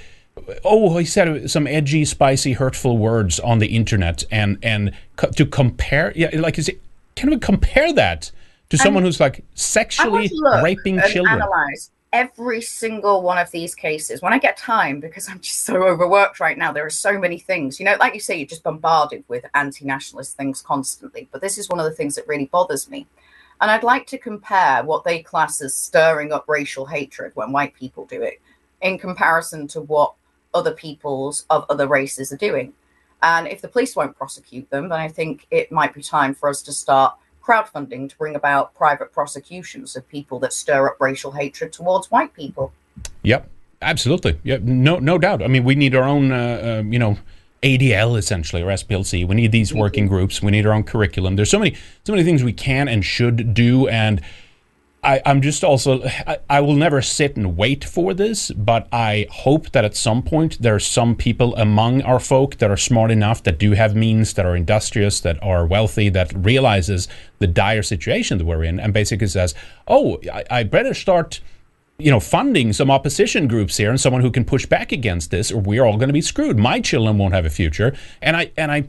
oh, 0.64 0.96
he 0.98 1.04
said 1.04 1.50
some 1.50 1.66
edgy, 1.66 2.04
spicy, 2.04 2.52
hurtful 2.52 2.98
words 2.98 3.40
on 3.40 3.58
the 3.58 3.68
internet, 3.68 4.24
and 4.30 4.58
and 4.62 4.92
co- 5.16 5.30
to 5.30 5.46
compare, 5.46 6.12
yeah, 6.14 6.30
like 6.34 6.58
is 6.58 6.68
it, 6.68 6.80
can 7.14 7.30
we 7.30 7.38
compare 7.38 7.92
that 7.92 8.30
to 8.70 8.78
someone 8.78 9.02
who's 9.02 9.20
like 9.20 9.44
sexually 9.54 10.30
raping 10.62 11.00
children? 11.08 11.40
Analyze 11.40 11.90
every 12.12 12.62
single 12.62 13.20
one 13.20 13.36
of 13.36 13.50
these 13.50 13.74
cases 13.74 14.22
when 14.22 14.32
I 14.32 14.38
get 14.38 14.56
time 14.56 15.00
because 15.00 15.28
I'm 15.28 15.40
just 15.40 15.62
so 15.62 15.82
overworked 15.82 16.40
right 16.40 16.56
now. 16.56 16.72
There 16.72 16.86
are 16.86 16.90
so 16.90 17.18
many 17.18 17.38
things, 17.38 17.78
you 17.78 17.84
know, 17.84 17.96
like 17.98 18.14
you 18.14 18.20
say, 18.20 18.36
you're 18.36 18.46
just 18.46 18.62
bombarded 18.62 19.24
with 19.28 19.44
anti-nationalist 19.54 20.36
things 20.36 20.62
constantly. 20.62 21.28
But 21.30 21.42
this 21.42 21.58
is 21.58 21.68
one 21.68 21.78
of 21.78 21.84
the 21.84 21.92
things 21.92 22.14
that 22.14 22.26
really 22.26 22.46
bothers 22.46 22.88
me. 22.88 23.06
And 23.60 23.70
I'd 23.70 23.82
like 23.82 24.06
to 24.08 24.18
compare 24.18 24.82
what 24.84 25.04
they 25.04 25.22
class 25.22 25.60
as 25.60 25.74
stirring 25.74 26.32
up 26.32 26.44
racial 26.48 26.86
hatred 26.86 27.32
when 27.34 27.52
white 27.52 27.74
people 27.74 28.06
do 28.06 28.22
it 28.22 28.40
in 28.80 28.98
comparison 28.98 29.66
to 29.68 29.80
what 29.80 30.14
other 30.56 30.72
peoples 30.72 31.44
of 31.50 31.64
other 31.68 31.86
races 31.86 32.32
are 32.32 32.36
doing. 32.36 32.72
And 33.22 33.46
if 33.46 33.60
the 33.60 33.68
police 33.68 33.94
won't 33.94 34.16
prosecute 34.16 34.68
them, 34.70 34.88
then 34.88 34.98
I 34.98 35.08
think 35.08 35.46
it 35.50 35.70
might 35.70 35.94
be 35.94 36.02
time 36.02 36.34
for 36.34 36.48
us 36.48 36.62
to 36.62 36.72
start 36.72 37.14
crowdfunding 37.42 38.08
to 38.08 38.16
bring 38.18 38.34
about 38.34 38.74
private 38.74 39.12
prosecutions 39.12 39.94
of 39.94 40.08
people 40.08 40.38
that 40.40 40.52
stir 40.52 40.88
up 40.88 40.96
racial 41.00 41.32
hatred 41.32 41.72
towards 41.72 42.10
white 42.10 42.34
people. 42.34 42.72
Yep, 43.22 43.48
absolutely. 43.82 44.38
Yep, 44.42 44.62
no, 44.62 44.98
no 44.98 45.18
doubt. 45.18 45.42
I 45.42 45.46
mean, 45.46 45.64
we 45.64 45.74
need 45.74 45.94
our 45.94 46.04
own, 46.04 46.32
uh, 46.32 46.82
uh, 46.82 46.82
you 46.88 46.98
know, 46.98 47.18
ADL 47.62 48.18
essentially 48.18 48.62
or 48.62 48.66
SPLC. 48.66 49.26
We 49.26 49.34
need 49.34 49.52
these 49.52 49.72
working 49.72 50.06
groups. 50.06 50.42
We 50.42 50.50
need 50.50 50.66
our 50.66 50.72
own 50.72 50.84
curriculum. 50.84 51.36
There's 51.36 51.50
so 51.50 51.58
many, 51.58 51.76
so 52.04 52.12
many 52.12 52.24
things 52.24 52.42
we 52.42 52.52
can 52.52 52.88
and 52.88 53.04
should 53.04 53.54
do, 53.54 53.88
and 53.88 54.20
I, 55.06 55.22
am 55.24 55.40
just 55.40 55.62
also 55.62 56.02
I, 56.26 56.38
I, 56.50 56.60
will 56.60 56.74
never 56.74 57.00
sit 57.00 57.36
and 57.36 57.56
wait 57.56 57.84
for 57.84 58.12
this, 58.12 58.50
but 58.50 58.88
I 58.92 59.28
hope 59.30 59.70
that 59.70 59.84
at 59.84 59.96
some 59.96 60.20
point 60.20 60.60
there 60.60 60.74
are 60.74 60.80
some 60.80 61.14
people 61.14 61.54
among 61.54 62.02
our 62.02 62.18
folk 62.18 62.56
that 62.56 62.72
are 62.72 62.76
smart 62.76 63.12
enough, 63.12 63.42
that 63.44 63.56
do 63.56 63.72
have 63.72 63.94
means, 63.94 64.34
that 64.34 64.44
are 64.44 64.56
industrious, 64.56 65.20
that 65.20 65.40
are 65.42 65.64
wealthy, 65.64 66.08
that 66.08 66.32
realizes 66.34 67.06
the 67.38 67.46
dire 67.46 67.84
situation 67.84 68.38
that 68.38 68.44
we're 68.44 68.64
in, 68.64 68.80
and 68.80 68.92
basically 68.92 69.28
says, 69.28 69.54
"Oh, 69.86 70.18
I, 70.32 70.44
I 70.50 70.62
better 70.64 70.92
start." 70.92 71.40
you 71.98 72.10
know, 72.10 72.20
funding 72.20 72.74
some 72.74 72.90
opposition 72.90 73.48
groups 73.48 73.78
here 73.78 73.88
and 73.88 73.98
someone 73.98 74.20
who 74.20 74.30
can 74.30 74.44
push 74.44 74.66
back 74.66 74.92
against 74.92 75.30
this, 75.30 75.50
or 75.50 75.62
we're 75.62 75.82
all 75.82 75.96
going 75.96 76.10
to 76.10 76.12
be 76.12 76.20
screwed. 76.20 76.58
My 76.58 76.78
children 76.78 77.16
won't 77.16 77.32
have 77.32 77.46
a 77.46 77.50
future. 77.50 77.96
And 78.20 78.36
I 78.36 78.50
and 78.58 78.70
I 78.70 78.84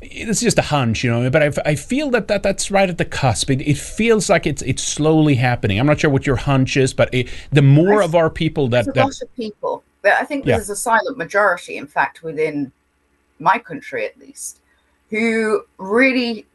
it's 0.00 0.40
just 0.40 0.58
a 0.58 0.62
hunch, 0.62 1.02
you 1.02 1.10
know, 1.10 1.28
but 1.30 1.42
I, 1.42 1.70
I 1.70 1.74
feel 1.74 2.10
that, 2.10 2.28
that 2.28 2.42
that's 2.42 2.70
right 2.70 2.88
at 2.88 2.98
the 2.98 3.04
cusp. 3.04 3.50
It, 3.50 3.60
it 3.60 3.76
feels 3.76 4.30
like 4.30 4.46
it's 4.46 4.62
it's 4.62 4.82
slowly 4.82 5.34
happening. 5.34 5.78
I'm 5.78 5.86
not 5.86 6.00
sure 6.00 6.10
what 6.10 6.26
your 6.26 6.36
hunch 6.36 6.76
is, 6.76 6.94
but 6.94 7.12
it, 7.12 7.28
the 7.50 7.62
more 7.62 8.02
of 8.02 8.14
our 8.14 8.30
people 8.30 8.68
that, 8.68 8.86
that 8.86 8.96
a 8.96 9.04
lot 9.04 9.22
of 9.22 9.34
people, 9.34 9.82
I 10.04 10.24
think 10.24 10.46
Yeah. 10.46 10.56
there's 10.56 10.70
a 10.70 10.76
silent 10.76 11.18
majority, 11.18 11.76
in 11.76 11.86
fact, 11.86 12.22
within 12.22 12.72
my 13.38 13.58
country 13.58 14.06
at 14.06 14.18
least, 14.18 14.60
who 15.10 15.64
really 15.78 16.46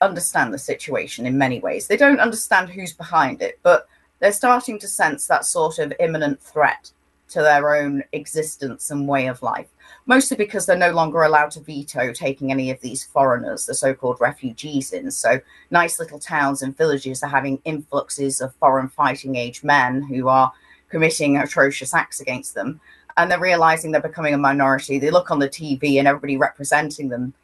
understand 0.00 0.52
the 0.52 0.58
situation 0.58 1.26
in 1.26 1.38
many 1.38 1.60
ways. 1.60 1.86
They 1.86 1.96
don't 1.96 2.20
understand 2.20 2.70
who's 2.70 2.92
behind 2.92 3.42
it, 3.42 3.58
but 3.62 3.88
they're 4.20 4.32
starting 4.32 4.78
to 4.78 4.88
sense 4.88 5.26
that 5.26 5.44
sort 5.44 5.78
of 5.78 5.92
imminent 6.00 6.40
threat 6.40 6.90
to 7.28 7.40
their 7.40 7.74
own 7.76 8.04
existence 8.12 8.90
and 8.90 9.08
way 9.08 9.26
of 9.26 9.42
life. 9.42 9.68
Mostly 10.08 10.36
because 10.36 10.66
they're 10.66 10.76
no 10.76 10.92
longer 10.92 11.24
allowed 11.24 11.50
to 11.52 11.60
veto 11.60 12.12
taking 12.12 12.52
any 12.52 12.70
of 12.70 12.80
these 12.80 13.04
foreigners, 13.04 13.66
the 13.66 13.74
so 13.74 13.92
called 13.92 14.20
refugees, 14.20 14.92
in. 14.92 15.10
So, 15.10 15.40
nice 15.70 15.98
little 15.98 16.20
towns 16.20 16.62
and 16.62 16.76
villages 16.76 17.24
are 17.24 17.28
having 17.28 17.60
influxes 17.64 18.40
of 18.40 18.54
foreign 18.54 18.88
fighting 18.88 19.34
age 19.34 19.64
men 19.64 20.02
who 20.02 20.28
are 20.28 20.52
committing 20.88 21.36
atrocious 21.36 21.92
acts 21.92 22.20
against 22.20 22.54
them. 22.54 22.80
And 23.16 23.30
they're 23.30 23.40
realizing 23.40 23.90
they're 23.90 24.00
becoming 24.00 24.34
a 24.34 24.38
minority. 24.38 24.98
They 24.98 25.10
look 25.10 25.30
on 25.30 25.40
the 25.40 25.48
TV 25.48 25.98
and 25.98 26.06
everybody 26.06 26.36
representing 26.36 27.08
them 27.08 27.34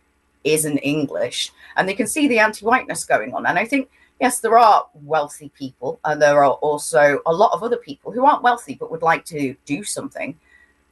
isn't 0.45 0.79
English. 0.79 1.53
And 1.77 1.89
they 1.89 1.95
can 1.95 2.07
see 2.07 2.29
the 2.29 2.39
anti 2.39 2.65
whiteness 2.65 3.05
going 3.05 3.35
on. 3.35 3.47
And 3.47 3.59
I 3.59 3.65
think, 3.65 3.91
yes, 4.21 4.41
there 4.41 4.59
are 4.59 4.87
wealthy 4.95 5.51
people, 5.59 5.99
and 6.05 6.21
there 6.21 6.45
are 6.45 6.53
also 6.53 7.21
a 7.27 7.33
lot 7.33 7.53
of 7.53 7.63
other 7.63 7.77
people 7.77 8.13
who 8.13 8.25
aren't 8.25 8.43
wealthy 8.43 8.75
but 8.75 8.91
would 8.91 9.03
like 9.03 9.25
to 9.27 9.57
do 9.65 9.83
something. 9.83 10.39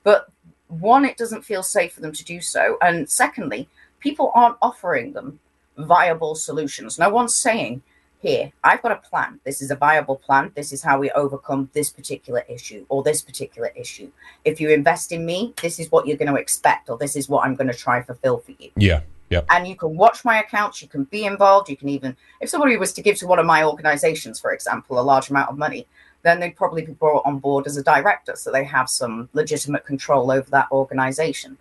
But 0.02 0.28
one, 0.70 1.04
it 1.04 1.16
doesn't 1.16 1.44
feel 1.44 1.62
safe 1.62 1.92
for 1.92 2.00
them 2.00 2.12
to 2.12 2.24
do 2.24 2.40
so. 2.40 2.76
And 2.80 3.08
secondly, 3.08 3.68
people 3.98 4.32
aren't 4.34 4.56
offering 4.62 5.12
them 5.12 5.40
viable 5.76 6.34
solutions. 6.34 6.98
No 6.98 7.08
one's 7.08 7.34
saying, 7.34 7.82
here, 8.20 8.52
I've 8.62 8.82
got 8.82 8.92
a 8.92 8.96
plan. 8.96 9.40
This 9.44 9.62
is 9.62 9.70
a 9.70 9.76
viable 9.76 10.16
plan. 10.16 10.52
This 10.54 10.72
is 10.72 10.82
how 10.82 10.98
we 10.98 11.10
overcome 11.12 11.70
this 11.72 11.90
particular 11.90 12.44
issue 12.48 12.84
or 12.90 13.02
this 13.02 13.22
particular 13.22 13.72
issue. 13.74 14.10
If 14.44 14.60
you 14.60 14.68
invest 14.68 15.10
in 15.10 15.24
me, 15.24 15.54
this 15.62 15.80
is 15.80 15.90
what 15.90 16.06
you're 16.06 16.18
going 16.18 16.32
to 16.32 16.38
expect, 16.38 16.90
or 16.90 16.98
this 16.98 17.16
is 17.16 17.30
what 17.30 17.46
I'm 17.46 17.54
going 17.54 17.68
to 17.68 17.74
try 17.74 18.02
fulfill 18.02 18.38
for 18.38 18.52
you 18.52 18.70
yeah, 18.76 19.00
yeah. 19.30 19.42
and 19.50 19.66
you 19.66 19.76
can 19.76 19.96
watch 19.96 20.24
my 20.24 20.40
accounts 20.40 20.82
you 20.82 20.88
can 20.88 21.04
be 21.04 21.24
involved 21.24 21.68
you 21.68 21.76
can 21.76 21.88
even 21.88 22.16
if 22.40 22.48
somebody 22.48 22.76
was 22.76 22.92
to 22.92 23.02
give 23.02 23.16
to 23.16 23.26
one 23.26 23.38
of 23.38 23.46
my 23.46 23.64
organizations 23.64 24.40
for 24.40 24.52
example 24.52 24.98
a 24.98 25.02
large 25.02 25.30
amount 25.30 25.48
of 25.48 25.56
money 25.56 25.86
then 26.22 26.38
they'd 26.38 26.56
probably 26.56 26.82
be 26.82 26.92
brought 26.92 27.24
on 27.24 27.38
board 27.38 27.66
as 27.66 27.76
a 27.76 27.82
director 27.82 28.34
so 28.36 28.50
they 28.50 28.64
have 28.64 28.88
some 28.88 29.28
legitimate 29.32 29.84
control 29.84 30.30
over 30.30 30.50
that 30.50 30.70
organization 30.70 31.56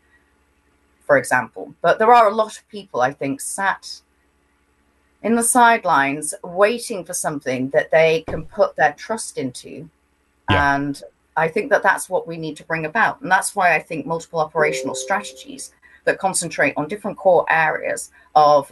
for 1.09 1.17
example. 1.17 1.73
But 1.81 1.97
there 1.97 2.13
are 2.13 2.27
a 2.27 2.35
lot 2.35 2.55
of 2.55 2.69
people 2.69 3.01
i 3.01 3.11
think 3.11 3.41
sat 3.41 4.01
in 5.23 5.35
the 5.35 5.43
sidelines 5.43 6.35
waiting 6.43 7.03
for 7.03 7.15
something 7.15 7.71
that 7.71 7.89
they 7.89 8.23
can 8.27 8.45
put 8.45 8.75
their 8.75 8.93
trust 8.93 9.39
into. 9.39 9.89
Yeah. 10.51 10.75
and 10.75 11.01
i 11.35 11.47
think 11.47 11.71
that 11.71 11.83
that's 11.83 12.09
what 12.09 12.27
we 12.27 12.37
need 12.37 12.57
to 12.57 12.63
bring 12.63 12.85
about. 12.85 13.21
And 13.21 13.31
that's 13.31 13.55
why 13.55 13.75
i 13.75 13.79
think 13.79 14.05
multiple 14.05 14.39
operational 14.39 14.93
strategies 14.93 15.73
that 16.05 16.19
concentrate 16.19 16.73
on 16.77 16.87
different 16.87 17.17
core 17.17 17.45
areas 17.49 18.11
of 18.35 18.71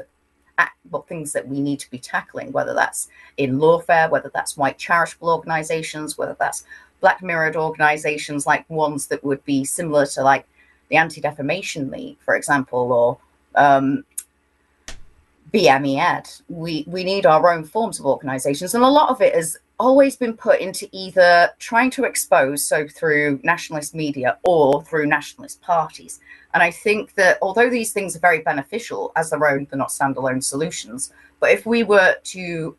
well, 0.90 1.04
things 1.04 1.34
that 1.34 1.48
we 1.48 1.60
need 1.60 1.80
to 1.80 1.90
be 1.92 2.00
tackling, 2.00 2.52
whether 2.52 2.74
that's 2.74 3.10
in 3.38 3.58
lawfare, 3.58 4.10
whether 4.10 4.32
that's 4.34 4.58
white 4.58 4.78
charitable 4.78 5.30
organizations, 5.30 6.18
whether 6.18 6.36
that's 6.40 6.64
black 7.02 7.22
mirrored 7.22 7.56
organizations 7.56 8.48
like 8.48 8.68
ones 8.70 9.08
that 9.08 9.24
would 9.24 9.44
be 9.46 9.64
similar 9.64 10.06
to 10.06 10.22
like 10.22 10.46
the 10.90 10.96
Anti 10.96 11.22
Defamation 11.22 11.92
League, 11.92 12.18
for 12.22 12.36
example, 12.36 12.92
or 12.92 13.18
um, 13.56 14.04
BME 15.54 16.00
Ed. 16.00 16.30
We 16.50 16.86
we 16.88 17.04
need 17.04 17.26
our 17.26 17.54
own 17.54 17.64
forms 17.64 18.00
of 18.00 18.06
organizations, 18.06 18.74
and 18.74 18.84
a 18.84 18.90
lot 18.90 19.10
of 19.10 19.22
it 19.22 19.36
has 19.36 19.58
always 19.80 20.16
been 20.16 20.36
put 20.36 20.60
into 20.60 20.90
either 20.92 21.50
trying 21.60 21.92
to 21.92 22.04
expose, 22.04 22.66
so 22.66 22.88
through 22.88 23.40
nationalist 23.44 23.94
media 23.94 24.38
or 24.44 24.84
through 24.84 25.06
nationalist 25.06 25.62
parties. 25.62 26.20
And 26.54 26.64
I 26.64 26.72
think 26.72 27.14
that 27.16 27.38
although 27.42 27.70
these 27.70 27.94
things 27.94 28.16
are 28.16 28.20
very 28.20 28.40
beneficial 28.40 29.12
as 29.16 29.30
their 29.30 29.48
own, 29.48 29.68
they're 29.70 29.78
not 29.78 29.90
standalone 29.90 30.44
solutions. 30.44 31.14
But 31.40 31.52
if 31.52 31.66
we 31.66 31.84
were 31.84 32.16
to 32.24 32.76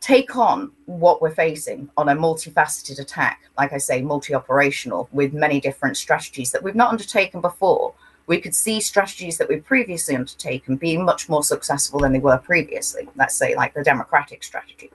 take 0.00 0.36
on 0.36 0.70
what 0.84 1.20
we're 1.20 1.34
facing 1.34 1.90
on 1.96 2.08
a 2.08 2.14
multifaceted 2.14 3.00
attack, 3.00 3.40
like 3.58 3.72
I 3.72 3.78
say, 3.78 4.02
multi 4.02 4.34
operational, 4.34 5.08
with 5.10 5.32
many 5.32 5.60
different 5.60 5.96
strategies 5.96 6.52
that 6.52 6.62
we've 6.62 6.76
not 6.76 6.90
undertaken 6.90 7.40
before, 7.40 7.92
we 8.28 8.40
could 8.40 8.54
see 8.54 8.80
strategies 8.80 9.38
that 9.38 9.48
we've 9.48 9.64
previously 9.64 10.14
undertaken 10.14 10.76
being 10.76 11.04
much 11.04 11.28
more 11.28 11.42
successful 11.42 12.00
than 12.00 12.12
they 12.12 12.18
were 12.18 12.38
previously. 12.38 13.08
Let's 13.16 13.34
say, 13.34 13.56
like 13.56 13.74
the 13.74 13.82
democratic 13.82 14.44
strategy. 14.44 14.90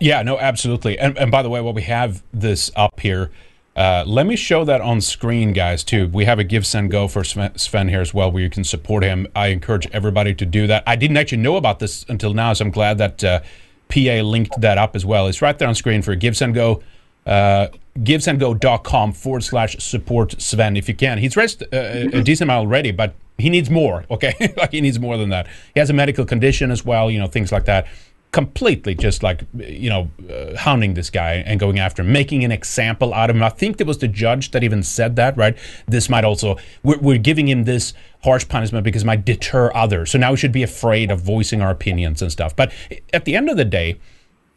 Yeah, 0.00 0.22
no, 0.22 0.38
absolutely. 0.38 0.98
And, 0.98 1.16
and 1.18 1.30
by 1.30 1.42
the 1.42 1.50
way, 1.50 1.60
while 1.60 1.72
we 1.72 1.82
have 1.82 2.22
this 2.32 2.70
up 2.76 3.00
here, 3.00 3.30
uh, 3.76 4.04
let 4.06 4.26
me 4.26 4.36
show 4.36 4.64
that 4.64 4.80
on 4.80 5.00
screen, 5.00 5.52
guys, 5.52 5.82
too. 5.82 6.08
We 6.08 6.24
have 6.26 6.38
a 6.38 6.44
Give, 6.44 6.64
Send, 6.64 6.90
Go 6.90 7.08
for 7.08 7.24
Sven, 7.24 7.88
here 7.88 8.00
as 8.00 8.14
well, 8.14 8.30
where 8.30 8.42
you 8.42 8.50
can 8.50 8.64
support 8.64 9.02
him. 9.02 9.26
I 9.34 9.48
encourage 9.48 9.88
everybody 9.92 10.34
to 10.34 10.46
do 10.46 10.66
that. 10.68 10.84
I 10.86 10.94
didn't 10.96 11.16
actually 11.16 11.38
know 11.38 11.56
about 11.56 11.80
this 11.80 12.04
until 12.08 12.34
now, 12.34 12.52
so 12.52 12.64
I'm 12.64 12.70
glad 12.70 12.98
that 12.98 13.24
uh, 13.24 13.40
PA 13.88 14.22
linked 14.22 14.60
that 14.60 14.78
up 14.78 14.94
as 14.94 15.04
well. 15.04 15.26
It's 15.26 15.42
right 15.42 15.58
there 15.58 15.66
on 15.66 15.74
screen 15.74 16.02
for 16.02 16.14
Give, 16.14 16.36
Send, 16.36 16.54
Go. 16.54 16.82
Uh, 17.26 17.68
givesendgo.com 17.98 19.12
forward 19.12 19.42
slash 19.42 19.76
support 19.78 20.40
Sven 20.40 20.76
if 20.76 20.88
you 20.88 20.94
can. 20.94 21.16
He's 21.18 21.36
raised 21.36 21.62
uh, 21.62 21.66
a 21.72 22.22
decent 22.22 22.48
amount 22.48 22.66
already, 22.66 22.90
but 22.92 23.14
he 23.38 23.48
needs 23.48 23.70
more, 23.70 24.04
okay? 24.10 24.34
like 24.56 24.72
he 24.72 24.80
needs 24.80 25.00
more 25.00 25.16
than 25.16 25.30
that. 25.30 25.46
He 25.72 25.80
has 25.80 25.90
a 25.90 25.94
medical 25.94 26.26
condition 26.26 26.70
as 26.70 26.84
well, 26.84 27.10
you 27.10 27.18
know, 27.18 27.26
things 27.26 27.50
like 27.50 27.64
that 27.64 27.86
completely 28.34 28.96
just 28.96 29.22
like 29.22 29.44
you 29.54 29.88
know 29.88 30.10
uh, 30.28 30.56
hounding 30.56 30.94
this 30.94 31.08
guy 31.08 31.34
and 31.46 31.60
going 31.60 31.78
after 31.78 32.02
him, 32.02 32.12
making 32.12 32.42
an 32.44 32.50
example 32.50 33.14
out 33.14 33.30
of 33.30 33.36
him. 33.36 33.44
I 33.44 33.48
think 33.48 33.76
there 33.76 33.86
was 33.86 33.98
the 33.98 34.08
judge 34.08 34.50
that 34.50 34.64
even 34.64 34.82
said 34.82 35.14
that, 35.16 35.36
right? 35.36 35.56
This 35.86 36.10
might 36.10 36.24
also 36.24 36.56
we're, 36.82 36.98
we're 36.98 37.18
giving 37.18 37.46
him 37.46 37.62
this 37.62 37.94
harsh 38.24 38.46
punishment 38.48 38.82
because 38.82 39.02
it 39.02 39.06
might 39.06 39.24
deter 39.24 39.70
others. 39.72 40.10
So 40.10 40.18
now 40.18 40.32
we 40.32 40.36
should 40.36 40.50
be 40.50 40.64
afraid 40.64 41.12
of 41.12 41.20
voicing 41.20 41.62
our 41.62 41.70
opinions 41.70 42.22
and 42.22 42.32
stuff. 42.32 42.56
But 42.56 42.72
at 43.12 43.24
the 43.24 43.36
end 43.36 43.48
of 43.48 43.56
the 43.56 43.64
day, 43.64 44.00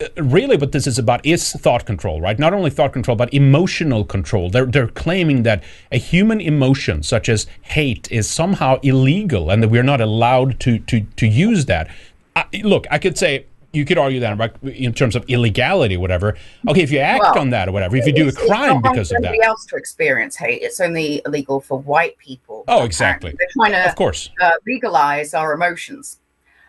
uh, 0.02 0.08
really 0.24 0.58
what 0.58 0.72
this 0.72 0.88
is 0.88 0.98
about 0.98 1.24
is 1.24 1.52
thought 1.54 1.86
control, 1.86 2.20
right? 2.20 2.40
Not 2.40 2.56
only 2.56 2.72
thought 2.72 2.94
control, 2.94 3.16
but 3.16 3.32
emotional 3.32 4.04
control. 4.04 4.50
They're, 4.50 4.66
they're 4.66 4.88
claiming 4.88 5.44
that 5.44 5.64
a 5.92 6.00
human 6.00 6.42
emotion, 6.42 7.04
such 7.04 7.30
as 7.30 7.46
hate, 7.62 8.12
is 8.12 8.28
somehow 8.28 8.80
illegal 8.82 9.52
and 9.52 9.62
that 9.62 9.68
we're 9.68 9.84
not 9.84 10.02
allowed 10.02 10.60
to, 10.62 10.80
to, 10.80 11.02
to 11.02 11.28
use 11.28 11.66
that. 11.66 11.92
I, 12.36 12.46
look, 12.64 12.88
I 12.90 12.98
could 12.98 13.20
say, 13.20 13.46
you 13.74 13.86
could 13.86 13.98
argue 13.98 14.20
that 14.22 14.34
about 14.34 14.62
in 14.64 14.94
terms 14.94 15.16
of 15.16 15.24
illegality, 15.28 15.98
whatever. 15.98 16.36
Okay, 16.68 16.82
if 16.82 16.92
you 16.92 17.00
act 17.00 17.22
Well, 17.22 17.40
on 17.40 17.50
that 17.52 17.68
or 17.68 17.72
whatever, 17.72 17.96
if 17.96 18.06
you 18.08 18.14
do 18.14 18.28
a 18.28 18.32
crime 18.32 18.82
because 18.82 19.12
of 19.12 19.22
that. 19.22 19.38
else 19.44 19.66
to 19.68 19.76
experience 19.76 20.36
hate. 20.36 20.62
It's 20.62 20.80
only 20.80 21.22
illegal 21.26 21.60
for 21.60 21.78
white 21.80 22.18
people. 22.18 22.64
Oh, 22.68 22.84
exactly. 22.86 23.34
They're 23.38 23.48
trying 23.54 23.74
to 23.74 23.88
Of 23.88 23.96
course. 23.96 24.30
uh, 24.42 24.52
legalize 24.66 25.34
our 25.34 25.54
emotions. 25.54 26.20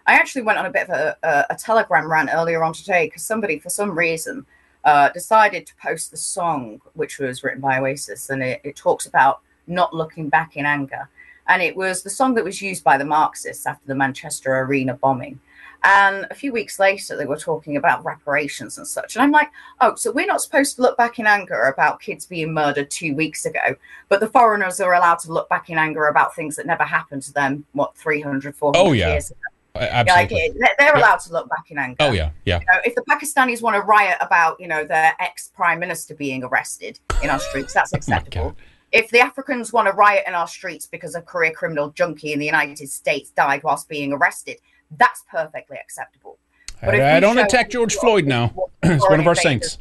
I 0.07 0.15
actually 0.15 0.43
went 0.43 0.59
on 0.59 0.67
a 0.67 0.71
bit 0.71 0.89
of 0.89 0.91
a, 0.91 1.17
a, 1.23 1.47
a 1.51 1.55
telegram 1.57 2.11
rant 2.11 2.31
earlier 2.33 2.65
on 2.65 2.73
today 2.73 3.07
because 3.07 3.23
somebody, 3.23 3.59
for 3.59 3.71
some 3.71 3.97
reason, 3.97 4.47
uh, 4.85 5.11
decided 5.11 5.67
to 5.67 5.75
post 5.77 6.11
the 6.11 6.17
song, 6.17 6.81
which 6.95 7.19
was 7.19 7.45
written 7.45 7.61
by 7.61 7.79
Oasis, 7.79 8.31
and 8.31 8.43
it, 8.43 8.61
it 8.65 8.75
talks 8.77 9.07
about 9.07 9.41
not 9.67 9.95
looking 9.95 10.29
back 10.29 10.57
in 10.57 10.65
anger. 10.65 11.09
And 11.47 11.63
it 11.63 11.77
was 11.77 12.03
the 12.03 12.11
song 12.11 12.35
that 12.35 12.45
was 12.45 12.61
used 12.63 12.85
by 12.85 12.97
the 12.99 13.05
Marxists 13.05 13.67
after 13.67 13.87
the 13.87 13.95
Manchester 13.95 14.59
Arena 14.61 14.95
bombing. 14.95 15.41
And 15.85 16.27
a 16.31 16.35
few 16.35 16.53
weeks 16.53 16.79
later, 16.79 17.17
they 17.17 17.25
were 17.27 17.37
talking 17.37 17.77
about 17.77 18.05
reparations 18.05 18.79
and 18.79 18.87
such. 18.87 19.15
And 19.17 19.23
I'm 19.23 19.31
like, 19.31 19.49
oh, 19.81 19.95
so 19.95 20.11
we're 20.11 20.27
not 20.27 20.41
supposed 20.43 20.77
to 20.77 20.83
look 20.83 20.97
back 20.97 21.19
in 21.19 21.27
anger 21.27 21.63
about 21.65 22.01
kids 22.01 22.27
being 22.27 22.53
murdered 22.53 22.91
two 22.91 23.15
weeks 23.15 23.47
ago, 23.47 23.77
but 24.09 24.19
the 24.21 24.27
foreigners 24.29 24.81
are 24.81 24.95
allowed 24.95 25.21
to 25.21 25.33
look 25.33 25.49
back 25.49 25.71
in 25.71 25.79
anger 25.79 26.09
about 26.09 26.35
things 26.35 26.57
that 26.57 26.67
never 26.67 26.83
happened 26.85 27.23
to 27.23 27.33
them, 27.33 27.65
what, 27.73 27.97
300, 27.97 28.57
400 28.57 28.79
Oh, 28.89 28.93
yeah. 28.93 29.11
years 29.13 29.31
ago. 29.31 29.39
Absolutely. 29.77 30.59
like, 30.61 30.77
they're- 30.79 30.97
allowed 30.97 31.21
to 31.21 31.33
look 31.33 31.49
back 31.49 31.71
in 31.71 31.79
anger. 31.79 31.97
Oh, 32.01 32.11
yeah, 32.11 32.31
yeah. 32.45 32.59
You 32.59 32.67
know, 32.67 32.81
if 32.85 32.95
the 32.97 33.03
Pakistanis 33.03 33.63
want 33.63 33.77
to 33.77 33.83
riot 33.83 34.17
about, 34.21 34.59
you 34.59 34.67
know, 34.67 34.83
their 34.85 35.13
ex 35.21 35.53
prime 35.55 35.79
minister 35.79 36.15
being 36.17 36.43
arrested 36.43 36.99
in 37.23 37.31
our 37.31 37.39
streets, 37.39 37.73
that's 37.73 37.93
acceptable. 37.95 38.57
if 38.91 39.11
the 39.11 39.21
Africans 39.21 39.73
want 39.73 39.87
to 39.87 39.93
riot 39.93 40.25
in 40.27 40.35
our 40.35 40.49
streets 40.49 40.87
because 40.87 41.15
a 41.15 41.23
career 41.23 41.53
criminal 41.53 41.91
junkie 41.91 42.33
in 42.33 42.41
the 42.41 42.47
United 42.47 42.89
States 42.91 43.31
died 43.31 43.63
whilst 43.63 43.89
being 43.89 44.13
arrested, 44.13 44.57
that's 44.97 45.25
perfectly 45.31 45.77
acceptable. 45.83 46.39
But 46.81 46.95
I, 46.95 47.17
I 47.17 47.21
don't 47.21 47.39
attack 47.39 47.71
George 47.71 47.95
Floyd 47.97 48.27
now. 48.27 48.55
it's 48.83 49.03
one 49.11 49.19
of 49.21 49.27
our 49.27 49.35
saints. 49.35 49.79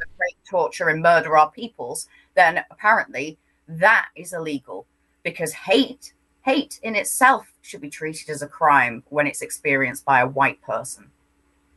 torture, 0.49 0.89
and 0.89 1.01
murder 1.01 1.37
our 1.37 1.51
peoples, 1.51 2.07
then 2.35 2.63
apparently 2.71 3.37
that 3.67 4.07
is 4.15 4.33
illegal 4.33 4.85
because 5.23 5.53
hate, 5.53 6.13
hate 6.43 6.79
in 6.81 6.95
itself 6.95 7.51
should 7.61 7.81
be 7.81 7.89
treated 7.89 8.29
as 8.29 8.41
a 8.41 8.47
crime 8.47 9.03
when 9.09 9.27
it's 9.27 9.41
experienced 9.41 10.05
by 10.05 10.21
a 10.21 10.27
white 10.27 10.61
person. 10.61 11.11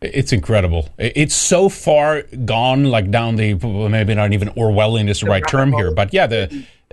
It's 0.00 0.32
incredible. 0.32 0.88
It's 0.96 1.34
so 1.34 1.68
far 1.68 2.22
gone, 2.22 2.84
like 2.84 3.10
down 3.10 3.36
the 3.36 3.54
maybe 3.54 4.14
not 4.14 4.32
even 4.32 4.48
Orwellian 4.50 5.08
is 5.10 5.20
the 5.20 5.26
right 5.26 5.46
term 5.46 5.72
here, 5.72 5.90
but 5.92 6.14
yeah, 6.14 6.26
the 6.26 6.44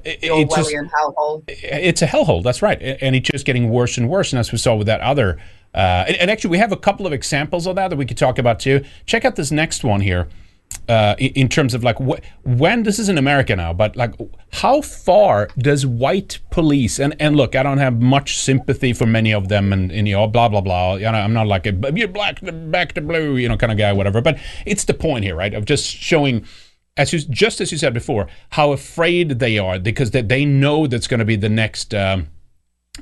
it- 0.03 0.19
it's 0.21 0.53
just 0.55 0.71
Orwellian 0.71 0.89
hellhole. 0.91 1.43
it's 1.47 2.01
a 2.01 2.07
hellhole. 2.07 2.43
That's 2.43 2.61
right, 2.61 2.81
and 2.81 3.15
it's 3.15 3.29
just 3.29 3.45
getting 3.45 3.69
worse 3.69 3.97
and 3.97 4.09
worse. 4.09 4.33
And 4.33 4.39
as 4.39 4.51
we 4.51 4.57
saw 4.57 4.75
with 4.75 4.88
that 4.88 4.99
other, 4.99 5.39
uh, 5.74 6.05
and, 6.07 6.15
and 6.18 6.32
actually 6.32 6.51
we 6.51 6.57
have 6.57 6.72
a 6.72 6.78
couple 6.78 7.05
of 7.05 7.13
examples 7.13 7.68
of 7.68 7.76
that 7.76 7.89
that 7.89 7.95
we 7.95 8.05
could 8.05 8.18
talk 8.18 8.38
about 8.38 8.59
too. 8.59 8.84
Check 9.05 9.26
out 9.26 9.36
this 9.36 9.51
next 9.51 9.84
one 9.84 10.01
here. 10.01 10.28
Uh, 10.89 11.15
in, 11.18 11.47
terms 11.47 11.74
of 11.74 11.84
like 11.84 11.97
wh- 11.97 12.20
when 12.45 12.84
this 12.84 12.99
is 12.99 13.09
in 13.09 13.18
America 13.18 13.55
now, 13.55 13.74
but 13.74 13.95
like 13.95 14.13
how 14.51 14.82
far 14.82 15.47
does 15.57 15.86
white 15.86 16.39
police 16.49 16.99
and 16.99 17.15
and 17.22 17.36
look, 17.36 17.55
I 17.55 17.63
don't 17.63 17.78
have 17.78 18.01
much 18.01 18.38
sympathy 18.38 18.93
for 18.93 19.05
many 19.05 19.34
of 19.34 19.47
them, 19.47 19.72
and, 19.72 19.91
and 19.91 20.07
you 20.07 20.15
know 20.15 20.28
blah 20.28 20.49
blah 20.49 20.61
blah. 20.61 20.95
You 20.95 21.03
know, 21.03 21.11
I'm 21.11 21.34
not 21.34 21.47
like 21.47 21.68
a 21.68 21.74
you're 21.93 22.07
black 22.07 22.39
back 22.41 22.93
to 22.93 23.01
blue, 23.01 23.38
you 23.38 23.49
know, 23.49 23.57
kind 23.57 23.72
of 23.72 23.78
guy, 23.78 23.91
whatever. 23.93 24.22
But 24.22 24.39
it's 24.65 24.84
the 24.84 24.93
point 24.93 25.24
here, 25.24 25.36
right? 25.36 25.53
Of 25.53 25.65
just 25.65 25.86
showing 25.86 26.45
as 26.97 27.13
you, 27.13 27.20
just 27.20 27.61
as 27.61 27.72
you 27.72 27.78
said 27.78 27.93
before, 27.93 28.28
how 28.51 28.72
afraid 28.72 29.39
they 29.39 29.57
are 29.57 29.80
because 29.80 30.11
they, 30.11 30.22
they 30.22 30.45
know 30.45 30.88
that's 30.88 31.07
going 31.07 31.20
to 31.20 31.26
be 31.26 31.36
the 31.36 31.49
next. 31.49 31.93
Um, 31.93 32.28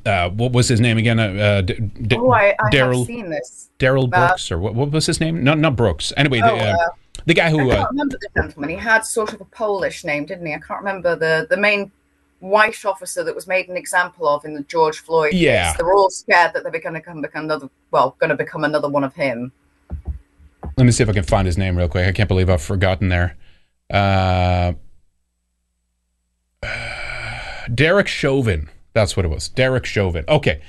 uh, 0.05 0.29
what 0.29 0.51
was 0.51 0.67
his 0.67 0.79
name 0.81 0.97
again? 0.97 1.19
Uh, 1.19 1.23
uh, 1.27 1.61
D- 1.61 1.73
D- 1.75 2.15
Oh, 2.17 2.31
I, 2.31 2.47
I 2.59 2.65
have 2.65 2.71
Daryl 2.73 3.05
seen 3.05 3.29
this. 3.29 3.69
Daryl 3.79 4.05
Uh, 4.05 4.27
Brooks 4.27 4.51
or 4.51 4.59
what, 4.59 4.73
what 4.75 4.91
was 4.91 5.05
his 5.05 5.19
name? 5.19 5.43
Not 5.43 5.57
not 5.59 5.75
Brooks. 5.75 6.11
Anyway, 6.17 6.39
the, 6.41 6.51
Oh, 6.51 6.57
uh, 6.57 6.75
uh, 6.79 6.89
the 7.25 7.33
guy 7.33 7.47
I 7.47 7.49
who. 7.49 7.69
can't 7.69 7.71
Uh, 7.81 7.87
remember 7.91 8.17
the 8.21 8.29
gentleman. 8.41 8.69
He 8.69 8.75
had 8.75 9.05
sort 9.05 9.33
of 9.33 9.41
a 9.41 9.45
Polish 9.45 10.03
name, 10.03 10.25
didn't 10.25 10.45
he? 10.45 10.53
I 10.53 10.59
can't 10.59 10.79
remember 10.79 11.15
the 11.15 11.47
the 11.49 11.57
main 11.57 11.91
white 12.39 12.83
officer 12.85 13.23
that 13.23 13.33
was 13.33 13.47
made 13.47 13.69
an 13.69 13.77
example 13.77 14.27
of 14.27 14.45
in 14.45 14.53
the 14.53 14.63
George 14.63 14.99
Floyd 14.99 15.31
case. 15.31 15.41
Yeah. 15.41 15.73
They're 15.77 15.93
all 15.93 16.09
scared 16.09 16.53
that 16.53 16.63
they're 16.63 16.71
going 16.81 16.93
to 16.93 16.99
become, 17.23 17.43
another. 17.45 17.69
Well, 17.91 18.15
going 18.19 18.29
to 18.29 18.35
become 18.35 18.63
another 18.63 18.89
one 18.89 19.03
of 19.03 19.15
him. 19.15 19.51
let 20.77 20.85
me 20.85 20.91
see 20.91 21.01
if 21.03 21.09
I 21.09 21.13
can 21.13 21.23
find 21.23 21.45
his 21.47 21.57
name 21.57 21.75
real 21.77 21.87
quick. 21.87 22.05
I 22.07 22.11
can't 22.11 22.27
believe 22.27 22.49
I've 22.49 22.61
forgotten 22.61 23.09
there. 23.09 23.35
Uh, 23.89 24.73
Derek 27.73 28.07
Chauvin. 28.07 28.69
That's 28.95 29.15
what 29.15 29.25
it 29.25 29.29
was. 29.29 29.49
Derek 29.49 29.85
Chauvin. 29.85 30.23
Okay. 30.27 30.61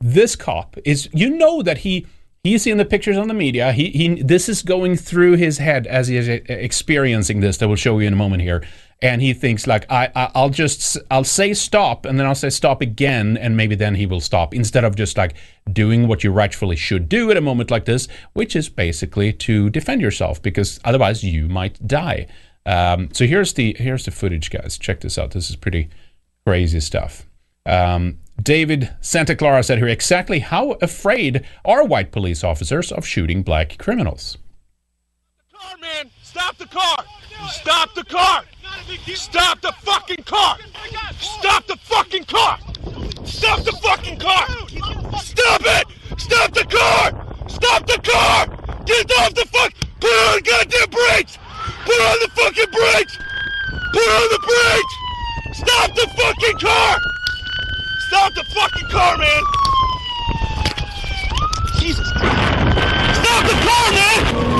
This 0.00 0.36
cop 0.36 0.76
is 0.84 1.08
you 1.12 1.30
know 1.30 1.62
that 1.62 1.78
he 1.78 2.06
he's 2.44 2.62
seeing 2.62 2.76
the 2.76 2.84
pictures 2.84 3.16
on 3.16 3.26
the 3.26 3.34
media. 3.34 3.72
He 3.72 3.90
he 3.90 4.22
this 4.22 4.48
is 4.48 4.62
going 4.62 4.96
through 4.96 5.36
his 5.36 5.58
head 5.58 5.86
as 5.86 6.06
he 6.08 6.18
is 6.18 6.28
uh, 6.28 6.38
experiencing 6.46 7.40
this 7.40 7.56
that 7.56 7.66
we'll 7.66 7.76
show 7.76 7.98
you 7.98 8.06
in 8.06 8.12
a 8.12 8.16
moment 8.16 8.42
here. 8.42 8.62
And 9.00 9.22
he 9.22 9.32
thinks 9.32 9.66
like 9.66 9.90
I, 9.90 10.10
I 10.14 10.30
I'll 10.34 10.50
just 10.50 10.98
I'll 11.10 11.24
say 11.24 11.54
stop 11.54 12.04
and 12.04 12.20
then 12.20 12.26
I'll 12.26 12.34
say 12.34 12.50
stop 12.50 12.82
again 12.82 13.38
and 13.38 13.56
maybe 13.56 13.74
then 13.74 13.94
he 13.94 14.04
will 14.04 14.20
stop 14.20 14.54
instead 14.54 14.84
of 14.84 14.94
just 14.94 15.16
like 15.16 15.34
doing 15.72 16.06
what 16.06 16.22
you 16.22 16.30
rightfully 16.30 16.76
should 16.76 17.08
do 17.08 17.30
at 17.30 17.38
a 17.38 17.40
moment 17.40 17.70
like 17.70 17.86
this, 17.86 18.08
which 18.34 18.54
is 18.54 18.68
basically 18.68 19.32
to 19.32 19.70
defend 19.70 20.02
yourself 20.02 20.40
because 20.42 20.78
otherwise 20.84 21.24
you 21.24 21.48
might 21.48 21.84
die. 21.86 22.26
Um, 22.66 23.08
so 23.14 23.26
here's 23.26 23.54
the 23.54 23.74
here's 23.78 24.04
the 24.04 24.10
footage, 24.10 24.50
guys. 24.50 24.76
Check 24.76 25.00
this 25.00 25.16
out. 25.16 25.30
This 25.30 25.48
is 25.48 25.56
pretty 25.56 25.88
crazy 26.44 26.80
stuff. 26.80 27.27
Um, 27.68 28.18
David 28.42 28.90
Santa 29.02 29.36
Carla 29.36 29.62
said 29.62 29.78
here 29.78 29.88
exactly 29.88 30.38
how 30.38 30.72
afraid 30.80 31.44
are 31.66 31.84
white 31.84 32.12
police 32.12 32.42
officers 32.42 32.90
of 32.90 33.04
shooting 33.04 33.42
black 33.42 33.76
criminals? 33.76 34.38
Stop 36.22 36.56
the 36.56 36.66
car! 36.66 37.04
Stop 37.50 37.94
the 37.94 38.04
car! 38.04 38.42
Stop 39.14 39.60
the 39.60 39.72
fucking 39.82 40.22
car! 40.24 40.56
Stop 41.18 41.66
the 41.66 41.76
fucking 41.76 42.24
car! 42.24 42.58
Stop 43.24 43.60
the 43.64 43.72
fucking 43.72 44.18
car! 44.18 44.46
Stop 45.20 45.60
it! 45.64 45.86
Stop 46.18 46.54
the 46.54 46.64
car! 46.64 47.48
Stop 47.48 47.86
the 47.86 48.00
car! 48.02 48.46
Get 48.86 49.12
off 49.18 49.34
the 49.34 49.46
fuck! 49.52 49.74
Put 50.00 50.10
on 50.10 50.36
the 50.36 50.42
goddamn 50.42 50.90
brakes! 50.90 51.38
Put 51.84 52.00
on 52.00 52.18
the 52.20 52.30
fucking 52.34 52.70
brakes! 52.72 53.18
Put 53.92 54.08
on 54.08 54.28
the 54.32 54.40
brakes! 54.48 55.58
Stop 55.58 55.94
the 55.94 56.08
fucking 56.16 56.58
car! 56.58 56.98
Stop 58.08 58.32
the 58.32 58.42
fucking 58.44 58.88
car, 58.88 59.18
man! 59.18 59.42
Jesus! 61.78 62.10
Christ! 62.12 63.20
Stop 63.20 63.44
the 63.44 63.52
car, 63.68 63.92
man! 63.92 64.57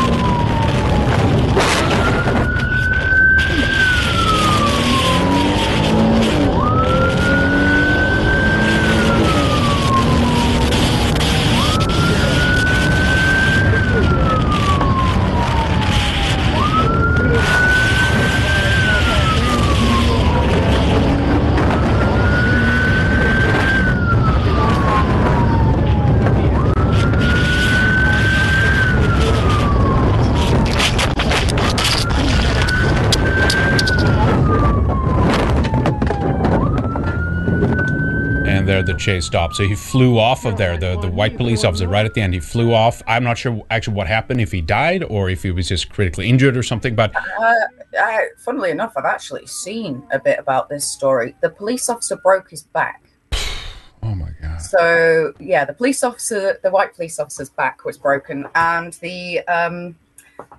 The 38.88 38.94
chase 38.94 39.26
stopped. 39.26 39.54
So 39.56 39.64
he 39.64 39.74
flew 39.76 40.18
off 40.18 40.44
of 40.44 40.56
there. 40.56 40.76
The 40.76 40.98
the 40.98 41.10
white 41.10 41.36
police 41.36 41.62
officer 41.62 41.86
right 41.86 42.04
at 42.04 42.14
the 42.14 42.20
end. 42.20 42.34
He 42.34 42.40
flew 42.40 42.74
off. 42.74 43.02
I'm 43.06 43.22
not 43.22 43.38
sure 43.38 43.62
actually 43.70 43.94
what 43.94 44.08
happened 44.08 44.40
if 44.40 44.50
he 44.50 44.60
died 44.60 45.04
or 45.04 45.30
if 45.30 45.42
he 45.44 45.50
was 45.52 45.68
just 45.68 45.90
critically 45.90 46.28
injured 46.28 46.56
or 46.56 46.62
something. 46.62 46.96
But 46.96 47.14
Uh, 47.14 47.54
I, 48.00 48.28
funnily 48.38 48.70
enough, 48.70 48.94
I've 48.96 49.04
actually 49.04 49.46
seen 49.46 50.02
a 50.10 50.18
bit 50.18 50.38
about 50.38 50.68
this 50.68 50.86
story. 50.86 51.34
The 51.40 51.50
police 51.50 51.88
officer 51.88 52.16
broke 52.16 52.50
his 52.50 52.62
back. 52.62 53.02
oh 54.02 54.14
my 54.14 54.30
god. 54.42 54.58
So 54.58 55.32
yeah, 55.38 55.64
the 55.64 55.74
police 55.74 56.02
officer, 56.02 56.58
the 56.62 56.70
white 56.70 56.94
police 56.96 57.18
officer's 57.18 57.50
back 57.50 57.84
was 57.84 57.96
broken, 57.98 58.48
and 58.54 58.94
the 58.94 59.40
um, 59.46 59.94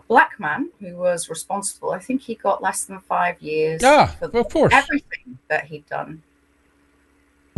black 0.08 0.40
man 0.40 0.70
who 0.80 0.96
was 0.96 1.30
responsible, 1.30 1.92
I 1.92 2.00
think 2.00 2.22
he 2.22 2.36
got 2.36 2.62
less 2.62 2.86
than 2.86 3.00
five 3.02 3.42
years. 3.42 3.82
Yeah, 3.82 4.08
for 4.08 4.26
of 4.26 4.50
course. 4.50 4.74
everything 4.74 5.38
that 5.48 5.66
he'd 5.66 5.88
done. 5.88 6.22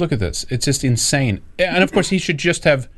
Look 0.01 0.11
at 0.11 0.19
this. 0.19 0.45
It's 0.49 0.65
just 0.65 0.83
insane. 0.83 1.41
And 1.59 1.83
of 1.83 1.91
course, 1.91 2.09
he 2.09 2.17
should 2.17 2.39
just 2.39 2.63
have 2.63 2.89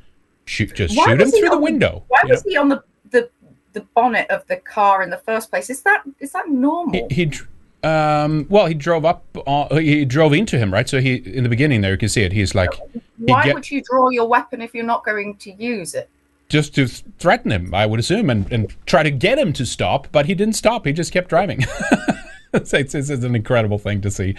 shoot 0.46 0.74
just 0.74 0.98
Why 0.98 1.06
shoot 1.06 1.22
him 1.22 1.32
through 1.32 1.50
the 1.50 1.58
window. 1.58 2.04
Why 2.08 2.22
was 2.26 2.46
know? 2.46 2.50
he 2.50 2.58
on 2.58 2.70
the, 2.70 2.84
the 3.12 3.30
the 3.74 3.82
bonnet 3.94 4.30
of 4.30 4.48
the 4.48 4.58
car 4.58 5.04
in 5.04 5.10
the 5.10 5.18
first 5.18 5.50
place? 5.50 5.70
Is 5.70 5.82
that 5.82 6.04
is 6.20 6.32
that 6.32 6.50
normal? 6.50 7.08
He, 7.10 7.26
he 7.26 7.88
um, 7.88 8.48
well, 8.50 8.68
he 8.68 8.74
drove 8.74 9.04
up. 9.04 9.26
Uh, 9.46 9.76
he 9.76 10.06
drove 10.06 10.32
into 10.32 10.58
him, 10.58 10.74
right? 10.74 10.88
So 10.88 11.02
he 11.02 11.16
in 11.16 11.44
the 11.44 11.50
beginning 11.50 11.82
there, 11.82 11.92
you 11.92 11.98
can 11.98 12.08
see 12.10 12.24
it. 12.24 12.32
He's 12.32 12.56
like, 12.56 12.72
Why 13.18 13.44
get- 13.44 13.54
would 13.54 13.70
you 13.70 13.84
draw 13.84 14.10
your 14.10 14.28
weapon 14.28 14.62
if 14.62 14.74
you're 14.74 14.86
not 14.86 15.04
going 15.04 15.36
to 15.38 15.52
use 15.52 15.94
it? 15.94 16.10
just 16.50 16.76
to 16.76 16.86
threaten 16.88 17.52
him, 17.52 17.74
I 17.74 17.88
would 17.88 18.00
assume, 18.00 18.30
and, 18.30 18.52
and 18.52 18.76
try 18.86 19.02
to 19.02 19.10
get 19.10 19.40
him 19.40 19.54
to 19.54 19.66
stop, 19.66 20.08
but 20.12 20.28
he 20.28 20.36
didn't 20.36 20.54
stop. 20.54 20.86
He 20.86 20.94
just 20.94 21.12
kept 21.12 21.30
driving. 21.30 21.66
it's, 22.74 22.74
it's, 22.74 22.94
it's 23.10 23.24
an 23.24 23.36
incredible 23.36 23.78
thing 23.78 24.02
to 24.02 24.12
see. 24.12 24.36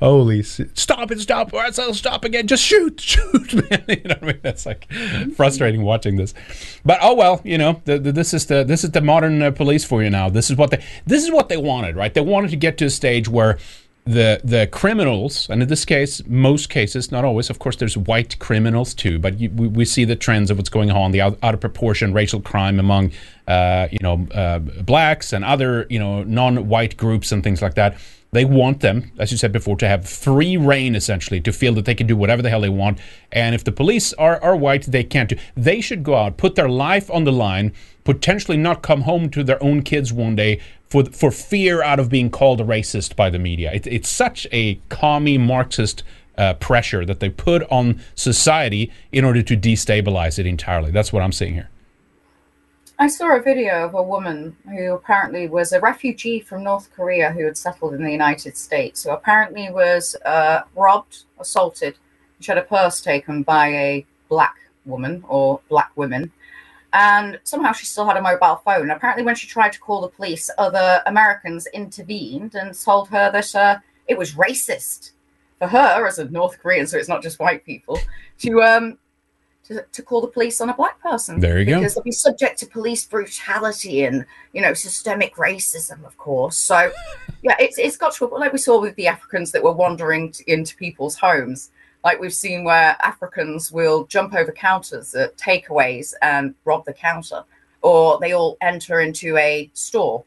Holy, 0.00 0.40
s- 0.40 0.60
stop 0.74 1.10
it, 1.10 1.20
stop, 1.20 1.52
or 1.52 1.64
else 1.64 1.78
I'll 1.78 1.94
stop 1.94 2.24
again. 2.24 2.46
Just 2.46 2.62
shoot, 2.62 3.00
shoot, 3.00 3.54
man. 3.54 3.84
You 3.88 4.08
know 4.08 4.14
what 4.16 4.22
I 4.22 4.26
mean? 4.26 4.40
That's 4.42 4.66
like 4.66 4.90
frustrating 5.36 5.82
watching 5.82 6.16
this. 6.16 6.34
But 6.84 6.98
oh 7.00 7.14
well, 7.14 7.40
you 7.44 7.58
know, 7.58 7.80
the, 7.84 7.98
the, 7.98 8.12
this 8.12 8.34
is 8.34 8.46
the 8.46 8.64
this 8.64 8.84
is 8.84 8.90
the 8.90 9.00
modern 9.00 9.40
uh, 9.40 9.50
police 9.50 9.84
for 9.84 10.02
you 10.02 10.10
now. 10.10 10.28
This 10.28 10.50
is 10.50 10.56
what 10.56 10.70
they 10.70 10.84
this 11.06 11.22
is 11.24 11.30
what 11.30 11.48
they 11.48 11.56
wanted, 11.56 11.96
right? 11.96 12.12
They 12.12 12.20
wanted 12.20 12.50
to 12.50 12.56
get 12.56 12.76
to 12.78 12.86
a 12.86 12.90
stage 12.90 13.28
where 13.28 13.58
the 14.06 14.40
the 14.44 14.66
criminals, 14.66 15.48
and 15.48 15.62
in 15.62 15.68
this 15.68 15.84
case, 15.84 16.22
most 16.26 16.68
cases, 16.68 17.10
not 17.10 17.24
always, 17.24 17.48
of 17.48 17.58
course, 17.58 17.76
there's 17.76 17.96
white 17.96 18.38
criminals 18.38 18.92
too, 18.92 19.18
but 19.18 19.40
you, 19.40 19.50
we, 19.50 19.66
we 19.66 19.84
see 19.86 20.04
the 20.04 20.16
trends 20.16 20.50
of 20.50 20.58
what's 20.58 20.68
going 20.68 20.90
on, 20.90 21.12
the 21.12 21.22
out, 21.22 21.38
out 21.42 21.54
of 21.54 21.60
proportion 21.60 22.12
racial 22.12 22.40
crime 22.40 22.78
among, 22.78 23.12
uh, 23.48 23.88
you 23.90 23.98
know, 24.02 24.26
uh, 24.34 24.58
blacks 24.58 25.32
and 25.32 25.42
other, 25.42 25.86
you 25.88 25.98
know, 25.98 26.22
non-white 26.22 26.98
groups 26.98 27.32
and 27.32 27.42
things 27.42 27.62
like 27.62 27.74
that. 27.74 27.96
They 28.32 28.44
want 28.44 28.80
them, 28.80 29.12
as 29.18 29.30
you 29.30 29.38
said 29.38 29.52
before, 29.52 29.76
to 29.76 29.86
have 29.86 30.08
free 30.08 30.56
reign 30.56 30.96
essentially, 30.96 31.40
to 31.40 31.52
feel 31.52 31.72
that 31.74 31.84
they 31.84 31.94
can 31.94 32.08
do 32.08 32.16
whatever 32.16 32.42
the 32.42 32.50
hell 32.50 32.60
they 32.60 32.68
want. 32.68 32.98
And 33.30 33.54
if 33.54 33.62
the 33.62 33.72
police 33.72 34.12
are, 34.14 34.42
are 34.42 34.56
white, 34.56 34.82
they 34.82 35.04
can't 35.04 35.28
do. 35.28 35.36
They 35.56 35.80
should 35.80 36.02
go 36.02 36.16
out, 36.16 36.36
put 36.36 36.56
their 36.56 36.68
life 36.68 37.08
on 37.10 37.22
the 37.22 37.32
line, 37.32 37.72
potentially 38.02 38.56
not 38.56 38.82
come 38.82 39.02
home 39.02 39.30
to 39.30 39.44
their 39.44 39.62
own 39.62 39.82
kids 39.82 40.12
one 40.12 40.34
day 40.34 40.60
for 40.94 41.04
for 41.06 41.32
fear 41.32 41.82
out 41.82 41.98
of 41.98 42.08
being 42.08 42.30
called 42.30 42.60
a 42.60 42.64
racist 42.64 43.16
by 43.16 43.28
the 43.28 43.38
media. 43.38 43.72
It, 43.72 43.84
it's 43.88 44.08
such 44.08 44.46
a 44.52 44.78
commie 44.90 45.38
Marxist 45.38 46.04
uh, 46.38 46.54
pressure 46.54 47.04
that 47.04 47.18
they 47.18 47.30
put 47.30 47.64
on 47.64 48.00
society 48.14 48.92
in 49.10 49.24
order 49.24 49.42
to 49.42 49.56
destabilize 49.56 50.38
it 50.38 50.46
entirely. 50.46 50.92
That's 50.92 51.12
what 51.12 51.22
I'm 51.24 51.32
seeing 51.32 51.54
here. 51.54 51.68
I 52.96 53.08
saw 53.08 53.36
a 53.36 53.42
video 53.42 53.84
of 53.84 53.94
a 53.94 54.02
woman 54.02 54.56
who 54.70 54.94
apparently 54.94 55.48
was 55.48 55.72
a 55.72 55.80
refugee 55.80 56.38
from 56.38 56.62
North 56.62 56.88
Korea 56.94 57.32
who 57.32 57.44
had 57.44 57.58
settled 57.58 57.94
in 57.94 58.04
the 58.04 58.12
United 58.12 58.56
States, 58.56 59.02
who 59.02 59.10
apparently 59.10 59.68
was 59.70 60.14
uh, 60.24 60.60
robbed, 60.76 61.24
assaulted, 61.40 61.96
she 62.38 62.52
had 62.52 62.58
a 62.58 62.62
purse 62.62 63.00
taken 63.00 63.42
by 63.42 63.66
a 63.68 64.06
black 64.28 64.54
woman 64.84 65.24
or 65.26 65.60
black 65.68 65.90
women. 65.96 66.30
And 66.96 67.40
somehow 67.42 67.72
she 67.72 67.86
still 67.86 68.06
had 68.06 68.16
a 68.16 68.22
mobile 68.22 68.62
phone. 68.64 68.90
Apparently, 68.90 69.24
when 69.24 69.34
she 69.34 69.48
tried 69.48 69.72
to 69.72 69.80
call 69.80 70.00
the 70.00 70.08
police, 70.08 70.48
other 70.58 71.02
Americans 71.06 71.66
intervened 71.74 72.54
and 72.54 72.72
told 72.72 73.08
her 73.08 73.32
that 73.32 73.54
uh, 73.54 73.78
it 74.06 74.16
was 74.16 74.34
racist 74.34 75.10
for 75.58 75.66
her 75.66 76.06
as 76.06 76.20
a 76.20 76.30
North 76.30 76.60
Korean, 76.60 76.86
so 76.86 76.96
it's 76.96 77.08
not 77.08 77.20
just 77.20 77.40
white 77.40 77.64
people, 77.64 77.98
to 78.38 78.62
um, 78.62 78.98
to, 79.64 79.84
to 79.92 80.02
call 80.02 80.20
the 80.20 80.28
police 80.28 80.60
on 80.60 80.68
a 80.70 80.74
black 80.74 81.00
person. 81.00 81.40
There 81.40 81.58
you 81.58 81.64
go. 81.64 81.80
Because 81.80 81.94
they'll 81.94 82.04
be 82.04 82.12
subject 82.12 82.58
to 82.60 82.66
police 82.66 83.04
brutality 83.04 84.04
and, 84.04 84.24
you 84.52 84.60
know, 84.60 84.74
systemic 84.74 85.34
racism, 85.36 86.04
of 86.04 86.16
course. 86.16 86.56
So, 86.56 86.92
yeah, 87.42 87.56
it's, 87.58 87.78
it's 87.78 87.96
got 87.96 88.14
to, 88.16 88.26
like 88.26 88.52
we 88.52 88.58
saw 88.58 88.80
with 88.80 88.94
the 88.96 89.06
Africans 89.06 89.52
that 89.52 89.62
were 89.62 89.72
wandering 89.72 90.32
t- 90.32 90.44
into 90.46 90.76
people's 90.76 91.16
homes. 91.16 91.70
Like 92.04 92.20
we've 92.20 92.34
seen 92.34 92.64
where 92.64 92.96
Africans 93.02 93.72
will 93.72 94.04
jump 94.06 94.34
over 94.34 94.52
counters 94.52 95.14
at 95.14 95.36
takeaways 95.38 96.12
and 96.20 96.54
rob 96.64 96.84
the 96.84 96.92
counter, 96.92 97.42
or 97.82 98.18
they 98.20 98.32
all 98.32 98.56
enter 98.60 99.00
into 99.00 99.36
a 99.38 99.70
store 99.72 100.22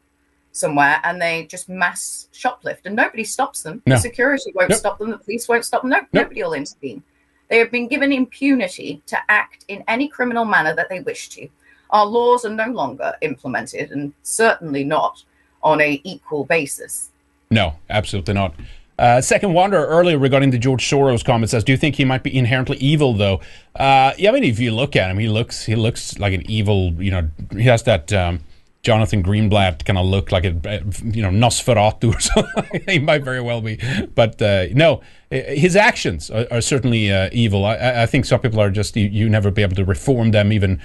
somewhere 0.50 1.00
and 1.04 1.22
they 1.22 1.44
just 1.46 1.68
mass 1.68 2.28
shoplift 2.34 2.80
and 2.84 2.96
nobody 2.96 3.22
stops 3.22 3.62
them. 3.62 3.80
No. 3.86 3.94
The 3.94 4.00
security 4.00 4.50
won't 4.56 4.70
Nope. 4.70 4.78
stop 4.78 4.98
them, 4.98 5.10
the 5.10 5.18
police 5.18 5.46
won't 5.48 5.64
stop 5.64 5.82
them. 5.82 5.90
No, 5.90 6.00
nobody 6.12 6.42
will 6.42 6.54
intervene. 6.54 7.02
They 7.48 7.58
have 7.58 7.70
been 7.70 7.86
given 7.86 8.12
impunity 8.12 9.00
to 9.06 9.18
act 9.28 9.64
in 9.68 9.84
any 9.86 10.08
criminal 10.08 10.44
manner 10.44 10.74
that 10.74 10.88
they 10.88 11.00
wish 11.00 11.28
to. 11.30 11.48
Our 11.90 12.04
laws 12.04 12.44
are 12.44 12.50
no 12.50 12.66
longer 12.66 13.14
implemented 13.22 13.92
and 13.92 14.12
certainly 14.22 14.84
not 14.84 15.22
on 15.62 15.80
a 15.80 16.00
equal 16.04 16.44
basis. 16.44 17.10
No, 17.50 17.76
absolutely 17.88 18.34
not. 18.34 18.54
Uh, 18.98 19.20
second 19.20 19.52
wonder 19.52 19.86
earlier 19.86 20.18
regarding 20.18 20.50
the 20.50 20.58
George 20.58 20.84
Soros 20.88 21.24
comment 21.24 21.50
says, 21.50 21.62
"Do 21.62 21.72
you 21.72 21.78
think 21.78 21.96
he 21.96 22.04
might 22.04 22.22
be 22.22 22.36
inherently 22.36 22.76
evil, 22.78 23.14
though?" 23.14 23.40
Uh, 23.76 24.12
yeah, 24.18 24.30
I 24.30 24.32
mean, 24.32 24.44
if 24.44 24.58
you 24.58 24.72
look 24.72 24.96
at 24.96 25.10
him, 25.10 25.18
he 25.18 25.28
looks 25.28 25.66
he 25.66 25.76
looks 25.76 26.18
like 26.18 26.32
an 26.32 26.48
evil. 26.50 26.92
You 27.00 27.10
know, 27.12 27.30
he 27.52 27.62
has 27.62 27.84
that 27.84 28.12
um, 28.12 28.40
Jonathan 28.82 29.22
Greenblatt 29.22 29.84
kind 29.84 29.98
of 29.98 30.06
look 30.06 30.32
like 30.32 30.44
a 30.44 30.82
you 31.04 31.22
know 31.22 31.30
Nosferatu 31.30 32.14
or 32.14 32.20
something. 32.64 32.82
he 32.88 32.98
might 32.98 33.22
very 33.22 33.40
well 33.40 33.60
be, 33.60 33.78
but 34.14 34.40
uh, 34.42 34.66
no, 34.72 35.00
his 35.30 35.76
actions 35.76 36.30
are, 36.30 36.46
are 36.50 36.60
certainly 36.60 37.12
uh, 37.12 37.28
evil. 37.32 37.64
I, 37.64 38.02
I 38.02 38.06
think 38.06 38.24
some 38.24 38.40
people 38.40 38.60
are 38.60 38.70
just 38.70 38.96
you, 38.96 39.06
you 39.06 39.28
never 39.28 39.50
be 39.50 39.62
able 39.62 39.76
to 39.76 39.84
reform 39.84 40.30
them, 40.32 40.52
even 40.52 40.80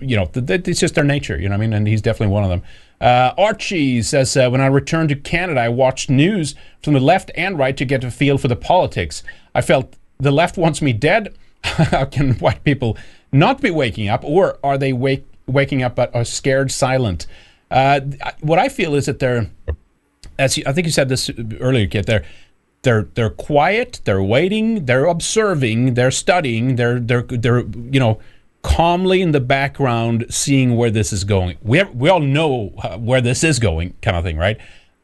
you 0.00 0.16
know, 0.16 0.30
it's 0.34 0.80
just 0.80 0.94
their 0.94 1.04
nature. 1.04 1.38
You 1.38 1.48
know 1.48 1.54
what 1.54 1.64
I 1.64 1.66
mean? 1.66 1.72
And 1.72 1.86
he's 1.86 2.02
definitely 2.02 2.32
one 2.32 2.44
of 2.44 2.50
them. 2.50 2.62
Uh, 3.00 3.34
Archie 3.36 4.02
says, 4.02 4.36
uh, 4.36 4.48
when 4.48 4.60
I 4.60 4.66
returned 4.66 5.10
to 5.10 5.16
Canada, 5.16 5.60
I 5.60 5.68
watched 5.68 6.08
news 6.10 6.54
from 6.82 6.94
the 6.94 7.00
left 7.00 7.30
and 7.36 7.58
right 7.58 7.76
to 7.76 7.84
get 7.84 8.02
a 8.04 8.10
feel 8.10 8.38
for 8.38 8.48
the 8.48 8.56
politics. 8.56 9.22
I 9.54 9.60
felt 9.60 9.94
the 10.18 10.30
left 10.30 10.56
wants 10.56 10.80
me 10.80 10.92
dead. 10.92 11.36
How 11.64 12.04
can 12.04 12.34
white 12.34 12.64
people 12.64 12.96
not 13.32 13.60
be 13.60 13.70
waking 13.70 14.08
up, 14.08 14.24
or 14.24 14.58
are 14.62 14.78
they 14.78 14.92
wake, 14.92 15.26
waking 15.46 15.82
up 15.82 15.96
but 15.96 16.14
are 16.14 16.24
scared 16.24 16.70
silent? 16.70 17.26
Uh, 17.70 18.00
what 18.40 18.58
I 18.58 18.68
feel 18.68 18.94
is 18.94 19.06
that 19.06 19.18
they're, 19.18 19.50
as 20.38 20.56
you, 20.56 20.64
I 20.66 20.72
think 20.72 20.86
you 20.86 20.92
said 20.92 21.08
this 21.08 21.30
earlier, 21.60 21.86
Kit, 21.86 22.06
they're 22.06 22.24
they're 22.82 23.08
they're 23.14 23.30
quiet, 23.30 24.00
they're 24.04 24.22
waiting, 24.22 24.86
they're 24.86 25.06
observing, 25.06 25.94
they're 25.94 26.12
studying, 26.12 26.76
they're 26.76 27.00
they're 27.00 27.22
they're 27.22 27.60
you 27.60 27.98
know 27.98 28.20
calmly 28.66 29.22
in 29.22 29.30
the 29.30 29.40
background 29.40 30.26
seeing 30.28 30.76
where 30.76 30.90
this 30.90 31.12
is 31.12 31.22
going. 31.22 31.56
We 31.62 31.78
have, 31.78 31.94
we 31.94 32.08
all 32.08 32.20
know 32.20 32.72
uh, 32.82 32.98
where 32.98 33.20
this 33.20 33.44
is 33.44 33.60
going, 33.60 33.94
kind 34.02 34.16
of 34.16 34.24
thing, 34.24 34.36
right? 34.36 34.58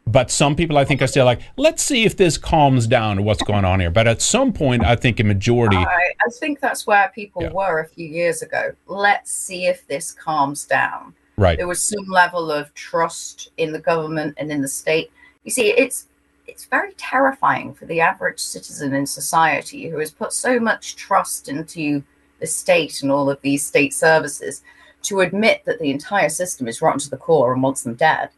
But 0.05 0.32
some 0.32 0.56
people, 0.56 0.78
I 0.78 0.84
think, 0.84 1.01
are 1.01 1.06
still 1.06 1.24
like, 1.24 1.43
let's 1.56 1.80
see 1.80 2.05
if 2.05 2.16
this 2.16 2.36
calms 2.36 2.89
down 2.89 3.20
or 3.20 3.22
what's 3.22 3.43
going 3.44 3.64
on 3.64 3.78
here. 3.78 3.90
But 3.90 4.09
at 4.09 4.20
some 4.20 4.52
point, 4.52 4.84
I 4.84 4.97
think 4.97 5.20
a 5.20 5.24
majority. 5.24 5.76
I, 5.76 5.84
I 5.84 6.30
think 6.40 6.59
that's 6.59 6.89
where 6.89 7.12
people 7.14 7.43
Yeah. 7.43 7.52
were 7.52 7.78
a 7.78 7.86
few 7.86 8.09
years 8.09 8.43
ago. 8.43 8.72
Let's 8.89 9.30
see 9.30 9.66
if 9.66 9.86
this 9.86 10.10
calms 10.10 10.64
down. 10.64 11.14
Right. 11.36 11.56
There 11.56 11.68
was 11.68 11.82
some 11.82 12.06
level 12.09 12.51
of 12.51 12.74
trust 12.74 13.52
in 13.59 13.72
the 13.72 13.78
government 13.78 14.34
and 14.39 14.51
in 14.51 14.60
the 14.60 14.68
state. 14.68 15.12
You 15.44 15.52
see, 15.52 15.68
it's 15.70 16.09
it's 16.48 16.64
very 16.64 16.93
terrifying 16.94 17.72
for 17.72 17.86
the 17.86 18.01
average 18.01 18.40
citizen 18.40 18.93
in 18.93 19.06
society 19.06 19.89
who 19.89 19.98
has 20.01 20.10
put 20.10 20.32
so 20.32 20.59
much 20.59 20.97
trust 20.97 21.48
into 21.48 22.02
the 22.43 22.47
state 22.47 23.02
and 23.02 23.10
all 23.10 23.31
of 23.31 23.40
these 23.40 23.64
state 23.64 23.94
services 23.94 24.62
to 25.02 25.20
admit 25.20 25.62
that 25.64 25.78
the 25.78 25.90
entire 25.90 26.28
system 26.28 26.69
is 26.69 26.82
rotten 26.82 27.01
to 27.01 27.09
the 27.09 27.16
core 27.16 27.55
and 27.55 27.62
wants 27.62 27.82
them 27.82 27.94
dead 27.94 28.28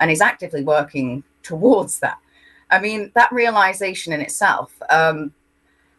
and 0.00 0.10
is 0.10 0.20
actively 0.20 0.64
working 0.64 1.22
towards 1.44 2.00
that. 2.00 2.18
I 2.70 2.80
mean, 2.80 3.12
that 3.14 3.32
realization 3.32 4.12
in 4.12 4.20
itself, 4.20 4.72
um, 4.90 5.32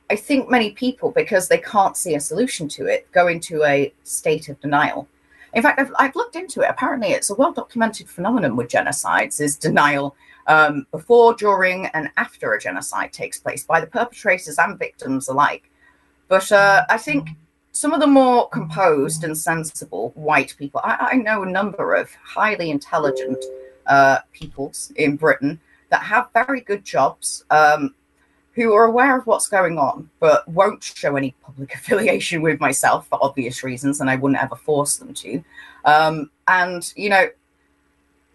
I 0.09 0.15
think 0.15 0.49
many 0.49 0.71
people, 0.71 1.11
because 1.11 1.47
they 1.47 1.57
can't 1.57 1.95
see 1.95 2.15
a 2.15 2.19
solution 2.19 2.67
to 2.69 2.85
it, 2.85 3.09
go 3.11 3.27
into 3.27 3.63
a 3.63 3.93
state 4.03 4.49
of 4.49 4.59
denial. 4.59 5.07
In 5.53 5.61
fact, 5.61 5.79
I've, 5.79 5.91
I've 5.99 6.15
looked 6.15 6.35
into 6.35 6.61
it. 6.61 6.69
Apparently, 6.69 7.09
it's 7.09 7.29
a 7.29 7.35
well 7.35 7.51
documented 7.51 8.09
phenomenon 8.09 8.55
with 8.55 8.69
genocides 8.69 9.41
is 9.41 9.57
denial 9.57 10.15
um, 10.47 10.85
before, 10.91 11.33
during, 11.33 11.87
and 11.87 12.09
after 12.17 12.53
a 12.53 12.59
genocide 12.59 13.11
takes 13.11 13.39
place 13.39 13.63
by 13.63 13.81
the 13.81 13.87
perpetrators 13.87 14.57
and 14.57 14.79
victims 14.79 15.27
alike. 15.27 15.69
But 16.27 16.51
uh, 16.51 16.85
I 16.89 16.97
think 16.97 17.29
some 17.71 17.93
of 17.93 17.99
the 18.01 18.07
more 18.07 18.49
composed 18.49 19.23
and 19.23 19.37
sensible 19.37 20.11
white 20.15 20.55
people, 20.57 20.81
I, 20.83 21.09
I 21.11 21.15
know 21.15 21.43
a 21.43 21.49
number 21.49 21.95
of 21.95 22.11
highly 22.23 22.69
intelligent 22.69 23.43
uh, 23.87 24.19
peoples 24.33 24.91
in 24.95 25.15
Britain 25.15 25.59
that 25.89 26.03
have 26.03 26.29
very 26.33 26.61
good 26.61 26.83
jobs, 26.83 27.45
um, 27.49 27.95
who 28.53 28.73
are 28.73 28.85
aware 28.85 29.17
of 29.17 29.25
what's 29.25 29.47
going 29.47 29.77
on, 29.77 30.09
but 30.19 30.45
won't 30.47 30.83
show 30.83 31.15
any 31.15 31.33
public 31.43 31.73
affiliation 31.75 32.41
with 32.41 32.59
myself 32.59 33.07
for 33.07 33.19
obvious 33.23 33.63
reasons, 33.63 34.01
and 34.01 34.09
I 34.09 34.15
wouldn't 34.17 34.41
ever 34.41 34.55
force 34.55 34.97
them 34.97 35.13
to. 35.13 35.43
Um, 35.85 36.29
and, 36.47 36.91
you 36.95 37.09
know, 37.09 37.29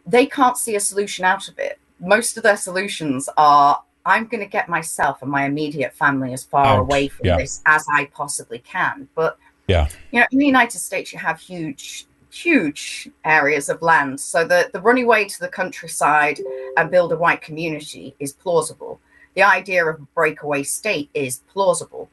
they 0.06 0.26
can't 0.26 0.56
see 0.56 0.76
a 0.76 0.80
solution 0.80 1.24
out 1.24 1.48
of 1.48 1.58
it. 1.58 1.78
Most 2.00 2.36
of 2.36 2.42
their 2.42 2.56
solutions 2.56 3.28
are 3.36 3.82
I'm 4.06 4.26
going 4.26 4.40
to 4.40 4.46
get 4.48 4.68
myself 4.68 5.20
and 5.20 5.30
my 5.30 5.44
immediate 5.44 5.92
family 5.92 6.32
as 6.32 6.44
far 6.44 6.64
Out, 6.64 6.80
away 6.80 7.08
from 7.08 7.26
yeah. 7.26 7.36
this 7.38 7.60
as 7.66 7.84
I 7.92 8.06
possibly 8.06 8.60
can. 8.60 9.08
But 9.14 9.36
Yeah. 9.66 9.88
you 10.12 10.20
know, 10.20 10.26
in 10.30 10.38
the 10.38 10.46
United 10.46 10.78
States, 10.78 11.12
you 11.12 11.18
have 11.18 11.40
huge, 11.40 12.06
huge 12.30 13.10
areas 13.24 13.68
of 13.68 13.82
land. 13.82 14.20
So 14.20 14.46
the, 14.46 14.70
the 14.72 14.80
running 14.80 15.04
away 15.04 15.24
to 15.26 15.40
the 15.40 15.48
countryside 15.48 16.38
and 16.76 16.90
build 16.90 17.12
a 17.12 17.16
white 17.16 17.42
community 17.42 18.14
is 18.20 18.32
plausible. 18.32 19.00
The 19.34 19.42
idea 19.42 19.84
of 19.84 19.96
a 20.00 20.06
breakaway 20.14 20.62
state 20.62 21.10
is 21.12 21.42
plausible. 21.52 22.08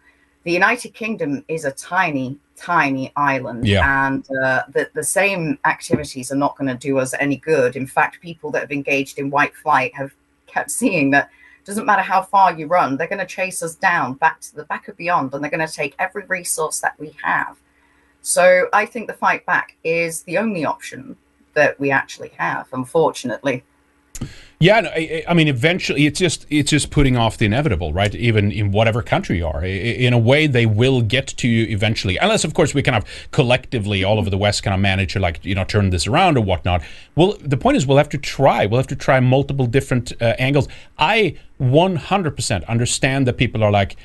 The 0.45 0.52
United 0.52 0.94
Kingdom 0.94 1.45
is 1.48 1.64
a 1.64 1.72
tiny, 1.72 2.38
tiny 2.57 3.14
island, 3.15 3.65
Yeah. 3.65 4.07
and 4.07 4.26
uh, 4.44 4.64
the, 4.74 4.90
the 4.94 5.03
same 5.03 5.57
activities 5.64 6.32
are 6.34 6.36
not 6.45 6.57
going 6.57 6.68
to 6.68 6.76
do 6.76 6.98
us 6.98 7.14
any 7.20 7.38
good. 7.38 7.76
In 7.76 7.88
fact, 7.88 8.20
people 8.20 8.52
that 8.52 8.61
have 8.61 8.72
engaged 8.72 9.20
in 9.20 9.30
white 9.30 9.56
flight 9.56 9.95
have 9.95 10.11
kept 10.48 10.70
seeing 10.72 11.11
that 11.11 11.30
doesn't 11.65 11.85
matter 11.85 12.02
how 12.02 12.22
far 12.22 12.53
you 12.57 12.68
run, 12.68 12.98
they're 12.98 13.07
going 13.07 13.19
to 13.19 13.26
chase 13.26 13.64
us 13.64 13.76
down 13.76 14.14
back 14.15 14.41
to 14.41 14.56
the 14.56 14.65
back 14.65 14.88
of 14.88 14.98
beyond, 14.98 15.34
and 15.34 15.44
they're 15.44 15.52
going 15.52 15.65
to 15.65 15.73
take 15.73 15.95
every 15.99 16.26
resource 16.26 16.80
that 16.80 16.99
we 16.99 17.15
have. 17.23 17.57
So 18.22 18.68
I 18.73 18.85
think 18.85 19.07
the 19.07 19.14
fight 19.14 19.45
back 19.45 19.76
is 19.84 20.23
the 20.23 20.38
only 20.38 20.65
option 20.65 21.18
that 21.53 21.80
we 21.80 21.91
actually 21.91 22.31
have, 22.38 22.68
unfortunately. 22.73 23.64
Yeah, 24.60 24.80
no, 24.80 24.90
I, 24.95 25.24
I 25.28 25.34
mean, 25.34 25.50
eventually, 25.50 26.06
it's 26.06 26.18
just 26.20 26.45
it's 26.50 26.70
just 26.70 26.90
putting 26.90 27.18
off 27.18 27.38
the 27.38 27.45
inevitable, 27.45 27.91
right? 27.91 28.16
Even 28.16 28.50
in 28.52 28.72
whatever 28.72 29.02
country 29.02 29.38
you 29.40 29.48
are, 29.48 29.62
I- 29.62 29.66
I- 29.66 29.98
in 30.08 30.14
a 30.14 30.18
way, 30.18 30.48
they 30.48 30.66
will 30.66 31.02
get 31.02 31.28
to 31.28 31.50
you 31.50 31.66
eventually, 31.66 32.16
unless, 32.18 32.45
of 32.45 32.54
course, 32.54 32.74
we 32.74 32.82
kind 32.82 32.95
of 32.95 33.04
collectively 33.32 34.06
all 34.06 34.18
over 34.20 34.30
the 34.30 34.38
West 34.38 34.64
kind 34.64 34.74
of 34.74 34.80
manage 34.80 35.14
to 35.14 35.20
like 35.20 35.44
you 35.44 35.54
know 35.54 35.66
turn 35.66 35.90
this 35.90 36.08
around 36.08 36.38
or 36.38 36.41
whatnot. 36.45 36.82
Well, 37.16 37.36
the 37.41 37.58
point 37.58 37.76
is, 37.76 37.86
we'll 37.86 37.98
have 37.98 38.10
to 38.10 38.18
try. 38.18 38.66
We'll 38.66 38.80
have 38.80 38.88
to 38.88 38.95
try 38.95 39.20
multiple 39.20 39.66
different 39.66 40.14
uh, 40.22 40.36
angles. 40.40 40.70
I 40.98 41.38
100% 41.60 42.66
understand 42.68 43.28
that 43.28 43.38
people 43.38 43.64
are 43.64 43.72
like. 43.72 43.98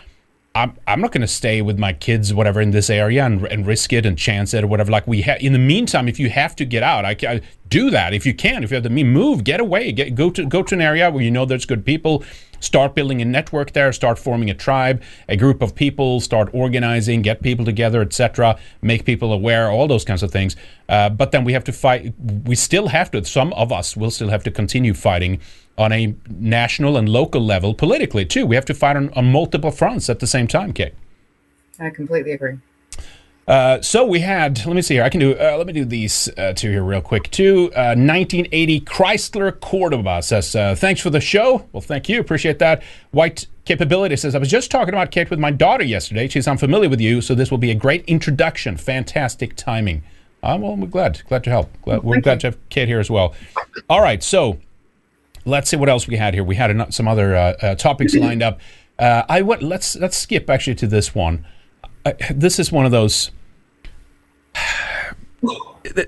I'm, 0.55 0.77
I'm 0.89 1.01
not 1.01 1.13
going 1.13 1.21
to 1.21 1.29
stay 1.29 1.63
with 1.63 1.79
my 1.79 1.93
kids, 1.93 2.35
whatever, 2.35 2.61
in 2.61 2.73
this 2.73 2.91
area 2.91 3.25
and, 3.25 3.45
and 3.47 3.65
risk 3.65 3.93
it 3.93 4.05
and 4.05 4.19
chance 4.19 4.55
it 4.55 4.65
or 4.65 4.67
whatever. 4.67 4.91
Like 4.91 5.07
we 5.07 5.21
have, 5.23 5.41
in 5.41 5.53
the 5.53 5.59
meantime, 5.59 6.09
if 6.09 6.19
you 6.19 6.31
have 6.31 6.57
to 6.57 6.65
get 6.65 6.83
out, 6.83 7.05
I, 7.05 7.15
ca- 7.15 7.41
do 7.69 7.91
that. 7.91 8.15
If 8.15 8.27
you 8.27 8.35
can, 8.35 8.65
if 8.65 8.71
you 8.71 8.77
have 8.77 8.91
mean, 8.91 9.09
move, 9.09 9.45
get 9.45 9.61
away, 9.61 9.93
get 9.93 10.15
go 10.15 10.31
to 10.31 10.45
go 10.47 10.63
to 10.63 10.75
an 10.75 10.81
area 10.81 11.11
where 11.11 11.23
you 11.23 11.31
know 11.31 11.45
there's 11.45 11.67
good 11.67 11.85
people. 11.85 12.25
Start 12.61 12.95
building 12.95 13.23
a 13.23 13.25
network 13.25 13.73
there. 13.73 13.93
Start 13.93 14.19
forming 14.19 14.51
a 14.51 14.55
tribe, 14.55 15.01
a 15.29 15.37
group 15.37 15.63
of 15.63 15.75
people. 15.75 16.21
Start 16.21 16.49
organizing, 16.53 17.23
get 17.23 17.41
people 17.41 17.65
together, 17.65 18.03
etc. 18.03 18.59
Make 18.83 19.05
people 19.05 19.33
aware, 19.33 19.71
all 19.71 19.87
those 19.87 20.05
kinds 20.05 20.23
of 20.23 20.33
things. 20.33 20.57
Uh, 20.89 21.09
but 21.09 21.31
then 21.31 21.45
we 21.45 21.53
have 21.53 21.65
to 21.65 21.73
fight. 21.73 22.15
We 22.45 22.57
still 22.57 22.89
have 22.89 23.11
to. 23.13 23.25
Some 23.25 23.53
of 23.53 23.71
us 23.73 23.97
will 23.97 24.11
still 24.11 24.29
have 24.29 24.43
to 24.45 24.51
continue 24.51 24.95
fighting 24.95 25.41
on 25.77 25.93
a 25.93 26.15
national 26.29 26.97
and 26.97 27.09
local 27.09 27.41
level 27.41 27.75
politically 27.75 28.25
too. 28.25 28.45
We 28.45 28.57
have 28.57 28.65
to 28.67 28.75
fight 28.75 28.97
on, 28.97 29.11
on 29.15 29.31
multiple 29.31 29.71
fronts 29.71 30.11
at 30.11 30.19
the 30.19 30.27
same 30.27 30.49
time, 30.49 30.73
Kate. 30.73 30.95
I 31.79 31.91
completely 31.91 32.33
agree. 32.33 32.59
Uh, 33.49 33.81
so 33.81 34.05
we 34.05 34.21
had, 34.21 34.65
let 34.67 34.77
me 34.77 34.83
see 34.83 34.95
here. 34.95 35.03
I 35.03 35.09
can 35.09 35.21
do, 35.21 35.33
uh, 35.33 35.57
let 35.57 35.67
me 35.67 35.73
do 35.73 35.87
these 35.87 36.29
uh, 36.37 36.53
two 36.53 36.71
here 36.71 36.85
real 36.85 37.01
quick 37.01 37.31
too. 37.31 37.73
Uh, 37.75 37.97
1980 37.97 38.83
Chrysler 38.83 39.59
Cordoba 39.59 40.23
says, 40.23 40.55
uh, 40.55 40.75
thanks 40.75 41.01
for 41.01 41.09
the 41.09 41.21
show. 41.21 41.67
Well, 41.73 41.81
thank 41.81 42.11
you. 42.11 42.21
Appreciate 42.21 42.59
that. 42.59 42.83
White 43.11 43.47
Capability 43.65 44.17
says, 44.17 44.35
I 44.35 44.39
was 44.39 44.51
just 44.51 44.71
talking 44.71 44.93
about 44.93 45.11
Kate 45.11 45.31
with 45.31 45.39
my 45.39 45.51
daughter 45.51 45.83
yesterday. 45.83 46.29
She's 46.29 46.47
unfamiliar 46.47 46.91
with 46.91 47.01
you, 47.01 47.23
so 47.23 47.35
this 47.35 47.51
will 47.51 47.59
be 47.59 47.71
a 47.71 47.75
great 47.75 48.05
introduction. 48.05 48.77
Fantastic 48.77 49.57
timing. 49.57 50.03
Uh, 50.43 50.59
well, 50.61 50.77
we're 50.77 50.87
glad. 50.87 51.23
Glad 51.29 51.43
to 51.45 51.51
help. 51.51 51.71
Glad, 51.83 52.03
we're 52.03 52.21
glad 52.21 52.41
to 52.41 52.49
have 52.49 52.69
Kate 52.69 52.87
here 52.87 53.01
as 53.01 53.11
well. 53.11 53.35
All 53.89 54.03
right. 54.03 54.23
So 54.23 54.59
let's 55.45 55.71
see 55.71 55.77
what 55.77 55.89
else 55.89 56.07
we 56.07 56.17
had 56.17 56.35
here. 56.35 56.45
We 56.45 56.55
had 56.57 56.71
ano- 56.71 56.91
some 56.91 57.09
other 57.09 57.35
uh, 57.35 57.55
uh, 57.61 57.75
topics 57.75 58.15
lined 58.15 58.43
up. 58.43 58.61
Uh, 58.99 59.23
I 59.29 59.43
went. 59.43 59.63
Let's 59.63 59.97
let's 59.97 60.17
skip 60.17 60.49
actually 60.51 60.77
to 60.77 60.87
this 60.87 61.15
one. 61.15 61.45
Uh, 62.05 62.13
this 62.31 62.59
is 62.59 62.71
one 62.71 62.85
of 62.85 62.93
those. 62.93 63.31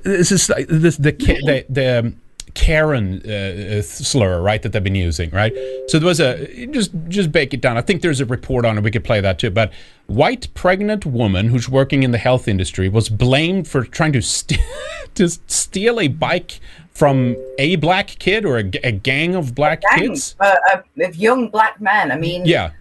This 0.05 0.33
is 0.33 0.49
like 0.49 0.67
this 0.69 0.97
the 0.97 1.13
the, 1.13 1.65
the 1.69 1.99
um, 2.01 2.17
Karen 2.55 3.23
uh, 3.25 3.79
uh, 3.79 3.83
slur, 3.83 4.43
right? 4.43 4.61
That 4.61 4.73
they've 4.73 4.83
been 4.85 4.95
using, 4.97 5.31
right? 5.31 5.53
So 5.87 5.99
there 5.99 6.07
was 6.09 6.21
a 6.21 6.67
just 6.67 6.91
just 7.09 7.31
bake 7.33 7.55
it 7.55 7.61
down. 7.61 7.77
I 7.77 7.81
think 7.81 8.03
there's 8.03 8.21
a 8.21 8.27
report 8.27 8.65
on 8.67 8.77
it. 8.77 8.85
We 8.85 8.91
could 8.91 9.05
play 9.05 9.21
that 9.21 9.39
too. 9.39 9.51
But 9.51 9.73
white 10.07 10.53
pregnant 10.55 11.07
woman 11.07 11.49
who's 11.49 11.69
working 11.69 12.03
in 12.03 12.11
the 12.11 12.19
health 12.19 12.49
industry 12.49 12.89
was 12.89 13.09
blamed 13.09 13.69
for 13.69 13.85
trying 13.85 14.13
to 14.13 14.21
st- 14.21 14.61
to 15.15 15.29
steal 15.47 16.01
a 16.01 16.09
bike 16.09 16.61
from 16.93 17.37
a 17.59 17.77
black 17.77 18.09
kid 18.19 18.45
or 18.45 18.59
a 18.59 18.63
gang 18.65 19.35
of 19.35 19.55
black 19.55 19.81
Gang, 19.83 20.09
kids. 20.09 20.35
uh, 20.41 20.55
uh, 20.75 20.83
of 21.05 21.17
young 21.17 21.49
black 21.49 21.81
men. 21.81 22.13
I 22.13 22.17
mean, 22.17 22.45
Yeah. 22.45 22.73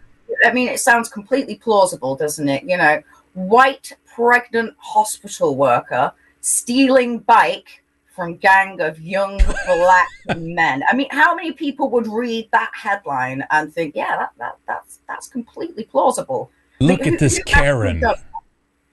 I 0.46 0.52
mean, 0.52 0.68
it 0.68 0.80
sounds 0.80 1.10
completely 1.10 1.56
plausible, 1.56 2.16
doesn't 2.16 2.48
it? 2.50 2.64
You 2.64 2.78
know, 2.78 3.02
white 3.34 3.94
pregnant 4.20 4.76
hospital 4.80 5.56
worker 5.56 6.12
stealing 6.41 7.20
bike 7.20 7.82
from 8.14 8.36
gang 8.36 8.82
of 8.82 9.00
young 9.00 9.38
black 9.66 10.10
men. 10.38 10.84
I 10.90 10.94
mean, 10.94 11.08
how 11.10 11.34
many 11.36 11.54
people 11.54 11.90
would 11.91 12.06
read 12.06 12.50
that 12.52 12.70
headline 12.74 13.46
and 13.50 13.74
think, 13.74 13.96
yeah, 13.96 14.18
that, 14.18 14.32
that 14.38 14.58
that's 14.68 15.00
that's 15.08 15.30
completely 15.30 15.86
plausible? 15.86 16.52
Look 16.82 17.08
at 17.08 17.18
this 17.18 17.38
who 17.38 17.44
Karen. 17.46 18.04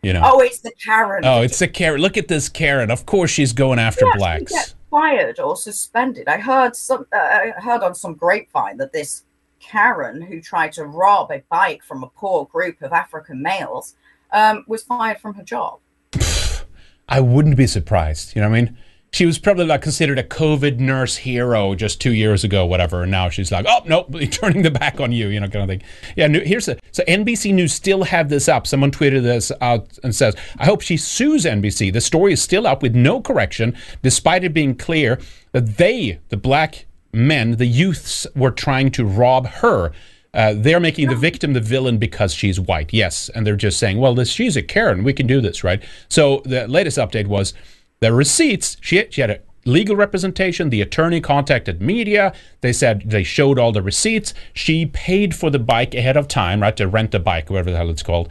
You 0.02 0.12
know. 0.12 0.22
Oh, 0.24 0.40
it's 0.40 0.60
the 0.60 0.70
Karen. 0.84 1.24
Oh, 1.24 1.42
it's 1.42 1.60
a 1.60 1.66
Karen. 1.66 2.00
Look 2.00 2.16
at 2.16 2.28
this 2.28 2.48
Karen. 2.48 2.92
Of 2.92 3.04
course, 3.04 3.32
she's 3.32 3.52
going 3.52 3.80
after 3.80 4.06
blacks. 4.14 4.76
fired 4.92 5.40
or 5.40 5.56
suspended. 5.56 6.28
I 6.28 6.38
heard 6.38 6.76
some. 6.76 7.06
Uh, 7.12 7.16
I 7.16 7.52
heard 7.56 7.82
on 7.82 7.96
some 7.96 8.14
grapevine 8.14 8.76
that 8.76 8.92
this 8.92 9.24
Karen 9.58 10.22
who 10.22 10.40
tried 10.40 10.70
to 10.74 10.84
rob 10.84 11.32
a 11.32 11.42
bike 11.48 11.82
from 11.82 12.04
a 12.04 12.08
poor 12.08 12.46
group 12.46 12.80
of 12.82 12.92
African 12.92 13.42
males 13.42 13.96
um, 14.32 14.64
was 14.66 14.82
fired 14.82 15.18
from 15.18 15.34
her 15.34 15.42
job. 15.42 15.80
I 17.08 17.20
wouldn't 17.20 17.56
be 17.56 17.66
surprised. 17.66 18.34
You 18.34 18.42
know 18.42 18.50
what 18.50 18.56
I 18.56 18.62
mean? 18.62 18.78
She 19.12 19.24
was 19.24 19.38
probably 19.38 19.64
like 19.64 19.80
considered 19.80 20.18
a 20.18 20.22
COVID 20.22 20.78
nurse 20.78 21.16
hero 21.16 21.74
just 21.74 22.00
two 22.00 22.12
years 22.12 22.44
ago, 22.44 22.66
whatever. 22.66 23.02
And 23.02 23.10
now 23.10 23.30
she's 23.30 23.50
like, 23.50 23.64
oh, 23.66 23.80
nope, 23.86 24.14
turning 24.30 24.62
the 24.62 24.70
back 24.70 25.00
on 25.00 25.12
you, 25.12 25.28
you 25.28 25.40
know, 25.40 25.48
kind 25.48 25.62
of 25.62 25.68
thing. 25.68 25.88
Yeah, 26.16 26.28
here's 26.28 26.66
the. 26.66 26.78
So 26.92 27.02
NBC 27.04 27.54
News 27.54 27.72
still 27.72 28.02
have 28.04 28.28
this 28.28 28.48
up. 28.48 28.66
Someone 28.66 28.90
tweeted 28.90 29.22
this 29.22 29.52
out 29.60 29.98
and 30.02 30.14
says, 30.14 30.34
I 30.58 30.66
hope 30.66 30.82
she 30.82 30.96
sues 30.96 31.44
NBC. 31.44 31.92
The 31.92 32.00
story 32.00 32.32
is 32.34 32.42
still 32.42 32.66
up 32.66 32.82
with 32.82 32.94
no 32.94 33.20
correction, 33.20 33.76
despite 34.02 34.44
it 34.44 34.52
being 34.52 34.74
clear 34.74 35.18
that 35.52 35.78
they, 35.78 36.18
the 36.28 36.36
black 36.36 36.86
men, 37.12 37.52
the 37.52 37.66
youths, 37.66 38.26
were 38.34 38.50
trying 38.50 38.90
to 38.90 39.06
rob 39.06 39.46
her. 39.46 39.92
Uh, 40.36 40.52
they're 40.54 40.78
making 40.78 41.08
the 41.08 41.16
victim 41.16 41.54
the 41.54 41.60
villain 41.60 41.96
because 41.96 42.34
she's 42.34 42.60
white. 42.60 42.92
Yes, 42.92 43.30
and 43.30 43.46
they're 43.46 43.56
just 43.56 43.78
saying, 43.78 43.98
"Well, 43.98 44.14
this 44.14 44.28
she's 44.28 44.54
a 44.54 44.62
Karen. 44.62 45.02
We 45.02 45.14
can 45.14 45.26
do 45.26 45.40
this, 45.40 45.64
right?" 45.64 45.82
So 46.10 46.42
the 46.44 46.68
latest 46.68 46.98
update 46.98 47.26
was 47.26 47.54
the 48.00 48.12
receipts. 48.12 48.76
She 48.82 49.02
she 49.08 49.22
had 49.22 49.30
a 49.30 49.40
legal 49.64 49.96
representation. 49.96 50.68
The 50.68 50.82
attorney 50.82 51.22
contacted 51.22 51.80
media. 51.80 52.34
They 52.60 52.74
said 52.74 53.04
they 53.06 53.22
showed 53.22 53.58
all 53.58 53.72
the 53.72 53.80
receipts. 53.80 54.34
She 54.52 54.84
paid 54.84 55.34
for 55.34 55.48
the 55.48 55.58
bike 55.58 55.94
ahead 55.94 56.18
of 56.18 56.28
time, 56.28 56.60
right, 56.60 56.76
to 56.76 56.86
rent 56.86 57.12
the 57.12 57.18
bike, 57.18 57.48
whatever 57.48 57.70
the 57.70 57.78
hell 57.78 57.88
it's 57.88 58.02
called, 58.02 58.28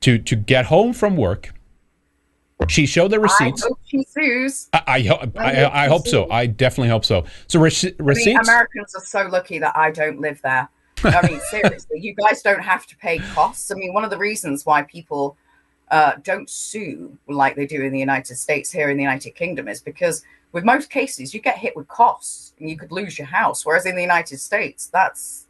to 0.00 0.18
to 0.18 0.36
get 0.36 0.66
home 0.66 0.92
from 0.92 1.16
work. 1.16 1.54
She 2.68 2.84
showed 2.84 3.12
the 3.12 3.20
receipts. 3.20 3.64
I 3.64 3.68
hope 3.68 3.78
she 3.84 4.02
sues. 4.04 4.68
I, 4.72 4.82
I, 4.86 5.00
ho- 5.02 5.30
I, 5.36 5.84
I 5.84 5.88
hope 5.88 6.06
so. 6.06 6.30
I 6.30 6.46
definitely 6.46 6.88
hope 6.88 7.04
so. 7.04 7.24
So 7.48 7.60
rece- 7.60 7.94
I 7.98 8.02
receipts. 8.02 8.48
Americans 8.48 8.94
are 8.94 9.04
so 9.04 9.28
lucky 9.28 9.58
that 9.58 9.76
I 9.76 9.90
don't 9.90 10.20
live 10.20 10.40
there. 10.42 10.68
I 11.04 11.26
mean, 11.26 11.40
seriously, 11.50 12.00
you 12.00 12.14
guys 12.14 12.42
don't 12.42 12.62
have 12.62 12.86
to 12.86 12.96
pay 12.96 13.18
costs. 13.18 13.70
I 13.70 13.74
mean, 13.74 13.92
one 13.92 14.04
of 14.04 14.10
the 14.10 14.18
reasons 14.18 14.64
why 14.64 14.82
people 14.82 15.36
uh, 15.90 16.12
don't 16.22 16.50
sue 16.50 17.16
like 17.28 17.56
they 17.56 17.66
do 17.66 17.82
in 17.82 17.92
the 17.92 17.98
United 17.98 18.36
States 18.36 18.70
here 18.70 18.90
in 18.90 18.96
the 18.96 19.02
United 19.02 19.32
Kingdom 19.32 19.68
is 19.68 19.80
because 19.80 20.24
with 20.52 20.64
most 20.64 20.90
cases 20.90 21.34
you 21.34 21.40
get 21.40 21.58
hit 21.58 21.76
with 21.76 21.86
costs 21.88 22.54
and 22.58 22.68
you 22.68 22.76
could 22.76 22.92
lose 22.92 23.18
your 23.18 23.26
house, 23.26 23.64
whereas 23.64 23.86
in 23.86 23.94
the 23.94 24.02
United 24.02 24.38
States 24.38 24.86
that's 24.86 25.46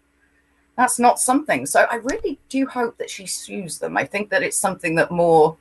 that's 0.77 0.99
not 0.99 1.19
something. 1.19 1.65
So 1.65 1.87
I 1.91 1.97
really 1.97 2.39
do 2.51 2.67
hope 2.67 2.99
that 2.99 3.09
she 3.09 3.27
sues 3.27 3.79
them. 3.79 3.97
I 3.97 4.05
think 4.05 4.29
that 4.29 4.43
it's 4.43 4.59
something 4.59 4.95
that 4.97 5.11
more 5.11 5.57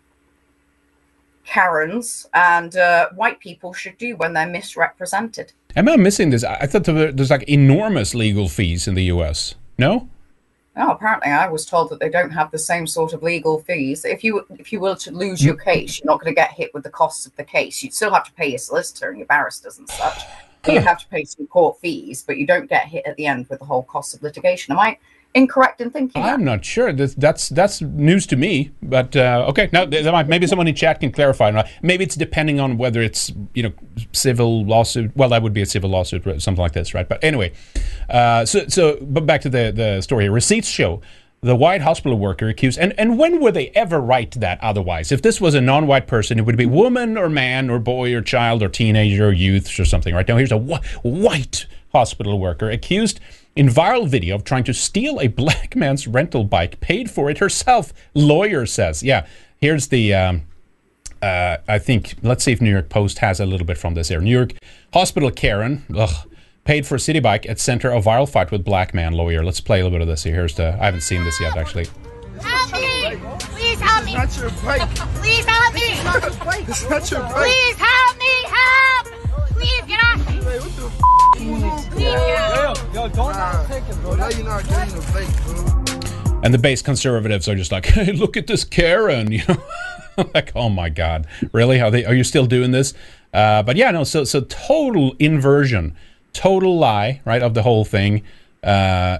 Karens 1.45 2.27
and 2.33 2.75
uh, 2.75 3.09
white 3.15 3.39
people 3.39 3.71
should 3.71 3.97
do 3.97 4.17
when 4.17 4.33
they're 4.33 4.47
misrepresented. 4.47 5.53
Am 5.75 5.87
I 5.87 5.95
missing 5.95 6.31
this? 6.31 6.43
I 6.43 6.65
thought 6.65 6.83
there's 6.83 7.29
like 7.29 7.43
enormous 7.43 8.15
legal 8.15 8.49
fees 8.49 8.87
in 8.87 8.95
the 8.95 9.03
U.S. 9.03 9.55
No. 9.77 10.09
Oh, 10.77 10.91
apparently, 10.91 11.31
I 11.31 11.47
was 11.47 11.65
told 11.65 11.89
that 11.89 11.99
they 12.01 12.09
don't 12.09 12.31
have 12.31 12.51
the 12.51 12.57
same 12.57 12.85
sort 12.85 13.13
of 13.13 13.23
legal 13.23 13.61
fees. 13.61 14.03
If 14.03 14.23
you 14.23 14.45
if 14.57 14.73
you 14.73 14.81
were 14.81 14.95
to 14.95 15.11
lose 15.11 15.43
your 15.43 15.55
mm. 15.55 15.63
case, 15.63 15.99
you're 15.99 16.11
not 16.11 16.19
going 16.19 16.33
to 16.33 16.35
get 16.35 16.51
hit 16.51 16.73
with 16.73 16.83
the 16.83 16.89
costs 16.89 17.25
of 17.25 17.35
the 17.37 17.45
case. 17.45 17.81
You'd 17.81 17.93
still 17.93 18.13
have 18.13 18.25
to 18.25 18.33
pay 18.33 18.49
your 18.49 18.57
solicitor 18.57 19.09
and 19.09 19.17
your 19.17 19.27
barristers 19.27 19.77
and 19.77 19.89
such. 19.89 20.23
You'd 20.67 20.83
have 20.83 20.99
to 20.99 21.07
pay 21.07 21.23
some 21.23 21.47
court 21.47 21.79
fees, 21.79 22.23
but 22.25 22.37
you 22.37 22.47
don't 22.47 22.67
get 22.67 22.87
hit 22.87 23.05
at 23.05 23.15
the 23.17 23.27
end 23.27 23.47
with 23.49 23.59
the 23.59 23.65
whole 23.65 23.83
cost 23.83 24.15
of 24.15 24.23
litigation. 24.23 24.71
Am 24.71 24.79
I 24.79 24.97
incorrect 25.35 25.81
in 25.81 25.91
thinking? 25.91 26.21
I'm 26.21 26.43
not 26.43 26.65
sure. 26.65 26.91
That's 26.91 27.13
that's, 27.13 27.49
that's 27.49 27.81
news 27.81 28.25
to 28.27 28.35
me. 28.35 28.71
But 28.81 29.15
uh, 29.15 29.45
okay, 29.49 29.69
now 29.71 29.85
maybe 30.23 30.47
someone 30.47 30.67
in 30.67 30.75
chat 30.75 30.99
can 30.99 31.11
clarify. 31.11 31.63
Maybe 31.83 32.03
it's 32.03 32.15
depending 32.15 32.59
on 32.59 32.77
whether 32.77 33.01
it's 33.01 33.31
you 33.53 33.63
know 33.63 33.73
civil 34.13 34.65
lawsuit. 34.65 35.15
Well, 35.15 35.29
that 35.29 35.43
would 35.43 35.53
be 35.53 35.61
a 35.61 35.65
civil 35.65 35.89
lawsuit, 35.89 36.25
or 36.25 36.39
something 36.39 36.61
like 36.61 36.73
this, 36.73 36.93
right? 36.93 37.07
But 37.07 37.23
anyway, 37.23 37.53
uh, 38.09 38.45
so 38.45 38.67
so 38.67 38.97
but 39.01 39.25
back 39.25 39.41
to 39.41 39.49
the 39.49 39.71
the 39.75 40.01
story. 40.01 40.23
here. 40.23 40.31
Receipts 40.31 40.67
show 40.67 41.01
the 41.41 41.55
white 41.55 41.81
hospital 41.81 42.17
worker 42.17 42.49
accused. 42.49 42.79
And 42.79 42.93
and 42.97 43.19
when 43.19 43.39
would 43.39 43.53
they 43.53 43.69
ever 43.69 43.99
write 43.99 44.31
that 44.31 44.59
otherwise? 44.63 45.11
If 45.11 45.21
this 45.21 45.39
was 45.39 45.53
a 45.53 45.61
non-white 45.61 46.07
person, 46.07 46.39
it 46.39 46.45
would 46.45 46.57
be 46.57 46.65
woman 46.65 47.17
or 47.17 47.29
man 47.29 47.69
or 47.69 47.77
boy 47.77 48.15
or 48.15 48.21
child 48.21 48.63
or 48.63 48.69
teenager 48.69 49.27
or 49.27 49.31
youth 49.31 49.79
or 49.79 49.85
something. 49.85 50.15
Right 50.15 50.27
now, 50.27 50.37
here's 50.37 50.51
a 50.51 50.57
wh- 50.57 51.05
white 51.05 51.67
hospital 51.91 52.39
worker 52.39 52.69
accused 52.69 53.19
in 53.55 53.67
viral 53.67 54.07
video 54.07 54.35
of 54.35 54.43
trying 54.43 54.63
to 54.65 54.73
steal 54.73 55.19
a 55.19 55.27
black 55.41 55.75
man's 55.75 56.07
rental 56.07 56.43
bike, 56.43 56.79
paid 56.79 57.09
for 57.09 57.29
it 57.29 57.39
herself. 57.39 57.93
Lawyer 58.13 58.65
says, 58.65 59.03
yeah. 59.03 59.25
Here's 59.57 59.87
the. 59.87 60.13
Um, 60.13 60.43
uh, 61.21 61.57
I 61.67 61.79
think 61.79 62.15
let's 62.21 62.43
see 62.43 62.51
if 62.51 62.61
New 62.61 62.69
York 62.69 62.89
Post 62.89 63.19
has 63.19 63.39
a 63.39 63.45
little 63.45 63.65
bit 63.65 63.77
from 63.77 63.95
this 63.95 64.09
here. 64.09 64.19
New 64.19 64.29
York 64.29 64.53
hospital 64.93 65.31
Karen. 65.31 65.83
Ugh, 65.95 66.29
paid 66.65 66.85
for 66.85 66.95
a 66.95 66.97
Citi 66.97 67.23
Bike 67.23 67.47
at 67.47 67.59
center 67.59 67.89
of 67.89 68.03
viral 68.05 68.29
fight 68.29 68.51
with 68.51 68.63
black 68.63 68.93
man 68.93 69.13
lawyer. 69.13 69.43
Let's 69.43 69.61
play 69.61 69.79
a 69.79 69.83
little 69.83 69.97
bit 69.97 70.01
of 70.01 70.07
this 70.07 70.23
here. 70.23 70.35
Here's 70.35 70.55
the. 70.55 70.77
I 70.79 70.85
haven't 70.85 71.01
seen 71.01 71.23
this 71.23 71.39
yet 71.39 71.55
actually. 71.57 71.87
Help 72.41 72.73
me! 72.73 73.17
Please 73.39 73.79
help 73.79 74.05
me! 74.05 74.13
That's 74.13 74.37
your 74.37 74.49
bike. 74.49 74.89
Please 75.15 75.45
help 75.45 75.73
me! 75.73 75.81
It's 75.81 76.03
not 76.03 76.21
your 76.21 76.31
bike. 76.45 76.67
It's 76.67 76.89
not 76.89 77.11
your 77.11 77.21
bike. 77.21 77.33
Please 77.33 77.75
help 77.77 78.17
me! 78.17 78.33
Help! 78.43 79.07
Please 79.51 79.81
get 79.87 80.03
off 80.03 80.24
me! 80.63 80.89
Please 81.35 81.85
get 81.95 82.65
off 82.65 82.93
Yo, 82.93 83.07
don't 83.09 83.67
take 83.67 83.83
it, 83.89 84.01
bro. 84.01 84.15
Now 84.15 84.29
you're 84.29 84.45
not 84.45 84.67
getting 84.67 84.95
the 84.95 85.11
bike, 85.11 85.43
bro. 85.43 86.41
And 86.43 86.53
the 86.53 86.57
base 86.57 86.81
conservatives 86.81 87.49
are 87.49 87.55
just 87.55 87.71
like, 87.71 87.85
hey, 87.87 88.11
look 88.11 88.37
at 88.37 88.47
this 88.47 88.63
Karen, 88.63 89.31
you 89.31 89.41
know. 89.47 89.57
like, 90.33 90.51
oh 90.55 90.69
my 90.69 90.89
God, 90.89 91.27
really? 91.51 91.81
Are 91.81 91.91
they? 91.91 92.05
Are 92.05 92.13
you 92.13 92.23
still 92.23 92.45
doing 92.45 92.71
this? 92.71 92.93
Uh, 93.33 93.63
but 93.63 93.75
yeah, 93.75 93.91
no. 93.91 94.03
So, 94.03 94.23
so 94.23 94.41
total 94.41 95.15
inversion, 95.19 95.95
total 96.31 96.77
lie, 96.77 97.21
right, 97.25 97.41
of 97.41 97.53
the 97.53 97.63
whole 97.63 97.83
thing. 97.83 98.23
Uh, 98.63 99.19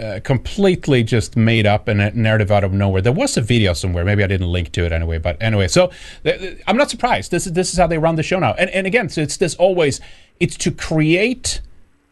uh, 0.00 0.18
completely 0.24 1.02
just 1.02 1.36
made 1.36 1.66
up 1.66 1.86
and 1.86 2.00
a 2.00 2.10
narrative 2.12 2.50
out 2.50 2.64
of 2.64 2.72
nowhere. 2.72 3.02
There 3.02 3.12
was 3.12 3.36
a 3.36 3.42
video 3.42 3.74
somewhere. 3.74 4.02
Maybe 4.02 4.24
I 4.24 4.26
didn't 4.26 4.50
link 4.50 4.72
to 4.72 4.86
it 4.86 4.92
anyway. 4.92 5.18
But 5.18 5.36
anyway, 5.42 5.68
so 5.68 5.90
th- 6.24 6.40
th- 6.40 6.62
I'm 6.66 6.78
not 6.78 6.88
surprised. 6.88 7.30
This 7.30 7.46
is 7.46 7.52
this 7.52 7.72
is 7.72 7.78
how 7.78 7.86
they 7.86 7.98
run 7.98 8.16
the 8.16 8.22
show 8.22 8.38
now. 8.38 8.54
And 8.54 8.70
and 8.70 8.86
again, 8.86 9.10
so 9.10 9.20
it's 9.20 9.36
this 9.36 9.54
always. 9.56 10.00
It's 10.40 10.56
to 10.58 10.70
create 10.70 11.60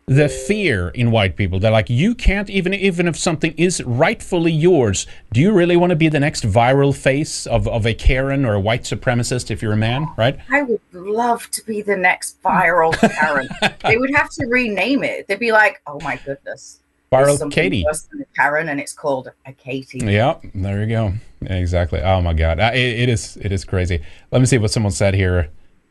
the 0.09 0.29
fear 0.29 0.89
in 0.89 1.11
white 1.11 1.37
people. 1.37 1.61
They're 1.61 1.71
like, 1.71 1.91
you 1.91 2.15
can't 2.15 2.49
even 2.49 2.73
even 2.73 3.07
if 3.07 3.17
something 3.17 3.53
is 3.59 3.83
rightfully 3.85 4.53
yours. 4.53 5.07
Do 5.33 5.41
you 5.41 5.53
really 5.53 5.77
want 5.77 5.91
to 5.91 5.97
be 5.97 6.09
the 6.09 6.21
next 6.21 6.45
viral 6.45 6.97
face 6.97 7.47
of 7.47 7.69
of 7.69 7.87
a 7.87 7.93
Karen 7.95 8.45
or 8.47 8.55
a 8.55 8.61
white 8.61 8.83
supremacist 8.85 9.51
if 9.51 9.61
you're 9.61 9.75
a 9.75 9.77
man, 9.77 10.09
right? 10.17 10.39
I 10.51 10.63
would 10.63 10.81
love 10.93 11.51
to 11.51 11.65
be 11.65 11.83
the 11.83 11.97
next 11.97 12.43
viral 12.43 12.93
Karen. 13.21 13.49
they 13.85 13.99
would 13.99 14.15
have 14.15 14.31
to 14.31 14.47
rename 14.47 15.05
it. 15.05 15.29
They'd 15.29 15.39
be 15.39 15.53
like, 15.53 15.83
"Oh 15.87 16.01
my 16.03 16.17
goodness, 16.25 16.81
Viral 17.13 17.51
Katie. 17.51 17.85
worse 17.85 18.03
than 18.03 18.23
a 18.23 18.27
Karen, 18.35 18.71
and 18.71 18.81
it's 18.81 18.95
called 18.95 19.31
a 19.45 19.53
Katie." 19.53 20.01
Yeah, 20.03 20.37
there 20.55 20.81
you 20.81 20.87
go. 20.89 21.13
Exactly. 21.43 22.01
Oh 22.01 22.23
my 22.23 22.33
God, 22.33 22.59
it, 22.61 22.77
it 22.77 23.09
is 23.11 23.37
it 23.43 23.53
is 23.53 23.65
crazy. 23.67 24.03
Let 24.31 24.41
me 24.41 24.47
see 24.47 24.57
what 24.59 24.71
someone 24.71 24.93
said 24.93 25.13
here 25.15 25.51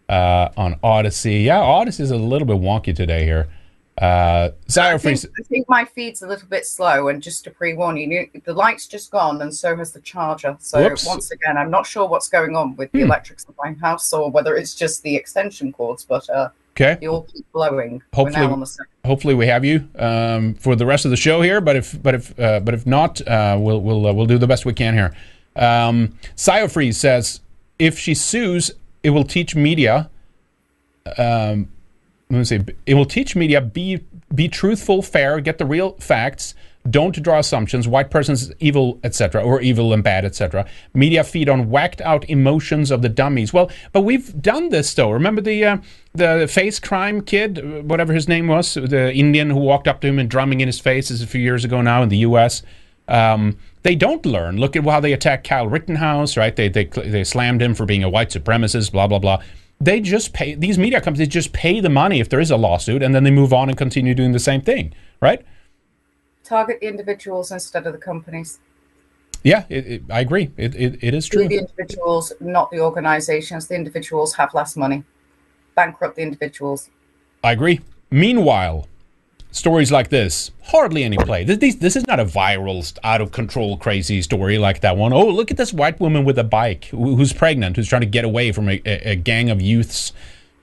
uh, 0.10 0.50
on 0.58 0.76
Odysee. 0.84 1.44
Yeah, 1.44 1.62
Odysee 1.62 2.04
is 2.04 2.12
a 2.12 2.18
little 2.18 2.48
bit 2.48 2.58
wonky 2.58 2.96
today 2.96 3.24
here. 3.26 3.48
Uh, 4.00 4.52
I 4.78 4.98
think. 5.00 5.20
I 5.40 5.44
think 5.50 5.68
my 5.68 5.84
feed's 5.84 6.22
a 6.22 6.28
little 6.28 6.48
bit 6.48 6.68
slow, 6.68 7.08
and 7.08 7.22
just 7.22 7.44
to 7.46 7.50
pre-warn 7.52 7.98
you, 7.98 8.30
you- 8.34 8.42
the 8.46 8.54
light's 8.54 8.86
just 8.86 9.10
gone, 9.10 9.42
and 9.42 9.54
so 9.54 9.76
has 9.76 9.92
the 9.92 10.02
charger. 10.02 10.56
So 10.60 10.84
Whoops. 10.84 11.08
once 11.08 11.32
again, 11.32 11.58
I'm 11.58 11.72
not 11.72 11.88
sure 11.88 12.08
what's 12.08 12.30
going 12.30 12.56
on 12.56 12.76
with 12.76 12.92
the 12.92 13.00
Hmm. 13.00 13.06
electrics 13.06 13.46
in 13.46 13.56
my 13.58 13.74
house, 13.82 14.14
or 14.14 14.30
whether 14.30 14.56
it's 14.56 14.76
just 14.76 15.02
the 15.02 15.16
extension 15.16 15.74
cords, 15.74 16.06
but 16.06 16.30
uh, 16.30 16.50
Okay. 16.80 16.98
they 17.02 17.08
all 17.08 17.24
keep 17.24 17.52
blowing. 17.52 18.04
Hopefully, 18.14 18.46
now 18.46 18.54
on 18.54 18.60
the 18.60 18.78
hopefully 19.04 19.34
we 19.34 19.48
have 19.48 19.66
you 19.66 19.88
um, 19.98 20.54
for 20.54 20.76
the 20.76 20.86
rest 20.86 21.06
of 21.06 21.10
the 21.10 21.18
show 21.18 21.42
here. 21.42 21.60
But 21.60 21.76
if 21.76 22.00
but 22.04 22.14
if 22.14 22.40
uh, 22.40 22.60
but 22.60 22.76
if 22.76 22.86
not, 22.86 23.28
uh, 23.28 23.58
we'll 23.60 23.82
we'll 23.82 24.06
uh, 24.06 24.14
we'll 24.14 24.28
do 24.28 24.38
the 24.38 24.46
best 24.48 24.64
we 24.64 24.74
can 24.74 24.94
here. 24.94 25.12
Um, 25.56 26.14
Cyofreeze 26.36 26.94
says 26.94 27.40
if 27.80 27.98
she 27.98 28.14
sues, 28.14 28.70
it 29.04 29.12
will 29.12 29.24
teach 29.24 29.56
media. 29.56 30.10
Um, 31.18 31.70
let 32.30 32.40
me 32.40 32.44
see. 32.44 32.60
It 32.86 32.96
will 32.96 33.06
teach 33.06 33.36
media 33.36 33.62
be 33.62 34.02
be 34.34 34.50
truthful, 34.50 35.02
fair, 35.02 35.40
get 35.40 35.58
the 35.58 35.66
real 35.66 35.94
facts. 35.94 36.54
Don't 36.90 37.22
draw 37.22 37.40
assumptions. 37.40 37.88
White 37.88 38.10
person's 38.10 38.52
evil, 38.60 39.00
etc., 39.04 39.44
or 39.44 39.62
evil 39.62 39.92
and 39.94 40.04
bad, 40.04 40.24
etc. 40.24 40.66
Media 40.94 41.24
feed 41.24 41.50
on 41.50 41.70
whacked 41.70 42.00
out 42.02 42.30
emotions 42.30 42.92
of 42.92 43.02
the 43.02 43.10
dummies. 43.10 43.52
Well, 43.52 43.70
but 43.92 44.02
we've 44.02 44.42
done 44.42 44.70
this 44.70 44.94
though. 44.94 45.12
Remember 45.12 45.42
the 45.42 45.64
uh, 45.66 45.78
the 46.14 46.48
face 46.50 46.80
crime 46.80 47.22
kid, 47.22 47.88
whatever 47.88 48.14
his 48.14 48.28
name 48.28 48.48
was, 48.48 48.74
the 48.74 49.14
Indian 49.14 49.50
who 49.50 49.60
walked 49.60 49.88
up 49.88 50.02
to 50.02 50.08
him 50.08 50.20
and 50.20 50.30
drumming 50.30 50.62
in 50.62 50.68
his 50.68 50.80
face. 50.80 51.12
Is 51.12 51.22
a 51.22 51.28
few 51.28 51.42
years 51.42 51.66
ago 51.66 51.82
now 51.82 52.04
in 52.04 52.10
the 52.10 52.18
U.S. 52.18 52.62
Um, 53.08 53.58
they 53.84 53.96
don't 53.96 54.26
learn. 54.26 54.58
Look 54.58 54.76
at 54.76 54.84
how 54.84 55.00
they 55.00 55.14
attacked 55.14 55.48
Kyle 55.48 55.68
Rittenhouse, 55.68 56.36
right? 56.36 56.56
They 56.56 56.68
they 56.68 56.86
they 56.86 57.24
slammed 57.24 57.62
him 57.62 57.74
for 57.74 57.86
being 57.86 58.04
a 58.04 58.10
white 58.10 58.30
supremacist. 58.30 58.92
Blah 58.92 59.08
blah 59.08 59.20
blah. 59.20 59.42
They 59.80 60.02
just 60.02 60.34
pay 60.34 60.56
these 60.56 60.78
media 60.78 61.00
companies 61.00 61.28
just 61.28 61.54
pay 61.54 61.80
the 61.80 61.90
money 61.90 62.20
if 62.20 62.30
there 62.30 62.40
is 62.40 62.52
a 62.52 62.58
lawsuit, 62.58 63.04
and 63.04 63.14
then 63.14 63.24
they 63.24 63.32
move 63.32 63.54
on 63.54 63.70
and 63.70 63.78
continue 63.78 64.14
doing 64.14 64.32
the 64.32 64.40
same 64.40 64.62
thing, 64.62 64.94
right? 65.22 65.46
Target 66.44 66.80
the 66.82 66.88
individuals 66.88 67.52
instead 67.52 67.86
of 67.86 67.94
the 67.94 68.00
companies. 68.00 68.60
Yeah, 69.44 69.66
it, 69.70 69.88
it, 69.88 70.04
I 70.10 70.22
agree. 70.22 70.52
It, 70.58 70.76
it, 70.76 70.98
it 71.02 71.14
is 71.14 71.28
true. 71.28 71.48
the 71.48 71.60
individuals, 71.60 72.34
not 72.40 72.72
the 72.72 72.80
organizations. 72.80 73.68
The 73.68 73.76
individuals 73.76 74.34
have 74.36 74.54
less 74.54 74.76
money. 74.76 75.04
Bankrupt 75.76 76.16
the 76.16 76.24
individuals. 76.24 76.90
I 77.44 77.52
agree. 77.52 77.82
Meanwhile, 78.10 78.88
stories 79.52 79.92
like 79.92 80.10
this 80.10 80.52
hardly 80.64 81.04
any 81.04 81.18
play. 81.18 81.44
This, 81.44 81.76
this 81.76 81.96
is 81.96 82.06
not 82.08 82.20
a 82.20 82.26
viral, 82.26 82.98
out 83.04 83.22
of 83.22 83.32
control, 83.32 83.78
crazy 83.78 84.22
story 84.22 84.58
like 84.58 84.82
that 84.82 84.98
one. 84.98 85.14
Oh, 85.14 85.28
look 85.28 85.50
at 85.50 85.58
this 85.58 85.74
white 85.74 86.00
woman 86.00 86.26
with 86.26 86.38
a 86.38 86.44
bike 86.44 86.86
who's 86.86 87.34
pregnant, 87.34 87.76
who's 87.76 87.88
trying 87.88 88.02
to 88.02 88.08
get 88.08 88.26
away 88.26 88.52
from 88.52 88.70
a, 88.70 88.82
a, 88.86 89.16
gang 89.16 89.50
of 89.50 89.62
youths. 89.62 90.12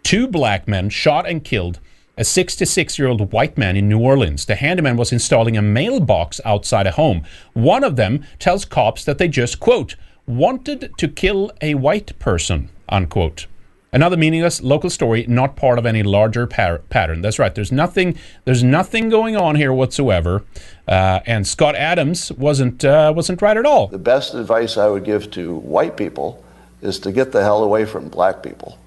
Two 0.03 0.29
black 0.29 0.69
men 0.69 0.91
shot 0.91 1.27
and 1.27 1.43
killed 1.43 1.81
a 2.17 2.25
66 2.25 2.99
year 2.99 3.09
old 3.09 3.33
white 3.33 3.57
man 3.57 3.77
in 3.77 3.89
New 3.89 3.99
Orleans. 3.99 4.45
The 4.45 4.57
handyman 4.57 4.97
was 4.97 5.13
installing 5.13 5.57
a 5.57 5.63
mailbox 5.63 6.41
outside 6.45 6.87
a 6.87 6.93
home. 6.93 7.25
One 7.55 7.83
of 7.83 7.97
them 7.97 8.25
tells 8.39 8.65
cops 8.65 9.05
that 9.05 9.19
they 9.19 9.29
just, 9.29 9.59
quote, 9.59 9.97
wanted 10.27 10.93
to 10.99 11.09
kill 11.09 11.51
a 11.61 11.75
white 11.75 12.17
person, 12.19 12.69
unquote. 12.89 13.47
Another 13.95 14.17
meaningless 14.17 14.61
local 14.61 14.91
story, 14.91 15.25
not 15.29 15.55
part 15.55 15.79
of 15.79 15.87
any 15.87 16.03
larger 16.03 16.49
par- 16.49 16.81
pattern. 16.91 17.23
That's 17.23 17.39
right. 17.39 17.55
There's 17.55 17.71
nothing. 17.71 18.19
There's 18.45 18.65
nothing 18.65 19.09
going 19.09 19.37
on 19.37 19.55
here 19.55 19.73
whatsoever. 19.73 20.43
Uh, 20.89 21.21
and 21.27 21.47
Scott 21.47 21.77
Adams 21.77 22.33
wasn't 22.33 22.85
uh, 22.85 23.13
wasn't 23.15 23.41
right 23.41 23.57
at 23.57 23.65
all. 23.65 23.87
The 23.87 23.99
best 23.99 24.35
advice 24.35 24.77
I 24.77 24.89
would 24.89 25.05
give 25.05 25.31
to 25.33 25.55
white 25.55 25.97
people 25.97 26.45
is 26.83 26.99
to 27.01 27.13
get 27.13 27.31
the 27.31 27.43
hell 27.45 27.63
away 27.63 27.85
from 27.85 28.09
black 28.09 28.43
people. 28.43 28.79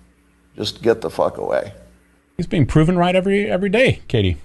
Just 0.57 0.81
get 0.81 0.99
the 0.99 1.09
fuck 1.09 1.37
away. 1.37 1.71
He's 2.35 2.47
being 2.47 2.65
proven 2.65 2.97
right 2.97 3.15
every 3.15 3.49
every 3.49 3.69
day, 3.69 4.01
Katie. 4.09 4.35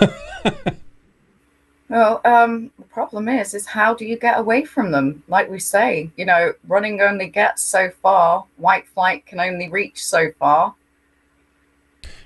Well, 1.88 2.20
um, 2.24 2.70
the 2.78 2.84
problem 2.84 3.28
is, 3.28 3.54
is 3.54 3.66
how 3.66 3.94
do 3.94 4.04
you 4.04 4.18
get 4.18 4.38
away 4.38 4.64
from 4.64 4.90
them? 4.90 5.22
Like 5.26 5.48
we 5.48 5.58
say, 5.58 6.10
you 6.16 6.26
know, 6.26 6.52
running 6.66 7.00
only 7.00 7.28
gets 7.28 7.62
so 7.62 7.90
far. 8.02 8.44
White 8.56 8.86
flight 8.88 9.24
can 9.24 9.40
only 9.40 9.68
reach 9.70 10.04
so 10.04 10.30
far. 10.38 10.74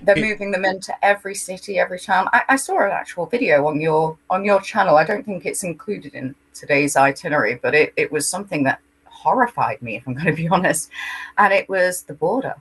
They're 0.01 0.17
moving 0.17 0.51
them 0.51 0.65
into 0.65 0.93
every 1.03 1.33
city, 1.33 1.79
every 1.79 1.99
town. 1.99 2.27
I, 2.33 2.41
I 2.49 2.55
saw 2.57 2.83
an 2.83 2.91
actual 2.91 3.25
video 3.25 3.65
on 3.67 3.79
your 3.79 4.17
on 4.29 4.43
your 4.43 4.59
channel. 4.59 4.97
I 4.97 5.05
don't 5.05 5.25
think 5.25 5.45
it's 5.45 5.63
included 5.63 6.13
in 6.13 6.35
today's 6.53 6.97
itinerary, 6.97 7.55
but 7.55 7.73
it, 7.73 7.93
it 7.95 8.11
was 8.11 8.29
something 8.29 8.63
that 8.63 8.81
horrified 9.05 9.81
me, 9.81 9.95
if 9.95 10.05
I'm 10.05 10.13
going 10.13 10.25
to 10.25 10.33
be 10.33 10.47
honest. 10.51 10.89
And 11.37 11.53
it 11.53 11.69
was 11.69 12.03
the 12.03 12.13
border, 12.13 12.55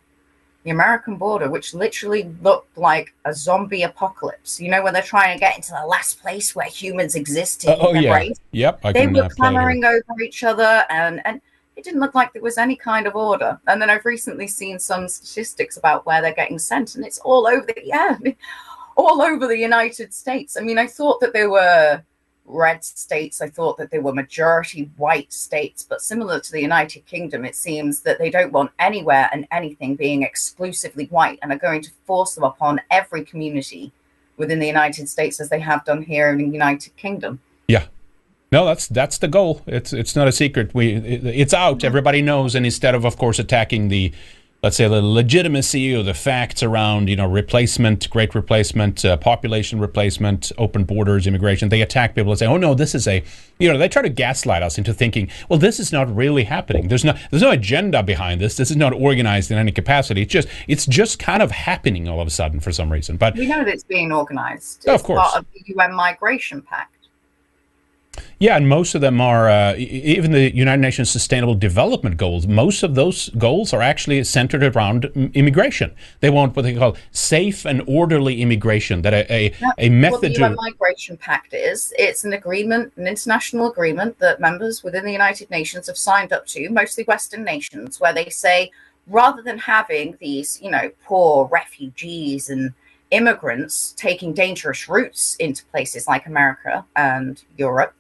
the 0.65 0.71
American 0.71 1.17
border, 1.17 1.51
which 1.51 1.75
literally 1.75 2.31
looked 2.43 2.77
like 2.79 3.15
a 3.25 3.35
zombie 3.35 3.83
apocalypse. 3.83 4.61
You 4.61 4.71
know, 4.71 4.83
when 4.83 4.93
they're 4.93 5.03
trying 5.03 5.37
to 5.37 5.41
get 5.41 5.57
into 5.57 5.73
the 5.73 5.87
last 5.87 6.21
place 6.21 6.55
where 6.55 6.67
humans 6.67 7.15
existed. 7.15 7.71
Uh, 7.71 7.77
oh 7.81 7.95
yeah, 7.95 8.15
race. 8.15 8.39
yep. 8.53 8.81
I 8.85 8.93
they 8.93 9.07
were 9.07 9.13
uh, 9.13 9.13
play 9.13 9.21
it 9.21 9.23
here. 9.25 9.37
clamoring 9.37 9.85
over 9.85 10.21
each 10.23 10.45
other, 10.45 10.85
and 10.89 11.21
and 11.25 11.41
it 11.77 11.85
didn't 11.85 12.01
look 12.01 12.15
like 12.15 12.33
there 12.33 12.43
was 12.43 12.59
any 12.59 12.77
kind 12.77 13.07
of 13.07 13.17
order. 13.17 13.59
And 13.67 13.81
then 13.81 13.91
I've 13.91 14.05
recently 14.05 14.47
seen 14.47 14.79
some 14.79 15.09
statistics 15.09 15.77
about 15.77 16.07
where 16.07 16.23
they're 16.23 16.35
getting 16.35 16.59
sent, 16.59 16.95
and 16.95 17.05
it's 17.05 17.19
all 17.19 17.47
over 17.47 17.67
the 17.67 17.75
yeah, 17.85 18.17
all 18.97 19.23
over 19.23 19.47
the 19.47 19.59
United 19.59 20.15
States. 20.15 20.57
I 20.57 20.61
mean, 20.61 20.79
I 20.79 20.87
thought 20.87 21.21
that 21.21 21.33
there 21.33 21.51
were 21.51 22.03
red 22.45 22.85
states. 22.85 23.41
I 23.41 23.49
thought 23.49 23.79
that 23.79 23.91
they 23.91 23.99
were 23.99 24.13
majority 24.13 24.91
white 24.97 25.33
states, 25.33 25.85
but 25.89 26.03
similar 26.03 26.41
to 26.41 26.53
the 26.53 26.61
United 26.61 27.07
Kingdom, 27.07 27.45
it 27.45 27.57
seems 27.57 28.01
that 28.01 28.19
they 28.19 28.31
don't 28.31 28.53
want 28.53 28.73
anywhere 28.79 29.29
and 29.33 29.47
anything 29.51 29.97
being 29.97 30.23
exclusively 30.23 31.07
white 31.07 31.39
and 31.43 31.53
are 31.53 31.59
going 31.59 31.83
to 31.83 31.91
force 32.07 32.35
them 32.35 32.45
upon 32.45 32.81
every 32.91 33.25
community 33.25 33.93
within 34.37 34.59
the 34.59 34.67
United 34.67 35.09
States 35.09 35.41
as 35.41 35.49
they 35.49 35.61
have 35.61 35.85
done 35.85 36.03
here 36.03 36.31
in 36.31 36.39
the 36.39 36.47
United 36.47 36.97
Kingdom. 36.97 37.41
Yeah. 37.69 37.87
No, 38.51 38.67
that's 38.67 38.87
that's 38.87 39.17
the 39.17 39.29
goal. 39.29 39.63
It's 39.67 39.95
it's 39.95 40.15
not 40.15 40.29
a 40.29 40.33
secret. 40.33 40.75
We 40.75 40.93
it, 40.93 41.25
it's 41.25 41.55
out. 41.55 41.85
Everybody 41.85 42.21
knows. 42.21 42.55
And 42.55 42.67
instead 42.67 42.95
of, 42.95 43.07
of 43.07 43.17
course, 43.17 43.39
attacking 43.39 43.89
the 43.89 44.13
let's 44.63 44.77
say 44.77 44.87
the 44.87 45.03
legitimacy 45.03 45.93
or 45.93 46.05
the 46.05 46.15
facts 46.15 46.63
around 46.63 47.09
you 47.09 47.17
know 47.17 47.27
replacement, 47.27 48.09
great 48.11 48.33
replacement, 48.33 49.05
uh, 49.05 49.17
population 49.17 49.81
replacement, 49.81 50.53
open 50.57 50.85
borders, 50.85 51.27
immigration. 51.27 51.69
They 51.69 51.83
attack 51.83 52.15
people 52.15 52.31
and 52.31 52.39
say, 52.39 52.47
"Oh 52.47 52.57
no, 52.57 52.73
this 52.73 52.95
is 52.95 53.09
a," 53.09 53.25
you 53.59 53.73
know, 53.73 53.77
they 53.77 53.89
try 53.89 54.03
to 54.03 54.09
gaslight 54.09 54.63
us 54.63 54.79
into 54.79 54.95
thinking, 54.95 55.29
"Well, 55.49 55.59
this 55.59 55.81
is 55.81 55.93
not 55.93 56.15
really 56.15 56.45
happening. 56.45 56.87
There's 56.87 57.05
no 57.05 57.15
there's 57.31 57.43
no 57.43 57.51
agenda 57.51 58.05
behind 58.05 58.41
this. 58.41 58.57
This 58.57 58.71
is 58.71 58.77
not 58.77 58.93
organized 58.93 59.51
in 59.51 59.59
any 59.59 59.73
capacity. 59.73 60.23
It's 60.23 60.33
just 60.33 60.47
it's 60.69 60.87
just 60.87 61.19
kind 61.19 61.43
of 61.43 61.51
happening 61.51 62.09
all 62.09 62.21
of 62.21 62.29
a 62.29 62.31
sudden 62.31 62.61
for 62.61 62.71
some 62.71 62.93
reason." 62.93 63.17
But 63.17 63.35
we 63.35 63.47
know 63.49 63.65
that 63.65 63.69
it's 63.69 63.85
being 63.85 64.13
organized. 64.13 64.87
Of 64.89 64.95
It's 64.95 65.03
course. 65.03 65.21
part 65.21 65.39
of 65.41 65.47
the 65.53 65.75
UN 65.75 65.93
Migration 65.93 66.63
Pact. 66.63 66.92
Yeah, 68.39 68.57
and 68.57 68.69
most 68.69 68.95
of 68.95 69.01
them 69.01 69.21
are 69.21 69.49
uh, 69.49 69.77
even 69.77 70.33
the 70.33 70.55
United 70.55 70.81
Nations 70.81 71.09
Sustainable 71.09 71.55
Development 71.55 72.17
Goals. 72.17 72.47
Most 72.47 72.83
of 72.83 72.95
those 72.95 73.29
goals 73.31 73.73
are 73.73 73.81
actually 73.81 74.23
centered 74.25 74.65
around 74.65 75.05
mm, 75.05 75.33
immigration. 75.35 75.95
They 76.21 76.29
want 76.29 76.57
what 76.57 76.63
they 76.63 76.75
call 76.75 76.97
safe 77.13 77.65
and 77.65 77.83
orderly 77.87 78.43
immigration. 78.43 79.03
That 79.03 79.15
a 79.15 79.33
a, 79.33 79.55
a 79.79 80.11
What 80.11 80.21
the 80.21 80.31
UN 80.31 80.57
Migration 80.57 81.17
Pact 81.17 81.55
is, 81.55 81.95
it's 81.97 82.25
an 82.25 82.33
agreement, 82.33 82.93
an 82.97 83.07
international 83.07 83.71
agreement 83.71 84.19
that 84.19 84.41
members 84.41 84.83
within 84.83 85.05
the 85.05 85.13
United 85.13 85.49
Nations 85.51 85.87
have 85.87 85.97
signed 85.97 86.33
up 86.33 86.47
to, 86.49 86.69
mostly 86.69 87.05
Western 87.05 87.45
nations, 87.45 88.01
where 88.01 88.13
they 88.13 88.29
say 88.29 88.73
rather 89.07 89.43
than 89.43 89.59
having 89.59 90.17
these, 90.21 90.61
you 90.61 90.71
know, 90.71 90.91
poor 91.05 91.49
refugees 91.51 92.51
and 92.51 92.75
immigrants 93.13 93.93
taking 93.97 94.33
dangerous 94.33 94.89
routes 94.89 95.37
into 95.37 95.65
places 95.67 96.09
like 96.09 96.27
America 96.27 96.85
and 96.97 97.43
Europe, 97.57 97.95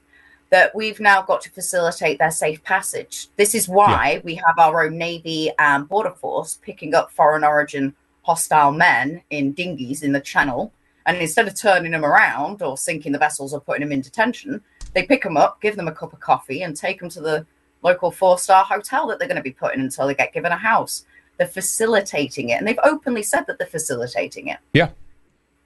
that 0.53 0.75
we've 0.75 1.01
now 1.01 1.23
got 1.23 1.41
to 1.41 1.51
facilitate 1.51 2.19
their 2.19 2.31
safe 2.31 2.63
passage. 2.63 3.29
This 3.37 3.55
is 3.55 3.71
why 3.71 4.21
we 4.23 4.35
have 4.35 4.59
our 4.59 4.85
own 4.85 4.99
Navy 4.99 5.51
and 5.59 5.89
Border 5.89 6.11
Force 6.11 6.59
picking 6.61 6.95
up 6.95 7.11
foreign 7.11 7.43
origin 7.43 7.95
hostile 8.21 8.71
men 8.71 9.23
in 9.31 9.55
dinghies 9.55 10.03
in 10.03 10.13
the 10.13 10.21
channel. 10.21 10.71
And 11.07 11.17
instead 11.17 11.49
of 11.49 11.59
turning 11.59 11.93
them 11.93 12.05
around 12.05 12.61
or 12.61 12.77
sinking 12.77 13.13
the 13.13 13.19
vessels 13.19 13.55
or 13.55 13.61
putting 13.61 13.81
them 13.81 13.93
in 13.93 14.03
detention, 14.03 14.61
they 14.93 15.05
pick 15.05 15.23
them 15.23 15.39
up, 15.39 15.59
give 15.63 15.75
them 15.75 15.89
a 15.89 15.93
cup 15.93 16.13
of 16.13 16.21
coffee, 16.21 16.63
and 16.63 16.77
take 16.77 17.01
them 17.01 17.09
to 17.09 17.23
the 17.23 17.47
local 17.81 18.11
four 18.11 18.37
star 18.39 18.63
hotel 18.63 19.07
that 19.07 19.19
they're 19.19 19.29
going 19.29 19.37
to 19.37 19.43
be 19.43 19.53
put 19.53 19.75
in 19.75 19.81
until 19.81 20.07
they 20.07 20.15
get 20.15 20.35
given 20.35 20.53
a 20.53 20.57
house. 20.57 21.07
They're 21.39 21.47
facilitating 21.47 22.51
it. 22.51 22.59
And 22.59 22.69
they've 22.69 22.79
openly 22.85 23.23
said 23.23 23.47
that 23.47 23.57
they're 23.57 23.67
facilitating 23.67 24.49
it. 24.49 24.59
yeah, 24.75 24.91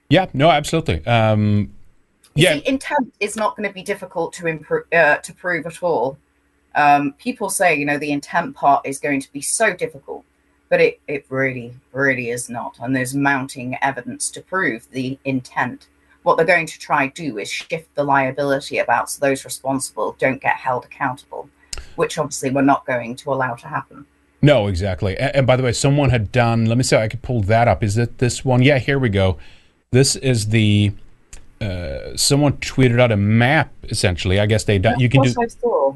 yeah, 0.09 0.27
no, 0.33 0.49
absolutely. 0.49 1.05
Um, 1.07 1.75
yeah, 2.37 2.55
see, 2.55 2.63
intent 2.67 3.13
is 3.21 3.37
not 3.37 3.57
going 3.57 3.69
to 3.69 3.75
be 3.75 3.83
difficult 3.83 4.33
to 4.35 4.47
improve 4.47 4.85
uh, 4.93 5.17
to 5.17 5.35
prove 5.35 5.67
at 5.67 5.83
all. 5.83 6.19
Um, 6.75 7.15
people 7.19 7.49
say, 7.49 7.75
you 7.75 7.87
know, 7.87 7.99
the 7.99 8.13
intent 8.13 8.55
part 8.55 8.87
is 8.87 8.99
going 8.99 9.21
to 9.23 9.33
be 9.33 9.41
so 9.41 9.75
difficult, 9.75 10.25
but 10.69 10.81
it 10.81 11.01
it 11.09 11.27
really, 11.31 11.75
really 11.93 12.31
is 12.31 12.49
not. 12.51 12.77
And 12.81 12.95
there's 12.95 13.15
mounting 13.15 13.77
evidence 13.83 14.31
to 14.33 14.41
prove 14.41 14.89
the 14.91 15.19
intent. 15.25 15.89
What 16.23 16.37
they're 16.37 16.45
going 16.47 16.67
to 16.67 16.79
try 16.79 17.07
do 17.09 17.39
is 17.39 17.49
shift 17.49 17.95
the 17.95 18.03
liability 18.03 18.79
about 18.79 19.09
so 19.11 19.21
those 19.25 19.45
responsible 19.45 20.17
don't 20.19 20.41
get 20.43 20.57
held 20.57 20.85
accountable, 20.85 21.49
which 21.95 22.19
obviously 22.19 22.51
we're 22.51 22.63
not 22.63 22.85
going 22.85 23.15
to 23.17 23.33
allow 23.33 23.55
to 23.55 23.69
happen. 23.69 24.07
No, 24.43 24.67
exactly. 24.67 25.15
A- 25.15 25.35
And, 25.37 25.47
by 25.47 25.57
the 25.57 25.63
way, 25.63 25.73
someone 25.73 26.11
had 26.11 26.31
done. 26.33 26.67
Let 26.67 26.77
me 26.79 26.85
see. 26.85 26.97
if 26.97 27.03
I 27.03 27.09
could 27.09 27.23
pull 27.23 27.41
that 27.43 27.69
up. 27.69 27.83
Is 27.83 27.97
it 27.97 28.19
this 28.19 28.45
one? 28.45 28.61
Yeah, 28.63 28.79
here 28.79 28.99
we 28.99 29.09
go. 29.09 29.39
This 29.93 30.17
is 30.17 30.49
the. 30.49 30.93
Uh, 31.61 32.17
someone 32.17 32.55
tweeted 32.55 33.01
out 33.01 33.13
a 33.13 33.17
map. 33.17 33.73
Essentially, 33.85 34.39
I 34.41 34.47
guess 34.47 34.65
they 34.65 34.79
done. 34.79 34.99
You 35.01 35.09
can 35.09 35.23
do. 35.23 35.33
What 35.33 35.45
I 35.45 35.49
saw. 35.49 35.95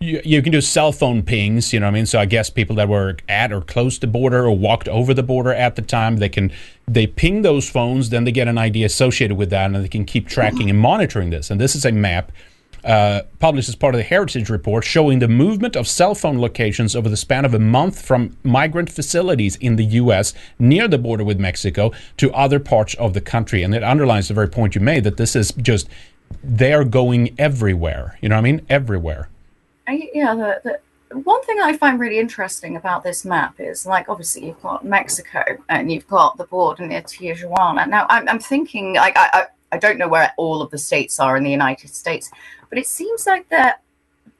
you, 0.00 0.20
you 0.24 0.42
can 0.42 0.52
do 0.52 0.60
cell 0.60 0.92
phone 0.92 1.22
pings, 1.22 1.72
you 1.72 1.80
know 1.80 1.86
what 1.86 1.90
I 1.90 1.94
mean? 1.94 2.06
So 2.06 2.18
I 2.18 2.26
guess 2.26 2.50
people 2.50 2.76
that 2.76 2.88
were 2.88 3.16
at 3.28 3.52
or 3.52 3.60
close 3.60 3.98
to 3.98 4.06
border 4.06 4.44
or 4.44 4.56
walked 4.56 4.88
over 4.88 5.14
the 5.14 5.22
border 5.22 5.52
at 5.52 5.76
the 5.76 5.82
time, 5.82 6.16
they 6.16 6.28
can 6.28 6.52
they 6.88 7.06
ping 7.06 7.42
those 7.42 7.68
phones, 7.68 8.10
then 8.10 8.24
they 8.24 8.32
get 8.32 8.48
an 8.48 8.58
ID 8.58 8.84
associated 8.84 9.36
with 9.36 9.50
that, 9.50 9.66
and 9.66 9.76
they 9.76 9.88
can 9.88 10.04
keep 10.04 10.28
tracking 10.28 10.70
and 10.70 10.78
monitoring 10.78 11.30
this. 11.30 11.50
And 11.50 11.60
this 11.60 11.74
is 11.74 11.84
a 11.84 11.92
map 11.92 12.32
uh, 12.86 13.22
published 13.40 13.68
as 13.68 13.74
part 13.74 13.94
of 13.94 13.98
the 13.98 14.04
Heritage 14.04 14.48
Report 14.48 14.84
showing 14.84 15.18
the 15.18 15.26
movement 15.26 15.74
of 15.74 15.88
cell 15.88 16.14
phone 16.14 16.40
locations 16.40 16.94
over 16.94 17.08
the 17.08 17.16
span 17.16 17.44
of 17.44 17.52
a 17.52 17.58
month 17.58 18.00
from 18.00 18.36
migrant 18.44 18.90
facilities 18.90 19.56
in 19.56 19.74
the 19.74 19.84
U.S. 19.84 20.32
near 20.58 20.86
the 20.86 20.96
border 20.96 21.24
with 21.24 21.40
Mexico 21.40 21.90
to 22.16 22.32
other 22.32 22.60
parts 22.60 22.94
of 22.94 23.12
the 23.12 23.20
country. 23.20 23.64
And 23.64 23.74
it 23.74 23.82
underlines 23.82 24.28
the 24.28 24.34
very 24.34 24.48
point 24.48 24.76
you 24.76 24.80
made 24.80 25.02
that 25.02 25.16
this 25.16 25.34
is 25.34 25.50
just 25.52 25.88
they're 26.44 26.84
going 26.84 27.34
everywhere. 27.38 28.18
You 28.20 28.28
know 28.28 28.36
what 28.36 28.40
I 28.40 28.52
mean? 28.52 28.66
Everywhere. 28.68 29.28
I, 29.88 30.08
yeah, 30.14 30.34
the, 30.34 30.60
the 31.10 31.18
one 31.18 31.42
thing 31.42 31.58
I 31.60 31.76
find 31.76 31.98
really 31.98 32.18
interesting 32.18 32.76
about 32.76 33.02
this 33.02 33.24
map 33.24 33.58
is 33.58 33.86
like 33.86 34.08
obviously 34.08 34.46
you've 34.46 34.62
got 34.62 34.84
Mexico 34.84 35.42
and 35.68 35.90
you've 35.90 36.06
got 36.06 36.36
the 36.36 36.44
border 36.44 36.86
near 36.86 37.02
Tijuana. 37.02 37.88
Now 37.88 38.06
I'm, 38.08 38.28
I'm 38.28 38.38
thinking 38.38 38.94
like 38.94 39.16
I, 39.16 39.46
I 39.72 39.78
don't 39.78 39.98
know 39.98 40.08
where 40.08 40.32
all 40.36 40.62
of 40.62 40.70
the 40.70 40.78
states 40.78 41.18
are 41.20 41.36
in 41.36 41.44
the 41.44 41.50
United 41.50 41.94
States, 41.94 42.30
but 42.70 42.78
it 42.78 42.86
seems 42.86 43.26
like 43.26 43.48
that 43.48 43.82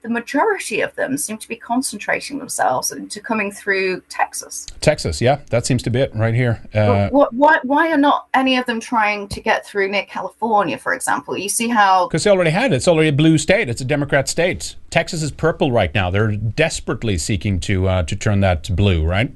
the 0.06 0.12
majority 0.12 0.82
of 0.82 0.94
them 0.94 1.18
seem 1.18 1.36
to 1.36 1.48
be 1.48 1.56
concentrating 1.56 2.38
themselves 2.38 2.92
into 2.92 3.20
coming 3.20 3.50
through 3.50 4.00
Texas. 4.08 4.64
Texas, 4.80 5.20
yeah, 5.20 5.40
that 5.50 5.66
seems 5.66 5.82
to 5.82 5.90
be 5.90 5.98
it 5.98 6.14
right 6.14 6.34
here. 6.34 6.62
Uh, 6.72 7.08
what, 7.08 7.32
why, 7.32 7.58
why 7.64 7.90
are 7.90 7.96
not 7.96 8.28
any 8.32 8.56
of 8.56 8.64
them 8.66 8.78
trying 8.78 9.26
to 9.26 9.40
get 9.40 9.66
through 9.66 9.88
near 9.88 10.04
California, 10.04 10.78
for 10.78 10.94
example? 10.94 11.36
You 11.36 11.48
see 11.48 11.66
how 11.68 12.06
Because 12.06 12.22
they 12.22 12.30
already 12.30 12.50
had 12.50 12.72
it. 12.72 12.76
It's 12.76 12.86
already 12.86 13.08
a 13.08 13.12
blue 13.12 13.36
state. 13.36 13.68
It's 13.68 13.80
a 13.80 13.84
Democrat 13.84 14.28
state. 14.28 14.76
Texas 14.90 15.24
is 15.24 15.32
purple 15.32 15.72
right 15.72 15.92
now. 15.92 16.08
They're 16.10 16.36
desperately 16.36 17.18
seeking 17.18 17.58
to 17.60 17.88
uh, 17.88 18.02
to 18.04 18.14
turn 18.14 18.40
that 18.40 18.62
to 18.64 18.72
blue, 18.72 19.04
right? 19.04 19.34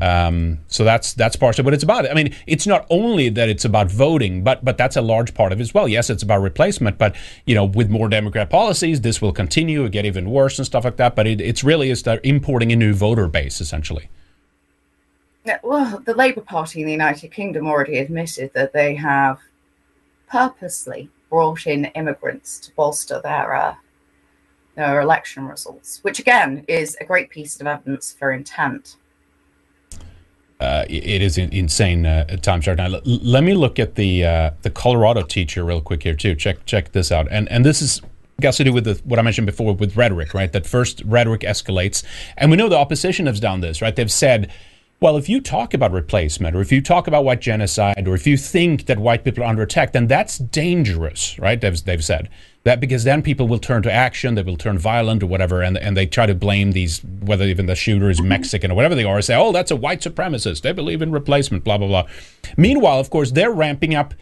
Um, 0.00 0.58
so 0.68 0.84
that's 0.84 1.12
that's 1.12 1.36
partially 1.36 1.64
but 1.64 1.74
it's 1.74 1.82
about. 1.82 2.10
I 2.10 2.14
mean, 2.14 2.34
it's 2.46 2.66
not 2.66 2.86
only 2.88 3.28
that 3.28 3.48
it's 3.48 3.64
about 3.64 3.90
voting, 3.90 4.42
but 4.42 4.64
but 4.64 4.78
that's 4.78 4.96
a 4.96 5.02
large 5.02 5.34
part 5.34 5.52
of 5.52 5.60
it 5.60 5.62
as 5.62 5.74
well. 5.74 5.86
Yes, 5.86 6.10
it's 6.10 6.22
about 6.22 6.40
replacement, 6.40 6.98
but 6.98 7.14
you 7.46 7.54
know, 7.54 7.64
with 7.64 7.90
more 7.90 8.08
Democrat 8.08 8.48
policies, 8.50 9.02
this 9.02 9.20
will 9.20 9.32
continue, 9.32 9.88
get 9.88 10.06
even 10.06 10.30
worse 10.30 10.58
and 10.58 10.66
stuff 10.66 10.84
like 10.84 10.96
that. 10.96 11.14
But 11.14 11.26
it, 11.26 11.40
it's 11.40 11.62
really 11.62 11.90
is 11.90 12.02
importing 12.24 12.72
a 12.72 12.76
new 12.76 12.94
voter 12.94 13.28
base 13.28 13.60
essentially. 13.60 14.08
Yeah, 15.44 15.58
well, 15.62 16.00
the 16.04 16.14
Labour 16.14 16.40
Party 16.40 16.80
in 16.80 16.86
the 16.86 16.92
United 16.92 17.32
Kingdom 17.32 17.66
already 17.66 17.98
admitted 17.98 18.52
that 18.54 18.72
they 18.72 18.94
have 18.94 19.40
purposely 20.28 21.10
brought 21.28 21.66
in 21.66 21.86
immigrants 21.86 22.58
to 22.60 22.72
bolster 22.74 23.20
their 23.22 23.54
uh, 23.54 23.74
their 24.74 25.00
election 25.00 25.46
results, 25.46 25.98
which 26.02 26.18
again 26.18 26.64
is 26.66 26.96
a 27.00 27.04
great 27.04 27.28
piece 27.28 27.60
of 27.60 27.66
evidence 27.66 28.12
for 28.12 28.32
intent. 28.32 28.96
Uh, 30.62 30.84
it 30.88 31.20
is 31.20 31.38
insane 31.38 32.06
uh, 32.06 32.24
times 32.36 32.68
right 32.68 32.76
now. 32.76 32.86
L- 32.86 33.00
let 33.04 33.42
me 33.42 33.52
look 33.52 33.80
at 33.80 33.96
the 33.96 34.24
uh, 34.24 34.50
the 34.62 34.70
Colorado 34.70 35.22
teacher 35.22 35.64
real 35.64 35.80
quick 35.80 36.04
here 36.04 36.14
too. 36.14 36.36
Check 36.36 36.64
check 36.66 36.92
this 36.92 37.10
out, 37.10 37.26
and 37.32 37.50
and 37.50 37.64
this 37.64 37.82
is 37.82 38.00
got 38.40 38.54
to 38.54 38.64
do 38.64 38.72
with 38.72 38.84
the, 38.84 39.00
what 39.04 39.18
I 39.18 39.22
mentioned 39.22 39.46
before 39.46 39.74
with 39.74 39.96
rhetoric, 39.96 40.34
right? 40.34 40.52
That 40.52 40.64
first 40.64 41.02
rhetoric 41.04 41.40
escalates, 41.40 42.04
and 42.36 42.50
we 42.50 42.56
know 42.56 42.68
the 42.68 42.78
opposition 42.78 43.26
has 43.26 43.40
done 43.40 43.60
this, 43.60 43.82
right? 43.82 43.94
They've 43.94 44.10
said. 44.10 44.52
Well, 45.00 45.16
if 45.16 45.28
you 45.28 45.40
talk 45.40 45.74
about 45.74 45.90
replacement, 45.90 46.54
or 46.54 46.60
if 46.60 46.70
you 46.70 46.80
talk 46.80 47.08
about 47.08 47.24
white 47.24 47.40
genocide, 47.40 48.06
or 48.06 48.14
if 48.14 48.24
you 48.24 48.36
think 48.36 48.86
that 48.86 49.00
white 49.00 49.24
people 49.24 49.42
are 49.42 49.48
under 49.48 49.64
attack, 49.64 49.90
then 49.90 50.06
that's 50.06 50.38
dangerous, 50.38 51.36
right? 51.40 51.60
They've, 51.60 51.84
they've 51.84 52.04
said 52.04 52.28
that 52.64 52.80
because 52.80 53.04
then 53.04 53.22
people 53.22 53.48
will 53.48 53.58
turn 53.58 53.82
to 53.82 53.92
action, 53.92 54.34
they 54.34 54.42
will 54.42 54.56
turn 54.56 54.78
violent 54.78 55.22
or 55.22 55.26
whatever, 55.26 55.62
and, 55.62 55.76
and 55.76 55.96
they 55.96 56.06
try 56.06 56.26
to 56.26 56.34
blame 56.34 56.72
these, 56.72 57.00
whether 57.00 57.44
even 57.44 57.66
the 57.66 57.74
shooter 57.74 58.08
is 58.08 58.22
Mexican 58.22 58.70
or 58.70 58.74
whatever 58.74 58.94
they 58.94 59.04
are, 59.04 59.20
say, 59.20 59.34
oh, 59.34 59.52
that's 59.52 59.70
a 59.70 59.76
white 59.76 60.00
supremacist. 60.00 60.62
They 60.62 60.72
believe 60.72 61.02
in 61.02 61.10
replacement, 61.10 61.64
blah, 61.64 61.78
blah, 61.78 61.88
blah. 61.88 62.06
Meanwhile, 62.56 63.00
of 63.00 63.10
course, 63.10 63.32
they're 63.32 63.50
ramping 63.52 63.94
up 63.94 64.14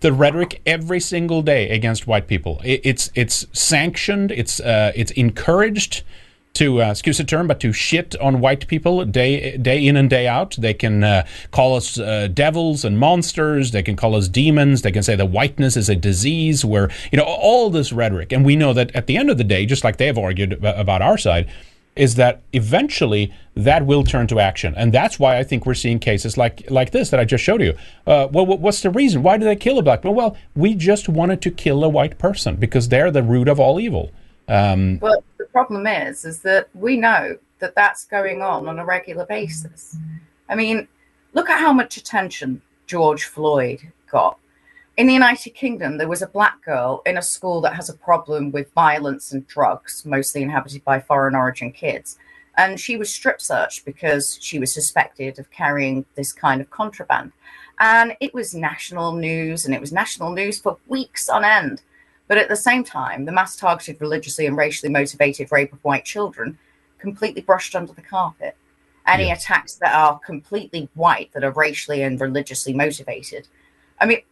the 0.00 0.12
rhetoric 0.12 0.60
every 0.66 1.00
single 1.00 1.42
day 1.42 1.70
against 1.70 2.06
white 2.06 2.26
people. 2.26 2.60
It, 2.64 2.80
it's 2.84 3.10
it's 3.14 3.46
sanctioned, 3.52 4.30
it's 4.32 4.58
uh, 4.60 4.92
it's 4.94 5.12
encouraged 5.12 6.02
to 6.54 6.82
uh, 6.82 6.90
excuse 6.90 7.18
the 7.18 7.24
term, 7.24 7.46
but 7.46 7.60
to 7.60 7.72
shit 7.72 8.14
on 8.20 8.40
white 8.40 8.66
people 8.68 9.04
day 9.04 9.56
day 9.56 9.84
in 9.86 9.96
and 9.96 10.08
day 10.08 10.26
out. 10.26 10.56
They 10.56 10.74
can 10.74 11.02
uh, 11.02 11.26
call 11.50 11.76
us 11.76 11.98
uh, 11.98 12.28
devils 12.32 12.84
and 12.84 12.98
monsters. 12.98 13.72
They 13.72 13.82
can 13.82 13.96
call 13.96 14.14
us 14.14 14.28
demons. 14.28 14.82
They 14.82 14.92
can 14.92 15.02
say 15.02 15.16
that 15.16 15.26
whiteness 15.26 15.76
is 15.76 15.88
a 15.88 15.96
disease. 15.96 16.64
Where 16.64 16.90
you 17.10 17.18
know 17.18 17.24
all 17.24 17.70
this 17.70 17.92
rhetoric, 17.92 18.32
and 18.32 18.44
we 18.44 18.56
know 18.56 18.72
that 18.72 18.94
at 18.94 19.06
the 19.06 19.16
end 19.16 19.30
of 19.30 19.38
the 19.38 19.44
day, 19.44 19.66
just 19.66 19.84
like 19.84 19.96
they 19.96 20.06
have 20.06 20.18
argued 20.18 20.64
about 20.64 21.02
our 21.02 21.18
side, 21.18 21.48
is 21.96 22.14
that 22.16 22.42
eventually 22.52 23.32
that 23.56 23.86
will 23.86 24.04
turn 24.04 24.26
to 24.28 24.38
action, 24.38 24.74
and 24.76 24.92
that's 24.92 25.18
why 25.18 25.38
I 25.38 25.44
think 25.44 25.66
we're 25.66 25.74
seeing 25.74 25.98
cases 25.98 26.36
like 26.36 26.70
like 26.70 26.92
this 26.92 27.10
that 27.10 27.18
I 27.18 27.24
just 27.24 27.42
showed 27.42 27.62
you. 27.62 27.76
Uh, 28.06 28.28
well, 28.30 28.46
what's 28.46 28.80
the 28.80 28.90
reason? 28.90 29.24
Why 29.24 29.38
do 29.38 29.44
they 29.44 29.56
kill 29.56 29.78
a 29.78 29.82
black 29.82 30.04
man? 30.04 30.14
Well, 30.14 30.36
we 30.54 30.74
just 30.74 31.08
wanted 31.08 31.42
to 31.42 31.50
kill 31.50 31.82
a 31.82 31.88
white 31.88 32.18
person 32.18 32.56
because 32.56 32.88
they're 32.90 33.10
the 33.10 33.24
root 33.24 33.48
of 33.48 33.58
all 33.58 33.80
evil. 33.80 34.12
Um, 34.46 34.98
the 34.98 35.22
problem 35.54 35.86
is, 35.86 36.24
is 36.24 36.40
that 36.40 36.68
we 36.74 36.96
know 36.96 37.38
that 37.60 37.76
that's 37.76 38.04
going 38.06 38.42
on 38.42 38.66
on 38.66 38.80
a 38.80 38.84
regular 38.84 39.24
basis. 39.24 39.96
I 40.48 40.56
mean, 40.56 40.88
look 41.32 41.48
at 41.48 41.60
how 41.60 41.72
much 41.72 41.96
attention 41.96 42.60
George 42.88 43.24
Floyd 43.24 43.80
got. 44.10 44.36
In 44.96 45.06
the 45.06 45.12
United 45.12 45.50
Kingdom, 45.50 45.96
there 45.96 46.08
was 46.08 46.22
a 46.22 46.26
black 46.26 46.64
girl 46.64 47.02
in 47.06 47.18
a 47.18 47.22
school 47.22 47.60
that 47.60 47.76
has 47.76 47.88
a 47.88 47.94
problem 48.08 48.50
with 48.50 48.72
violence 48.72 49.30
and 49.30 49.46
drugs, 49.46 50.04
mostly 50.04 50.42
inhabited 50.42 50.82
by 50.84 50.98
foreign 50.98 51.36
origin 51.36 51.70
kids. 51.70 52.18
And 52.56 52.80
she 52.80 52.96
was 52.96 53.14
strip 53.14 53.40
searched 53.40 53.84
because 53.84 54.36
she 54.40 54.58
was 54.58 54.74
suspected 54.74 55.38
of 55.38 55.52
carrying 55.52 56.04
this 56.16 56.32
kind 56.32 56.60
of 56.60 56.70
contraband. 56.70 57.30
And 57.78 58.16
it 58.20 58.34
was 58.34 58.54
national 58.54 59.12
news, 59.12 59.64
and 59.64 59.72
it 59.72 59.80
was 59.80 59.92
national 59.92 60.32
news 60.32 60.60
for 60.60 60.78
weeks 60.88 61.28
on 61.28 61.44
end. 61.44 61.82
But 62.26 62.38
at 62.38 62.48
the 62.48 62.56
same 62.56 62.84
time, 62.84 63.24
the 63.24 63.32
mass 63.32 63.56
targeted 63.56 64.00
religiously 64.00 64.46
and 64.46 64.56
racially 64.56 64.90
motivated 64.90 65.52
rape 65.52 65.72
of 65.72 65.84
white 65.84 66.04
children 66.04 66.58
completely 66.98 67.42
brushed 67.42 67.76
under 67.76 67.92
the 67.92 68.02
carpet. 68.02 68.56
Any 69.06 69.26
Yeah. 69.26 69.34
attacks 69.34 69.74
that 69.74 69.94
are 69.94 70.18
completely 70.18 70.88
white, 70.94 71.30
that 71.32 71.44
are 71.44 71.50
racially 71.50 72.02
and 72.02 72.18
religiously 72.18 72.72
motivated. 72.72 73.48
I 74.00 74.06
mean, 74.06 74.22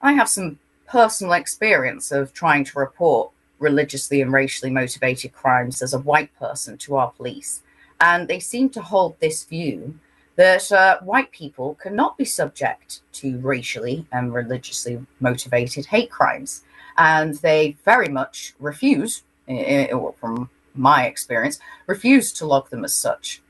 I 0.00 0.14
have 0.14 0.28
some 0.28 0.58
personal 0.86 1.34
experience 1.34 2.10
of 2.10 2.32
trying 2.32 2.64
to 2.64 2.78
report 2.78 3.30
religiously 3.58 4.20
and 4.20 4.32
racially 4.32 4.70
motivated 4.70 5.32
crimes 5.32 5.82
as 5.82 5.94
a 5.94 5.98
white 5.98 6.34
person 6.38 6.76
to 6.78 6.96
our 6.96 7.10
police. 7.10 7.62
And 8.00 8.26
they 8.26 8.40
seem 8.40 8.70
to 8.70 8.82
hold 8.82 9.20
this 9.20 9.44
view 9.44 9.98
that 10.36 10.72
uh, 10.72 10.98
white 11.00 11.30
people 11.30 11.74
cannot 11.74 12.16
be 12.16 12.24
subject 12.24 13.00
to 13.12 13.38
racially 13.38 14.06
and 14.10 14.34
religiously 14.34 15.04
motivated 15.20 15.86
hate 15.86 16.10
crimes. 16.10 16.62
And 16.96 17.34
they 17.36 17.76
very 17.84 18.08
much 18.08 18.54
refuse, 18.58 19.22
from 19.46 20.50
my 20.74 21.06
experience, 21.06 21.58
refuse 21.86 22.32
to 22.34 22.46
log 22.46 22.70
them 22.70 22.84
as 22.84 22.94
such. 22.94 23.42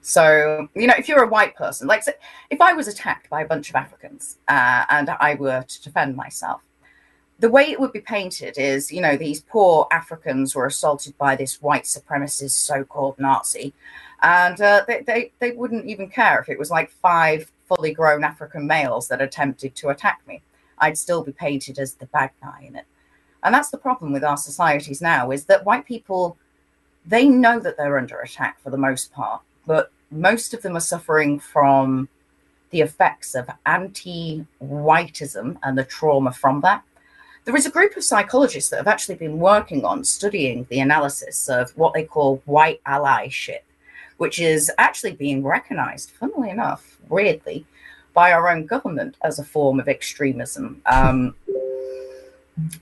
So, 0.00 0.68
you 0.74 0.86
know, 0.86 0.94
if 0.96 1.08
you're 1.08 1.22
a 1.22 1.28
white 1.28 1.54
person, 1.54 1.86
like 1.86 2.04
if 2.50 2.60
I 2.60 2.72
was 2.72 2.88
attacked 2.88 3.28
by 3.28 3.42
a 3.42 3.46
bunch 3.46 3.68
of 3.68 3.76
Africans 3.76 4.38
uh, 4.48 4.84
and 4.88 5.10
I 5.10 5.34
were 5.34 5.64
to 5.68 5.82
defend 5.82 6.16
myself, 6.16 6.62
the 7.40 7.50
way 7.50 7.70
it 7.70 7.78
would 7.78 7.92
be 7.92 8.00
painted 8.00 8.58
is, 8.58 8.90
you 8.90 9.00
know, 9.00 9.16
these 9.16 9.42
poor 9.42 9.86
Africans 9.92 10.54
were 10.54 10.66
assaulted 10.66 11.16
by 11.18 11.36
this 11.36 11.62
white 11.62 11.84
supremacist 11.84 12.52
so-called 12.52 13.18
Nazi, 13.18 13.74
and 14.22 14.60
uh, 14.60 14.84
they, 14.88 15.02
they 15.02 15.32
they 15.38 15.50
wouldn't 15.52 15.86
even 15.86 16.08
care 16.08 16.40
if 16.40 16.48
it 16.48 16.58
was 16.58 16.70
like 16.70 16.90
five 16.90 17.52
fully 17.68 17.92
grown 17.92 18.24
African 18.24 18.66
males 18.66 19.06
that 19.08 19.20
attempted 19.20 19.76
to 19.76 19.90
attack 19.90 20.20
me. 20.26 20.42
I'd 20.80 20.98
still 20.98 21.22
be 21.22 21.32
painted 21.32 21.78
as 21.78 21.94
the 21.94 22.06
bad 22.06 22.30
guy 22.42 22.64
in 22.66 22.76
it, 22.76 22.86
and 23.42 23.54
that's 23.54 23.70
the 23.70 23.78
problem 23.78 24.12
with 24.12 24.24
our 24.24 24.36
societies 24.36 25.00
now 25.00 25.30
is 25.30 25.44
that 25.46 25.64
white 25.64 25.86
people 25.86 26.36
they 27.06 27.26
know 27.26 27.58
that 27.58 27.76
they're 27.76 27.98
under 27.98 28.20
attack 28.20 28.60
for 28.62 28.70
the 28.70 28.76
most 28.76 29.12
part, 29.12 29.40
but 29.66 29.90
most 30.10 30.52
of 30.52 30.62
them 30.62 30.76
are 30.76 30.80
suffering 30.80 31.38
from 31.38 32.08
the 32.70 32.82
effects 32.82 33.34
of 33.34 33.48
anti 33.64 34.44
whiteism 34.62 35.58
and 35.62 35.78
the 35.78 35.84
trauma 35.84 36.32
from 36.32 36.60
that. 36.60 36.82
There 37.44 37.56
is 37.56 37.64
a 37.64 37.70
group 37.70 37.96
of 37.96 38.04
psychologists 38.04 38.68
that 38.70 38.76
have 38.76 38.88
actually 38.88 39.14
been 39.14 39.38
working 39.38 39.84
on 39.84 40.04
studying 40.04 40.66
the 40.68 40.80
analysis 40.80 41.48
of 41.48 41.70
what 41.78 41.94
they 41.94 42.04
call 42.04 42.42
white 42.44 42.82
allyship, 42.84 43.62
which 44.18 44.38
is 44.38 44.70
actually 44.76 45.12
being 45.12 45.42
recognized, 45.42 46.10
funnily 46.10 46.50
enough, 46.50 46.98
weirdly, 47.08 47.64
by 48.18 48.32
our 48.32 48.48
own 48.52 48.66
government 48.66 49.16
as 49.22 49.38
a 49.38 49.44
form 49.44 49.78
of 49.78 49.86
extremism. 49.88 50.82
Um, 50.86 51.36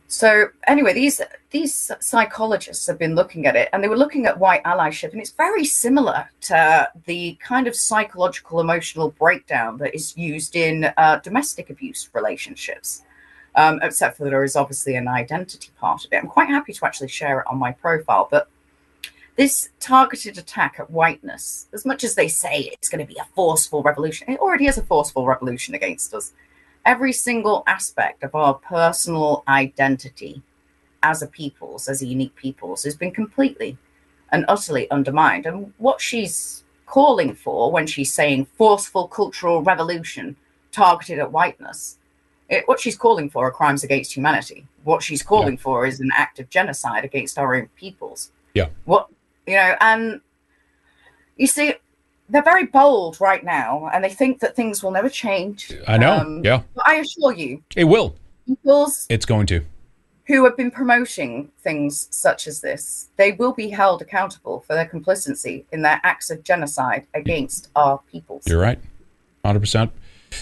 so 0.09 0.29
anyway, 0.67 0.95
these 0.95 1.21
these 1.51 1.75
psychologists 2.01 2.87
have 2.87 2.99
been 2.99 3.15
looking 3.15 3.43
at 3.45 3.55
it, 3.55 3.69
and 3.73 3.79
they 3.83 3.91
were 3.95 4.03
looking 4.05 4.25
at 4.25 4.35
white 4.45 4.65
allyship, 4.65 5.11
and 5.13 5.21
it's 5.21 5.37
very 5.47 5.67
similar 5.85 6.21
to 6.51 6.91
the 7.05 7.23
kind 7.53 7.67
of 7.67 7.75
psychological 7.77 8.61
emotional 8.61 9.09
breakdown 9.25 9.77
that 9.81 9.95
is 9.95 10.17
used 10.17 10.57
in 10.57 10.75
uh, 10.97 11.21
domestic 11.29 11.69
abuse 11.69 12.09
relationships. 12.15 13.03
Um, 13.63 13.75
except 13.83 14.17
for 14.17 14.25
there 14.25 14.45
is 14.45 14.57
obviously 14.57 14.95
an 14.97 15.09
identity 15.23 15.71
part 15.79 16.05
of 16.05 16.13
it. 16.13 16.17
I'm 16.17 16.29
quite 16.39 16.49
happy 16.49 16.73
to 16.73 16.87
actually 16.87 17.09
share 17.09 17.41
it 17.41 17.47
on 17.51 17.59
my 17.59 17.73
profile, 17.73 18.29
but 18.31 18.49
this 19.37 19.71
targeted 19.81 20.39
attack 20.39 20.77
at 20.79 20.91
whiteness, 20.91 21.69
as 21.73 21.85
much 21.85 22.05
as 22.05 22.15
they 22.15 22.29
say 22.29 22.71
it's 22.73 22.89
going 22.89 23.07
to 23.07 23.13
be 23.13 23.19
a 23.21 23.27
forceful 23.35 23.83
revolution, 23.83 24.31
it 24.31 24.41
already 24.41 24.67
is 24.67 24.79
a 24.79 24.83
forceful 24.83 25.27
revolution 25.27 25.75
against 25.75 26.15
us 26.15 26.33
every 26.87 27.13
single 27.13 27.65
aspect 27.67 28.23
of 28.23 28.35
our 28.35 28.55
personal 28.55 29.43
identity 29.49 30.41
as 31.03 31.21
a 31.21 31.27
peoples, 31.27 31.89
as 31.89 32.01
a 32.01 32.07
unique 32.07 32.35
peoples, 32.37 32.85
has 32.85 32.97
been 32.97 33.11
completely 33.11 33.77
and 34.33 34.45
utterly 34.49 34.91
undermined. 34.91 35.45
And 35.45 35.75
what 35.79 36.01
she's 36.01 36.65
calling 36.87 37.35
for 37.35 37.71
when 37.71 37.87
she's 37.87 38.15
saying 38.15 38.47
forceful 38.57 39.09
cultural 39.09 39.63
revolution 39.63 40.37
targeted 40.71 41.19
at 41.19 41.33
whiteness, 41.33 41.99
it, 42.49 42.67
what 42.67 42.81
she's 42.81 42.97
calling 42.97 43.29
for 43.29 43.49
are 43.49 43.51
crimes 43.51 43.83
against 43.83 44.17
humanity. 44.17 44.67
What 44.85 45.03
she's 45.03 45.23
calling 45.23 45.59
for 45.59 45.85
is 45.85 45.99
an 45.99 46.11
act 46.15 46.39
of 46.39 46.49
genocide 46.49 47.05
against 47.05 47.39
our 47.39 47.57
own 47.57 47.69
peoples. 47.77 48.31
Yeah. 48.55 48.69
What 48.85 49.09
you 49.47 49.55
know, 49.55 49.75
and 49.81 50.21
you 51.37 51.47
see, 51.47 51.75
they're 52.29 52.43
very 52.43 52.67
bold 52.67 53.21
right 53.21 53.45
now, 53.45 53.89
and 53.93 54.03
they 54.03 54.11
think 54.11 54.41
that 54.41 54.57
things 54.57 54.83
will 54.83 54.91
never 54.91 55.09
change. 55.09 55.73
I 55.87 55.97
know. 55.97 56.13
Um, 56.19 56.43
yeah. 56.45 56.63
But 56.75 56.89
I 56.89 56.97
assure 56.97 57.33
you, 57.33 57.63
It 57.77 57.85
will. 57.85 58.17
peoples 58.47 59.07
It's 59.09 59.27
going 59.27 59.47
to. 59.47 59.61
who 60.27 60.45
have 60.45 60.57
been 60.57 60.71
promoting 60.73 61.51
things 61.63 62.09
such 62.11 62.49
as 62.49 62.61
this, 62.61 63.11
they 63.17 63.33
will 63.33 63.53
be 63.53 63.69
held 63.69 64.03
accountable 64.03 64.65
for 64.67 64.75
their 64.75 64.87
complicity 64.87 65.65
in 65.73 65.83
their 65.83 66.01
acts 66.03 66.31
of 66.31 66.43
genocide 66.43 67.07
against 67.15 67.69
our 67.77 68.01
peoples. 68.11 68.43
You're 68.47 68.61
right. 68.61 68.81
100%. 69.45 69.91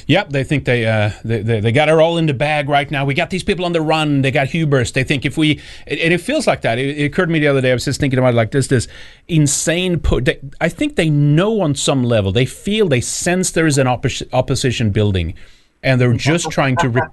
Yep, 0.06 0.30
they 0.30 0.44
think 0.44 0.64
they, 0.64 0.86
uh, 0.86 1.10
they, 1.24 1.40
they 1.42 1.60
they 1.60 1.72
got 1.72 1.88
it 1.88 1.94
all 1.94 2.18
in 2.18 2.26
the 2.26 2.34
bag 2.34 2.68
right 2.68 2.90
now. 2.90 3.04
We 3.04 3.14
got 3.14 3.30
these 3.30 3.44
people 3.44 3.64
on 3.64 3.72
the 3.72 3.80
run. 3.80 4.22
They 4.22 4.30
got 4.30 4.48
hubris. 4.48 4.90
They 4.90 5.04
think 5.04 5.24
if 5.24 5.36
we, 5.38 5.60
and 5.86 6.12
it 6.12 6.20
feels 6.20 6.46
like 6.46 6.62
that. 6.62 6.78
It, 6.78 6.98
it 6.98 7.04
occurred 7.04 7.26
to 7.26 7.32
me 7.32 7.38
the 7.38 7.46
other 7.48 7.60
day. 7.60 7.70
I 7.70 7.74
was 7.74 7.84
just 7.84 8.00
thinking 8.00 8.18
about 8.18 8.34
it 8.34 8.36
like 8.36 8.50
this, 8.50 8.66
this 8.66 8.88
insane. 9.28 10.00
Po- 10.00 10.20
they, 10.20 10.40
I 10.60 10.68
think 10.68 10.96
they 10.96 11.08
know 11.10 11.60
on 11.60 11.74
some 11.74 12.02
level. 12.02 12.32
They 12.32 12.46
feel 12.46 12.88
they 12.88 13.00
sense 13.00 13.50
there 13.50 13.66
is 13.66 13.78
an 13.78 13.86
oppos- 13.86 14.26
opposition 14.32 14.90
building, 14.90 15.34
and 15.82 16.00
they're 16.00 16.12
just 16.14 16.50
trying 16.50 16.76
to. 16.76 16.88
Re- 16.88 17.02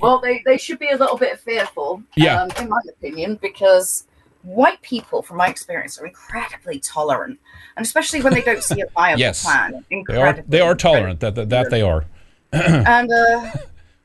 Well, 0.00 0.20
they, 0.20 0.40
they 0.46 0.58
should 0.58 0.78
be 0.78 0.90
a 0.90 0.96
little 0.96 1.16
bit 1.18 1.40
fearful, 1.40 2.04
Yeah. 2.16 2.42
um, 2.42 2.50
in 2.60 2.68
my 2.68 2.78
opinion, 2.88 3.36
because 3.42 4.06
white 4.42 4.80
people, 4.82 5.22
from 5.22 5.36
my 5.36 5.48
experience, 5.48 5.98
are 5.98 6.06
incredibly 6.06 6.80
tolerant, 6.80 7.38
and 7.76 7.84
especially 7.84 8.22
when 8.22 8.34
they 8.34 8.42
don't 8.42 8.62
see 8.62 8.80
a 8.80 8.86
viable 8.94 9.20
yes, 9.20 9.42
plan. 9.44 9.84
they 9.90 10.16
are. 10.16 10.44
They 10.46 10.60
are 10.60 10.74
tolerant. 10.74 11.20
That 11.20 11.34
that, 11.34 11.48
that 11.50 11.70
they 11.70 11.82
are. 11.82 12.04
and 12.52 13.10
uh, 13.10 13.52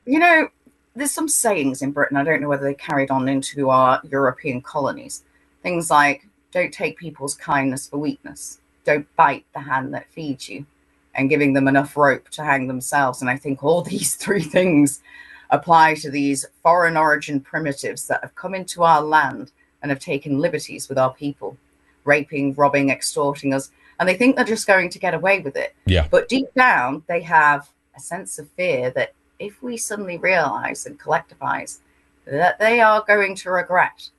you 0.06 0.18
know, 0.18 0.48
there's 0.94 1.10
some 1.10 1.28
sayings 1.28 1.82
in 1.82 1.92
Britain. 1.92 2.16
I 2.16 2.24
don't 2.24 2.40
know 2.40 2.48
whether 2.48 2.64
they 2.64 2.74
carried 2.74 3.10
on 3.10 3.28
into 3.28 3.70
our 3.70 4.00
European 4.08 4.62
colonies. 4.62 5.24
Things 5.62 5.90
like 5.90 6.26
"Don't 6.52 6.72
take 6.72 6.98
people's 6.98 7.34
kindness 7.34 7.88
for 7.88 7.98
weakness," 7.98 8.60
"Don't 8.84 9.06
bite 9.16 9.44
the 9.52 9.60
hand 9.60 9.92
that 9.94 10.10
feeds 10.12 10.48
you," 10.48 10.66
and 11.14 11.28
giving 11.28 11.52
them 11.52 11.68
enough 11.68 11.96
rope 11.96 12.28
to 12.30 12.44
hang 12.44 12.68
themselves. 12.68 13.20
And 13.20 13.30
I 13.30 13.36
think 13.36 13.62
all 13.62 13.82
these 13.82 14.14
three 14.14 14.42
things 14.42 15.02
apply 15.50 15.94
to 15.94 16.10
these 16.10 16.44
foreign 16.62 16.96
origin 16.96 17.40
primitives 17.40 18.06
that 18.06 18.20
have 18.22 18.34
come 18.34 18.54
into 18.54 18.82
our 18.82 19.00
land 19.00 19.50
and 19.82 19.90
have 19.90 20.00
taken 20.00 20.38
liberties 20.38 20.88
with 20.88 20.98
our 20.98 21.12
people, 21.12 21.56
raping, 22.04 22.54
robbing, 22.54 22.90
extorting 22.90 23.54
us. 23.54 23.70
And 24.00 24.08
they 24.08 24.16
think 24.16 24.36
they're 24.36 24.44
just 24.44 24.66
going 24.66 24.90
to 24.90 24.98
get 24.98 25.14
away 25.14 25.40
with 25.40 25.56
it. 25.56 25.74
Yeah. 25.86 26.06
But 26.10 26.28
deep 26.28 26.52
down, 26.54 27.02
they 27.08 27.20
have 27.22 27.68
a 27.96 28.00
sense 28.00 28.38
of 28.38 28.48
fear 28.50 28.90
that 28.90 29.12
if 29.38 29.62
we 29.62 29.76
suddenly 29.76 30.18
realize 30.18 30.86
and 30.86 30.98
collectivize 30.98 31.78
that 32.26 32.58
they 32.58 32.80
are 32.80 33.04
going 33.06 33.34
to 33.36 33.50
regret 33.50 34.10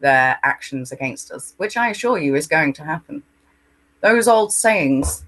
their 0.00 0.38
actions 0.42 0.92
against 0.92 1.30
us, 1.30 1.54
which 1.56 1.76
I 1.76 1.88
assure 1.90 2.18
you 2.18 2.34
is 2.34 2.46
going 2.46 2.72
to 2.74 2.84
happen. 2.84 3.22
Those 4.00 4.28
old 4.28 4.52
sayings, 4.52 5.24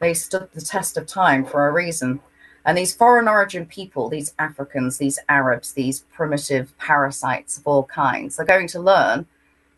they 0.00 0.12
stood 0.14 0.48
the 0.52 0.60
test 0.60 0.96
of 0.96 1.06
time 1.06 1.44
for 1.44 1.66
a 1.66 1.72
reason. 1.72 2.20
And 2.64 2.78
these 2.78 2.94
foreign 2.94 3.28
origin 3.28 3.66
people, 3.66 4.08
these 4.08 4.34
Africans, 4.38 4.98
these 4.98 5.18
Arabs, 5.28 5.72
these 5.72 6.00
primitive 6.12 6.76
parasites 6.78 7.58
of 7.58 7.66
all 7.66 7.84
kinds, 7.84 8.38
are 8.38 8.44
going 8.44 8.68
to 8.68 8.80
learn 8.80 9.26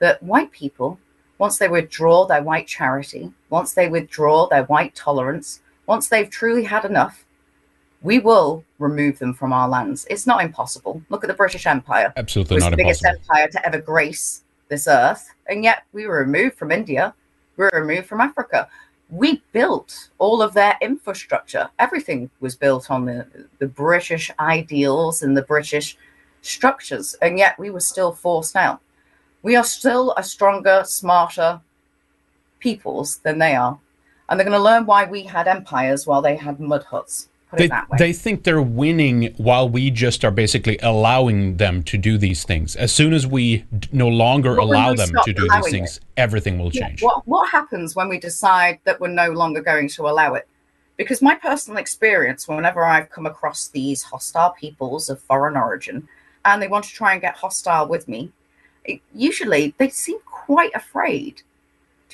that 0.00 0.22
white 0.22 0.52
people, 0.52 0.98
once 1.38 1.58
they 1.58 1.68
withdraw 1.68 2.26
their 2.26 2.42
white 2.42 2.66
charity, 2.66 3.32
once 3.48 3.72
they 3.72 3.88
withdraw 3.88 4.46
their 4.46 4.64
white 4.64 4.94
tolerance, 4.94 5.60
once 5.86 6.08
they've 6.08 6.30
truly 6.30 6.64
had 6.64 6.84
enough, 6.84 7.24
we 8.02 8.18
will 8.18 8.62
remove 8.78 9.18
them 9.18 9.32
from 9.32 9.52
our 9.52 9.68
lands. 9.68 10.06
It's 10.10 10.26
not 10.26 10.44
impossible. 10.44 11.02
Look 11.08 11.24
at 11.24 11.28
the 11.28 11.34
British 11.34 11.66
Empire. 11.66 12.12
Absolutely 12.16 12.58
not 12.58 12.70
the 12.70 12.76
biggest 12.76 13.02
impossible. 13.02 13.24
empire 13.30 13.48
to 13.48 13.66
ever 13.66 13.80
grace 13.80 14.42
this 14.68 14.86
earth, 14.86 15.30
and 15.48 15.64
yet 15.64 15.84
we 15.92 16.06
were 16.06 16.18
removed 16.18 16.56
from 16.56 16.70
India. 16.70 17.14
We 17.56 17.64
were 17.64 17.80
removed 17.80 18.06
from 18.06 18.20
Africa. 18.20 18.68
We 19.14 19.44
built 19.52 20.10
all 20.18 20.42
of 20.42 20.54
their 20.54 20.76
infrastructure. 20.80 21.70
Everything 21.78 22.30
was 22.40 22.56
built 22.56 22.90
on 22.90 23.04
the, 23.04 23.46
the 23.60 23.68
British 23.68 24.28
ideals 24.40 25.22
and 25.22 25.36
the 25.36 25.42
British 25.42 25.96
structures, 26.42 27.14
and 27.22 27.38
yet 27.38 27.56
we 27.56 27.70
were 27.70 27.78
still 27.78 28.10
forced 28.10 28.56
out. 28.56 28.80
We 29.42 29.54
are 29.54 29.62
still 29.62 30.14
a 30.16 30.22
stronger, 30.24 30.82
smarter 30.84 31.60
peoples 32.58 33.18
than 33.18 33.38
they 33.38 33.54
are. 33.54 33.78
And 34.28 34.40
they're 34.40 34.48
going 34.48 34.58
to 34.58 34.64
learn 34.64 34.84
why 34.84 35.04
we 35.04 35.22
had 35.22 35.46
empires 35.46 36.08
while 36.08 36.20
they 36.22 36.34
had 36.34 36.58
mud 36.58 36.82
huts. 36.82 37.28
Put 37.54 37.58
They, 37.58 37.64
it 37.66 37.68
that 37.70 37.88
way. 37.90 37.98
they 37.98 38.12
think 38.12 38.42
they're 38.42 38.60
winning 38.60 39.32
while 39.36 39.68
we 39.68 39.90
just 39.90 40.24
are 40.24 40.30
basically 40.30 40.76
allowing 40.82 41.56
them 41.56 41.82
to 41.84 41.96
do 41.96 42.18
these 42.18 42.42
things. 42.44 42.74
As 42.74 42.92
soon 42.92 43.12
as 43.12 43.26
we 43.26 43.64
no 43.92 44.08
longer 44.08 44.56
But 44.56 44.62
allow 44.62 44.94
them 44.94 45.10
to 45.24 45.32
do 45.32 45.48
these 45.48 45.70
things, 45.70 46.00
everything 46.16 46.58
will 46.58 46.70
Yeah, 46.72 46.88
change. 46.88 47.02
What 47.02 47.26
what 47.26 47.48
happens 47.50 47.94
when 47.94 48.08
we 48.08 48.18
decide 48.18 48.80
that 48.84 49.00
we're 49.00 49.08
no 49.08 49.30
longer 49.30 49.60
going 49.60 49.88
to 49.90 50.08
allow 50.08 50.34
it? 50.34 50.48
Because 50.96 51.22
my 51.22 51.34
personal 51.34 51.78
experience, 51.78 52.46
whenever 52.48 52.84
I've 52.84 53.10
come 53.10 53.26
across 53.26 53.68
these 53.68 54.02
hostile 54.02 54.50
peoples 54.50 55.08
of 55.08 55.20
foreign 55.20 55.56
origin, 55.56 56.08
and 56.44 56.60
they 56.60 56.68
want 56.68 56.84
to 56.84 56.92
try 56.92 57.12
and 57.12 57.20
get 57.20 57.36
hostile 57.36 57.86
with 57.88 58.06
me, 58.08 58.30
it- 58.84 59.00
usually 59.14 59.74
they 59.78 59.88
seem 59.88 60.18
quite 60.26 60.74
afraid. 60.74 61.42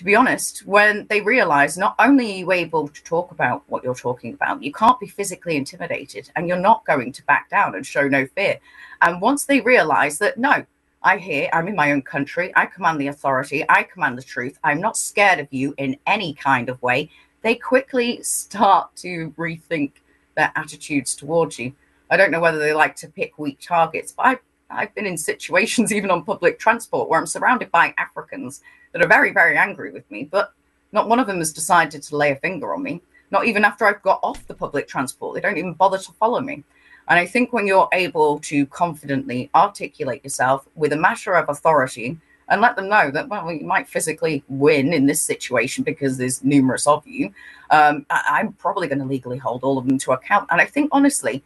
To 0.00 0.04
be 0.04 0.16
honest, 0.16 0.60
when 0.60 1.06
they 1.10 1.20
realize 1.20 1.76
not 1.76 1.94
only 1.98 2.32
are 2.32 2.36
you 2.36 2.52
able 2.52 2.88
to 2.88 3.04
talk 3.04 3.32
about 3.32 3.64
what 3.66 3.84
you're 3.84 3.94
talking 3.94 4.32
about, 4.32 4.62
you 4.62 4.72
can't 4.72 4.98
be 4.98 5.06
physically 5.06 5.56
intimidated, 5.56 6.30
and 6.34 6.48
you're 6.48 6.56
not 6.56 6.86
going 6.86 7.12
to 7.12 7.26
back 7.26 7.50
down 7.50 7.74
and 7.74 7.84
show 7.84 8.08
no 8.08 8.24
fear. 8.24 8.58
And 9.02 9.20
once 9.20 9.44
they 9.44 9.60
realize 9.60 10.16
that 10.20 10.38
no, 10.38 10.64
I 11.02 11.18
hear 11.18 11.50
I'm 11.52 11.68
in 11.68 11.76
my 11.76 11.92
own 11.92 12.00
country, 12.00 12.50
I 12.56 12.64
command 12.64 12.98
the 12.98 13.08
authority, 13.08 13.62
I 13.68 13.82
command 13.82 14.16
the 14.16 14.22
truth, 14.22 14.58
I'm 14.64 14.80
not 14.80 14.96
scared 14.96 15.38
of 15.38 15.48
you 15.50 15.74
in 15.76 15.98
any 16.06 16.32
kind 16.32 16.70
of 16.70 16.80
way, 16.80 17.10
they 17.42 17.54
quickly 17.54 18.22
start 18.22 18.96
to 18.96 19.34
rethink 19.36 19.92
their 20.34 20.50
attitudes 20.56 21.14
towards 21.14 21.58
you. 21.58 21.74
I 22.10 22.16
don't 22.16 22.30
know 22.30 22.40
whether 22.40 22.58
they 22.58 22.72
like 22.72 22.96
to 22.96 23.08
pick 23.08 23.38
weak 23.38 23.58
targets, 23.60 24.12
but 24.12 24.24
I've, 24.24 24.40
I've 24.70 24.94
been 24.94 25.04
in 25.04 25.18
situations, 25.18 25.92
even 25.92 26.10
on 26.10 26.24
public 26.24 26.58
transport, 26.58 27.10
where 27.10 27.20
I'm 27.20 27.26
surrounded 27.26 27.70
by 27.70 27.92
Africans 27.98 28.62
that 28.92 29.02
are 29.02 29.08
very, 29.08 29.32
very 29.32 29.56
angry 29.56 29.90
with 29.92 30.08
me, 30.10 30.24
but 30.24 30.52
not 30.92 31.08
one 31.08 31.18
of 31.18 31.26
them 31.26 31.38
has 31.38 31.52
decided 31.52 32.02
to 32.02 32.16
lay 32.16 32.32
a 32.32 32.36
finger 32.36 32.74
on 32.74 32.82
me. 32.82 33.00
Not 33.30 33.46
even 33.46 33.64
after 33.64 33.86
I've 33.86 34.02
got 34.02 34.20
off 34.22 34.46
the 34.46 34.54
public 34.54 34.88
transport. 34.88 35.34
They 35.34 35.40
don't 35.40 35.58
even 35.58 35.74
bother 35.74 35.98
to 35.98 36.12
follow 36.12 36.40
me. 36.40 36.64
And 37.08 37.18
I 37.18 37.26
think 37.26 37.52
when 37.52 37.66
you're 37.66 37.88
able 37.92 38.40
to 38.40 38.66
confidently 38.66 39.50
articulate 39.54 40.24
yourself 40.24 40.68
with 40.74 40.92
a 40.92 40.96
matter 40.96 41.34
of 41.34 41.48
authority 41.48 42.18
and 42.48 42.60
let 42.60 42.74
them 42.74 42.88
know 42.88 43.10
that, 43.12 43.28
well, 43.28 43.50
you 43.52 43.64
might 43.64 43.88
physically 43.88 44.42
win 44.48 44.92
in 44.92 45.06
this 45.06 45.22
situation 45.22 45.84
because 45.84 46.18
there's 46.18 46.42
numerous 46.42 46.86
of 46.86 47.06
you, 47.06 47.32
um, 47.70 48.04
I- 48.10 48.24
I'm 48.28 48.52
probably 48.54 48.88
going 48.88 48.98
to 48.98 49.04
legally 49.04 49.38
hold 49.38 49.62
all 49.62 49.78
of 49.78 49.86
them 49.86 49.98
to 49.98 50.12
account. 50.12 50.48
And 50.50 50.60
I 50.60 50.66
think, 50.66 50.88
honestly, 50.92 51.44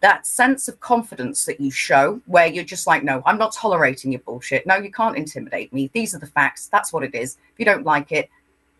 that 0.00 0.26
sense 0.26 0.68
of 0.68 0.78
confidence 0.80 1.44
that 1.46 1.60
you 1.60 1.70
show, 1.70 2.20
where 2.26 2.46
you're 2.46 2.64
just 2.64 2.86
like, 2.86 3.02
no, 3.02 3.22
I'm 3.26 3.38
not 3.38 3.52
tolerating 3.52 4.12
your 4.12 4.20
bullshit. 4.20 4.66
No, 4.66 4.76
you 4.76 4.92
can't 4.92 5.16
intimidate 5.16 5.72
me. 5.72 5.90
These 5.92 6.14
are 6.14 6.18
the 6.18 6.26
facts. 6.26 6.68
That's 6.70 6.92
what 6.92 7.02
it 7.02 7.14
is. 7.14 7.36
If 7.52 7.58
you 7.58 7.64
don't 7.64 7.84
like 7.84 8.12
it, 8.12 8.30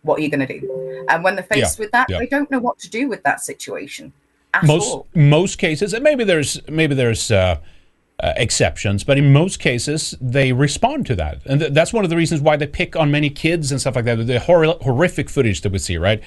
what 0.03 0.21
are 0.21 0.23
you 0.23 0.31
going 0.31 0.47
to 0.47 0.61
do? 0.61 1.07
And 1.09 1.25
when 1.25 1.35
they're 1.35 1.45
faced 1.45 1.79
Yeah, 1.79 1.85
with 1.85 1.93
that, 1.93 2.09
yeah. 2.09 2.19
they 2.19 2.27
don't 2.27 2.51
know 2.51 2.61
what 2.61 2.79
to 2.81 2.89
do 2.89 3.09
with 3.09 3.23
that 3.25 3.41
situation 3.41 4.13
at 4.55 4.65
most 4.65 4.89
all. 4.89 5.07
most 5.15 5.59
cases, 5.59 5.93
and 5.93 6.03
maybe 6.03 6.25
there's 6.25 6.61
maybe 6.69 6.95
there's 6.95 7.31
uh, 7.31 7.59
uh, 8.21 8.33
exceptions, 8.37 9.05
but 9.05 9.19
in 9.19 9.33
most 9.33 9.59
cases 9.61 10.15
they 10.21 10.53
respond 10.53 11.05
to 11.07 11.17
that, 11.17 11.41
and 11.45 11.61
th- 11.61 11.73
that's 11.73 11.93
one 11.93 12.05
of 12.05 12.11
the 12.11 12.17
reasons 12.17 12.41
why 12.41 12.57
they 12.57 12.67
pick 12.67 12.97
on 12.97 13.11
many 13.11 13.29
kids 13.29 13.71
and 13.73 13.81
stuff 13.81 13.97
like 13.97 14.05
that. 14.07 14.27
The 14.27 14.41
hor- 14.41 14.79
horrific 14.83 15.29
footage 15.29 15.61
that 15.63 15.73
we 15.73 15.79
see, 15.79 15.99
right? 15.99 16.23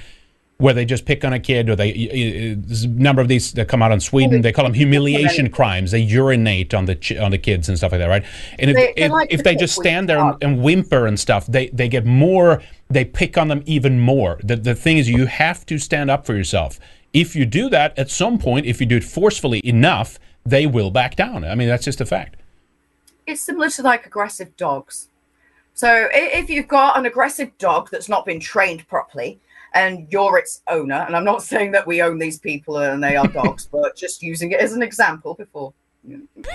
Where 0.61 0.73
they 0.75 0.85
just 0.85 1.05
pick 1.05 1.25
on 1.25 1.33
a 1.33 1.39
kid, 1.39 1.69
or 1.69 1.75
they 1.75 2.55
there's 2.55 2.83
a 2.83 2.88
number 2.88 3.21
of 3.21 3.27
these 3.27 3.51
that 3.53 3.67
come 3.67 3.81
out 3.81 3.91
in 3.91 3.99
Sweden. 3.99 4.41
They 4.41 4.51
call 4.51 4.65
them 4.65 4.75
humiliation 4.75 5.49
crimes. 5.49 5.89
They 5.91 5.99
urinate 5.99 6.73
on 6.73 6.85
the 6.85 6.95
ch- 6.95 7.17
on 7.17 7.31
the 7.31 7.38
kids 7.38 7.67
and 7.67 7.77
stuff 7.77 7.91
like 7.91 7.99
that, 7.99 8.07
right? 8.07 8.23
And 8.59 8.69
if, 8.69 8.75
They- 8.75 8.93
they 8.95 9.05
if, 9.05 9.11
like 9.11 9.33
if 9.33 9.43
they 9.43 9.55
just 9.55 9.75
stand 9.75 10.07
there 10.07 10.19
and, 10.19 10.35
and 10.43 10.61
whimper 10.61 11.07
and 11.07 11.19
stuff, 11.19 11.47
they 11.47 11.69
they 11.69 11.88
get 11.89 12.05
more. 12.05 12.61
They 12.89 13.05
pick 13.05 13.38
on 13.38 13.47
them 13.47 13.63
even 13.65 13.99
more. 13.99 14.39
The 14.43 14.55
the 14.55 14.75
thing 14.75 14.97
is, 14.99 15.09
you 15.09 15.25
have 15.25 15.65
to 15.65 15.77
stand 15.79 16.11
up 16.11 16.25
for 16.27 16.35
yourself. 16.35 16.79
If 17.11 17.35
you 17.35 17.45
do 17.45 17.67
that, 17.69 17.97
at 17.97 18.09
some 18.11 18.38
point, 18.38 18.65
if 18.67 18.79
you 18.79 18.85
do 18.85 18.97
it 18.97 19.03
forcefully 19.03 19.61
enough, 19.65 20.19
they 20.45 20.65
will 20.67 20.91
back 20.91 21.15
down. 21.15 21.43
I 21.43 21.55
mean, 21.55 21.67
that's 21.69 21.85
just 21.85 21.99
a 22.01 22.05
fact. 22.05 22.38
it's 23.25 23.41
similar 23.41 23.69
to 23.71 23.81
like 23.81 24.05
aggressive 24.05 24.55
dogs. 24.57 25.07
So 25.73 26.07
if 26.13 26.49
you've 26.49 26.67
got 26.67 26.97
an 26.99 27.05
aggressive 27.05 27.57
dog 27.57 27.89
that's 27.91 28.07
not 28.09 28.25
been 28.25 28.39
trained 28.39 28.88
properly 28.88 29.39
and 29.73 30.07
you're 30.11 30.38
its 30.38 30.61
owner, 30.68 31.03
and 31.07 31.15
I'm 31.15 31.23
not 31.26 31.43
saying 31.52 31.72
that 31.72 31.85
we 31.88 32.02
own 32.02 32.19
these 32.19 32.39
people 32.39 32.77
and 32.77 33.03
they 33.03 33.15
are 33.15 33.27
dogs, 33.41 33.68
but 33.72 33.95
just 33.95 34.22
using 34.22 34.52
it 34.52 34.60
as 34.60 34.73
an 34.73 34.81
example 34.84 35.34
before 35.35 35.73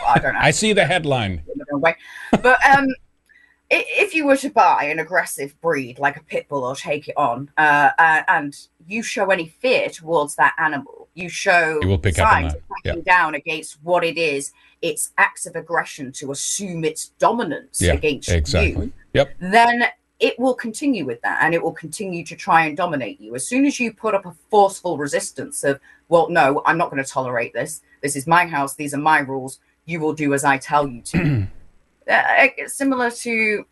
I 0.06 0.18
don't 0.18 0.34
know. 0.34 0.40
I 0.40 0.50
see 0.50 0.72
the 0.72 0.84
headline. 0.84 1.32
in 1.52 1.58
the 1.58 1.64
wrong 1.70 1.80
way. 1.80 1.96
But 2.32 2.58
um, 2.66 2.86
if 3.70 4.14
you 4.14 4.26
were 4.26 4.36
to 4.38 4.50
buy 4.50 4.84
an 4.84 4.98
aggressive 4.98 5.58
breed 5.60 5.98
like 5.98 6.16
a 6.16 6.22
pit 6.24 6.48
bull 6.48 6.64
or 6.64 6.74
take 6.74 7.08
it 7.08 7.16
on, 7.16 7.50
uh, 7.56 7.90
uh, 7.98 8.22
and 8.28 8.56
you 8.86 9.02
show 9.04 9.30
any 9.30 9.48
fear 9.48 9.88
towards 9.88 10.34
that 10.36 10.54
animal, 10.58 11.08
you 11.14 11.28
show 11.28 11.78
It 11.80 11.86
will 11.86 11.98
pick 11.98 12.18
up 12.18 12.26
on 12.26 12.42
signs 12.42 12.52
that. 12.54 12.58
of 12.58 12.68
cracking 12.68 13.02
down 13.02 13.34
against 13.36 13.78
what 13.82 14.02
it 14.04 14.18
is, 14.18 14.52
its 14.82 15.12
acts 15.16 15.46
of 15.46 15.54
aggression 15.56 16.10
to 16.12 16.32
assume 16.32 16.84
its 16.84 17.10
dominance 17.18 17.80
Yeah, 17.80 17.92
against 17.92 18.28
exactly. 18.28 18.86
you, 18.86 18.92
Yep. 19.14 19.34
then 19.38 19.84
it 20.18 20.38
will 20.38 20.54
continue 20.54 21.04
with 21.04 21.20
that 21.22 21.38
and 21.42 21.54
it 21.54 21.62
will 21.62 21.72
continue 21.72 22.24
to 22.24 22.34
try 22.34 22.64
and 22.64 22.76
dominate 22.76 23.20
you. 23.20 23.34
As 23.34 23.46
soon 23.46 23.66
as 23.66 23.78
you 23.78 23.92
put 23.92 24.14
up 24.14 24.24
a 24.24 24.34
forceful 24.50 24.96
resistance 24.96 25.62
of, 25.62 25.78
well, 26.08 26.30
no, 26.30 26.62
I'm 26.64 26.78
not 26.78 26.90
going 26.90 27.02
to 27.02 27.08
tolerate 27.08 27.52
this. 27.52 27.82
This 28.02 28.16
is 28.16 28.26
my 28.26 28.46
house. 28.46 28.74
These 28.74 28.94
are 28.94 28.98
my 28.98 29.18
rules. 29.18 29.58
You 29.84 30.00
will 30.00 30.14
do 30.14 30.32
as 30.32 30.44
I 30.44 30.58
tell 30.58 30.88
you 30.88 31.02
to. 31.02 31.46
uh, 32.10 32.46
similar 32.66 33.10
to 33.10 33.66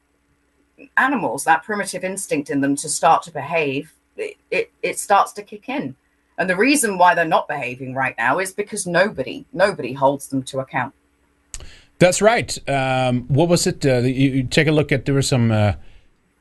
animals, 0.97 1.45
that 1.45 1.63
primitive 1.63 2.05
instinct 2.05 2.51
in 2.51 2.61
them 2.61 2.77
to 2.77 2.89
start 2.89 3.23
to 3.23 3.31
behave, 3.31 3.95
it, 4.17 4.37
it, 4.51 4.73
it 4.83 4.99
starts 4.99 5.33
to 5.35 5.43
kick 5.43 5.69
in. 5.69 5.97
And 6.37 6.51
the 6.51 6.57
reason 6.57 6.99
why 6.99 7.15
they're 7.15 7.25
not 7.25 7.49
behaving 7.49 7.95
right 7.95 8.15
now 8.19 8.39
is 8.39 8.53
because 8.53 8.87
nobody, 8.87 9.45
nobody 9.53 9.93
holds 9.93 10.29
them 10.29 10.43
to 10.45 10.59
account. 10.59 10.93
That's 12.01 12.21
right. 12.21 12.59
Um, 12.69 13.23
what 13.29 13.49
was 13.49 13.67
it? 13.67 13.87
Uh, 13.87 13.99
you, 13.99 14.31
you 14.31 14.43
take 14.43 14.67
a 14.67 14.73
look 14.73 14.91
at 14.91 15.05
there 15.05 15.15
were 15.15 15.23
some 15.23 15.53
uh, 15.53 15.75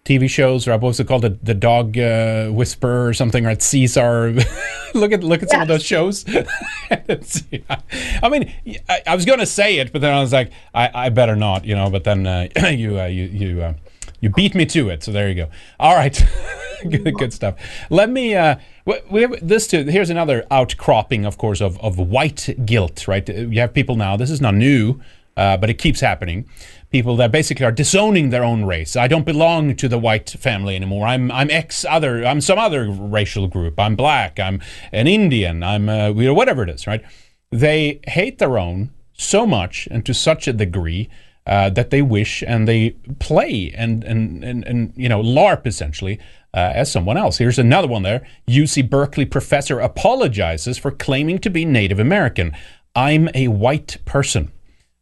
TV 0.05 0.29
shows, 0.29 0.67
or 0.67 0.71
what 0.71 0.81
was 0.81 0.99
it 0.99 1.07
called? 1.07 1.21
The, 1.21 1.37
the 1.41 1.53
Dog 1.53 1.97
uh, 1.97 2.49
Whisperer 2.49 3.07
or 3.07 3.13
something, 3.13 3.45
right? 3.45 3.61
Cesar. 3.61 4.33
look 4.93 5.13
at 5.13 5.23
look 5.23 5.41
at 5.41 5.49
some 5.49 5.61
of 5.61 5.67
those 5.69 5.83
shows. 5.83 6.25
It's- 6.27 7.43
I 8.21 8.29
mean, 8.29 8.53
I, 8.89 9.01
I 9.07 9.15
was 9.15 9.23
going 9.25 9.39
to 9.39 9.45
say 9.45 9.77
it, 9.77 9.93
but 9.93 10.01
then 10.01 10.13
I 10.13 10.19
was 10.19 10.33
like, 10.33 10.51
I, 10.73 10.89
I 10.93 11.09
better 11.09 11.35
not, 11.37 11.63
you 11.65 11.75
know. 11.75 11.89
But 11.89 12.03
then 12.03 12.27
uh, 12.27 12.47
you 12.69 12.99
uh, 12.99 13.05
you 13.05 13.23
you 13.23 13.61
uh, 13.61 13.73
you 14.19 14.29
beat 14.29 14.55
me 14.55 14.65
to 14.67 14.89
it. 14.89 15.03
So 15.03 15.11
there 15.13 15.29
you 15.29 15.35
go. 15.35 15.49
All 15.79 15.95
right, 15.95 16.21
good, 16.83 17.13
good 17.15 17.33
stuff. 17.33 17.55
Let 17.89 18.09
me. 18.09 18.35
Uh, 18.35 18.57
we 18.85 18.99
we 19.09 19.21
have 19.21 19.47
this 19.47 19.67
too. 19.67 19.85
Here's 19.85 20.09
another 20.09 20.45
outcropping, 20.51 21.25
of 21.25 21.37
course, 21.37 21.61
of 21.61 21.79
of 21.79 21.97
white 21.97 22.49
guilt. 22.65 23.07
Right? 23.07 23.27
You 23.29 23.61
have 23.61 23.73
people 23.73 23.95
now. 23.95 24.17
This 24.17 24.29
is 24.29 24.41
not 24.41 24.53
new, 24.53 24.99
uh, 25.37 25.55
but 25.55 25.69
it 25.69 25.75
keeps 25.75 26.01
happening. 26.01 26.45
People 26.93 27.15
that 27.15 27.31
basically 27.31 27.65
are 27.65 27.71
disowning 27.71 28.29
their 28.29 28.43
own 28.43 28.65
race. 28.65 28.95
I 28.95 29.07
don't 29.07 29.25
belong 29.25 29.75
to 29.77 29.87
the 29.89 29.97
white 29.97 30.29
family 30.29 30.75
anymore. 30.75 31.07
I'm 31.07 31.31
I'm 31.31 31.49
ex 31.49 31.83
other. 31.89 32.23
I'm 32.23 32.39
some 32.39 32.59
other 32.59 32.87
racial 32.87 33.47
group. 33.47 33.79
I'm 33.79 33.95
black. 33.95 34.39
I'm 34.39 34.61
an 34.91 35.07
Indian. 35.07 35.63
I'm 35.63 35.89
uh, 35.89 36.11
whatever 36.11 36.61
it 36.61 36.69
is. 36.69 36.85
Right? 36.85 37.03
They 37.49 37.99
hate 38.05 38.37
their 38.37 38.59
own 38.59 38.91
so 39.13 39.47
much 39.47 39.87
and 39.89 40.05
to 40.05 40.13
such 40.13 40.47
a 40.47 40.53
degree 40.53 41.09
uh, 41.47 41.71
that 41.71 41.89
they 41.89 42.03
wish 42.03 42.43
and 42.45 42.67
they 42.67 42.91
play 43.17 43.73
and 43.75 44.03
and 44.03 44.43
and, 44.43 44.63
and 44.63 44.93
you 44.95 45.09
know 45.09 45.21
LARP 45.21 45.65
essentially 45.65 46.19
uh, 46.53 46.73
as 46.75 46.91
someone 46.91 47.17
else. 47.17 47.39
Here's 47.39 47.57
another 47.57 47.87
one 47.87 48.03
there. 48.03 48.25
UC 48.47 48.87
Berkeley 48.87 49.25
professor 49.25 49.79
apologizes 49.79 50.77
for 50.77 50.91
claiming 50.91 51.39
to 51.39 51.49
be 51.49 51.65
Native 51.65 51.99
American. 51.99 52.55
I'm 52.95 53.29
a 53.33 53.47
white 53.47 53.97
person. 54.05 54.51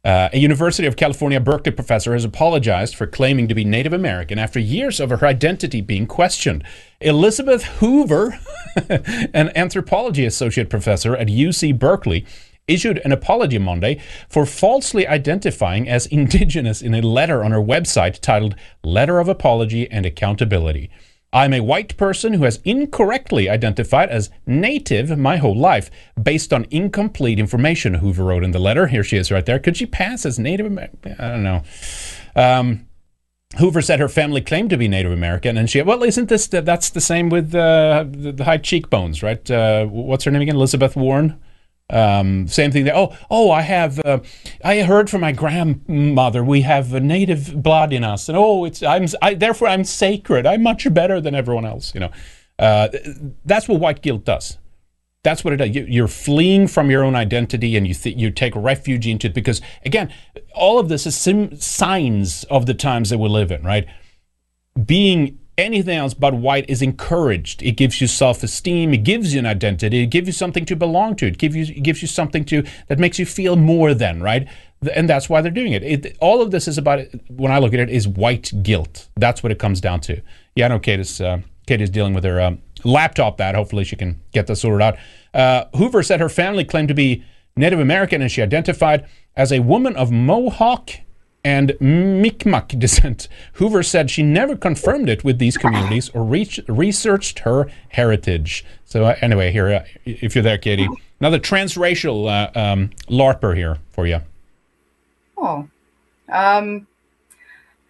Uh, 0.04 0.28
a 0.32 0.38
University 0.38 0.86
of 0.88 0.96
California 0.96 1.38
Berkeley 1.38 1.70
professor 1.70 2.12
has 2.12 2.24
apologized 2.24 2.96
for 2.96 3.06
claiming 3.06 3.46
to 3.46 3.54
be 3.54 3.64
Native 3.64 3.92
American 3.92 4.36
after 4.36 4.58
years 4.58 4.98
of 4.98 5.10
her 5.10 5.24
identity 5.24 5.80
being 5.80 6.08
questioned. 6.08 6.64
Elizabeth 7.00 7.62
Hoover, 7.78 8.36
an 8.88 9.52
anthropology 9.54 10.26
associate 10.26 10.68
professor 10.68 11.14
at 11.14 11.28
UC 11.28 11.78
Berkeley, 11.78 12.26
issued 12.66 13.00
an 13.04 13.12
apology 13.12 13.58
Monday 13.58 14.00
for 14.28 14.44
falsely 14.44 15.06
identifying 15.06 15.88
as 15.88 16.06
indigenous 16.18 16.82
in 16.82 16.94
a 16.94 17.00
letter 17.00 17.44
on 17.44 17.52
her 17.52 17.60
website 17.60 18.18
titled 18.18 18.56
Letter 18.82 19.20
of 19.20 19.28
Apology 19.28 19.88
and 19.88 20.04
Accountability. 20.04 20.90
I'm 21.32 21.54
a 21.54 21.60
white 21.60 21.96
person 21.96 22.34
who 22.34 22.44
has 22.44 22.60
incorrectly 22.64 23.48
identified 23.48 24.10
as 24.10 24.30
native 24.46 25.16
my 25.18 25.38
whole 25.38 25.56
life 25.56 25.90
based 26.20 26.52
on 26.52 26.66
incomplete 26.70 27.38
information, 27.38 27.94
Hoover 27.94 28.24
wrote 28.24 28.44
in 28.44 28.50
the 28.50 28.58
letter. 28.58 28.88
Here 28.88 29.02
she 29.02 29.16
is 29.16 29.32
right 29.32 29.44
there. 29.44 29.58
Could 29.58 29.76
she 29.76 29.86
pass 29.86 30.26
as 30.26 30.38
Native 30.38 30.66
American? 30.66 31.16
I 31.18 31.28
don't 31.28 31.42
know. 31.42 31.62
Um, 32.36 32.86
Hoover 33.58 33.82
said 33.82 34.00
her 34.00 34.08
family 34.08 34.40
claimed 34.40 34.70
to 34.70 34.76
be 34.76 34.88
Native 34.88 35.12
American, 35.12 35.56
and 35.56 35.68
she, 35.68 35.80
well, 35.82 36.02
isn't 36.02 36.28
this, 36.28 36.46
that's 36.46 36.90
the 36.90 37.00
same 37.00 37.28
with 37.28 37.54
uh, 37.54 38.04
the, 38.08 38.44
high 38.44 38.58
cheekbones, 38.58 39.22
right? 39.22 39.50
Uh, 39.50 39.86
what's 39.86 40.24
her 40.24 40.30
name 40.30 40.42
again? 40.42 40.56
Elizabeth 40.56 40.96
Warren? 40.96 41.38
Um, 41.90 42.46
same 42.48 42.70
thing 42.70 42.84
there. 42.84 42.96
Oh, 42.96 43.16
oh, 43.30 43.50
I 43.50 43.62
have. 43.62 44.00
Uh, 44.04 44.20
I 44.64 44.82
heard 44.82 45.10
from 45.10 45.20
my 45.20 45.32
grandmother 45.32 46.42
we 46.42 46.62
have 46.62 46.94
a 46.94 47.00
native 47.00 47.62
blood 47.62 47.92
in 47.92 48.02
us, 48.02 48.28
and 48.28 48.38
oh, 48.38 48.64
it's 48.64 48.82
I'm. 48.82 49.06
I, 49.20 49.34
therefore, 49.34 49.68
I'm 49.68 49.84
sacred. 49.84 50.46
I'm 50.46 50.62
much 50.62 50.92
better 50.92 51.20
than 51.20 51.34
everyone 51.34 51.66
else. 51.66 51.94
You 51.94 52.00
know, 52.00 52.10
uh, 52.58 52.88
that's 53.44 53.68
what 53.68 53.80
white 53.80 54.00
guilt 54.00 54.24
does. 54.24 54.58
That's 55.22 55.44
what 55.44 55.52
it 55.52 55.58
does. 55.58 55.70
You, 55.74 55.86
you're 55.88 56.08
fleeing 56.08 56.66
from 56.66 56.90
your 56.90 57.04
own 57.04 57.14
identity, 57.14 57.76
and 57.76 57.86
you 57.86 57.94
th- 57.94 58.16
you 58.16 58.30
take 58.30 58.54
refuge 58.56 59.06
into 59.06 59.26
it 59.26 59.34
because 59.34 59.60
again, 59.84 60.12
all 60.54 60.78
of 60.78 60.88
this 60.88 61.06
is 61.06 61.16
sim- 61.16 61.56
signs 61.60 62.44
of 62.44 62.64
the 62.64 62.74
times 62.74 63.10
that 63.10 63.18
we 63.18 63.28
live 63.28 63.52
in, 63.52 63.62
right? 63.64 63.86
Being 64.82 65.38
anything 65.62 65.96
else 65.96 66.14
but 66.14 66.34
white 66.34 66.68
is 66.68 66.82
encouraged. 66.82 67.62
It 67.62 67.72
gives 67.72 68.00
you 68.00 68.06
self-esteem. 68.06 68.92
It 68.92 69.04
gives 69.04 69.32
you 69.32 69.38
an 69.38 69.46
identity. 69.46 70.02
It 70.02 70.06
gives 70.06 70.26
you 70.26 70.32
something 70.32 70.64
to 70.66 70.76
belong 70.76 71.16
to. 71.16 71.26
It 71.26 71.38
gives 71.38 71.56
you 71.56 71.62
it 71.62 71.82
gives 71.82 72.02
you 72.02 72.08
something 72.08 72.44
to 72.46 72.64
that 72.88 72.98
makes 72.98 73.18
you 73.18 73.26
feel 73.26 73.56
more 73.56 73.94
than 73.94 74.22
right. 74.22 74.48
And 74.94 75.08
that's 75.08 75.28
why 75.28 75.40
they're 75.40 75.52
doing 75.52 75.72
it. 75.72 75.82
it 75.82 76.16
all 76.20 76.42
of 76.42 76.50
this 76.50 76.66
is 76.66 76.76
about 76.76 77.06
when 77.28 77.52
I 77.52 77.58
look 77.58 77.72
at 77.72 77.80
it 77.80 77.90
is 77.90 78.08
white 78.08 78.52
guilt. 78.62 79.08
That's 79.16 79.42
what 79.42 79.52
it 79.52 79.58
comes 79.58 79.80
down 79.80 80.00
to. 80.00 80.20
Yeah, 80.56 80.66
I 80.66 80.68
know 80.68 80.78
Kate 80.78 81.00
is 81.00 81.20
uh, 81.20 81.40
Kate 81.66 81.80
is 81.80 81.90
dealing 81.90 82.14
with 82.14 82.24
her 82.24 82.40
um, 82.40 82.60
laptop. 82.84 83.36
That 83.38 83.54
hopefully 83.54 83.84
she 83.84 83.96
can 83.96 84.20
get 84.32 84.46
this 84.46 84.60
sorted 84.60 84.82
out. 84.82 84.96
Uh, 85.32 85.64
Hoover 85.76 86.02
said 86.02 86.20
her 86.20 86.28
family 86.28 86.64
claimed 86.64 86.88
to 86.88 86.94
be 86.94 87.24
Native 87.56 87.80
American, 87.80 88.22
and 88.22 88.30
she 88.30 88.42
identified 88.42 89.06
as 89.36 89.52
a 89.52 89.60
woman 89.60 89.96
of 89.96 90.10
Mohawk 90.10 90.90
and 91.44 91.76
Mi'kmaq 91.80 92.78
descent. 92.78 93.28
Hoover 93.54 93.82
said 93.82 94.10
she 94.10 94.22
never 94.22 94.56
confirmed 94.56 95.08
it 95.08 95.24
with 95.24 95.38
these 95.38 95.56
communities 95.56 96.08
or 96.10 96.24
reach, 96.24 96.60
researched 96.68 97.40
her 97.40 97.68
heritage. 97.90 98.64
So 98.84 99.04
uh, 99.04 99.16
anyway, 99.20 99.50
here, 99.50 99.68
uh, 99.72 99.84
if 100.04 100.34
you're 100.34 100.44
there, 100.44 100.58
Katie, 100.58 100.88
another 101.20 101.38
transracial 101.40 102.28
uh, 102.30 102.58
um, 102.58 102.90
LARPer 103.08 103.56
here 103.56 103.78
for 103.90 104.06
you. 104.06 104.20
Oh, 105.36 105.68
um, 106.28 106.86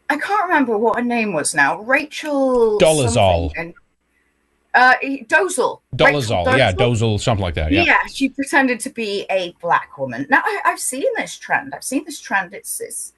I 0.09 0.17
can't 0.17 0.45
remember 0.49 0.79
what 0.79 0.97
her 0.97 1.05
name 1.05 1.33
was 1.35 1.55
now. 1.55 1.81
Rachel 1.83 2.79
Dolezal. 2.79 3.53
and- 3.57 3.75
Uh, 4.75 4.95
Dozel. 5.03 5.81
Dolezal, 5.95 6.57
yeah, 6.57 6.73
Dozel, 6.73 7.21
something 7.21 7.43
like 7.43 7.55
that. 7.55 7.73
Yeah. 7.73 7.83
Yeah. 7.85 8.07
she 8.07 8.31
pretended 8.31 8.81
to 8.81 8.91
be 8.91 9.27
a 9.31 9.55
black 9.61 9.99
woman. 9.99 10.27
Now 10.31 10.41
I, 10.43 10.61
I've 10.65 10.81
seen 10.81 11.05
this 11.19 11.37
trend. 11.37 11.75
I've 11.75 11.85
seen 11.85 12.05
this 12.07 12.19
trend. 12.21 12.55
It's, 12.55 12.81
it's 12.81 13.13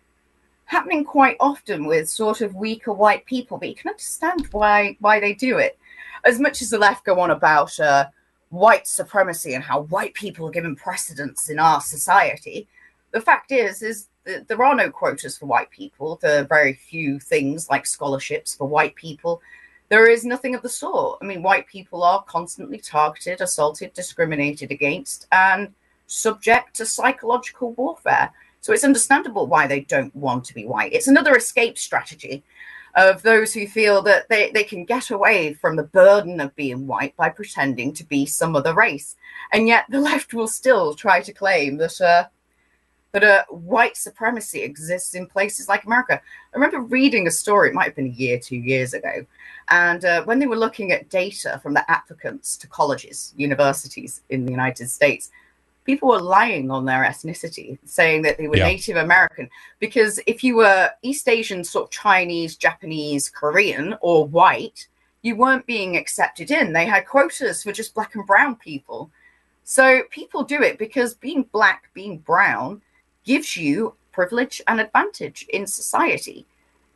happening 0.66 1.04
quite 1.04 1.36
often 1.40 1.86
with 1.86 2.08
sort 2.08 2.40
of 2.40 2.54
weaker 2.54 2.92
white 2.92 3.24
people, 3.26 3.58
but 3.58 3.68
you 3.68 3.74
can 3.74 3.90
understand 3.90 4.46
why 4.52 4.96
why 5.00 5.20
they 5.20 5.34
do 5.34 5.58
it. 5.58 5.78
As 6.24 6.40
much 6.40 6.62
as 6.62 6.70
the 6.70 6.78
left 6.78 7.04
go 7.04 7.20
on 7.20 7.30
about 7.30 7.78
uh, 7.78 8.06
white 8.48 8.86
supremacy 8.86 9.54
and 9.54 9.62
how 9.62 9.82
white 9.82 10.14
people 10.14 10.46
are 10.46 10.52
given 10.52 10.76
precedence 10.76 11.50
in 11.50 11.58
our 11.58 11.80
society, 11.80 12.66
the 13.10 13.20
fact 13.20 13.52
is 13.52 13.82
is 13.82 14.08
that 14.24 14.48
there 14.48 14.64
are 14.64 14.74
no 14.74 14.90
quotas 14.90 15.36
for 15.36 15.46
white 15.46 15.70
people. 15.70 16.18
There 16.20 16.40
are 16.40 16.46
very 16.46 16.74
few 16.74 17.20
things 17.20 17.68
like 17.68 17.86
scholarships 17.86 18.54
for 18.54 18.66
white 18.66 18.94
people. 18.94 19.42
There 19.90 20.08
is 20.08 20.24
nothing 20.24 20.54
of 20.54 20.62
the 20.62 20.68
sort. 20.68 21.18
I 21.20 21.26
mean, 21.26 21.42
white 21.42 21.66
people 21.66 22.02
are 22.02 22.22
constantly 22.24 22.78
targeted, 22.78 23.42
assaulted, 23.42 23.92
discriminated 23.92 24.70
against, 24.70 25.26
and 25.30 25.74
subject 26.06 26.74
to 26.76 26.86
psychological 26.86 27.72
warfare. 27.72 28.32
So 28.64 28.72
it's 28.72 28.82
understandable 28.82 29.46
why 29.46 29.66
they 29.66 29.80
don't 29.80 30.16
want 30.16 30.46
to 30.46 30.54
be 30.54 30.64
white. 30.64 30.94
It's 30.94 31.06
another 31.06 31.36
escape 31.36 31.76
strategy 31.76 32.42
of 32.94 33.20
those 33.20 33.52
who 33.52 33.66
feel 33.66 34.00
that 34.04 34.26
they, 34.30 34.52
they 34.52 34.64
can 34.64 34.86
get 34.86 35.10
away 35.10 35.52
from 35.52 35.76
the 35.76 35.82
burden 35.82 36.40
of 36.40 36.56
being 36.56 36.86
white 36.86 37.14
by 37.14 37.28
pretending 37.28 37.92
to 37.92 38.04
be 38.04 38.24
some 38.24 38.56
other 38.56 38.72
race. 38.72 39.16
And 39.52 39.68
yet 39.68 39.84
the 39.90 40.00
left 40.10 40.32
will 40.32 40.48
still 40.48 40.94
try 40.94 41.20
to 41.20 41.30
claim 41.30 41.76
that 41.76 42.00
uh, 42.00 42.24
that 43.12 43.22
uh, 43.22 43.44
white 43.50 43.98
supremacy 43.98 44.62
exists 44.62 45.14
in 45.14 45.26
places 45.26 45.68
like 45.68 45.84
America. 45.84 46.18
I 46.18 46.56
remember 46.56 46.80
reading 46.80 47.26
a 47.26 47.30
story, 47.30 47.68
it 47.68 47.74
might 47.74 47.84
have 47.84 47.94
been 47.94 48.06
a 48.06 48.20
year, 48.22 48.38
two 48.38 48.56
years 48.56 48.94
ago, 48.94 49.26
and 49.68 50.06
uh, 50.06 50.24
when 50.24 50.38
they 50.38 50.46
were 50.46 50.56
looking 50.56 50.90
at 50.90 51.10
data 51.10 51.60
from 51.62 51.74
the 51.74 51.88
applicants 51.88 52.56
to 52.56 52.66
colleges, 52.66 53.34
universities 53.36 54.22
in 54.30 54.46
the 54.46 54.50
United 54.50 54.88
States, 54.88 55.30
people 55.84 56.08
were 56.08 56.20
lying 56.20 56.70
on 56.70 56.84
their 56.84 57.04
ethnicity, 57.04 57.78
saying 57.84 58.22
that 58.22 58.38
they 58.38 58.48
were 58.48 58.56
Yeah. 58.56 58.66
Native 58.66 58.96
American. 58.96 59.48
Because 59.78 60.18
if 60.26 60.42
you 60.42 60.56
were 60.56 60.90
East 61.02 61.28
Asian, 61.28 61.62
sort 61.62 61.84
of 61.86 61.90
Chinese, 61.90 62.56
Japanese, 62.56 63.28
Korean, 63.28 63.96
or 64.00 64.26
white, 64.26 64.88
you 65.22 65.36
weren't 65.36 65.66
being 65.66 65.96
accepted 65.96 66.50
in. 66.50 66.72
They 66.72 66.86
had 66.86 67.06
quotas 67.06 67.62
for 67.62 67.72
just 67.72 67.94
black 67.94 68.14
and 68.14 68.26
brown 68.26 68.56
people. 68.56 69.10
So 69.64 70.02
people 70.10 70.42
do 70.42 70.62
it 70.62 70.78
because 70.78 71.14
being 71.14 71.44
black, 71.52 71.88
being 71.94 72.18
brown, 72.18 72.82
gives 73.24 73.56
you 73.56 73.94
privilege 74.12 74.60
and 74.68 74.80
advantage 74.80 75.46
in 75.52 75.66
society. 75.66 76.46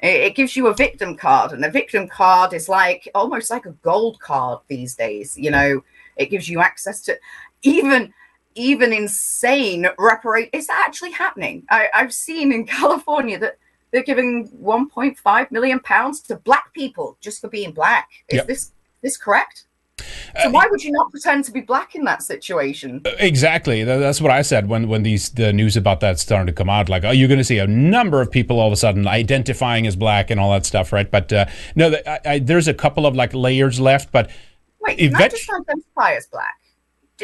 It 0.01 0.21
it 0.29 0.35
gives 0.35 0.57
you 0.57 0.67
a 0.69 0.75
victim 0.75 1.17
card, 1.17 1.53
and 1.53 1.65
a 1.65 1.71
victim 1.71 2.07
card 2.07 2.53
is 2.53 2.69
like 2.69 3.09
almost 3.15 3.51
like 3.51 3.67
a 3.67 3.73
gold 3.83 4.21
card 4.21 4.61
these 4.69 4.95
days. 4.95 5.37
You 5.37 5.51
know, 5.51 5.83
it 6.17 6.27
gives 6.27 6.49
you 6.49 6.61
access 6.61 7.01
to 7.03 7.19
even 7.63 8.13
even 8.55 8.93
insane 8.93 9.87
reparate. 9.99 10.51
It's 10.53 10.69
actually 10.71 11.13
happening. 11.13 11.65
I, 11.71 11.89
I've 11.95 12.13
seen 12.13 12.53
in 12.53 12.67
California 12.79 13.39
that 13.39 13.59
they're 13.91 14.03
giving 14.03 14.49
1.5 14.63 15.51
million 15.51 15.81
pounds 15.81 16.21
to 16.23 16.37
black 16.37 16.73
people 16.75 17.17
just 17.21 17.41
for 17.41 17.49
being 17.49 17.73
black. 17.73 18.09
Is 18.29 18.37
Yep. 18.39 18.47
this 18.47 18.73
this 19.03 19.17
correct? 19.17 19.65
So 20.43 20.51
why 20.51 20.67
would 20.71 20.85
you 20.85 20.93
not 20.93 21.11
pretend 21.11 21.45
to 21.47 21.53
be 21.53 21.61
black 21.61 21.95
in 21.97 22.05
that 22.05 22.23
situation? 22.23 23.03
Exactly. 23.19 23.83
That's 23.83 24.21
what 24.21 24.31
I 24.31 24.43
said 24.43 24.69
when 24.69 24.89
when 24.89 25.03
these 25.03 25.31
the 25.31 25.53
news 25.53 25.77
about 25.77 26.01
that 26.01 26.19
started 26.21 26.47
to 26.47 26.53
come 26.53 26.69
out. 26.71 26.89
Like, 26.89 27.05
oh, 27.05 27.11
you're 27.11 27.29
going 27.29 27.39
to 27.39 27.45
see 27.45 27.59
a 27.59 27.67
number 27.67 28.21
of 28.21 28.31
people 28.31 28.61
all 28.61 28.67
of 28.69 28.73
a 28.73 28.77
sudden 28.77 29.09
identifying 29.09 29.87
as 29.87 29.97
black 29.97 30.31
and 30.31 30.39
all 30.39 30.53
that 30.53 30.67
stuff, 30.67 30.93
right? 30.93 31.11
But 31.11 31.33
uh, 31.33 31.47
no, 31.75 31.97
I, 32.07 32.21
I, 32.25 32.39
there's 32.41 32.69
a 32.69 32.75
couple 32.75 33.07
of 33.07 33.17
like 33.17 33.33
layers 33.35 33.81
left. 33.81 34.13
But 34.13 34.31
Wait, 34.81 34.99
can 34.99 35.15
I 35.15 35.19
Event- 35.19 35.33
just 35.33 35.51
identify 35.51 36.15
as 36.15 36.27
black? 36.27 36.55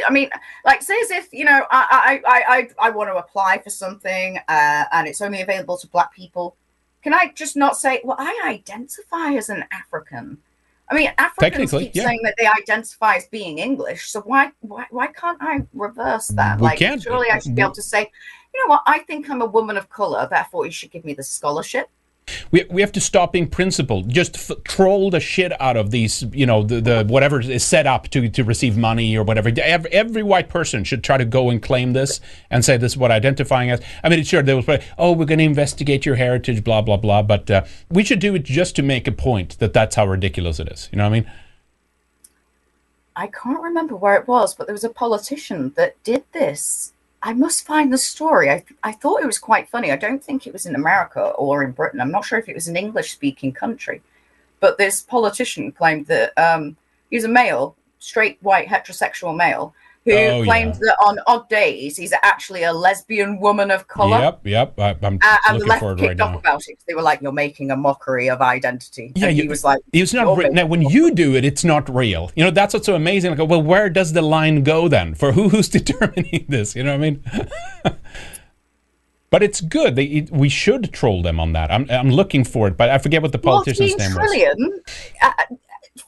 I 0.07 0.11
mean, 0.11 0.31
like, 0.65 0.83
say 0.83 0.99
as 1.03 1.11
if 1.11 1.33
you 1.33 1.45
know, 1.45 1.65
I 1.71 2.21
I 2.27 2.33
I 2.35 2.57
I, 2.57 2.89
I 2.89 2.91
want 2.91 3.11
to 3.11 3.17
apply 3.17 3.59
for 3.59 3.71
something, 3.71 4.39
uh, 4.49 4.85
and 4.93 5.07
it's 5.07 5.21
only 5.21 5.43
available 5.43 5.77
to 5.79 5.87
black 5.89 6.13
people. 6.15 6.57
Can 7.03 7.13
I 7.13 7.33
just 7.35 7.57
not 7.57 7.77
say, 7.77 8.01
well, 8.03 8.17
I 8.19 8.41
identify 8.45 9.35
as 9.35 9.51
an 9.51 9.65
African? 9.71 10.39
I 10.91 10.95
mean, 10.95 11.13
Africans 11.19 11.71
keep 11.71 11.95
yeah. 11.95 12.05
saying 12.05 12.21
that 12.25 12.35
they 12.39 12.47
identify 12.47 13.17
as 13.17 13.27
being 13.29 13.59
English, 13.59 14.11
so 14.11 14.21
why 14.21 14.53
why 14.61 14.87
why 14.91 15.07
can't 15.09 15.39
I 15.41 15.65
reverse 15.73 16.29
that? 16.29 16.59
We 16.59 16.65
like, 16.65 16.79
can't. 16.79 17.03
surely 17.03 17.31
I 17.31 17.39
should 17.39 17.55
be 17.55 17.63
able 17.63 17.73
to 17.73 17.83
say, 17.83 18.11
you 18.53 18.63
know 18.63 18.69
what? 18.69 18.83
I 18.87 19.01
think 19.01 19.31
I'm 19.31 19.43
a 19.43 19.47
woman 19.47 19.77
of 19.77 19.89
color, 19.89 20.27
therefore 20.31 20.67
you 20.67 20.73
should 20.73 20.91
give 20.91 21.05
me 21.05 21.15
the 21.15 21.23
scholarship. 21.23 21.89
We, 22.51 22.65
we 22.71 22.81
have 22.81 22.93
to 22.93 23.01
stop 23.01 23.33
being 23.33 23.49
principled. 23.49 24.09
Just 24.09 24.51
f- 24.51 24.63
troll 24.65 25.11
the 25.11 25.21
shit 25.21 25.59
out 25.61 25.77
of 25.77 25.91
these, 25.91 26.23
you 26.33 26.47
know, 26.47 26.63
the, 26.63 26.81
the 26.81 27.05
whatever 27.09 27.41
is 27.41 27.65
set 27.65 27.87
up 27.87 28.09
to, 28.09 28.29
to 28.29 28.45
receive 28.45 28.77
money 28.77 29.17
or 29.17 29.25
whatever. 29.25 29.51
Every, 29.63 29.91
every 29.93 30.23
white 30.23 30.49
person 30.49 30.85
should 30.85 31.05
try 31.05 31.17
to 31.17 31.25
go 31.25 31.51
and 31.51 31.63
claim 31.63 31.93
this 31.93 32.21
and 32.51 32.65
say 32.65 32.77
this 32.77 32.93
is 32.93 32.99
what 32.99 33.11
identifying 33.11 33.71
as. 33.71 33.81
I 34.03 34.09
mean, 34.09 34.23
sure, 34.25 34.43
they 34.43 34.55
will 34.55 34.63
say, 34.63 34.85
oh, 34.99 35.13
we're 35.13 35.27
going 35.27 35.39
to 35.39 35.45
investigate 35.45 36.07
your 36.07 36.17
heritage, 36.17 36.65
blah, 36.65 36.83
blah, 36.83 36.97
blah. 36.97 37.23
But 37.23 37.51
uh, 37.51 37.65
we 37.91 38.05
should 38.05 38.21
do 38.21 38.35
it 38.35 38.45
just 38.45 38.77
to 38.77 38.83
make 38.83 39.07
a 39.07 39.13
point 39.13 39.59
that 39.59 39.73
that's 39.73 39.97
how 39.97 40.07
ridiculous 40.07 40.59
it 40.61 40.69
is. 40.69 40.89
You 40.93 40.99
know 40.99 41.05
what 41.05 41.17
I 41.17 41.21
mean? 41.21 41.31
I 43.17 43.29
can't 43.29 43.63
remember 43.63 43.95
where 43.95 44.17
it 44.17 44.27
was, 44.27 44.55
but 44.55 44.67
there 44.67 44.75
was 44.75 44.83
a 44.83 44.89
politician 44.89 45.73
that 45.77 46.03
did 46.03 46.25
this. 46.33 46.94
I 47.27 47.33
must 47.33 47.65
find 47.67 47.91
the 47.91 47.97
story. 47.97 48.51
I, 48.51 48.63
I 48.83 48.93
thought 48.93 49.23
it 49.23 49.27
was 49.27 49.39
quite 49.39 49.71
funny. 49.71 49.91
I 49.91 49.97
don't 49.97 50.23
think 50.23 50.47
it 50.47 50.53
was 50.53 50.67
in 50.67 50.75
America 50.75 51.23
or 51.39 51.65
in 51.65 51.73
Britain. 51.73 52.03
I'm 52.03 52.11
not 52.11 52.27
sure 52.27 52.39
if 52.39 52.51
it 52.51 52.55
was 52.55 52.69
an 52.69 52.77
English 52.77 53.13
speaking 53.13 53.51
country. 53.51 54.03
But 54.61 54.77
this 54.77 55.01
politician 55.01 55.73
claimed 55.73 56.07
that 56.09 56.37
um, 56.37 56.77
he 57.09 57.17
was 57.17 57.25
a 57.25 57.29
male, 57.29 57.77
straight, 57.99 58.37
white, 58.43 58.69
heterosexual 58.69 59.35
male, 59.35 59.75
who 60.05 60.13
Oh, 60.13 60.45
claimed 60.45 60.75
that 60.75 60.97
on 61.05 61.19
odd 61.27 61.49
days 61.49 61.97
he's 61.97 62.13
actually 62.23 62.63
a 62.65 62.73
lesbian 62.73 63.41
woman 63.41 63.71
of 63.71 63.89
color. 63.89 64.19
Yep, 64.19 64.41
yep. 64.45 64.79
I, 64.79 64.97
I'm 65.03 65.19
Uh, 65.23 65.37
and 65.49 65.61
the 65.61 65.67
looking 65.67 65.69
left 65.69 65.81
for 65.81 65.93
it 65.93 65.99
kicked 65.99 66.09
right 66.09 66.21
off 66.21 66.33
now. 66.33 66.39
about 66.39 66.63
it 66.67 66.79
they 66.87 66.95
were 66.95 67.03
like, 67.03 67.21
"You're 67.23 67.33
making 67.33 67.71
a 67.71 67.77
mockery 67.77 68.29
of 68.29 68.41
identity." 68.41 69.13
Yeah, 69.17 69.29
and 69.29 69.37
you, 69.37 69.43
he 69.45 69.49
was 69.49 69.65
like, 69.65 69.81
it's 69.93 70.13
not 70.13 70.37
real. 70.37 70.53
Now, 70.53 70.67
when 70.67 70.83
you 70.83 71.13
do 71.15 71.35
it, 71.37 71.45
it's 71.45 71.65
not 71.65 71.89
real. 71.89 72.31
You 72.37 72.45
know, 72.45 72.51
that's 72.51 72.75
what's 72.75 72.87
so 72.87 72.95
amazing. 72.95 73.37
Like, 73.37 73.49
well, 73.49 73.63
where 73.63 73.89
does 73.89 74.13
the 74.13 74.23
line 74.23 74.63
go 74.63 74.89
then? 74.89 75.15
For 75.15 75.33
who 75.33 75.49
who's 75.49 75.69
determining 75.81 76.45
this? 76.49 76.77
You 76.77 76.83
know 76.85 76.91
what 76.97 77.05
I 77.05 77.11
mean? 77.11 77.25
but 79.31 79.43
it's 79.43 79.61
good. 79.61 79.97
They, 79.97 80.05
it, 80.05 80.31
we 80.31 80.49
should 80.49 80.93
troll 80.93 81.23
them 81.23 81.41
on 81.41 81.53
that. 81.55 81.71
I'm, 81.73 81.87
I'm 81.91 82.11
looking 82.11 82.45
for 82.45 82.69
it, 82.69 82.77
but 82.77 82.89
I 82.91 82.99
forget 82.99 83.23
what 83.23 83.33
the 83.33 83.39
politician's 83.39 83.93
14 83.93 83.99
name 83.99 84.17
was. 84.17 84.31
trillion, 84.31 84.83
uh, 85.23 85.33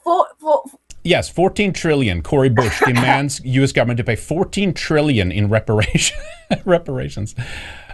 for, 0.03 0.27
for, 0.39 0.63
Yes, 1.07 1.29
14 1.29 1.71
trillion. 1.71 2.21
Cori 2.21 2.49
Bush 2.49 2.81
demands 2.85 3.39
U.S. 3.45 3.71
government 3.71 3.97
to 3.99 4.03
pay 4.03 4.17
14 4.17 4.73
trillion 4.73 5.31
in 5.31 5.47
reparation 5.47 6.17
reparations. 6.65 7.33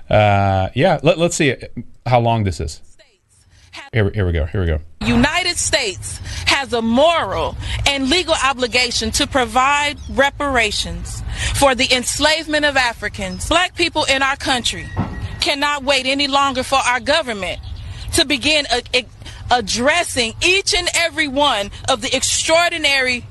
Uh, 0.10 0.70
yeah, 0.74 1.00
let, 1.04 1.20
let's 1.20 1.36
see 1.36 1.56
how 2.08 2.20
long 2.20 2.44
this 2.44 2.60
is. 2.60 2.82
Here, 3.92 4.10
here 4.10 4.26
we 4.26 4.32
go. 4.32 4.46
Here 4.46 4.62
we 4.62 4.68
go. 4.68 4.80
United 5.06 5.58
States 5.58 6.18
has 6.48 6.74
a 6.74 6.82
moral 6.82 7.56
and 7.88 8.10
legal 8.10 8.34
obligation 8.44 9.12
to 9.12 9.28
provide 9.28 9.98
reparations 10.10 11.22
for 11.56 11.76
the 11.76 11.92
enslavement 11.96 12.66
of 12.66 12.76
Africans. 12.78 13.48
Black 13.48 13.76
people 13.76 14.06
in 14.06 14.24
our 14.24 14.36
country 14.38 14.88
cannot 15.40 15.84
wait 15.84 16.08
any 16.08 16.28
longer 16.28 16.64
for 16.64 16.80
our 16.80 17.00
government 17.00 17.60
to 18.14 18.26
begin 18.26 18.66
a, 18.72 18.82
a- 18.96 19.06
addressing 19.54 20.34
each 20.44 20.74
and 20.74 20.90
every 20.96 21.28
one 21.28 21.70
of 21.88 22.02
the 22.02 22.14
extraordinary 22.16 23.24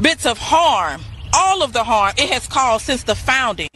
bits 0.00 0.24
of 0.24 0.38
harm 0.38 1.02
all 1.34 1.62
of 1.62 1.72
the 1.72 1.84
harm 1.84 2.14
it 2.16 2.30
has 2.30 2.46
caused 2.46 2.86
since 2.86 3.02
the 3.02 3.14
founding. 3.14 3.68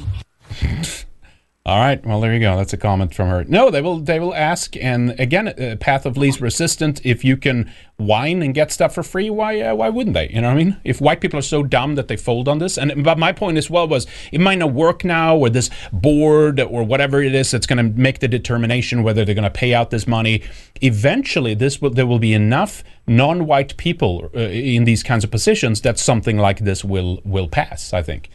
All 1.64 1.78
right. 1.78 2.05
Well, 2.05 2.20
there 2.20 2.34
you 2.34 2.40
go. 2.40 2.56
That's 2.56 2.72
a 2.72 2.76
comment 2.76 3.14
from 3.14 3.28
her. 3.28 3.44
No, 3.44 3.70
they 3.70 3.80
will. 3.80 4.01
They 4.01 4.18
will 4.18 4.34
ask, 4.34 4.76
and 4.78 5.18
again, 5.20 5.47
uh, 5.47 5.76
path 5.78 6.05
of 6.05 6.16
least 6.16 6.40
resistance. 6.40 7.01
If 7.05 7.24
you 7.24 7.36
can 7.36 7.72
whine 7.98 8.43
and 8.43 8.52
get 8.52 8.72
stuff 8.72 8.97
for 8.97 9.05
free, 9.05 9.30
why? 9.30 9.60
Uh, 9.60 9.76
why 9.76 9.89
wouldn't 9.89 10.14
they? 10.14 10.28
You 10.30 10.40
know 10.40 10.48
what 10.48 10.55
I 10.60 10.64
mean? 10.64 10.80
If 10.82 11.01
white 11.01 11.20
people 11.20 11.39
are 11.39 11.43
so 11.43 11.62
dumb 11.62 11.94
that 11.94 12.09
they 12.09 12.16
fold 12.16 12.48
on 12.48 12.59
this, 12.59 12.76
and 12.76 13.05
but 13.05 13.16
my 13.16 13.30
point 13.30 13.59
as 13.59 13.70
well 13.70 13.86
was 13.86 14.09
it 14.32 14.40
might 14.40 14.59
not 14.59 14.72
work 14.72 15.05
now, 15.05 15.36
or 15.36 15.48
this 15.51 15.70
board 15.93 16.59
or 16.59 16.82
whatever 16.82 17.22
it 17.22 17.32
is 17.32 17.52
that's 17.52 17.68
going 17.68 17.76
to 17.76 17.97
make 17.97 18.18
the 18.18 18.26
determination 18.26 19.05
whether 19.05 19.24
they're 19.24 19.32
going 19.32 19.44
to 19.44 19.51
pay 19.51 19.72
out 19.72 19.90
this 19.90 20.09
money. 20.09 20.43
Eventually, 20.80 21.55
this 21.55 21.80
will 21.80 21.90
there 21.90 22.06
will 22.06 22.18
be 22.18 22.34
enough 22.34 22.82
non-white 23.06 23.76
people 23.76 24.30
uh, 24.34 24.40
in 24.40 24.82
these 24.82 25.05
kinds 25.05 25.22
of 25.22 25.30
positions 25.30 25.82
that 25.82 25.97
something 25.97 26.39
like 26.39 26.59
this 26.59 26.84
will 26.84 27.20
will 27.24 27.47
pass. 27.47 27.93
I 27.93 28.02
think. 28.02 28.30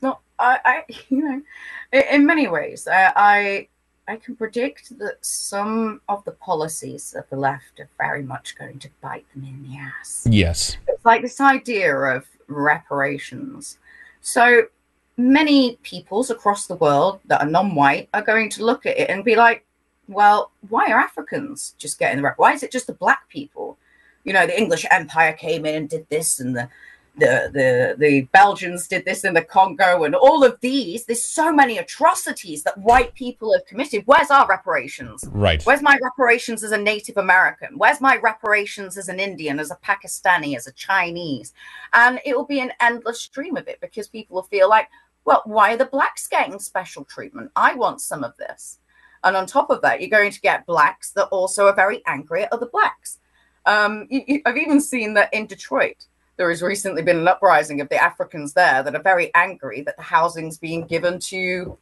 No, 0.00 0.20
I, 0.38 0.60
I 0.64 0.82
you 1.08 1.20
know, 1.20 1.42
in 1.94 2.26
many 2.26 2.48
ways, 2.48 2.88
I, 2.88 3.12
I 3.16 3.68
I 4.06 4.16
can 4.16 4.36
predict 4.36 4.98
that 4.98 5.24
some 5.24 6.00
of 6.08 6.24
the 6.24 6.32
policies 6.32 7.14
of 7.14 7.24
the 7.30 7.36
left 7.36 7.80
are 7.80 7.88
very 7.96 8.22
much 8.22 8.56
going 8.58 8.78
to 8.80 8.90
bite 9.00 9.24
them 9.34 9.44
in 9.44 9.62
the 9.62 9.78
ass. 9.78 10.26
Yes. 10.28 10.76
It's 10.88 11.04
like 11.04 11.22
this 11.22 11.40
idea 11.40 11.94
of 11.96 12.26
reparations. 12.46 13.78
So 14.20 14.64
many 15.16 15.76
peoples 15.82 16.30
across 16.30 16.66
the 16.66 16.74
world 16.74 17.20
that 17.26 17.40
are 17.40 17.48
non-white 17.48 18.08
are 18.12 18.22
going 18.22 18.50
to 18.50 18.64
look 18.64 18.84
at 18.84 18.98
it 18.98 19.08
and 19.08 19.24
be 19.24 19.36
like, 19.36 19.64
well, 20.06 20.50
why 20.68 20.90
are 20.90 20.98
Africans 20.98 21.74
just 21.78 21.98
getting 21.98 22.18
the 22.18 22.24
rep? 22.24 22.36
Why 22.36 22.52
is 22.52 22.62
it 22.62 22.70
just 22.72 22.86
the 22.86 22.92
black 22.92 23.28
people? 23.30 23.78
You 24.24 24.34
know, 24.34 24.46
the 24.46 24.58
English 24.58 24.84
Empire 24.90 25.32
came 25.32 25.64
in 25.64 25.74
and 25.74 25.88
did 25.88 26.06
this, 26.10 26.40
and 26.40 26.54
the 26.54 26.68
the 27.16 27.50
the 27.52 27.96
the 27.98 28.22
Belgians 28.32 28.88
did 28.88 29.04
this 29.04 29.24
in 29.24 29.34
the 29.34 29.42
Congo, 29.42 30.04
and 30.04 30.14
all 30.14 30.42
of 30.42 30.58
these. 30.60 31.04
There's 31.04 31.22
so 31.22 31.52
many 31.52 31.78
atrocities 31.78 32.62
that 32.64 32.78
white 32.78 33.14
people 33.14 33.52
have 33.52 33.66
committed. 33.66 34.02
Where's 34.06 34.30
our 34.30 34.46
reparations? 34.46 35.24
Right. 35.30 35.64
Where's 35.64 35.82
my 35.82 35.98
reparations 36.02 36.64
as 36.64 36.72
a 36.72 36.78
Native 36.78 37.16
American? 37.16 37.78
Where's 37.78 38.00
my 38.00 38.16
reparations 38.16 38.98
as 38.98 39.08
an 39.08 39.20
Indian, 39.20 39.60
as 39.60 39.70
a 39.70 39.76
Pakistani, 39.76 40.56
as 40.56 40.66
a 40.66 40.72
Chinese? 40.72 41.52
And 41.92 42.20
it 42.24 42.36
will 42.36 42.46
be 42.46 42.60
an 42.60 42.72
endless 42.80 43.20
stream 43.20 43.56
of 43.56 43.68
it 43.68 43.80
because 43.80 44.08
people 44.08 44.34
will 44.34 44.42
feel 44.42 44.68
like, 44.68 44.88
well, 45.24 45.42
why 45.44 45.74
are 45.74 45.78
the 45.78 45.84
blacks 45.86 46.26
getting 46.26 46.58
special 46.58 47.04
treatment? 47.04 47.50
I 47.54 47.74
want 47.74 48.00
some 48.00 48.24
of 48.24 48.36
this. 48.36 48.78
And 49.22 49.36
on 49.36 49.46
top 49.46 49.70
of 49.70 49.80
that, 49.82 50.00
you're 50.00 50.10
going 50.10 50.32
to 50.32 50.40
get 50.40 50.66
blacks 50.66 51.10
that 51.12 51.28
also 51.28 51.66
are 51.66 51.74
very 51.74 52.02
angry 52.06 52.42
at 52.42 52.52
other 52.52 52.66
blacks. 52.66 53.18
Um, 53.66 54.06
you, 54.10 54.22
you, 54.26 54.42
I've 54.44 54.58
even 54.58 54.80
seen 54.80 55.14
that 55.14 55.32
in 55.32 55.46
Detroit. 55.46 56.06
There 56.36 56.48
has 56.50 56.62
recently 56.62 57.02
been 57.02 57.18
an 57.18 57.28
uprising 57.28 57.80
of 57.80 57.88
the 57.88 57.96
Africans 58.02 58.54
there 58.54 58.82
that 58.82 58.94
are 58.94 59.02
very 59.02 59.32
angry 59.34 59.82
that 59.82 59.96
the 59.96 60.02
housing's 60.02 60.58
being 60.58 60.84
given 60.86 61.20
to 61.20 61.78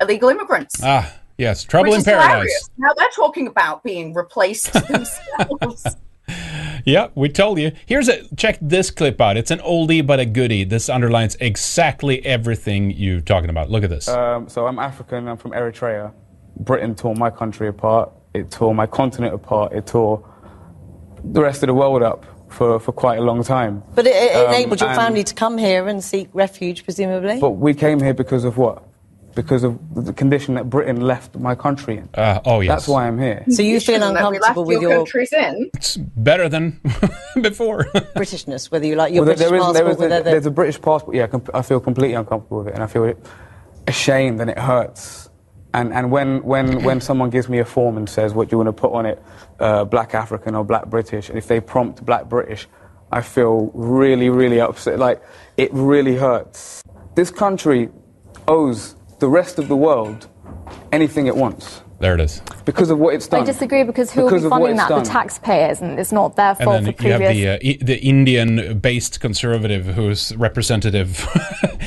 illegal 0.00 0.30
immigrants. 0.30 0.80
Ah, 0.82 1.12
yes. 1.36 1.64
Trouble 1.64 1.92
in 1.92 1.98
is 1.98 2.04
paradise. 2.04 2.30
hilarious. 2.30 2.70
Now 2.78 2.88
they're 2.96 3.10
talking 3.14 3.46
about 3.46 3.84
being 3.84 4.14
replaced 4.14 4.72
themselves. 4.88 5.86
Yeah, 6.86 7.08
we 7.14 7.28
told 7.28 7.58
you. 7.58 7.72
Here's 7.86 8.08
a 8.08 8.24
check 8.36 8.56
this 8.62 8.90
clip 8.90 9.20
out. 9.20 9.36
It's 9.36 9.50
an 9.50 9.58
oldie 9.58 10.06
but 10.06 10.20
a 10.20 10.24
goodie. 10.24 10.64
This 10.64 10.88
underlines 10.88 11.36
exactly 11.40 12.24
everything 12.24 12.92
you're 12.92 13.20
talking 13.20 13.50
about. 13.50 13.68
Look 13.68 13.84
at 13.84 13.90
this. 13.90 14.08
Um, 14.08 14.48
so 14.48 14.66
I'm 14.66 14.78
African. 14.78 15.28
I'm 15.28 15.36
from 15.36 15.50
Eritrea. 15.50 16.12
Britain 16.60 16.94
tore 16.94 17.14
my 17.16 17.30
country 17.30 17.68
apart. 17.68 18.12
It 18.32 18.50
tore 18.50 18.74
my 18.74 18.86
continent 18.86 19.34
apart. 19.34 19.72
It 19.72 19.86
tore 19.86 20.24
the 21.22 21.42
rest 21.42 21.62
of 21.62 21.66
the 21.66 21.74
world 21.74 22.02
up 22.02 22.24
for, 22.50 22.78
for 22.80 22.92
quite 22.92 23.18
a 23.18 23.22
long 23.22 23.42
time. 23.42 23.82
But 23.94 24.06
it, 24.06 24.14
it 24.14 24.36
Um, 24.36 24.54
enabled 24.54 24.80
your 24.80 24.94
family 24.94 25.24
to 25.24 25.34
come 25.34 25.56
here 25.56 25.86
and 25.88 26.02
seek 26.04 26.28
refuge, 26.34 26.84
presumably. 26.84 27.38
But 27.40 27.52
we 27.52 27.72
came 27.74 28.00
here 28.00 28.14
because 28.14 28.44
of 28.44 28.58
what? 28.58 28.82
Because 29.34 29.62
of 29.62 29.78
the 29.94 30.12
condition 30.12 30.54
that 30.54 30.68
Britain 30.68 31.00
left 31.00 31.36
my 31.36 31.54
country 31.54 31.98
in. 31.98 32.08
Uh, 32.14 32.40
oh, 32.44 32.60
yes. 32.60 32.68
That's 32.70 32.88
why 32.88 33.06
I'm 33.06 33.16
here. 33.18 33.44
So 33.48 33.62
you 33.62 33.78
feel 33.78 34.00
That 34.00 34.12
left 34.12 34.26
uncomfortable 34.26 34.64
with 34.64 34.82
your 34.82 34.90
your 34.90 34.98
countries 35.00 35.32
in. 35.32 35.70
It's 35.74 35.96
better 35.96 36.48
than 36.48 36.80
before. 37.40 37.84
Britishness, 38.16 38.72
whether 38.72 38.86
you 38.86 38.96
like 38.96 39.14
your 39.14 39.24
Well, 39.24 39.36
British 39.36 39.46
there 39.48 39.54
is, 39.56 39.62
passport, 39.62 39.74
there 39.76 39.90
is 39.92 39.96
a, 39.96 40.00
whether 40.00 40.22
there's 40.24 40.46
a 40.46 40.50
British 40.50 40.82
passport. 40.82 41.16
Yeah, 41.16 41.28
I 41.54 41.62
feel 41.62 41.78
completely 41.78 42.14
uncomfortable 42.14 42.58
with 42.58 42.68
it, 42.68 42.74
and 42.74 42.82
I 42.82 42.88
feel 42.88 43.14
ashamed, 43.86 44.40
and 44.40 44.50
it 44.50 44.58
hurts. 44.58 45.29
And 45.72 45.92
and 45.92 46.10
when 46.10 46.42
when 46.42 46.82
when 46.82 47.00
someone 47.00 47.30
gives 47.30 47.48
me 47.48 47.58
a 47.58 47.64
form 47.64 47.96
and 47.96 48.08
says 48.08 48.34
what 48.34 48.48
do 48.48 48.54
you 48.54 48.58
want 48.58 48.68
to 48.68 48.72
put 48.72 48.92
on 48.92 49.06
it, 49.06 49.22
uh, 49.60 49.84
Black 49.84 50.14
African 50.14 50.54
or 50.54 50.64
Black 50.64 50.86
British, 50.86 51.28
and 51.28 51.38
if 51.38 51.46
they 51.46 51.60
prompt 51.60 52.04
Black 52.04 52.28
British, 52.28 52.66
I 53.12 53.22
feel 53.22 53.70
really 53.74 54.30
really 54.30 54.60
upset. 54.60 54.98
Like 54.98 55.22
it 55.56 55.72
really 55.72 56.16
hurts. 56.16 56.82
This 57.14 57.30
country 57.30 57.90
owes 58.48 58.96
the 59.18 59.28
rest 59.28 59.58
of 59.58 59.68
the 59.68 59.76
world 59.76 60.28
anything 60.92 61.26
it 61.26 61.36
wants 61.36 61.82
There 62.00 62.14
it 62.14 62.20
is. 62.20 62.40
because 62.64 62.88
of 62.90 62.98
what 62.98 63.14
it's 63.14 63.28
done. 63.28 63.42
I 63.42 63.44
disagree 63.44 63.82
because 63.84 64.10
who 64.10 64.24
Because 64.24 64.42
will 64.42 64.50
be 64.50 64.54
funding 64.56 64.76
that? 64.76 64.88
done. 64.88 65.04
The 65.04 65.10
taxpayers, 65.10 65.82
and 65.82 65.98
it's 66.00 66.12
not 66.12 66.34
their 66.34 66.54
fault. 66.54 66.60
And 66.60 66.66
fault 66.66 66.84
then 66.84 66.94
for 66.94 67.02
you 67.04 67.12
have 67.12 67.34
the 67.34 67.48
uh, 67.48 67.58
I- 67.62 67.78
the 67.84 68.00
Indian-based 68.02 69.20
conservative 69.20 69.84
who's 69.86 70.34
representative. 70.36 71.26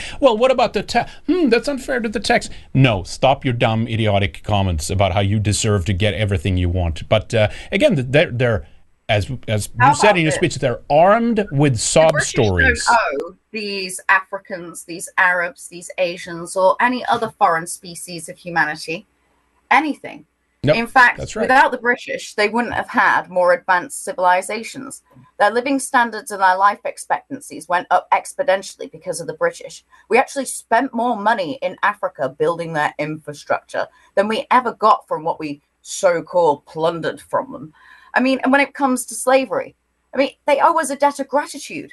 well, 0.20 0.38
what 0.38 0.52
about 0.52 0.74
the 0.74 0.84
tax? 0.84 1.12
Hmm, 1.28 1.50
that's 1.50 1.68
unfair 1.68 2.00
to 2.00 2.10
the 2.10 2.20
tax. 2.20 2.50
No, 2.76 3.02
stop 3.04 3.44
your 3.44 3.56
dumb, 3.56 3.88
idiotic 3.88 4.44
comments 4.44 4.92
about 4.92 5.14
how 5.14 5.20
you 5.20 5.40
deserve 5.40 5.86
to 5.86 5.94
get 5.94 6.14
everything 6.14 6.58
you 6.58 6.70
want. 6.70 7.10
But 7.10 7.34
uh, 7.34 7.50
again, 7.72 7.96
they're 8.12 8.30
they're 8.32 8.68
as 9.10 9.32
as 9.48 9.70
How 9.80 9.90
you 9.90 9.96
said 9.96 10.16
in 10.16 10.22
your 10.22 10.28
this? 10.32 10.36
speech, 10.36 10.56
they're 10.58 10.82
armed 10.92 11.46
with 11.52 11.78
sob 11.80 12.12
British 12.12 12.30
stories. 12.30 12.86
don't 12.86 12.98
owe 13.32 13.36
these 13.52 14.00
Africans, 14.10 14.84
these 14.84 15.10
Arabs, 15.18 15.68
these 15.70 15.90
Asians, 15.98 16.56
or 16.56 16.76
any 16.80 17.04
other 17.06 17.34
foreign 17.40 17.66
species 17.68 18.30
of 18.30 18.38
humanity 18.38 19.08
anything. 19.74 20.26
Nope, 20.66 20.78
In 20.78 20.88
fact, 20.88 21.20
right. 21.20 21.36
without 21.36 21.72
the 21.72 21.78
British, 21.78 22.36
they 22.36 22.48
wouldn't 22.48 22.74
have 22.74 22.88
had 22.88 23.30
more 23.30 23.52
advanced 23.52 24.06
civilizations. 24.06 25.04
Their 25.38 25.52
living 25.52 25.78
standards 25.78 26.32
and 26.32 26.42
their 26.42 26.56
life 26.56 26.80
expectancies 26.86 27.68
went 27.68 27.88
up 27.92 28.10
exponentially 28.12 28.90
because 28.90 29.20
of 29.20 29.28
the 29.28 29.34
British. 29.34 29.84
We 30.08 30.18
actually 30.18 30.46
spent 30.46 30.94
more 30.94 31.18
money 31.18 31.60
in 31.62 31.76
Africa 31.84 32.30
building 32.30 32.72
their 32.72 32.94
infrastructure 32.98 33.88
than 34.16 34.30
we 34.30 34.48
ever 34.52 34.72
got 34.72 35.06
from 35.06 35.26
what 35.26 35.38
we 35.38 35.62
so 35.82 36.22
called 36.22 36.66
plundered 36.66 37.20
from 37.20 37.52
them. 37.52 37.74
I 38.14 38.22
mean, 38.22 38.40
and 38.44 38.52
when 38.54 38.62
it 38.62 38.74
comes 38.74 39.06
to 39.08 39.16
slavery, 39.16 39.76
I 40.14 40.18
mean, 40.18 40.32
they 40.46 40.62
owe 40.62 40.80
us 40.80 40.92
a 40.92 40.96
debt 40.96 41.20
of 41.20 41.28
gratitude 41.28 41.92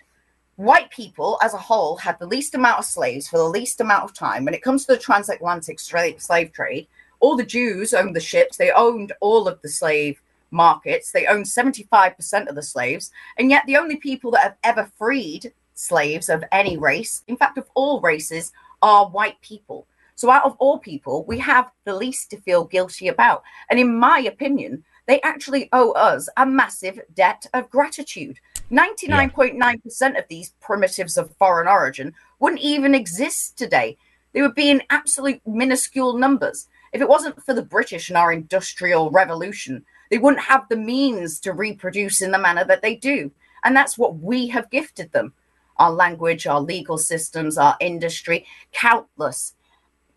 white 0.61 0.91
people 0.91 1.39
as 1.43 1.55
a 1.55 1.59
whole 1.59 1.97
had 1.97 2.19
the 2.19 2.27
least 2.27 2.55
amount 2.55 2.79
of 2.79 2.85
slaves 2.85 3.27
for 3.27 3.39
the 3.39 3.49
least 3.49 3.81
amount 3.81 4.05
of 4.05 4.13
time. 4.13 4.45
When 4.45 4.53
it 4.53 4.63
comes 4.63 4.85
to 4.85 4.93
the 4.93 4.99
transatlantic 4.99 5.81
slave 5.81 6.53
trade, 6.53 6.87
all 7.21 7.37
the 7.37 7.45
Jews 7.45 7.95
owned 7.95 8.17
the 8.17 8.21
ships, 8.21 8.57
they 8.57 8.71
owned 8.71 9.13
all 9.21 9.47
of 9.47 9.61
the 9.63 9.69
slave 9.69 10.21
markets, 10.51 11.13
they 11.13 11.27
owned 11.27 11.45
75% 11.45 12.49
of 12.49 12.55
the 12.55 12.63
slaves, 12.63 13.11
and 13.39 13.51
yet 13.51 13.65
the 13.67 13.77
only 13.77 13.97
people 13.97 14.31
that 14.33 14.43
have 14.43 14.57
ever 14.65 14.91
freed 14.99 15.53
slaves 15.75 16.29
of 16.29 16.45
any 16.53 16.77
race, 16.77 17.23
in 17.29 17.37
fact, 17.37 17.59
of 17.59 17.71
all 17.75 18.01
races, 18.01 18.53
are 18.83 19.09
white 19.09 19.41
people. 19.41 19.87
So, 20.15 20.31
out 20.31 20.45
of 20.45 20.57
all 20.59 20.79
people, 20.79 21.25
we 21.25 21.39
have 21.39 21.71
the 21.85 21.95
least 21.95 22.31
to 22.31 22.41
feel 22.41 22.65
guilty 22.65 23.09
about. 23.09 23.43
And 23.71 23.81
in 23.81 23.99
my 23.99 24.19
opinion, 24.21 24.85
they 25.07 25.21
actually 25.23 25.69
owe 25.73 25.93
us 25.93 26.29
a 26.37 26.45
massive 26.45 27.01
debt 27.15 27.47
of 27.55 27.71
gratitude. 27.71 28.39
99.9% 28.71 30.19
of 30.19 30.25
these 30.29 30.53
primitives 30.61 31.17
of 31.17 31.35
foreign 31.37 31.67
origin 31.67 32.15
wouldn't 32.39 32.61
even 32.61 32.95
exist 32.95 33.57
today. 33.57 33.97
They 34.33 34.43
would 34.43 34.55
be 34.55 34.71
in 34.71 34.83
absolute 34.91 35.41
minuscule 35.47 36.17
numbers. 36.17 36.69
If 36.93 37.01
it 37.01 37.09
wasn't 37.09 37.45
for 37.45 37.55
the 37.55 37.63
British 37.63 38.09
and 38.09 38.17
our 38.17 38.33
industrial 38.33 39.11
revolution, 39.11 39.85
they 40.11 40.19
wouldn't 40.19 40.43
have 40.43 40.69
the 40.69 40.77
means 40.77 41.39
to 41.41 41.53
reproduce 41.53 42.21
in 42.21 42.33
the 42.33 42.39
manner 42.39 42.65
that 42.65 42.83
they 42.83 42.97
do. 42.97 43.31
And 43.65 43.77
that's 43.77 43.97
what 43.99 44.19
we 44.19 44.49
have 44.49 44.71
gifted 44.71 45.13
them 45.13 45.33
our 45.77 45.91
language, 45.91 46.47
our 46.47 46.61
legal 46.61 46.99
systems, 46.99 47.57
our 47.57 47.75
industry, 47.81 48.47
countless 48.73 49.55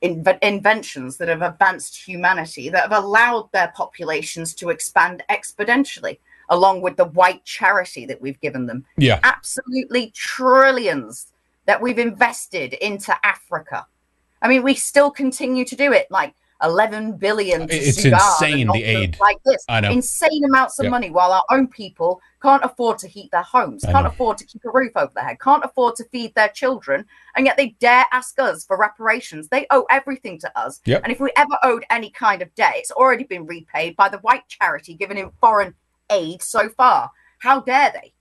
inve- 0.03 0.37
inventions 0.41 1.15
that 1.17 1.29
have 1.29 1.41
advanced 1.41 1.95
humanity, 1.95 2.69
that 2.69 2.89
have 2.89 3.03
allowed 3.03 3.49
their 3.53 3.71
populations 3.73 4.53
to 4.55 4.69
expand 4.69 5.23
exponentially, 5.29 6.19
along 6.49 6.81
with 6.81 6.97
the 6.97 7.05
white 7.05 7.45
charity 7.45 8.05
that 8.05 8.21
we've 8.21 8.41
given 8.41 8.65
them. 8.65 8.85
Yeah. 8.97 9.21
Absolutely 9.23 10.11
trillions 10.11 11.31
that 11.65 11.81
we've 11.81 11.99
invested 11.99 12.73
into 12.73 13.15
Africa. 13.25 13.87
I 14.41 14.49
mean, 14.49 14.63
we 14.63 14.75
still 14.75 15.09
continue 15.09 15.63
to 15.63 15.75
do 15.77 15.93
it, 15.93 16.11
like 16.11 16.33
11 16.63 17.17
billion 17.17 17.67
to 17.67 17.75
It's 17.75 18.03
insane, 18.03 18.67
the 18.67 18.83
aid. 18.83 19.17
like 19.19 19.37
this. 19.43 19.63
I 19.67 19.81
know. 19.81 19.91
Insane 19.91 20.43
amounts 20.45 20.79
of 20.79 20.89
money, 20.89 21.09
while 21.09 21.31
our 21.31 21.43
own 21.51 21.67
people 21.67 22.21
can't 22.41 22.63
afford 22.63 22.97
to 22.99 23.07
heat 23.07 23.29
their 23.31 23.43
homes, 23.43 23.83
I 23.83 23.91
can't 23.91 24.05
know. 24.05 24.09
afford 24.09 24.37
to 24.39 24.45
keep 24.45 24.63
a 24.65 24.71
roof 24.71 24.91
over 24.95 25.11
their 25.15 25.25
head, 25.25 25.39
can't 25.39 25.63
afford 25.63 25.95
to 25.97 26.05
feed 26.05 26.33
their 26.35 26.49
children, 26.49 27.05
and 27.35 27.45
yet 27.45 27.57
they 27.57 27.75
dare 27.79 28.05
ask 28.11 28.39
us 28.39 28.65
for 28.65 28.77
reparations. 28.77 29.47
They 29.49 29.67
owe 29.71 29.85
everything 29.89 30.39
to 30.39 30.59
us. 30.59 30.81
Yep. 30.85 31.01
And 31.03 31.11
if 31.11 31.19
we 31.19 31.31
ever 31.35 31.57
owed 31.63 31.85
any 31.89 32.09
kind 32.09 32.41
of 32.41 32.53
debt, 32.55 32.73
it's 32.75 32.91
already 32.91 33.23
been 33.23 33.45
repaid 33.45 33.95
by 33.95 34.09
the 34.09 34.19
white 34.19 34.47
charity 34.47 34.93
given 34.93 35.17
in 35.17 35.31
foreign 35.41 35.73
aid 36.09 36.41
so 36.41 36.69
far. 36.69 37.09
How 37.39 37.59
dare 37.59 37.91
they? 37.93 38.13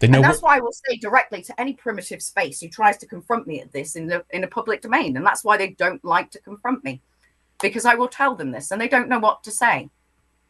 And 0.00 0.14
that's 0.14 0.42
why 0.42 0.56
I 0.56 0.60
will 0.60 0.72
say 0.72 0.96
directly 0.96 1.42
to 1.42 1.60
any 1.60 1.74
primitive 1.74 2.22
space 2.22 2.60
who 2.60 2.68
tries 2.68 2.96
to 2.98 3.06
confront 3.06 3.46
me 3.46 3.60
at 3.60 3.72
this 3.72 3.96
in 3.96 4.06
the 4.06 4.24
in 4.30 4.44
a 4.44 4.48
public 4.48 4.80
domain, 4.80 5.16
and 5.16 5.24
that's 5.24 5.44
why 5.44 5.56
they 5.56 5.70
don't 5.70 6.04
like 6.04 6.30
to 6.32 6.40
confront 6.40 6.82
me, 6.84 7.00
because 7.62 7.84
I 7.84 7.94
will 7.94 8.08
tell 8.08 8.34
them 8.34 8.50
this, 8.50 8.70
and 8.70 8.80
they 8.80 8.88
don't 8.88 9.08
know 9.08 9.18
what 9.18 9.42
to 9.44 9.50
say. 9.50 9.88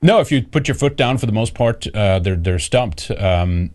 No, 0.02 0.18
if 0.18 0.32
you 0.32 0.42
put 0.42 0.66
your 0.66 0.74
foot 0.74 0.96
down, 0.96 1.18
for 1.18 1.26
the 1.26 1.32
most 1.32 1.54
part, 1.54 1.86
uh, 1.94 2.18
they're 2.18 2.36
they're 2.36 2.58
stumped. 2.58 3.10
Um, 3.12 3.70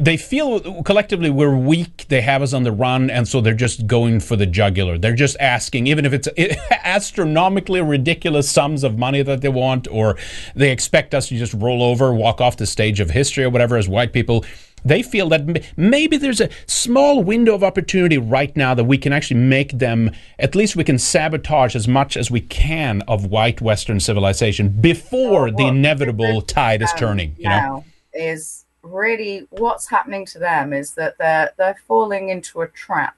they 0.00 0.16
feel 0.16 0.82
collectively 0.82 1.30
we're 1.30 1.56
weak. 1.56 2.06
They 2.08 2.20
have 2.20 2.42
us 2.42 2.52
on 2.52 2.64
the 2.64 2.72
run, 2.72 3.08
and 3.08 3.26
so 3.26 3.40
they're 3.40 3.54
just 3.54 3.86
going 3.86 4.18
for 4.18 4.34
the 4.34 4.46
jugular. 4.46 4.98
They're 4.98 5.14
just 5.14 5.36
asking, 5.38 5.86
even 5.86 6.04
if 6.04 6.12
it's 6.12 6.28
astronomically 6.70 7.80
ridiculous 7.80 8.50
sums 8.50 8.82
of 8.82 8.98
money 8.98 9.22
that 9.22 9.42
they 9.42 9.48
want, 9.48 9.86
or 9.88 10.16
they 10.56 10.72
expect 10.72 11.14
us 11.14 11.28
to 11.28 11.38
just 11.38 11.54
roll 11.54 11.82
over, 11.82 12.12
walk 12.12 12.40
off 12.40 12.56
the 12.56 12.66
stage 12.66 12.98
of 12.98 13.10
history, 13.10 13.44
or 13.44 13.50
whatever. 13.50 13.76
As 13.76 13.88
white 13.88 14.12
people, 14.12 14.44
they 14.86 15.02
feel 15.02 15.28
that 15.30 15.64
maybe 15.76 16.16
there's 16.16 16.40
a 16.40 16.48
small 16.66 17.22
window 17.22 17.54
of 17.54 17.64
opportunity 17.64 18.18
right 18.18 18.56
now 18.56 18.74
that 18.74 18.84
we 18.84 18.98
can 18.98 19.12
actually 19.12 19.40
make 19.40 19.78
them. 19.78 20.10
At 20.38 20.54
least 20.54 20.76
we 20.76 20.84
can 20.84 20.98
sabotage 20.98 21.74
as 21.74 21.88
much 21.88 22.16
as 22.16 22.30
we 22.30 22.40
can 22.40 23.02
of 23.02 23.26
white 23.26 23.60
Western 23.60 24.00
civilization 24.00 24.68
before 24.68 25.48
oh, 25.48 25.52
the 25.52 25.66
inevitable 25.66 26.42
tide 26.42 26.82
is 26.82 26.92
turning. 26.96 27.34
You 27.38 27.48
know. 27.48 27.56
now 27.56 27.84
is 28.16 28.64
really 28.82 29.46
what's 29.50 29.88
happening 29.88 30.24
to 30.24 30.38
them 30.38 30.72
is 30.72 30.94
that 30.94 31.18
they're 31.18 31.52
they're 31.56 31.80
falling 31.86 32.28
into 32.28 32.60
a 32.60 32.68
trap 32.68 33.16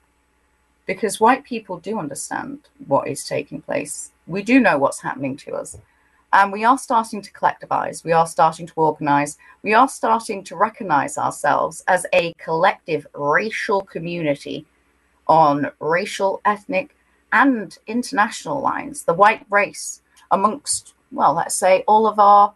because 0.85 1.19
white 1.19 1.43
people 1.43 1.77
do 1.77 1.99
understand 1.99 2.59
what 2.87 3.07
is 3.07 3.23
taking 3.23 3.61
place. 3.61 4.11
We 4.25 4.41
do 4.41 4.59
know 4.59 4.77
what's 4.77 5.01
happening 5.01 5.37
to 5.37 5.53
us. 5.53 5.77
And 6.31 6.51
we 6.51 6.63
are 6.63 6.77
starting 6.77 7.21
to 7.23 7.31
collectivize, 7.33 8.03
we 8.03 8.11
are 8.11 8.27
starting 8.27 8.67
to 8.67 8.73
organize, 8.75 9.37
we 9.63 9.73
are 9.73 9.87
starting 9.87 10.43
to 10.43 10.55
recognize 10.55 11.17
ourselves 11.17 11.83
as 11.87 12.05
a 12.13 12.33
collective 12.33 13.07
racial 13.15 13.81
community 13.81 14.65
on 15.27 15.71
racial, 15.79 16.41
ethnic, 16.45 16.95
and 17.31 17.77
international 17.87 18.61
lines, 18.61 19.03
the 19.03 19.13
white 19.13 19.45
race 19.49 20.01
amongst, 20.31 20.93
well, 21.11 21.33
let's 21.33 21.55
say 21.55 21.83
all 21.87 22.05
of 22.05 22.19
our 22.19 22.53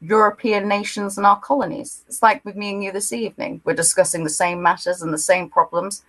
European 0.00 0.68
nations 0.68 1.16
and 1.16 1.26
our 1.26 1.40
colonies. 1.40 2.04
It's 2.06 2.22
like 2.22 2.44
with 2.44 2.56
me 2.56 2.70
and 2.70 2.84
you 2.84 2.92
this 2.92 3.12
evening. 3.12 3.62
We're 3.64 3.74
discussing 3.74 4.22
the 4.22 4.30
same 4.30 4.62
matters 4.62 5.00
and 5.00 5.12
the 5.12 5.18
same 5.18 5.48
problems. 5.48 6.04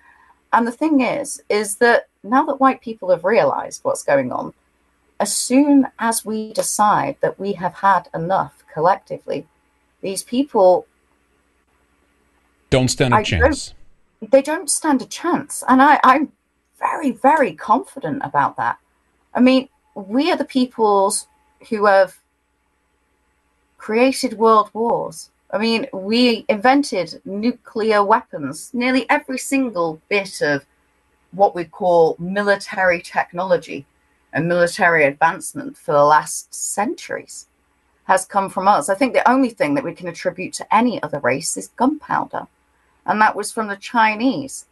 And 0.51 0.67
the 0.67 0.71
thing 0.71 1.01
is, 1.01 1.41
is 1.49 1.77
that 1.77 2.07
now 2.23 2.45
that 2.45 2.59
white 2.59 2.81
people 2.81 3.09
have 3.09 3.23
realized 3.23 3.83
what's 3.83 4.03
going 4.03 4.31
on, 4.31 4.53
as 5.19 5.35
soon 5.35 5.87
as 5.97 6.25
we 6.25 6.51
decide 6.53 7.17
that 7.21 7.39
we 7.39 7.53
have 7.53 7.75
had 7.75 8.09
enough 8.13 8.63
collectively, 8.71 9.47
these 10.01 10.23
people 10.23 10.87
Don't 12.69 12.89
stand 12.89 13.13
a 13.13 13.17
I 13.17 13.23
chance. 13.23 13.73
don't, 14.21 14.31
they 14.31 14.41
don't 14.41 14.69
stand 14.69 15.01
a 15.01 15.05
chance. 15.05 15.63
And 15.67 15.81
I, 15.81 15.99
I'm 16.03 16.31
very, 16.79 17.11
very 17.11 17.53
confident 17.53 18.21
about 18.23 18.57
that. 18.57 18.77
I 19.33 19.39
mean, 19.39 19.69
we 19.95 20.31
are 20.31 20.37
the 20.37 20.45
peoples 20.45 21.27
who 21.69 21.85
have 21.85 22.17
created 23.77 24.33
world 24.33 24.69
wars. 24.73 25.29
I 25.51 25.57
mean, 25.57 25.87
we 25.93 26.45
invented 26.49 27.21
nuclear 27.23 28.03
weapons. 28.03 28.71
Nearly 28.73 29.09
every 29.09 29.37
single 29.37 30.01
bit 30.09 30.41
of 30.41 30.65
what 31.31 31.55
we 31.55 31.63
call 31.65 32.15
military 32.19 33.01
technology 33.01 33.85
and 34.35 34.47
military 34.49 35.05
advancement 35.05 35.77
for 35.77 35.93
the 35.93 36.03
last 36.03 36.53
centuries 36.53 37.47
has 38.03 38.25
come 38.25 38.49
from 38.49 38.67
us. 38.67 38.89
I 38.89 38.93
think 38.93 39.13
the 39.13 39.27
only 39.27 39.49
thing 39.49 39.73
that 39.73 39.83
we 39.83 39.93
can 39.95 40.07
attribute 40.09 40.53
to 40.55 40.75
any 40.75 41.01
other 41.01 41.19
race 41.19 41.57
is 41.57 41.69
gunpowder, 41.69 42.45
and 43.07 43.19
that 43.21 43.35
was 43.35 43.51
from 43.51 43.67
the 43.67 43.77
Chinese. 43.77 44.65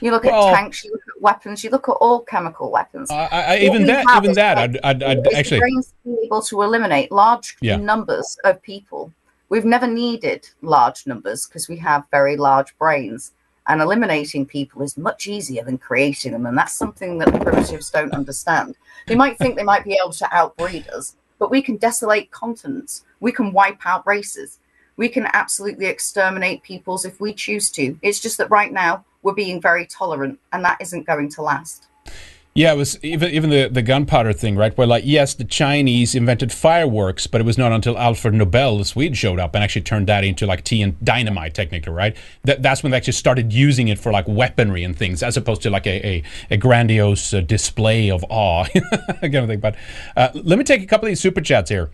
You 0.00 0.12
look 0.12 0.24
Well- 0.24 0.48
at 0.48 0.54
tanks, 0.54 0.84
you 0.84 0.92
look 0.92 1.02
at 1.14 1.20
weapons, 1.20 1.64
you 1.64 1.70
look 1.70 1.88
at 1.88 1.92
all 1.92 2.20
chemical 2.20 2.70
weapons. 2.70 3.10
I, 3.10 3.26
I, 3.26 3.58
even 3.58 3.84
that, 3.86 4.06
even 4.16 4.32
that, 4.34 4.56
I'd, 4.56 4.78
I'd, 4.84 5.02
I'd 5.02 5.34
actually. 5.34 5.58
brains 5.58 5.92
able 6.24 6.40
to 6.42 6.62
eliminate 6.62 7.10
large 7.10 7.56
Yeah. 7.60 7.76
numbers 7.76 8.38
of 8.44 8.62
people. 8.62 9.12
We've 9.48 9.64
never 9.64 9.88
needed 9.88 10.48
large 10.62 11.06
numbers 11.06 11.46
because 11.46 11.68
we 11.68 11.76
have 11.78 12.04
very 12.10 12.36
large 12.36 12.76
brains. 12.78 13.32
And 13.72 13.80
eliminating 13.80 14.44
people 14.44 14.82
is 14.82 14.98
much 14.98 15.26
easier 15.26 15.64
than 15.64 15.78
creating 15.78 16.32
them. 16.32 16.44
And 16.44 16.58
that's 16.58 16.74
something 16.74 17.16
that 17.16 17.32
the 17.32 17.38
primitives 17.38 17.88
don't 17.88 18.12
understand. 18.12 18.76
They 19.06 19.14
might 19.14 19.38
think 19.38 19.56
they 19.56 19.62
might 19.62 19.82
be 19.82 19.98
able 19.98 20.12
to 20.12 20.28
outbreed 20.30 20.90
us, 20.90 21.16
but 21.38 21.50
we 21.50 21.62
can 21.62 21.78
desolate 21.78 22.30
continents. 22.30 23.06
We 23.20 23.32
can 23.32 23.50
wipe 23.50 23.86
out 23.86 24.06
races. 24.06 24.58
We 24.98 25.08
can 25.08 25.26
absolutely 25.32 25.86
exterminate 25.86 26.62
peoples 26.62 27.06
if 27.06 27.18
we 27.18 27.32
choose 27.32 27.70
to. 27.70 27.98
It's 28.02 28.20
just 28.20 28.36
that 28.36 28.50
right 28.50 28.70
now 28.70 29.06
we're 29.22 29.32
being 29.32 29.58
very 29.58 29.86
tolerant, 29.86 30.38
and 30.52 30.62
that 30.66 30.82
isn't 30.82 31.06
going 31.06 31.30
to 31.30 31.40
last. 31.40 31.86
Yeah, 32.54 32.74
it 32.74 32.76
was 32.76 33.02
even 33.02 33.30
even 33.30 33.48
the, 33.48 33.68
the 33.68 33.80
gunpowder 33.80 34.34
thing, 34.34 34.56
right? 34.56 34.76
Where 34.76 34.86
like, 34.86 35.04
yes, 35.06 35.32
the 35.32 35.44
Chinese 35.44 36.14
invented 36.14 36.52
fireworks, 36.52 37.26
but 37.26 37.40
it 37.40 37.44
was 37.44 37.56
not 37.56 37.72
until 37.72 37.96
Alfred 37.96 38.34
Nobel, 38.34 38.76
the 38.76 38.84
Swede, 38.84 39.16
showed 39.16 39.40
up 39.40 39.54
and 39.54 39.64
actually 39.64 39.82
turned 39.82 40.06
that 40.08 40.22
into 40.22 40.44
like 40.44 40.62
tea 40.62 40.82
and 40.82 41.02
dynamite, 41.02 41.54
technically, 41.54 41.94
right? 41.94 42.14
That, 42.44 42.62
that's 42.62 42.82
when 42.82 42.90
they 42.90 42.98
actually 42.98 43.14
started 43.14 43.54
using 43.54 43.88
it 43.88 43.98
for 43.98 44.12
like 44.12 44.26
weaponry 44.28 44.84
and 44.84 44.94
things, 44.94 45.22
as 45.22 45.38
opposed 45.38 45.62
to 45.62 45.70
like 45.70 45.86
a, 45.86 46.06
a, 46.06 46.22
a 46.50 46.56
grandiose 46.58 47.32
uh, 47.32 47.40
display 47.40 48.10
of 48.10 48.22
awe, 48.28 48.66
kind 49.22 49.34
of 49.34 49.46
thing. 49.46 49.60
But 49.60 49.76
uh, 50.14 50.28
let 50.34 50.58
me 50.58 50.64
take 50.64 50.82
a 50.82 50.86
couple 50.86 51.06
of 51.06 51.10
these 51.10 51.20
super 51.20 51.40
chats 51.40 51.70
here. 51.70 51.90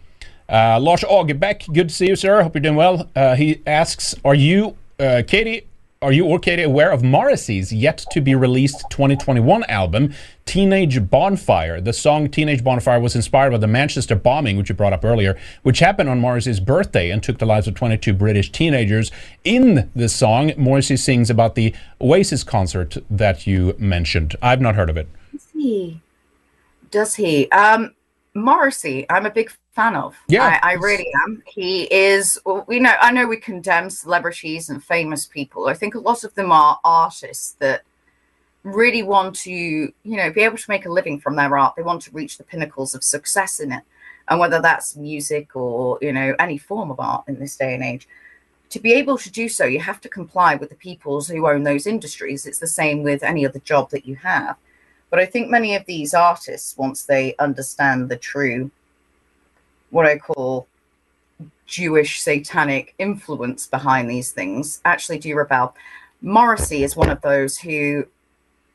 Uh, 0.48 0.80
Lars 0.80 1.02
Augebeck, 1.02 1.72
good 1.72 1.90
to 1.90 1.94
see 1.94 2.08
you, 2.08 2.16
sir. 2.16 2.42
Hope 2.42 2.56
you're 2.56 2.62
doing 2.62 2.74
well. 2.74 3.08
Uh, 3.14 3.36
he 3.36 3.62
asks, 3.64 4.16
"Are 4.24 4.34
you, 4.34 4.76
uh, 4.98 5.22
Katie, 5.24 5.67
are 6.00 6.12
you 6.12 6.26
or 6.26 6.38
Katie 6.38 6.62
aware 6.62 6.92
of 6.92 7.02
Morrissey's 7.02 7.72
yet 7.72 7.98
to 8.12 8.20
be 8.20 8.34
released 8.34 8.84
2021 8.90 9.64
album, 9.64 10.14
Teenage 10.46 11.10
Bonfire? 11.10 11.80
The 11.80 11.92
song 11.92 12.28
Teenage 12.28 12.62
Bonfire 12.62 13.00
was 13.00 13.16
inspired 13.16 13.50
by 13.50 13.58
the 13.58 13.66
Manchester 13.66 14.14
bombing, 14.14 14.56
which 14.56 14.68
you 14.68 14.76
brought 14.76 14.92
up 14.92 15.04
earlier, 15.04 15.36
which 15.62 15.80
happened 15.80 16.08
on 16.08 16.20
Morrissey's 16.20 16.60
birthday 16.60 17.10
and 17.10 17.20
took 17.20 17.38
the 17.38 17.46
lives 17.46 17.66
of 17.66 17.74
22 17.74 18.14
British 18.14 18.52
teenagers. 18.52 19.10
In 19.42 19.90
the 19.94 20.08
song, 20.08 20.52
Morrissey 20.56 20.96
sings 20.96 21.30
about 21.30 21.56
the 21.56 21.74
Oasis 22.00 22.44
concert 22.44 22.96
that 23.10 23.46
you 23.48 23.74
mentioned. 23.78 24.36
I've 24.40 24.60
not 24.60 24.76
heard 24.76 24.90
of 24.90 24.96
it. 24.96 25.08
Does 25.32 25.48
he? 25.52 26.00
Does 26.92 27.14
he? 27.16 27.50
Um, 27.50 27.94
Morrissey, 28.34 29.06
I'm 29.10 29.26
a 29.26 29.30
big 29.30 29.50
fan 29.72 29.94
of. 29.94 30.16
Yeah. 30.28 30.58
I, 30.62 30.70
I 30.70 30.72
really 30.74 31.10
am. 31.26 31.42
He 31.46 31.84
is. 31.92 32.38
We 32.66 32.80
know. 32.80 32.94
I 33.00 33.12
know 33.12 33.26
we 33.26 33.36
condemn 33.36 33.90
celebrities 33.90 34.68
and 34.68 34.82
famous 34.82 35.26
people. 35.26 35.68
I 35.68 35.74
think 35.74 35.94
a 35.94 36.00
lot 36.00 36.24
of 36.24 36.34
them 36.34 36.52
are 36.52 36.78
artists 36.84 37.52
that 37.60 37.82
really 38.64 39.02
want 39.02 39.34
to, 39.36 39.50
you 39.50 39.92
know, 40.04 40.30
be 40.30 40.42
able 40.42 40.58
to 40.58 40.70
make 40.70 40.86
a 40.86 40.92
living 40.92 41.20
from 41.20 41.36
their 41.36 41.56
art. 41.56 41.74
They 41.76 41.82
want 41.82 42.02
to 42.02 42.10
reach 42.12 42.38
the 42.38 42.44
pinnacles 42.44 42.94
of 42.94 43.04
success 43.04 43.60
in 43.60 43.72
it, 43.72 43.82
and 44.28 44.38
whether 44.38 44.60
that's 44.60 44.96
music 44.96 45.54
or 45.56 45.98
you 46.00 46.12
know 46.12 46.34
any 46.38 46.58
form 46.58 46.90
of 46.90 47.00
art 47.00 47.24
in 47.28 47.38
this 47.38 47.56
day 47.56 47.74
and 47.74 47.84
age. 47.84 48.08
To 48.70 48.80
be 48.80 48.92
able 48.92 49.16
to 49.16 49.30
do 49.30 49.48
so, 49.48 49.64
you 49.64 49.80
have 49.80 50.00
to 50.02 50.10
comply 50.10 50.54
with 50.54 50.68
the 50.68 50.74
peoples 50.74 51.26
who 51.28 51.48
own 51.48 51.62
those 51.62 51.86
industries. 51.86 52.44
It's 52.44 52.58
the 52.58 52.66
same 52.66 53.02
with 53.02 53.22
any 53.22 53.46
other 53.46 53.60
job 53.60 53.90
that 53.90 54.06
you 54.06 54.16
have. 54.16 54.56
But 55.10 55.20
I 55.20 55.26
think 55.26 55.48
many 55.50 55.74
of 55.74 55.86
these 55.86 56.14
artists, 56.14 56.76
once 56.76 57.04
they 57.04 57.34
understand 57.38 58.08
the 58.08 58.16
true, 58.16 58.70
what 59.90 60.06
I 60.06 60.18
call 60.18 60.68
Jewish 61.66 62.20
satanic 62.20 62.94
influence 62.98 63.66
behind 63.66 64.10
these 64.10 64.32
things, 64.32 64.80
actually 64.84 65.18
do 65.18 65.34
rebel. 65.34 65.74
Morrissey 66.20 66.82
is 66.82 66.96
one 66.96 67.10
of 67.10 67.20
those 67.22 67.58
who 67.58 68.06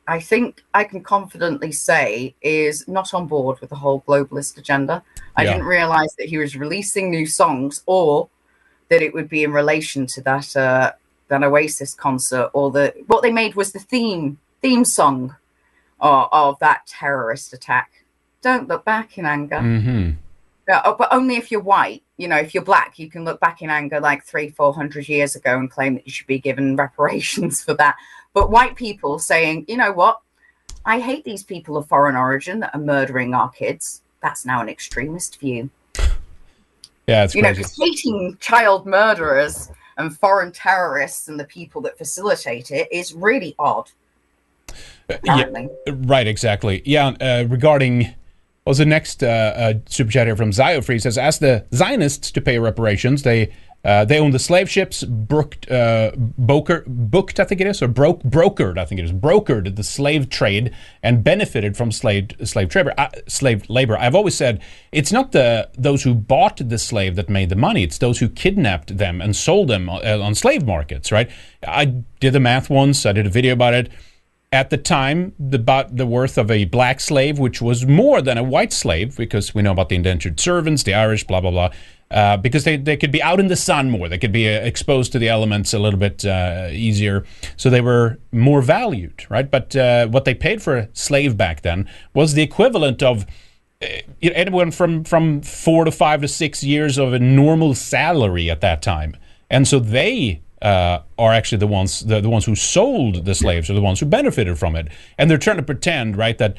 I 0.06 0.20
think 0.20 0.62
I 0.74 0.84
can 0.84 1.02
confidently 1.02 1.72
say 1.72 2.34
is 2.42 2.86
not 2.86 3.14
on 3.14 3.26
board 3.26 3.60
with 3.60 3.70
the 3.70 3.76
whole 3.76 4.02
globalist 4.02 4.58
agenda. 4.58 5.02
I 5.36 5.44
Yeah. 5.44 5.52
didn't 5.52 5.66
realize 5.66 6.14
that 6.16 6.28
he 6.28 6.38
was 6.38 6.56
releasing 6.56 7.10
new 7.10 7.26
songs 7.26 7.82
or 7.86 8.28
that 8.88 9.02
it 9.02 9.14
would 9.14 9.28
be 9.28 9.44
in 9.44 9.52
relation 9.52 10.06
to 10.08 10.20
that 10.22 10.54
uh, 10.56 10.92
that 11.28 11.42
Oasis 11.42 11.94
concert 11.94 12.50
or 12.52 12.70
the 12.70 12.92
what 13.06 13.22
they 13.22 13.32
made 13.32 13.54
was 13.54 13.72
the 13.72 13.78
theme 13.78 14.38
theme 14.60 14.84
song 14.84 15.36
of, 16.04 16.28
of 16.30 16.58
that 16.60 16.86
terrorist 16.86 17.52
attack. 17.52 18.04
Don't 18.42 18.68
look 18.68 18.84
back 18.84 19.18
in 19.18 19.24
anger. 19.24 19.56
Mm-hmm. 19.56 20.10
Oh, 20.68 20.94
but 20.96 21.08
only 21.10 21.36
if 21.36 21.50
you're 21.50 21.60
white. 21.60 22.02
You 22.16 22.28
know, 22.28 22.36
if 22.36 22.54
you're 22.54 22.62
black, 22.62 22.98
you 22.98 23.10
can 23.10 23.24
look 23.24 23.40
back 23.40 23.60
in 23.60 23.70
anger 23.70 24.00
like 24.00 24.22
three, 24.22 24.50
four 24.50 24.72
hundred 24.72 25.08
years 25.08 25.34
ago 25.34 25.58
and 25.58 25.70
claim 25.70 25.94
that 25.94 26.06
you 26.06 26.12
should 26.12 26.26
be 26.26 26.38
given 26.38 26.76
reparations 26.84 27.62
for 27.62 27.74
that. 27.74 27.96
But 28.34 28.50
white 28.50 28.76
people 28.76 29.18
saying, 29.18 29.64
you 29.68 29.76
know 29.76 29.92
what, 29.92 30.20
I 30.84 31.00
hate 31.00 31.24
these 31.24 31.42
people 31.42 31.76
of 31.76 31.88
foreign 31.88 32.16
origin 32.16 32.60
that 32.60 32.74
are 32.74 32.80
murdering 32.80 33.34
our 33.34 33.50
kids. 33.50 34.02
That's 34.22 34.44
now 34.44 34.60
an 34.60 34.68
extremist 34.68 35.40
view. 35.40 35.70
Yeah, 37.06 37.24
it's 37.24 37.34
you 37.34 37.42
know, 37.42 37.48
crazy. 37.48 37.62
because 37.62 37.78
hating 37.78 38.36
child 38.40 38.86
murderers 38.86 39.70
and 39.98 40.16
foreign 40.16 40.52
terrorists 40.52 41.28
and 41.28 41.38
the 41.38 41.44
people 41.44 41.80
that 41.82 41.98
facilitate 41.98 42.70
it 42.70 42.88
is 42.90 43.12
really 43.14 43.54
odd. 43.58 43.90
Yeah, 45.24 45.46
right, 45.86 46.26
exactly. 46.26 46.82
Yeah, 46.84 47.08
uh, 47.20 47.44
regarding 47.48 48.14
was 48.66 48.78
the 48.78 48.86
next 48.86 49.22
uh, 49.22 49.26
uh, 49.26 49.74
super 49.86 50.10
chat 50.10 50.26
here 50.26 50.36
from 50.36 50.50
Ziofree 50.50 51.00
says, 51.00 51.18
ask 51.18 51.40
the 51.40 51.66
Zionists 51.74 52.30
to 52.30 52.40
pay 52.40 52.58
reparations. 52.58 53.22
They 53.22 53.52
Uh, 53.84 54.02
they 54.02 54.18
owned 54.18 54.32
the 54.32 54.38
slave 54.38 54.70
ships, 54.70 55.04
brooked, 55.04 55.70
uh, 55.70 56.10
boker, 56.16 56.84
booked, 56.86 57.38
I 57.38 57.44
think 57.44 57.60
it 57.60 57.66
is, 57.66 57.82
or 57.82 57.88
broke, 57.88 58.22
brokered, 58.22 58.78
I 58.78 58.86
think 58.86 58.98
it 58.98 59.04
is, 59.04 59.12
brokered 59.12 59.76
the 59.76 59.82
slave 59.82 60.30
trade 60.30 60.72
and 61.02 61.22
benefited 61.22 61.76
from 61.76 61.92
slave 61.92 62.30
slave 62.44 62.70
trade, 62.70 62.86
uh, 62.96 63.10
slave 63.28 63.68
labor. 63.68 63.98
I've 63.98 64.14
always 64.14 64.34
said 64.34 64.62
it's 64.90 65.12
not 65.12 65.32
the 65.32 65.68
those 65.76 66.02
who 66.02 66.14
bought 66.14 66.66
the 66.66 66.78
slave 66.78 67.14
that 67.16 67.28
made 67.28 67.50
the 67.50 67.56
money; 67.56 67.82
it's 67.82 67.98
those 67.98 68.20
who 68.20 68.30
kidnapped 68.30 68.96
them 68.96 69.20
and 69.20 69.36
sold 69.36 69.68
them 69.68 69.90
on, 69.90 70.02
on 70.22 70.34
slave 70.34 70.64
markets. 70.64 71.12
Right? 71.12 71.28
I 71.68 71.84
did 72.20 72.32
the 72.32 72.40
math 72.40 72.70
once. 72.70 73.04
I 73.04 73.12
did 73.12 73.26
a 73.26 73.30
video 73.30 73.52
about 73.52 73.74
it 73.74 73.90
at 74.54 74.70
the 74.70 74.76
time 74.78 75.34
the 75.38 75.58
about 75.58 75.96
the 75.96 76.06
worth 76.06 76.38
of 76.38 76.48
a 76.48 76.64
black 76.66 77.00
slave, 77.00 77.40
which 77.40 77.60
was 77.60 77.84
more 77.84 78.22
than 78.22 78.38
a 78.38 78.42
white 78.42 78.72
slave, 78.72 79.16
because 79.16 79.54
we 79.54 79.62
know 79.62 79.72
about 79.72 79.88
the 79.88 79.96
indentured 79.96 80.38
servants, 80.38 80.84
the 80.84 80.94
Irish, 80.94 81.24
blah 81.24 81.40
blah 81.40 81.50
blah. 81.50 81.70
Uh, 82.10 82.36
because 82.36 82.62
they, 82.62 82.76
they 82.76 82.96
could 82.96 83.10
be 83.10 83.20
out 83.20 83.40
in 83.40 83.48
the 83.48 83.56
sun 83.56 83.90
more, 83.90 84.08
they 84.08 84.18
could 84.18 84.30
be 84.30 84.46
uh, 84.46 84.60
exposed 84.60 85.10
to 85.10 85.18
the 85.18 85.28
elements 85.28 85.74
a 85.74 85.78
little 85.78 85.98
bit 85.98 86.24
uh, 86.24 86.68
easier, 86.70 87.24
so 87.56 87.68
they 87.68 87.80
were 87.80 88.18
more 88.30 88.62
valued, 88.62 89.26
right? 89.28 89.50
But 89.50 89.74
uh, 89.74 90.06
what 90.06 90.24
they 90.24 90.34
paid 90.34 90.62
for 90.62 90.76
a 90.76 90.88
slave 90.92 91.36
back 91.36 91.62
then 91.62 91.90
was 92.14 92.34
the 92.34 92.42
equivalent 92.42 93.02
of 93.02 93.26
uh, 93.82 93.86
anyone 94.22 94.70
from 94.70 95.02
from 95.02 95.42
four 95.42 95.84
to 95.84 95.90
five 95.90 96.20
to 96.20 96.28
six 96.28 96.62
years 96.62 96.96
of 96.96 97.12
a 97.12 97.18
normal 97.18 97.74
salary 97.74 98.48
at 98.48 98.60
that 98.60 98.82
time, 98.82 99.16
and 99.50 99.66
so 99.66 99.80
they 99.80 100.43
uh, 100.64 101.02
are 101.18 101.32
actually 101.32 101.58
the 101.58 101.66
ones 101.66 102.00
the, 102.00 102.20
the 102.20 102.30
ones 102.30 102.46
who 102.46 102.56
sold 102.56 103.26
the 103.26 103.34
slaves 103.34 103.70
are 103.70 103.74
the 103.74 103.82
ones 103.82 104.00
who 104.00 104.06
benefited 104.06 104.58
from 104.58 104.74
it. 104.74 104.88
And 105.18 105.30
they're 105.30 105.38
trying 105.38 105.58
to 105.58 105.62
pretend 105.62 106.16
right 106.16 106.36
that 106.38 106.56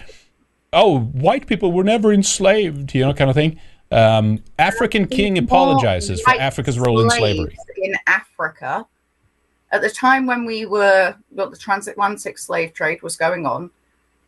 oh 0.72 0.99
white 0.99 1.48
people 1.48 1.72
were 1.72 1.84
never 1.84 2.14
enslaved 2.14 2.94
you 2.94 3.02
know 3.02 3.14
kind 3.14 3.30
of 3.30 3.36
thing. 3.36 3.60
Um, 3.91 4.40
african 4.57 5.07
king 5.07 5.38
apologizes 5.38 6.22
for 6.22 6.32
africa's 6.32 6.80
role 6.80 7.02
in 7.02 7.10
slavery. 7.10 7.57
in 7.77 7.95
Africa. 8.07 8.86
At 9.72 9.82
the 9.82 9.90
time 9.90 10.26
when 10.26 10.45
we 10.45 10.65
were, 10.65 11.15
well, 11.32 11.49
the 11.49 11.57
transatlantic 11.57 12.38
slave 12.38 12.73
trade 12.73 13.02
was 13.02 13.18
going 13.18 13.45
on, 13.45 13.72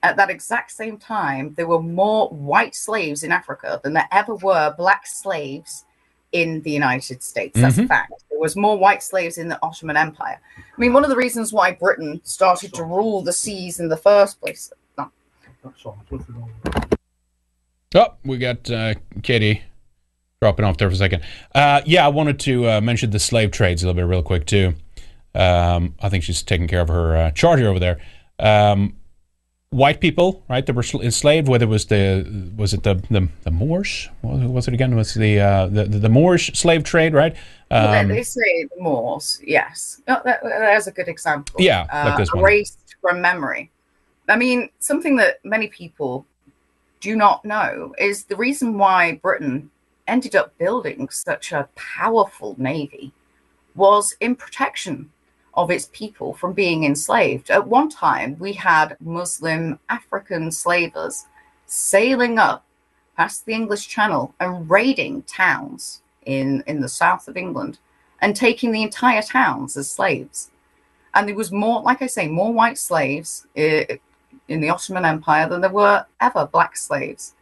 at 0.04 0.18
that 0.18 0.30
exact 0.30 0.72
same 0.72 0.98
time, 0.98 1.54
there 1.56 1.68
were 1.68 1.82
more 1.82 2.30
white 2.30 2.76
slaves 2.76 3.24
in 3.24 3.32
Africa 3.32 3.80
than 3.84 3.94
there 3.94 4.08
ever 4.12 4.36
were 4.36 4.74
black 4.78 5.08
slaves 5.08 5.86
in 6.42 6.62
the 6.62 6.72
United 6.72 7.24
States. 7.24 7.60
That's 7.60 7.78
a 7.78 7.82
Mhm. 7.84 7.88
fact. 7.88 8.14
There 8.30 8.40
was 8.40 8.56
more 8.56 8.78
white 8.78 9.02
slaves 9.02 9.38
in 9.38 9.48
the 9.48 9.60
Ottoman 9.64 9.98
Empire. 9.98 10.40
I 10.58 10.80
mean, 10.82 10.94
one 10.94 11.04
of 11.04 11.10
the 11.10 11.16
reasons 11.16 11.52
why 11.52 11.72
Britain 11.72 12.22
started 12.24 12.74
to 12.76 12.84
rule 12.84 13.22
the 13.24 13.34
seas 13.34 13.80
in 13.80 13.90
the 13.90 13.98
first 13.98 14.40
place. 14.40 14.72
No. 14.98 15.12
Oh, 17.96 18.08
we 18.26 18.38
got 18.38 18.70
uh, 18.70 18.94
Katie 19.24 19.62
dropping 20.42 20.66
off 20.66 20.78
there 20.78 20.90
for 20.90 20.94
a 20.94 20.98
second. 20.98 21.24
Uh, 21.56 21.82
yeah, 21.86 22.06
I 22.06 22.10
wanted 22.10 22.40
to 22.42 22.70
uh, 22.70 22.82
mention 22.82 23.10
the 23.10 23.20
slave 23.20 23.52
trades 23.52 23.82
a 23.82 23.88
little 23.88 24.00
bit 24.00 24.08
real 24.08 24.22
quick 24.22 24.46
too. 24.46 24.74
Um, 25.34 25.96
I 26.02 26.10
think 26.10 26.24
she's 26.24 26.44
taking 26.44 26.68
care 26.68 26.82
of 26.82 26.90
her 26.90 27.16
uh, 27.18 27.32
charger 27.32 27.68
over 27.70 27.80
there. 27.80 28.00
Um, 28.40 28.97
white 29.70 30.00
people, 30.00 30.44
right? 30.50 30.66
That 30.66 30.74
were 30.76 30.84
enslaved. 31.02 31.48
Whether 31.48 31.66
it 31.66 31.70
was 31.70 31.86
the 31.86 32.52
was 32.56 32.74
it 32.74 32.84
the 32.84 32.96
the, 33.10 33.28
the 33.44 33.52
Moors? 33.52 34.10
What 34.22 34.40
was 34.50 34.68
it 34.68 34.74
again? 34.74 34.96
Was 34.96 35.14
the, 35.14 35.40
uh, 35.40 35.68
the 35.68 35.84
the 35.86 36.10
Moorish 36.10 36.52
slave 36.54 36.84
trade, 36.84 37.14
right? 37.14 37.36
Well, 37.70 38.06
they- 38.08 38.18
Um, 38.18 38.24
say 38.24 38.64
the 38.76 38.82
Moors, 38.82 39.42
yes. 39.46 40.02
No, 40.08 40.22
that, 40.24 40.42
there's 40.44 40.88
a 40.88 40.92
good 40.92 41.08
example. 41.08 41.56
Yeah, 41.62 41.82
like 41.92 42.20
uh, 42.20 42.26
one. 42.34 42.44
Erased 42.44 42.96
from 43.02 43.22
memory. 43.22 43.70
I 44.30 44.36
mean, 44.36 44.70
something 44.80 45.16
that 45.18 45.40
many 45.44 45.68
people 45.68 46.26
do 47.00 47.16
not 47.16 47.46
know 47.46 47.94
is 47.98 48.26
the 48.26 48.36
reason 48.36 48.78
why 48.78 49.20
Britain 49.22 49.70
ended 50.08 50.36
up 50.36 50.58
building 50.58 51.10
such 51.10 51.52
a 51.52 51.68
powerful 51.76 52.56
navy 52.58 53.12
was 53.76 54.16
in 54.20 54.36
protection 54.36 55.12
of 55.58 55.72
its 55.72 55.90
people 55.92 56.34
from 56.36 56.54
being 56.54 56.84
enslaved. 56.84 57.50
At 57.50 57.68
one 57.68 57.90
time, 57.90 58.38
we 58.38 58.54
had 58.54 58.96
Muslim 59.02 59.80
African 59.90 60.52
slavers 60.52 61.26
sailing 61.66 62.38
up 62.38 62.64
past 63.18 63.46
the 63.46 63.54
English 63.54 63.88
Channel 63.88 64.34
and 64.40 64.70
raiding 64.70 65.24
towns 65.24 66.04
in, 66.26 66.64
in 66.68 66.80
the 66.80 66.88
south 66.88 67.28
of 67.28 67.36
England 67.36 67.80
and 68.22 68.36
taking 68.36 68.72
the 68.72 68.84
entire 68.84 69.24
towns 69.24 69.76
as 69.76 69.90
slaves. 69.90 70.52
And 71.16 71.28
there 71.28 71.36
was 71.36 71.52
more, 71.52 71.82
like 71.82 72.04
I 72.04 72.08
say, 72.08 72.28
more 72.28 72.54
white 72.54 72.78
slaves 72.78 73.48
uh, 73.58 73.86
in 74.48 74.62
the 74.62 74.70
Ottoman 74.70 75.06
Empire 75.06 75.50
than 75.50 75.62
there 75.62 75.72
were 75.72 76.06
ever 76.22 76.46
black 76.46 76.78
slaves. 76.78 77.34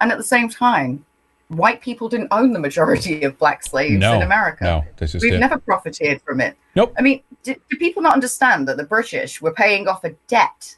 And 0.00 0.12
at 0.12 0.18
the 0.18 0.24
same 0.24 0.48
time, 0.48 1.04
white 1.48 1.80
people 1.80 2.08
didn't 2.08 2.28
own 2.30 2.52
the 2.52 2.58
majority 2.58 3.22
of 3.22 3.38
black 3.38 3.62
slaves 3.62 3.98
No, 4.00 4.14
in 4.14 4.22
America. 4.22 4.64
no, 4.64 4.84
this 4.96 5.14
is 5.14 5.22
We've 5.22 5.34
it. 5.34 5.38
never 5.38 5.58
profited 5.58 6.20
from 6.22 6.40
it. 6.40 6.56
Nope. 6.74 6.94
I 6.98 7.02
mean, 7.02 7.22
do, 7.42 7.54
do 7.70 7.76
people 7.76 8.02
not 8.02 8.14
understand 8.14 8.66
that 8.68 8.76
the 8.76 8.84
British 8.84 9.40
were 9.42 9.52
paying 9.52 9.86
off 9.86 10.04
a 10.04 10.10
debt, 10.28 10.76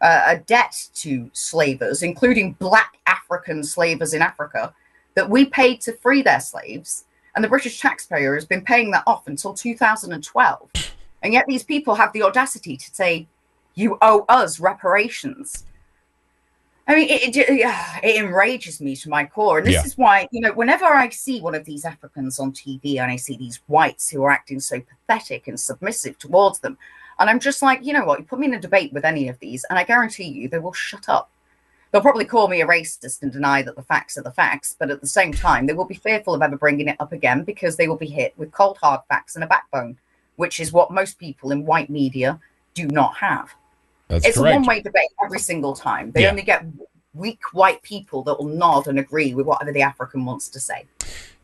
uh, 0.00 0.22
a 0.26 0.38
debt 0.38 0.88
to 0.96 1.30
slavers, 1.32 2.02
including 2.02 2.52
black 2.54 2.98
African 3.06 3.62
slavers 3.64 4.12
in 4.14 4.22
Africa, 4.22 4.74
that 5.14 5.28
we 5.28 5.46
paid 5.46 5.80
to 5.82 5.92
free 5.92 6.22
their 6.22 6.40
slaves, 6.40 7.04
and 7.34 7.44
the 7.44 7.48
British 7.48 7.80
taxpayer 7.80 8.34
has 8.34 8.44
been 8.44 8.62
paying 8.62 8.90
that 8.90 9.04
off 9.06 9.26
until 9.28 9.54
2012. 9.54 10.70
And 11.20 11.32
yet 11.32 11.46
these 11.48 11.64
people 11.64 11.96
have 11.96 12.12
the 12.12 12.22
audacity 12.22 12.76
to 12.76 12.94
say, 12.94 13.26
"You 13.74 13.98
owe 14.02 14.24
us 14.28 14.60
reparations." 14.60 15.64
I 16.88 16.94
mean, 16.94 17.08
it, 17.10 17.36
it, 17.36 17.66
it, 18.02 18.16
enrages 18.16 18.80
me 18.80 18.96
to 18.96 19.10
my 19.10 19.26
core. 19.26 19.58
And 19.58 19.66
this 19.66 19.74
Yeah. 19.74 19.84
is 19.84 19.98
why, 19.98 20.26
you 20.32 20.40
know, 20.40 20.52
whenever 20.52 20.86
I 20.86 21.10
see 21.10 21.38
one 21.38 21.54
of 21.54 21.66
these 21.66 21.84
Africans 21.84 22.38
on 22.38 22.50
TV 22.52 22.98
and 22.98 23.10
I 23.12 23.16
see 23.16 23.36
these 23.36 23.60
whites 23.66 24.08
who 24.08 24.22
are 24.22 24.30
acting 24.30 24.58
so 24.58 24.80
pathetic 24.80 25.48
and 25.48 25.60
submissive 25.60 26.18
towards 26.18 26.60
them, 26.60 26.78
and 27.18 27.28
I'm 27.28 27.40
just 27.40 27.60
like, 27.60 27.84
you 27.84 27.92
know 27.92 28.06
what, 28.06 28.20
you 28.20 28.24
put 28.24 28.38
me 28.38 28.46
in 28.46 28.54
a 28.54 28.60
debate 28.60 28.94
with 28.94 29.04
any 29.04 29.28
of 29.28 29.38
these, 29.38 29.64
and 29.68 29.78
I 29.78 29.84
guarantee 29.84 30.24
you 30.24 30.48
they 30.48 30.58
will 30.58 30.72
shut 30.72 31.10
up. 31.10 31.30
They'll 31.90 32.00
probably 32.00 32.24
call 32.24 32.48
me 32.48 32.62
a 32.62 32.66
racist 32.66 33.22
and 33.22 33.30
deny 33.30 33.60
that 33.62 33.76
the 33.76 33.82
facts 33.82 34.16
are 34.16 34.22
the 34.22 34.30
facts, 34.30 34.74
but 34.78 34.90
at 34.90 35.02
the 35.02 35.06
same 35.06 35.32
time, 35.32 35.66
they 35.66 35.74
will 35.74 35.84
be 35.84 35.94
fearful 35.94 36.34
of 36.34 36.42
ever 36.42 36.56
bringing 36.56 36.88
it 36.88 37.00
up 37.00 37.12
again 37.12 37.44
because 37.44 37.76
they 37.76 37.88
will 37.88 37.96
be 37.96 38.06
hit 38.06 38.32
with 38.38 38.52
cold, 38.52 38.78
hard 38.78 39.00
facts 39.08 39.34
and 39.34 39.44
a 39.44 39.48
backbone, 39.48 39.98
which 40.36 40.58
is 40.58 40.72
what 40.72 40.90
most 40.90 41.18
people 41.18 41.50
in 41.50 41.66
white 41.66 41.90
media 41.90 42.40
do 42.72 42.86
not 42.86 43.16
have. 43.16 43.54
That's 44.08 44.26
it's 44.26 44.38
correct. 44.38 44.54
a 44.56 44.58
one 44.58 44.66
way 44.66 44.80
debate 44.82 45.08
every 45.24 45.38
single 45.38 45.74
time. 45.74 46.10
They 46.12 46.22
Yeah. 46.22 46.30
only 46.30 46.42
get 46.42 46.64
weak 47.14 47.40
white 47.52 47.82
people 47.82 48.22
that 48.22 48.38
will 48.38 48.46
nod 48.48 48.86
and 48.86 48.98
agree 48.98 49.34
with 49.34 49.46
whatever 49.46 49.72
the 49.72 49.82
African 49.82 50.24
wants 50.24 50.48
to 50.48 50.60
say. 50.60 50.84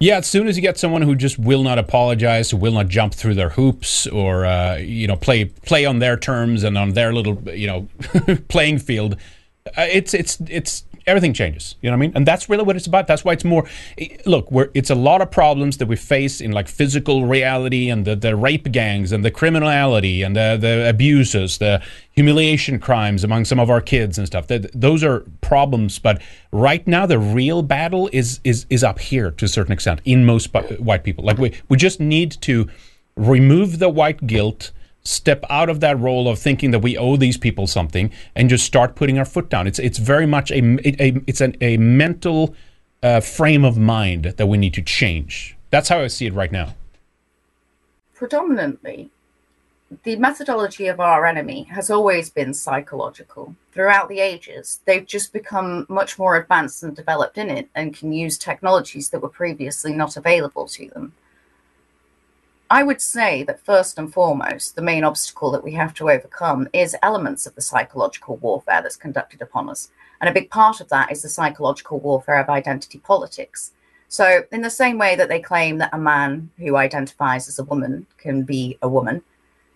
Yeah, 0.01 0.19
as 0.19 0.27
soon 0.27 0.49
as 0.49 0.57
you 0.57 0.63
get 0.63 0.77
someone 0.79 1.03
who 1.03 1.15
just 1.15 1.39
will 1.39 1.63
not 1.63 1.79
apologize, 1.79 2.51
who 2.51 2.57
will 2.57 2.73
not 2.73 2.89
jump 2.89 3.15
through 3.15 3.35
their 3.35 3.51
hoops, 3.51 4.07
or 4.09 4.45
uh, 4.45 4.77
you 4.77 5.07
know 5.07 5.17
play 5.17 5.47
play 5.47 5.85
on 5.85 5.99
their 6.01 6.17
terms 6.17 6.65
and 6.65 6.77
on 6.77 6.91
their 6.93 7.13
little 7.13 7.37
you 7.55 7.67
know 7.67 7.89
playing 8.49 8.79
field, 8.79 9.17
Uh, 9.67 9.87
it's 9.91 10.13
it's 10.13 10.39
it's 10.47 10.85
everything 11.07 11.33
changes. 11.33 11.75
You 11.81 11.91
know 11.91 11.97
what 11.97 12.05
I 12.05 12.07
mean? 12.07 12.13
And 12.15 12.27
that's 12.27 12.51
really 12.51 12.65
what 12.65 12.77
it's 12.77 12.87
about. 12.87 13.07
That's 13.07 13.25
why 13.25 13.33
it's 13.33 13.47
more. 13.47 13.67
Eh, 13.97 14.09
look, 14.27 14.51
we're, 14.53 14.69
it's 14.75 14.91
a 14.91 14.95
lot 14.95 15.23
of 15.23 15.31
problems 15.31 15.79
that 15.79 15.87
we 15.87 15.97
face 15.97 16.43
in 16.43 16.53
like 16.53 16.69
physical 16.69 17.25
reality 17.25 17.89
and 17.89 18.05
the, 18.05 18.15
the 18.15 18.37
rape 18.37 18.71
gangs 18.73 19.11
and 19.11 19.25
the 19.25 19.31
criminality 19.31 20.21
and 20.21 20.37
the 20.37 20.59
the 20.61 20.87
abuses, 20.87 21.57
the 21.57 21.83
humiliation 22.11 22.79
crimes 22.79 23.25
among 23.25 23.47
some 23.47 23.59
of 23.59 23.71
our 23.71 23.81
kids 23.81 24.19
and 24.19 24.27
stuff. 24.27 24.47
Those 24.49 25.03
are 25.03 25.21
problems. 25.41 25.99
But 25.99 26.21
right 26.53 26.87
now, 26.87 27.07
the 27.07 27.19
real 27.19 27.63
battle 27.63 28.11
is 28.13 28.41
is 28.45 28.67
is 28.69 28.85
up 28.85 28.99
here 28.99 29.31
to 29.31 29.47
a 29.47 29.49
certain 29.49 29.73
extent 29.73 30.03
in 30.05 30.27
most 30.27 30.53
white 30.79 31.05
people. 31.05 31.25
Like 31.25 31.39
we 31.39 31.55
we 31.71 31.79
just 31.79 32.01
need 32.01 32.33
to 32.43 32.69
remove 33.17 33.79
the 33.79 33.89
white 33.89 34.27
guilt 34.27 34.73
step 35.05 35.45
out 35.51 35.69
of 35.69 35.81
that 35.81 35.99
role 35.99 36.29
of 36.29 36.39
thinking 36.39 36.71
that 36.71 36.79
we 36.79 36.97
owe 36.97 37.17
these 37.17 37.37
people 37.37 37.67
something 37.67 38.11
and 38.35 38.49
just 38.49 38.65
start 38.65 38.95
putting 38.95 39.19
our 39.19 39.25
foot 39.25 39.51
down 39.51 39.67
it's 39.67 39.79
it's 39.79 39.99
very 39.99 40.27
much 40.27 40.51
a, 40.51 40.63
a 41.03 41.21
it's 41.27 41.43
an, 41.43 41.55
a 41.61 41.77
mental 41.77 42.55
uh, 43.03 43.21
frame 43.21 43.65
of 43.65 43.77
mind 43.77 44.25
that 44.25 44.47
we 44.47 44.57
need 44.57 44.73
to 44.73 44.81
change 44.81 45.57
that's 45.71 45.91
how 45.91 46.01
i 46.01 46.07
see 46.07 46.27
it 46.27 46.33
right 46.33 46.53
now 46.53 46.75
Predominantly, 48.15 49.11
the 50.05 50.17
methodology 50.17 50.87
of 50.87 51.01
our 51.01 51.27
enemy 51.27 51.65
has 51.65 51.91
always 51.91 52.31
been 52.31 52.55
psychological. 52.55 53.57
Throughout 53.73 54.09
the 54.09 54.21
ages, 54.21 54.81
they've 54.85 55.05
just 55.05 55.33
become 55.33 55.85
much 55.89 56.19
more 56.19 56.37
advanced 56.37 56.83
and 56.85 56.95
developed 56.95 57.37
in 57.37 57.51
it 57.51 57.69
and 57.75 57.95
can 57.95 58.13
use 58.13 58.39
technologies 58.39 59.11
that 59.11 59.21
were 59.21 59.29
previously 59.29 59.93
not 59.93 60.17
available 60.17 60.67
to 60.69 60.89
them. 60.91 61.13
I 62.75 62.83
would 62.83 63.01
say 63.01 63.45
that 63.45 63.65
first 63.65 63.99
and 63.99 64.13
foremost, 64.13 64.75
the 64.75 64.83
main 64.83 65.05
obstacle 65.05 65.53
that 65.53 65.63
we 65.63 65.75
have 65.75 65.95
to 65.95 66.11
overcome 66.11 66.69
is 66.73 66.97
elements 67.05 67.47
of 67.47 67.55
the 67.55 67.63
psychological 67.63 68.35
warfare 68.39 68.83
that's 68.83 68.97
conducted 68.97 69.41
upon 69.41 69.69
us. 69.71 69.93
And 70.21 70.29
a 70.29 70.33
big 70.33 70.51
part 70.51 70.81
of 70.81 70.89
that 70.89 71.13
is 71.13 71.23
the 71.23 71.29
psychological 71.29 72.01
warfare 72.01 72.41
of 72.41 72.49
identity 72.49 72.99
politics. 72.99 73.71
So, 74.09 74.43
in 74.51 74.63
the 74.63 74.71
same 74.71 74.99
way 74.99 75.15
that 75.15 75.29
they 75.29 75.39
claim 75.39 75.79
that 75.79 75.95
a 75.95 75.99
man 75.99 76.51
who 76.59 76.75
identifies 76.75 77.47
as 77.47 77.61
a 77.61 77.65
woman 77.65 78.09
can 78.19 78.43
be 78.43 78.77
a 78.83 78.89
woman, 78.89 79.23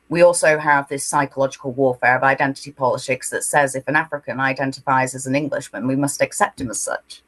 we 0.08 0.20
also 0.20 0.58
have 0.58 0.88
this 0.88 1.06
psychological 1.06 1.70
warfare 1.70 2.16
of 2.16 2.24
identity 2.24 2.72
politics 2.72 3.30
that 3.30 3.44
says 3.44 3.76
if 3.76 3.86
an 3.86 3.94
African 3.94 4.40
identifies 4.40 5.14
as 5.14 5.24
an 5.24 5.36
Englishman, 5.36 5.86
we 5.86 5.94
must 5.94 6.20
accept 6.20 6.60
him 6.60 6.68
as 6.68 6.80
such. 6.80 7.22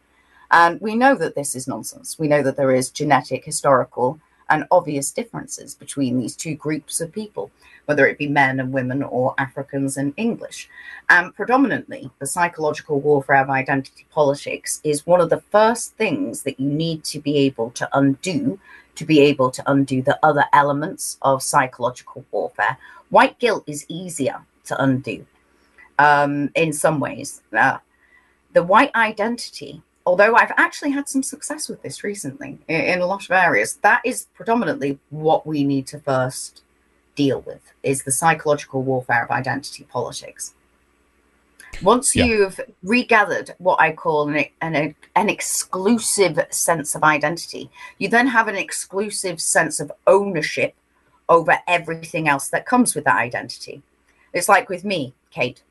And 0.50 0.80
we 0.80 0.96
know 0.96 1.14
that 1.14 1.36
this 1.36 1.54
is 1.54 1.68
nonsense. 1.68 2.18
We 2.18 2.26
know 2.26 2.42
that 2.42 2.56
there 2.56 2.74
is 2.74 2.90
genetic, 2.90 3.44
historical, 3.44 4.18
and 4.50 4.66
obvious 4.70 5.10
differences 5.10 5.74
between 5.74 6.18
these 6.18 6.36
two 6.36 6.54
groups 6.54 7.00
of 7.00 7.12
people, 7.12 7.50
whether 7.86 8.06
it 8.06 8.18
be 8.18 8.28
men 8.28 8.60
and 8.60 8.72
women 8.72 9.02
or 9.02 9.34
Africans 9.38 9.96
and 9.96 10.12
English. 10.16 10.68
And 11.08 11.34
predominantly, 11.34 12.10
the 12.18 12.26
psychological 12.26 13.00
warfare 13.00 13.42
of 13.42 13.50
identity 13.50 14.06
politics 14.10 14.80
is 14.84 15.06
one 15.06 15.20
of 15.20 15.30
the 15.30 15.40
first 15.50 15.96
things 15.96 16.42
that 16.42 16.60
you 16.60 16.68
need 16.68 17.04
to 17.04 17.20
be 17.20 17.36
able 17.38 17.70
to 17.72 17.88
undo 17.92 18.58
to 18.96 19.06
be 19.06 19.20
able 19.20 19.50
to 19.50 19.62
undo 19.70 20.02
the 20.02 20.18
other 20.22 20.44
elements 20.52 21.16
of 21.22 21.42
psychological 21.42 22.22
warfare. 22.32 22.76
White 23.08 23.38
guilt 23.38 23.64
is 23.66 23.86
easier 23.88 24.44
to 24.64 24.82
undo 24.82 25.24
um, 25.98 26.50
in 26.54 26.72
some 26.72 27.00
ways. 27.00 27.40
Uh, 27.50 27.78
the 28.52 28.62
white 28.62 28.94
identity 28.94 29.82
although 30.10 30.34
I've 30.34 30.52
actually 30.56 30.90
had 30.90 31.08
some 31.08 31.22
success 31.22 31.68
with 31.68 31.82
this 31.82 32.02
recently 32.02 32.58
in, 32.66 32.80
in, 32.80 33.00
a 33.00 33.06
lot 33.06 33.24
of 33.24 33.30
areas, 33.30 33.76
that 33.82 34.02
is 34.04 34.26
predominantly 34.34 34.98
what 35.10 35.46
we 35.46 35.62
need 35.62 35.86
to 35.86 36.00
first 36.00 36.62
deal 37.14 37.42
with 37.42 37.62
is 37.84 38.02
the 38.02 38.10
psychological 38.10 38.82
warfare 38.82 39.22
of 39.24 39.30
identity 39.30 39.84
politics. 39.84 40.54
Once 41.80 42.16
yeah. 42.16 42.24
you've 42.24 42.60
regathered 42.82 43.54
what 43.58 43.80
I 43.80 43.92
call 43.92 44.28
an, 44.28 44.46
an, 44.60 44.96
an 45.14 45.28
exclusive 45.28 46.40
sense 46.50 46.96
of 46.96 47.04
identity, 47.04 47.70
you 47.98 48.08
then 48.08 48.26
have 48.26 48.48
an 48.48 48.56
exclusive 48.56 49.40
sense 49.40 49.78
of 49.78 49.92
ownership 50.08 50.74
over 51.28 51.56
everything 51.68 52.26
else 52.26 52.48
that 52.48 52.66
comes 52.66 52.96
with 52.96 53.04
that 53.04 53.16
identity. 53.16 53.80
It's 54.32 54.48
like 54.48 54.68
with 54.68 54.84
me, 54.84 55.14
Kate, 55.30 55.62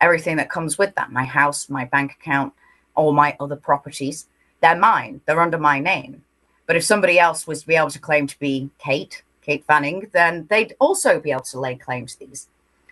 everything 0.00 0.38
that 0.38 0.48
comes 0.48 0.78
with 0.78 0.94
that 0.94 1.12
my 1.12 1.24
house, 1.24 1.68
my 1.68 1.84
bank 1.84 2.12
account, 2.12 2.54
all 2.94 3.12
my 3.12 3.36
other 3.40 3.56
properties. 3.56 4.26
They're 4.60 4.76
mine, 4.76 5.20
they're 5.26 5.40
under 5.40 5.58
my 5.58 5.80
name. 5.80 6.22
But 6.66 6.76
if 6.76 6.84
somebody 6.84 7.18
else 7.18 7.46
was 7.46 7.62
to 7.62 7.66
be 7.66 7.74
able 7.74 7.90
to 7.90 7.98
claim 7.98 8.26
to 8.26 8.38
be 8.38 8.70
Kate, 8.78 9.22
Kate 9.42 9.64
Fanning, 9.66 10.08
then 10.12 10.46
they'd 10.48 10.76
also 10.78 11.20
be 11.20 11.32
able 11.32 11.42
to 11.42 11.60
lay 11.60 11.74
claim 11.74 12.06
to 12.06 12.18
these. 12.18 12.48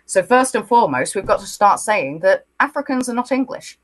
So, 0.06 0.22
first 0.22 0.56
and 0.56 0.66
foremost, 0.66 1.14
we've 1.14 1.24
got 1.24 1.40
to 1.40 1.46
start 1.46 1.78
saying 1.78 2.18
that 2.20 2.44
Africans 2.58 3.08
are 3.08 3.14
not 3.14 3.30
English. 3.30 3.78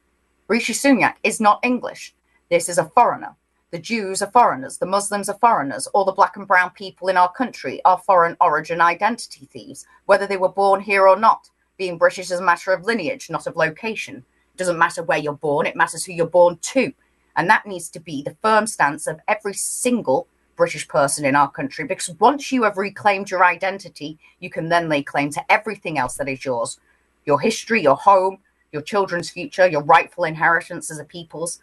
Rishi 0.48 0.72
Sunak 0.72 1.14
is 1.22 1.40
not 1.40 1.60
English. 1.62 2.14
This 2.50 2.68
is 2.68 2.78
a 2.78 2.90
foreigner. 2.90 3.36
The 3.70 3.78
Jews 3.78 4.22
are 4.22 4.30
foreigners. 4.30 4.78
The 4.78 4.86
Muslims 4.86 5.28
are 5.28 5.38
foreigners. 5.38 5.86
All 5.88 6.04
the 6.04 6.12
black 6.12 6.36
and 6.36 6.46
brown 6.46 6.70
people 6.70 7.08
in 7.08 7.16
our 7.16 7.30
country 7.32 7.80
are 7.84 7.98
foreign 7.98 8.36
origin 8.40 8.80
identity 8.80 9.46
thieves, 9.46 9.86
whether 10.06 10.26
they 10.26 10.36
were 10.36 10.48
born 10.48 10.80
here 10.80 11.06
or 11.06 11.16
not. 11.16 11.50
Being 11.76 11.98
British 11.98 12.30
is 12.30 12.40
a 12.40 12.44
matter 12.44 12.72
of 12.72 12.84
lineage, 12.84 13.28
not 13.28 13.46
of 13.46 13.56
location. 13.56 14.24
Doesn't 14.56 14.78
matter 14.78 15.02
where 15.02 15.18
you're 15.18 15.34
born, 15.34 15.66
it 15.66 15.76
matters 15.76 16.04
who 16.04 16.12
you're 16.12 16.26
born 16.26 16.58
to. 16.60 16.92
And 17.36 17.50
that 17.50 17.66
needs 17.66 17.90
to 17.90 18.00
be 18.00 18.22
the 18.22 18.36
firm 18.42 18.66
stance 18.66 19.06
of 19.06 19.20
every 19.28 19.54
single 19.54 20.26
British 20.56 20.88
person 20.88 21.24
in 21.24 21.36
our 21.36 21.50
country 21.50 21.84
because 21.84 22.10
once 22.18 22.50
you 22.50 22.62
have 22.62 22.78
reclaimed 22.78 23.30
your 23.30 23.44
identity, 23.44 24.18
you 24.40 24.48
can 24.48 24.68
then 24.70 24.88
lay 24.88 25.02
claim 25.02 25.30
to 25.30 25.52
everything 25.52 25.98
else 25.98 26.16
that 26.16 26.28
is 26.28 26.44
yours 26.44 26.80
your 27.26 27.40
history, 27.40 27.82
your 27.82 27.96
home, 27.96 28.38
your 28.70 28.82
children's 28.82 29.30
future, 29.30 29.66
your 29.66 29.82
rightful 29.82 30.22
inheritance 30.22 30.92
as 30.92 30.98
a 31.00 31.04
people's. 31.04 31.60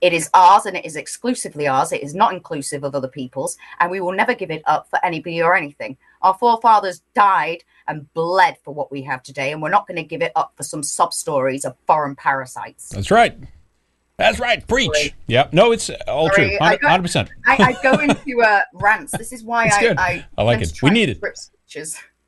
It 0.00 0.12
is 0.12 0.28
ours 0.34 0.66
and 0.66 0.76
it 0.76 0.84
is 0.84 0.96
exclusively 0.96 1.66
ours. 1.66 1.92
It 1.92 2.02
is 2.02 2.14
not 2.14 2.32
inclusive 2.32 2.84
of 2.84 2.94
other 2.94 3.08
people's, 3.08 3.56
and 3.80 3.90
we 3.90 4.00
will 4.00 4.12
never 4.12 4.34
give 4.34 4.50
it 4.50 4.62
up 4.66 4.88
for 4.90 5.04
anybody 5.04 5.42
or 5.42 5.54
anything. 5.54 5.96
Our 6.22 6.34
forefathers 6.34 7.02
died 7.14 7.64
and 7.88 8.12
bled 8.14 8.56
for 8.64 8.74
what 8.74 8.90
we 8.90 9.02
have 9.02 9.22
today, 9.22 9.52
and 9.52 9.62
we're 9.62 9.70
not 9.70 9.86
going 9.86 9.96
to 9.96 10.02
give 10.02 10.22
it 10.22 10.32
up 10.36 10.52
for 10.56 10.62
some 10.62 10.82
sub 10.82 11.14
stories 11.14 11.64
of 11.64 11.76
foreign 11.86 12.16
parasites. 12.16 12.90
That's 12.90 13.10
right. 13.10 13.36
That's 14.16 14.40
right. 14.40 14.66
Preach. 14.66 14.90
Sorry. 14.94 15.14
Yep. 15.26 15.52
No, 15.52 15.72
it's 15.72 15.90
all 16.08 16.30
Sorry. 16.30 16.48
true. 16.48 16.58
100 16.58 17.02
percent. 17.02 17.30
I, 17.46 17.56
I, 17.78 17.82
go 17.82 17.92
into 18.00 18.42
uh, 18.42 18.62
rants. 18.72 19.12
This 19.16 19.32
is 19.32 19.44
why 19.44 19.66
I, 19.66 19.94
I, 19.98 20.26
I 20.38 20.42
like 20.42 20.62
it. 20.62 20.82
We 20.82 20.90
need 20.90 21.10
it. 21.10 21.20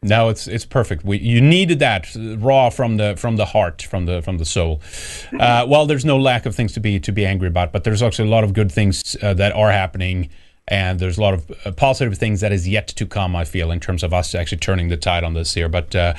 No, 0.03 0.29
it's 0.29 0.47
it's 0.47 0.65
perfect. 0.65 1.05
We 1.05 1.19
you 1.19 1.41
needed 1.41 1.81
that 1.81 2.07
raw 2.39 2.70
from 2.70 2.99
the 2.99 3.16
from 3.16 3.37
the 3.37 3.47
heart, 3.47 3.83
from 3.83 4.07
the 4.07 4.23
from 4.23 4.39
the 4.39 4.45
soul. 4.45 4.81
Uh, 5.39 5.65
well, 5.69 5.87
there's 5.87 6.05
no 6.05 6.19
lack 6.19 6.47
of 6.47 6.55
things 6.55 6.73
to 6.73 6.81
be 6.81 6.99
to 6.99 7.12
be 7.12 7.25
angry 7.25 7.49
about, 7.49 7.70
but 7.70 7.85
there's 7.85 8.03
actually 8.03 8.27
a 8.29 8.31
lot 8.31 8.45
of 8.45 8.55
good 8.55 8.73
things 8.73 9.16
uh, 9.23 9.35
that 9.35 9.53
are 9.53 9.70
happening, 9.70 10.31
and 10.66 10.99
there's 10.99 11.19
a 11.19 11.20
lot 11.20 11.35
of 11.35 11.51
uh, 11.65 11.70
positive 11.73 12.16
things 12.19 12.41
that 12.41 12.51
is 12.51 12.66
yet 12.66 12.89
to 12.89 13.07
come. 13.07 13.37
I 13.37 13.45
feel 13.45 13.70
in 13.70 13.79
terms 13.79 14.03
of 14.03 14.12
us 14.12 14.35
actually 14.35 14.59
turning 14.59 14.89
the 14.89 14.97
tide 14.97 15.25
on 15.25 15.35
this 15.35 15.55
here, 15.55 15.69
but. 15.69 15.95
Uh, 15.95 16.15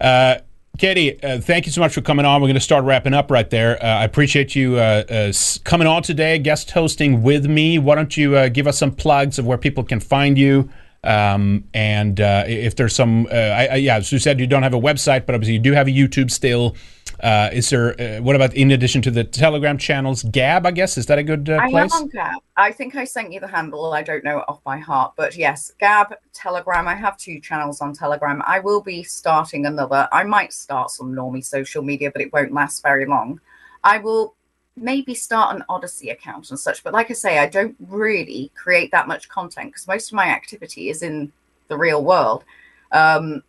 uh, 0.00 0.36
Katie, 0.76 1.22
uh, 1.22 1.40
thank 1.40 1.66
you 1.66 1.72
so 1.72 1.80
much 1.80 1.94
for 1.94 2.00
coming 2.00 2.26
on. 2.26 2.40
We're 2.40 2.48
going 2.48 2.54
to 2.54 2.60
start 2.60 2.84
wrapping 2.84 3.14
up 3.14 3.30
right 3.30 3.48
there. 3.48 3.80
Uh, 3.80 3.86
I 3.86 4.04
appreciate 4.04 4.56
you 4.56 4.76
uh, 4.76 5.04
uh 5.08 5.32
coming 5.62 5.86
on 5.86 6.02
today, 6.02 6.36
guest 6.40 6.72
hosting 6.72 7.22
with 7.22 7.46
me. 7.46 7.78
Why 7.78 7.94
don't 7.94 8.16
you 8.16 8.34
uh, 8.34 8.48
give 8.48 8.66
us 8.66 8.78
some 8.78 8.90
plugs 8.90 9.38
of 9.38 9.46
where 9.46 9.58
people 9.58 9.84
can 9.84 10.00
find 10.00 10.36
you? 10.36 10.68
Um, 11.04 11.64
and 11.74 12.20
uh, 12.20 12.44
if 12.46 12.76
there's 12.76 12.94
some, 12.94 13.28
I, 13.30 13.68
I, 13.68 13.74
yeah, 13.76 13.96
as 13.96 14.10
you 14.10 14.18
said, 14.18 14.40
you 14.40 14.46
don't 14.46 14.62
have 14.62 14.74
a 14.74 14.80
website, 14.80 15.26
but 15.26 15.34
obviously 15.34 15.54
you 15.54 15.60
do 15.60 15.72
have 15.72 15.86
a 15.86 15.90
YouTube 15.90 16.30
still. 16.30 16.74
Uh, 17.22 17.48
is 17.52 17.70
there? 17.70 17.98
Uh, 18.00 18.20
what 18.20 18.34
about 18.34 18.54
in 18.54 18.70
addition 18.72 19.00
to 19.02 19.10
the 19.10 19.22
Telegram 19.22 19.78
channels, 19.78 20.24
Gab? 20.24 20.66
I 20.66 20.72
guess 20.72 20.98
is 20.98 21.06
that 21.06 21.18
a 21.18 21.22
good 21.22 21.48
uh, 21.48 21.60
place? 21.68 21.92
I 21.92 21.96
am 21.96 22.02
on 22.02 22.08
Gab. 22.08 22.42
I 22.56 22.72
think 22.72 22.96
I 22.96 23.04
sent 23.04 23.32
you 23.32 23.40
the 23.40 23.46
handle. 23.46 23.92
I 23.92 24.02
don't 24.02 24.24
know 24.24 24.38
it 24.38 24.44
off 24.48 24.62
by 24.64 24.78
heart, 24.78 25.12
but 25.16 25.36
yes, 25.36 25.72
Gab, 25.78 26.14
Telegram. 26.32 26.88
I 26.88 26.94
have 26.94 27.16
two 27.16 27.40
channels 27.40 27.80
on 27.80 27.94
Telegram. 27.94 28.42
I 28.46 28.60
will 28.60 28.80
be 28.80 29.02
starting 29.02 29.66
another. 29.66 30.08
I 30.10 30.24
might 30.24 30.52
start 30.52 30.90
some 30.90 31.14
normie 31.14 31.44
social 31.44 31.82
media, 31.82 32.10
but 32.10 32.20
it 32.20 32.32
won't 32.32 32.52
last 32.52 32.82
very 32.82 33.06
long. 33.06 33.40
I 33.84 33.98
will 33.98 34.34
maybe 34.76 35.14
start 35.14 35.54
an 35.54 35.64
Odysee 35.68 36.10
account 36.10 36.50
and 36.50 36.58
such, 36.58 36.82
but 36.82 36.92
like 36.92 37.10
I 37.10 37.14
say, 37.14 37.38
I 37.38 37.46
don't 37.46 37.76
really 37.78 38.50
create 38.54 38.90
that 38.90 39.08
much 39.08 39.28
content 39.28 39.68
because 39.68 39.86
most 39.86 40.10
of 40.10 40.16
my 40.16 40.26
activity 40.26 40.90
is 40.90 41.02
in 41.02 41.32
the 41.68 41.76
real 41.76 42.04
world. 42.04 42.44
Um, 42.92 43.42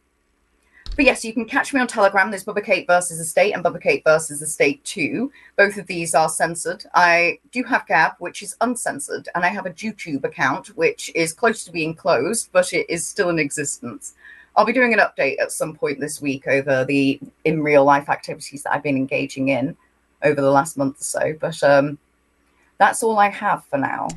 but 0.96 1.04
yes, 1.04 1.26
you 1.26 1.34
can 1.34 1.46
catch 1.46 1.74
me 1.74 1.82
on 1.82 1.88
Telegram. 1.88 2.30
There's 2.30 2.46
Bubba 2.46 2.64
Kate 2.64 2.88
versus 2.88 3.20
Estate 3.20 3.52
and 3.52 3.64
Bubba 3.64 3.82
Kate 3.82 4.04
versus 4.06 4.42
Estate 4.42 4.84
2. 4.86 5.30
Both 5.58 5.78
of 5.78 5.88
these 5.88 6.16
are 6.16 6.30
censored. 6.30 6.86
I 6.94 7.40
do 7.52 7.64
have 7.64 7.86
Gab, 7.86 8.14
which 8.20 8.42
is 8.42 8.56
uncensored, 8.62 9.28
and 9.36 9.44
I 9.44 9.50
have 9.50 9.66
a 9.66 9.72
YouTube 9.72 10.24
account, 10.24 10.68
which 10.78 11.12
is 11.14 11.34
close 11.34 11.66
to 11.66 11.72
being 11.72 11.96
closed, 11.96 12.50
but 12.54 12.72
it 12.72 12.90
is 12.90 13.06
still 13.06 13.30
in 13.30 13.40
existence. 13.40 14.14
I'll 14.56 14.66
be 14.66 14.72
doing 14.72 14.94
an 14.94 15.00
update 15.00 15.38
at 15.42 15.52
some 15.52 15.76
point 15.76 16.00
this 16.00 16.22
week 16.22 16.48
over 16.48 16.86
the 16.86 17.20
in 17.44 17.62
real 17.62 17.84
life 17.84 18.08
activities 18.08 18.64
that 18.64 18.74
I've 18.74 18.84
been 18.84 18.96
engaging 18.96 19.50
in 19.50 19.76
over 20.24 20.42
the 20.42 20.52
last 20.52 20.78
month 20.78 21.02
or 21.02 21.04
so. 21.04 21.34
But 21.40 21.62
um, 21.64 21.98
that's 22.78 23.04
all 23.04 23.20
I 23.20 23.30
have 23.30 23.66
for 23.66 23.78
now. 23.78 24.08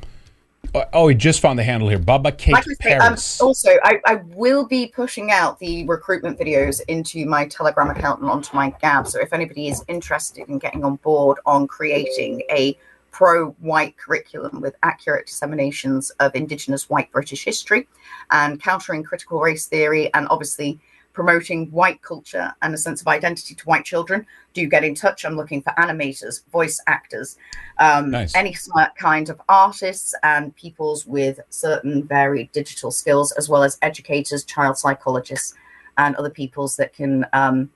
Uh, 0.74 0.84
oh, 0.92 1.06
we 1.06 1.14
just 1.14 1.40
found 1.40 1.58
the 1.58 1.62
handle 1.62 1.88
here. 1.88 1.98
Bubba 1.98 2.36
Kate 2.36 2.52
like 2.52 2.64
say, 2.64 2.94
um, 2.94 3.00
Paris. 3.00 3.40
Um, 3.40 3.46
also, 3.46 3.70
I, 3.84 4.00
I, 4.04 4.14
will 4.34 4.66
be 4.66 4.88
pushing 4.88 5.30
out 5.30 5.58
the 5.58 5.86
recruitment 5.86 6.38
videos 6.38 6.82
into 6.88 7.24
my 7.24 7.46
Telegram 7.46 7.88
account 7.88 8.20
and 8.20 8.28
onto 8.28 8.54
my 8.54 8.74
Gab. 8.82 9.06
So 9.06 9.18
if 9.20 9.32
anybody 9.32 9.68
is 9.68 9.82
interested 9.88 10.48
in 10.48 10.58
getting 10.58 10.84
on 10.84 10.96
board 10.96 11.38
on 11.46 11.66
creating 11.66 12.42
a 12.50 12.76
pro-white 13.12 13.96
curriculum 13.96 14.60
with 14.60 14.76
accurate 14.82 15.26
disseminations 15.26 16.10
of 16.20 16.34
Indigenous 16.34 16.90
white 16.90 17.10
British 17.12 17.44
history 17.44 17.88
and 18.30 18.60
countering 18.62 19.02
critical 19.02 19.40
race 19.40 19.66
theory 19.66 20.12
and 20.12 20.28
obviously 20.28 20.78
promoting 21.18 21.66
white 21.72 22.00
culture 22.00 22.54
and 22.62 22.72
a 22.72 22.78
sense 22.78 23.00
of 23.00 23.08
identity 23.08 23.52
to 23.52 23.64
white 23.64 23.84
children, 23.84 24.24
do 24.54 24.68
get 24.68 24.84
in 24.84 24.94
touch. 24.94 25.24
I'm 25.24 25.34
looking 25.34 25.60
for 25.60 25.72
animators, 25.76 26.44
voice 26.52 26.80
actors, 26.86 27.36
um, 27.80 28.12
nice. 28.12 28.36
any 28.36 28.56
kind 28.96 29.28
of 29.28 29.42
artists 29.48 30.14
and 30.22 30.54
peoples 30.54 31.06
with 31.08 31.40
certain 31.50 32.04
varied 32.04 32.52
digital 32.52 32.92
skills, 32.92 33.32
as 33.32 33.48
well 33.48 33.64
as 33.64 33.78
educators, 33.82 34.44
child 34.44 34.78
psychologists, 34.78 35.54
and 35.96 36.14
other 36.14 36.30
peoples 36.30 36.76
that 36.76 36.92
can 36.92 37.26
um, 37.32 37.68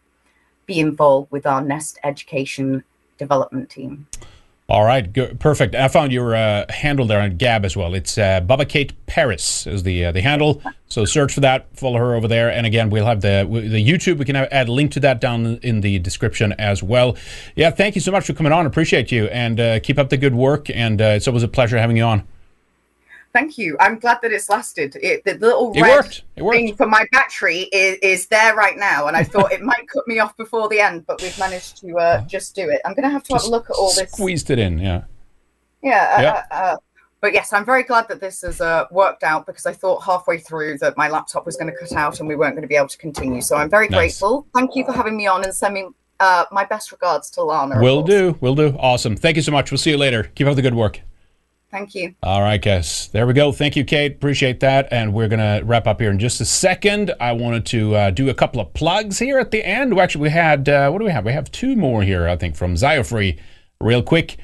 be 0.65 0.79
involved 0.79 1.33
with 1.33 1.45
our 1.45 1.61
Nest 1.61 1.99
Education 2.05 2.85
Development 3.19 3.69
Team. 3.69 4.07
All 4.69 4.85
right, 4.85 5.13
good, 5.13 5.39
perfect. 5.41 5.75
I 5.75 5.89
found 5.89 6.13
your 6.13 6.35
uh, 6.35 6.65
handle 6.71 7.05
there 7.05 7.21
on 7.21 7.37
Gab 7.37 7.65
as 7.65 7.77
well. 7.77 7.95
It's 7.95 8.17
uh, 8.17 8.41
Bubba 8.41 8.67
Kate 8.67 8.95
Paris 9.07 9.67
is 9.67 9.83
the 9.83 10.07
uh, 10.07 10.13
the 10.13 10.23
handle. 10.23 10.63
So 10.89 11.05
search 11.05 11.35
for 11.35 11.41
that, 11.41 11.67
follow 11.77 11.99
her 11.99 12.15
over 12.15 12.29
there, 12.29 12.51
and 12.51 12.65
again, 12.65 12.89
we'll 12.89 13.05
have 13.05 13.21
the 13.21 13.47
the 13.51 13.87
YouTube. 13.87 14.19
We 14.19 14.25
can 14.25 14.37
add 14.37 14.69
a 14.69 14.73
link 14.73 14.93
to 14.93 15.01
that 15.01 15.21
down 15.21 15.59
in 15.63 15.81
the 15.81 15.99
description 15.99 16.55
as 16.59 16.83
well. 16.83 17.17
Yeah, 17.57 17.71
thank 17.71 17.97
you 17.97 18.01
so 18.01 18.13
much 18.13 18.25
for 18.25 18.33
coming 18.35 18.53
on. 18.53 18.65
Appreciate 18.65 19.11
you, 19.11 19.27
and 19.27 19.61
uh, 19.61 19.81
keep 19.81 19.99
up 19.99 20.11
the 20.11 20.17
good 20.17 20.35
work. 20.35 20.71
And 20.71 21.03
uh, 21.03 21.17
it's 21.17 21.27
always 21.27 21.43
a 21.43 21.49
pleasure 21.49 21.77
having 21.77 21.97
you 21.97 22.05
on. 22.05 22.23
Thank 23.33 23.57
you. 23.57 23.77
I'm 23.81 23.99
glad 23.99 24.19
that 24.23 24.31
it's 24.33 24.51
lasted. 24.51 24.97
It, 24.97 25.25
the 25.25 25.35
little 25.35 25.73
it 25.75 25.81
red 25.81 25.97
worked. 25.97 26.23
It 26.37 26.43
worked. 26.43 26.57
thing 26.57 26.77
for 26.77 26.87
my 26.87 27.07
battery 27.13 27.61
is, 27.73 27.99
is 28.03 28.27
there 28.27 28.55
right 28.55 28.77
now, 28.77 29.07
and 29.07 29.17
I 29.17 29.25
thought 29.25 29.53
it 29.53 29.63
might 29.63 29.89
cut 29.89 30.07
me 30.07 30.19
off 30.19 30.37
before 30.37 30.69
the 30.69 30.81
end, 30.81 31.07
but 31.07 31.23
we've 31.23 31.39
managed 31.39 31.79
to 31.79 31.99
uh, 31.99 32.21
just 32.27 32.55
do 32.55 32.69
it. 32.69 32.83
I'm 32.85 32.93
going 32.93 33.05
to 33.05 33.11
have 33.11 33.23
to 33.25 33.33
just 33.33 33.47
have 33.47 33.49
a 33.49 33.51
look 33.51 33.71
at 33.71 33.77
all 33.77 33.93
this. 33.95 34.13
Squeezed 34.13 34.51
it 34.51 34.59
in, 34.59 34.79
yeah. 34.79 35.05
Yeah. 35.83 36.15
Uh, 36.17 36.21
yep. 36.21 36.47
Uh, 36.51 36.55
uh, 36.55 36.77
but 37.23 37.33
yes, 37.33 37.53
I'm 37.53 37.65
very 37.65 37.85
glad 37.85 38.09
that 38.09 38.21
this 38.21 38.43
has 38.43 38.61
uh, 38.61 38.87
worked 38.91 39.23
out 39.23 39.47
because 39.47 39.65
I 39.65 39.73
thought 39.73 40.03
halfway 40.03 40.39
through 40.39 40.79
that 40.79 40.97
my 40.97 41.09
laptop 41.09 41.47
was 41.47 41.57
going 41.57 41.73
to 41.73 41.79
cut 41.79 41.93
out 41.93 42.19
and 42.19 42.29
we 42.29 42.35
weren't 42.35 42.55
going 42.55 42.63
to 42.63 42.69
be 42.69 42.75
able 42.75 42.89
to 42.89 42.99
continue. 42.99 43.41
So 43.41 43.57
I'm 43.57 43.71
very 43.71 43.89
nice. 43.89 44.19
grateful. 44.19 44.47
Thank 44.55 44.75
you 44.75 44.85
for 44.85 44.93
having 44.93 45.17
me 45.17 45.29
on 45.29 45.45
and 45.45 45.55
sending 45.55 45.95
uh, 46.19 46.47
my 46.51 46.65
best 46.65 46.91
regards 46.91 47.31
to 47.31 47.43
Lana. 47.43 47.81
Will 47.81 48.03
do. 48.03 48.37
Will 48.41 48.57
do. 48.57 48.77
Awesome. 48.79 49.17
Thank 49.17 49.37
you 49.37 49.43
so 49.43 49.53
much. 49.53 49.71
We'll 49.71 49.79
see 49.79 49.91
you 49.91 49.99
later. 49.99 50.25
Keep 50.35 50.49
up 50.49 50.57
the 50.57 50.63
good 50.63 50.75
work. 50.75 51.01
Thank 51.73 51.95
you. 51.95 52.15
All 52.23 52.43
right, 52.43 52.61
guys. 52.61 53.09
There 53.09 53.27
we 53.27 53.33
go. 53.33 53.51
Thank 53.51 53.77
you, 53.77 53.85
Kate. 53.85 54.13
Appreciate 54.13 54.61
that. 54.61 54.89
And 54.93 55.15
we're 55.15 55.29
going 55.29 55.41
to 55.41 55.65
wrap 55.65 55.87
up 55.87 56.01
here 56.03 56.11
in 56.11 56.19
just 56.19 56.39
a 56.43 56.45
second. 56.45 57.15
I 57.19 57.33
wanted 57.33 57.65
to 57.67 57.97
uh, 57.97 58.11
do 58.11 58.29
a 58.29 58.35
couple 58.35 58.61
of 58.61 58.75
plugs 58.75 59.19
here 59.19 59.39
at 59.39 59.51
the 59.53 59.65
end. 59.65 59.95
Well, 59.95 60.05
actually, 60.05 60.21
we 60.23 60.31
had, 60.31 60.69
uh, 60.69 60.91
what 60.91 60.99
do 60.99 61.07
we 61.07 61.11
have? 61.11 61.25
We 61.25 61.33
have 61.33 61.51
two 61.51 61.75
more 61.75 62.03
here, 62.03 62.29
I 62.29 62.37
think, 62.37 62.57
from 62.57 62.75
Ziofree. 62.75 63.41
Real 63.81 64.03
quick. 64.03 64.37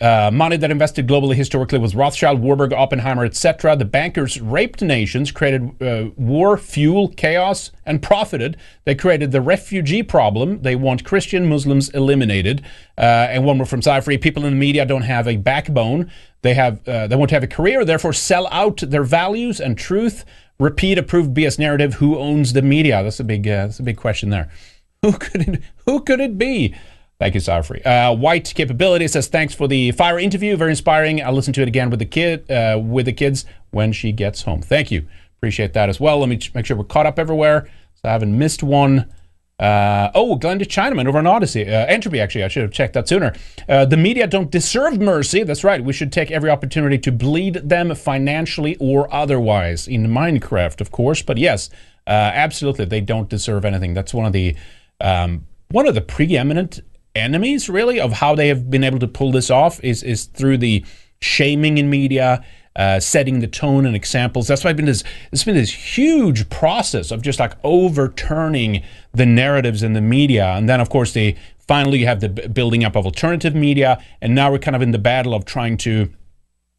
Uh, 0.00 0.30
money 0.30 0.58
that 0.58 0.70
invested 0.70 1.06
globally 1.06 1.34
historically 1.34 1.78
was 1.78 1.94
Rothschild, 1.94 2.40
Warburg, 2.40 2.72
Oppenheimer, 2.72 3.24
etc. 3.24 3.76
The 3.76 3.86
bankers 3.86 4.40
raped 4.40 4.82
nations, 4.82 5.32
created 5.32 5.82
uh, 5.82 6.10
war, 6.16 6.58
fuel, 6.58 7.08
chaos, 7.08 7.70
and 7.86 8.02
profited. 8.02 8.58
They 8.84 8.94
created 8.94 9.32
the 9.32 9.40
refugee 9.40 10.02
problem. 10.02 10.60
They 10.62 10.76
want 10.76 11.04
Christian 11.04 11.48
Muslims 11.48 11.88
eliminated. 11.90 12.62
Uh, 12.98 13.28
and 13.30 13.44
one 13.44 13.56
more 13.56 13.66
from 13.66 13.80
Cyfree. 13.80 14.20
People 14.20 14.44
in 14.44 14.52
the 14.52 14.58
media 14.58 14.84
don't 14.84 15.02
have 15.02 15.26
a 15.26 15.36
backbone. 15.36 16.10
They 16.46 16.54
have 16.54 16.86
uh, 16.86 17.08
they 17.08 17.16
want 17.16 17.30
to 17.30 17.34
have 17.34 17.42
a 17.42 17.48
career, 17.48 17.84
therefore 17.84 18.12
sell 18.12 18.46
out 18.52 18.76
their 18.76 19.02
values 19.02 19.60
and 19.60 19.76
truth. 19.76 20.24
Repeat 20.60 20.96
approved 20.96 21.36
BS 21.36 21.58
narrative. 21.58 21.94
Who 21.94 22.16
owns 22.16 22.52
the 22.52 22.62
media? 22.62 23.02
That's 23.02 23.18
a 23.18 23.24
big 23.24 23.48
uh, 23.48 23.66
that's 23.66 23.80
a 23.80 23.82
big 23.82 23.96
question 23.96 24.30
there. 24.30 24.48
Who 25.02 25.12
could 25.12 25.48
it, 25.48 25.62
who 25.84 26.00
could 26.02 26.20
it 26.20 26.38
be? 26.38 26.74
Thank 27.18 27.34
you, 27.34 27.40
Sarfree. 27.40 27.84
Uh, 27.84 28.14
White 28.16 28.52
Capability 28.54 29.06
says 29.08 29.26
thanks 29.26 29.54
for 29.54 29.68
the 29.68 29.90
fire 29.92 30.18
interview, 30.18 30.56
very 30.56 30.70
inspiring. 30.70 31.22
I'll 31.22 31.32
listen 31.32 31.52
to 31.54 31.62
it 31.62 31.68
again 31.68 31.90
with 31.90 31.98
the 31.98 32.06
kid 32.06 32.50
uh, 32.50 32.78
with 32.78 33.06
the 33.06 33.12
kids 33.12 33.44
when 33.70 33.92
she 33.92 34.12
gets 34.12 34.42
home. 34.42 34.62
Thank 34.62 34.90
you, 34.90 35.06
appreciate 35.38 35.72
that 35.74 35.88
as 35.88 35.98
well. 35.98 36.18
Let 36.20 36.28
me 36.28 36.40
make 36.54 36.64
sure 36.64 36.76
we're 36.76 36.84
caught 36.84 37.06
up 37.06 37.18
everywhere, 37.18 37.68
so 37.94 38.08
I 38.08 38.12
haven't 38.12 38.36
missed 38.36 38.62
one. 38.62 39.12
Uh, 39.58 40.10
oh, 40.14 40.36
Glenda 40.36 40.62
Chinaman 40.62 41.06
over 41.06 41.18
on 41.18 41.26
Odysee. 41.26 41.66
Uh, 41.66 41.86
Entropy, 41.86 42.20
actually, 42.20 42.44
I 42.44 42.48
should 42.48 42.62
have 42.62 42.72
checked 42.72 42.92
that 42.92 43.08
sooner. 43.08 43.34
Uh, 43.68 43.86
the 43.86 43.96
media 43.96 44.26
don't 44.26 44.50
deserve 44.50 45.00
mercy. 45.00 45.44
That's 45.44 45.64
right. 45.64 45.82
We 45.82 45.94
should 45.94 46.12
take 46.12 46.30
every 46.30 46.50
opportunity 46.50 46.98
to 46.98 47.12
bleed 47.12 47.54
them 47.54 47.94
financially 47.94 48.76
or 48.78 49.12
otherwise. 49.12 49.88
In 49.88 50.08
Minecraft, 50.08 50.80
of 50.82 50.90
course, 50.90 51.22
but 51.22 51.38
yes, 51.38 51.70
uh, 52.06 52.10
absolutely, 52.10 52.84
they 52.84 53.00
don't 53.00 53.30
deserve 53.30 53.64
anything. 53.64 53.94
That's 53.94 54.12
one 54.12 54.26
of 54.26 54.32
the 54.32 54.56
um, 55.00 55.46
one 55.70 55.86
of 55.86 55.94
the 55.94 56.00
preeminent 56.00 56.80
enemies, 57.14 57.68
really, 57.68 57.98
of 57.98 58.12
how 58.12 58.34
they 58.34 58.48
have 58.48 58.70
been 58.70 58.84
able 58.84 58.98
to 58.98 59.08
pull 59.08 59.32
this 59.32 59.50
off 59.50 59.82
is 59.82 60.02
is 60.02 60.26
through 60.26 60.58
the 60.58 60.84
shaming 61.20 61.78
in 61.78 61.88
media. 61.88 62.44
Uh, 62.76 63.00
setting 63.00 63.40
the 63.40 63.46
tone 63.46 63.86
and 63.86 63.96
examples. 63.96 64.46
That's 64.46 64.62
why 64.62 64.70
it's 64.70 64.76
been 64.76 64.84
this. 64.84 65.02
It's 65.32 65.44
been 65.44 65.54
this 65.54 65.96
huge 65.96 66.50
process 66.50 67.10
of 67.10 67.22
just 67.22 67.40
like 67.40 67.54
overturning 67.64 68.82
the 69.14 69.24
narratives 69.24 69.82
in 69.82 69.94
the 69.94 70.02
media, 70.02 70.48
and 70.48 70.68
then 70.68 70.80
of 70.80 70.90
course 70.90 71.14
they 71.14 71.36
finally 71.66 72.00
you 72.00 72.06
have 72.06 72.20
the 72.20 72.28
building 72.28 72.84
up 72.84 72.94
of 72.94 73.06
alternative 73.06 73.54
media, 73.54 74.04
and 74.20 74.34
now 74.34 74.50
we're 74.50 74.58
kind 74.58 74.76
of 74.76 74.82
in 74.82 74.90
the 74.90 74.98
battle 74.98 75.32
of 75.32 75.46
trying 75.46 75.78
to 75.78 76.10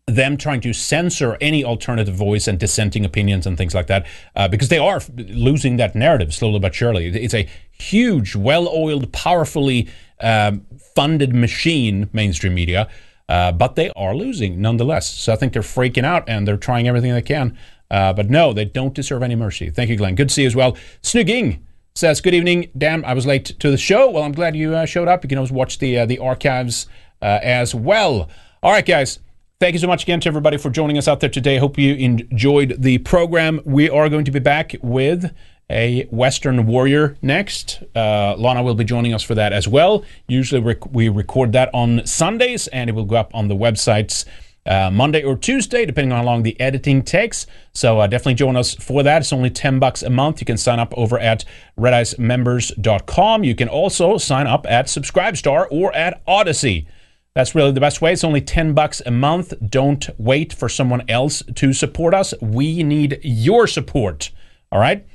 them 0.05 0.37
trying 0.37 0.61
to 0.61 0.71
censor 0.71 1.37
any 1.41 1.65
alternative 1.65 2.15
voice 2.15 2.47
and 2.47 2.59
dissenting 2.59 3.03
opinions 3.03 3.45
and 3.45 3.57
things 3.57 3.75
like 3.75 3.87
that 3.87 4.05
uh, 4.37 4.47
because 4.47 4.69
they 4.69 4.77
are 4.77 5.01
losing 5.17 5.75
that 5.75 5.95
narrative 5.95 6.33
slowly 6.33 6.59
but 6.59 6.73
surely. 6.73 7.07
It's 7.07 7.33
a 7.33 7.47
huge, 7.71 8.33
well-oiled, 8.35 9.11
powerfully 9.11 9.89
um, 10.21 10.65
funded 10.95 11.35
machine, 11.35 12.09
mainstream 12.13 12.53
media, 12.53 12.87
uh, 13.29 13.51
but 13.51 13.75
they 13.75 13.89
are 13.95 14.15
losing 14.15 14.61
nonetheless. 14.61 15.07
So 15.09 15.33
I 15.33 15.35
think 15.35 15.53
they're 15.53 15.61
freaking 15.61 16.05
out 16.05 16.27
and 16.27 16.47
they're 16.47 16.57
trying 16.57 16.87
everything 16.87 17.13
they 17.13 17.21
can. 17.21 17.57
Uh, 17.89 18.13
but 18.13 18.29
no, 18.29 18.53
they 18.53 18.65
don't 18.65 18.93
deserve 18.93 19.23
any 19.23 19.35
mercy. 19.35 19.69
Thank 19.69 19.89
you, 19.89 19.95
Glenn. 19.95 20.15
Good 20.15 20.29
to 20.29 20.33
see 20.33 20.41
you 20.41 20.47
as 20.47 20.55
well. 20.55 20.77
Snugging 21.01 21.61
says, 21.95 22.21
"Good 22.21 22.33
evening. 22.33 22.69
Damn, 22.77 23.03
I 23.05 23.13
was 23.13 23.25
late 23.25 23.45
to 23.45 23.71
the 23.71 23.77
show. 23.77 24.09
Well, 24.09 24.23
I'm 24.23 24.33
glad 24.33 24.55
you 24.55 24.75
uh, 24.75 24.85
showed 24.85 25.07
up. 25.07 25.23
You 25.23 25.29
can 25.29 25.37
always 25.37 25.51
watch 25.51 25.79
the 25.79 25.99
uh, 25.99 26.05
the 26.05 26.19
archives 26.19 26.87
uh, 27.21 27.39
as 27.41 27.73
well. 27.73 28.29
All 28.61 28.71
right, 28.71 28.85
guys." 28.85 29.19
Thank 29.59 29.73
you 29.73 29.79
so 29.79 29.87
much 29.87 30.03
again 30.03 30.19
to 30.19 30.27
everybody 30.27 30.57
for 30.57 30.69
joining 30.69 30.99
us 30.99 31.07
out 31.07 31.19
there 31.19 31.31
today. 31.31 31.57
Hope 31.57 31.79
you 31.79 31.95
enjoyed 31.95 32.75
the 32.77 32.99
program. 32.99 33.59
We 33.65 33.89
are 33.89 34.07
going 34.07 34.25
to 34.25 34.31
be 34.31 34.37
back 34.37 34.75
with 34.83 35.33
a 35.69 36.07
Weekend 36.11 36.67
Warrior 36.67 37.17
next. 37.21 37.83
Uh, 37.95 38.35
Lana 38.37 38.63
will 38.63 38.75
be 38.75 38.83
joining 38.83 39.13
us 39.13 39.23
for 39.23 39.35
that 39.35 39.53
as 39.53 39.67
well. 39.67 40.03
Usually 40.27 40.61
rec- 40.61 40.93
we 40.93 41.09
record 41.09 41.51
that 41.53 41.69
on 41.73 42.05
Sundays 42.05 42.67
and 42.67 42.89
it 42.89 42.93
will 42.93 43.05
go 43.05 43.17
up 43.17 43.33
on 43.35 43.47
the 43.47 43.55
websites 43.55 44.25
uh, 44.65 44.91
Monday 44.91 45.23
or 45.23 45.37
Tuesday, 45.37 45.85
depending 45.85 46.11
on 46.11 46.19
how 46.19 46.25
long 46.25 46.43
the 46.43 46.59
editing 46.59 47.01
takes. 47.01 47.47
So 47.73 47.99
uh, 47.99 48.07
definitely 48.07 48.35
join 48.35 48.55
us 48.55 48.75
for 48.75 49.01
that. 49.03 49.21
It's 49.21 49.33
only 49.33 49.49
10 49.49 49.79
bucks 49.79 50.03
a 50.03 50.09
month. 50.09 50.41
You 50.41 50.45
can 50.45 50.57
sign 50.57 50.79
up 50.79 50.93
over 50.97 51.17
at 51.17 51.45
redicemembers.com. 51.79 53.43
You 53.43 53.55
can 53.55 53.69
also 53.69 54.17
sign 54.17 54.47
up 54.47 54.65
at 54.69 54.87
Subscribestar 54.87 55.67
or 55.71 55.95
at 55.95 56.21
Odysee. 56.27 56.87
That's 57.33 57.53
really 57.55 57.71
the 57.71 57.79
best 57.79 58.01
way. 58.01 58.13
It's 58.13 58.23
only 58.23 58.41
10 58.41 58.73
bucks 58.73 59.01
a 59.05 59.11
month. 59.11 59.53
Don't 59.69 60.09
wait 60.17 60.51
for 60.53 60.67
someone 60.67 61.07
else 61.07 61.43
to 61.55 61.71
support 61.71 62.13
us. 62.13 62.33
We 62.41 62.83
need 62.83 63.19
your 63.23 63.67
support. 63.67 64.31
All 64.71 64.79
right? 64.79 65.05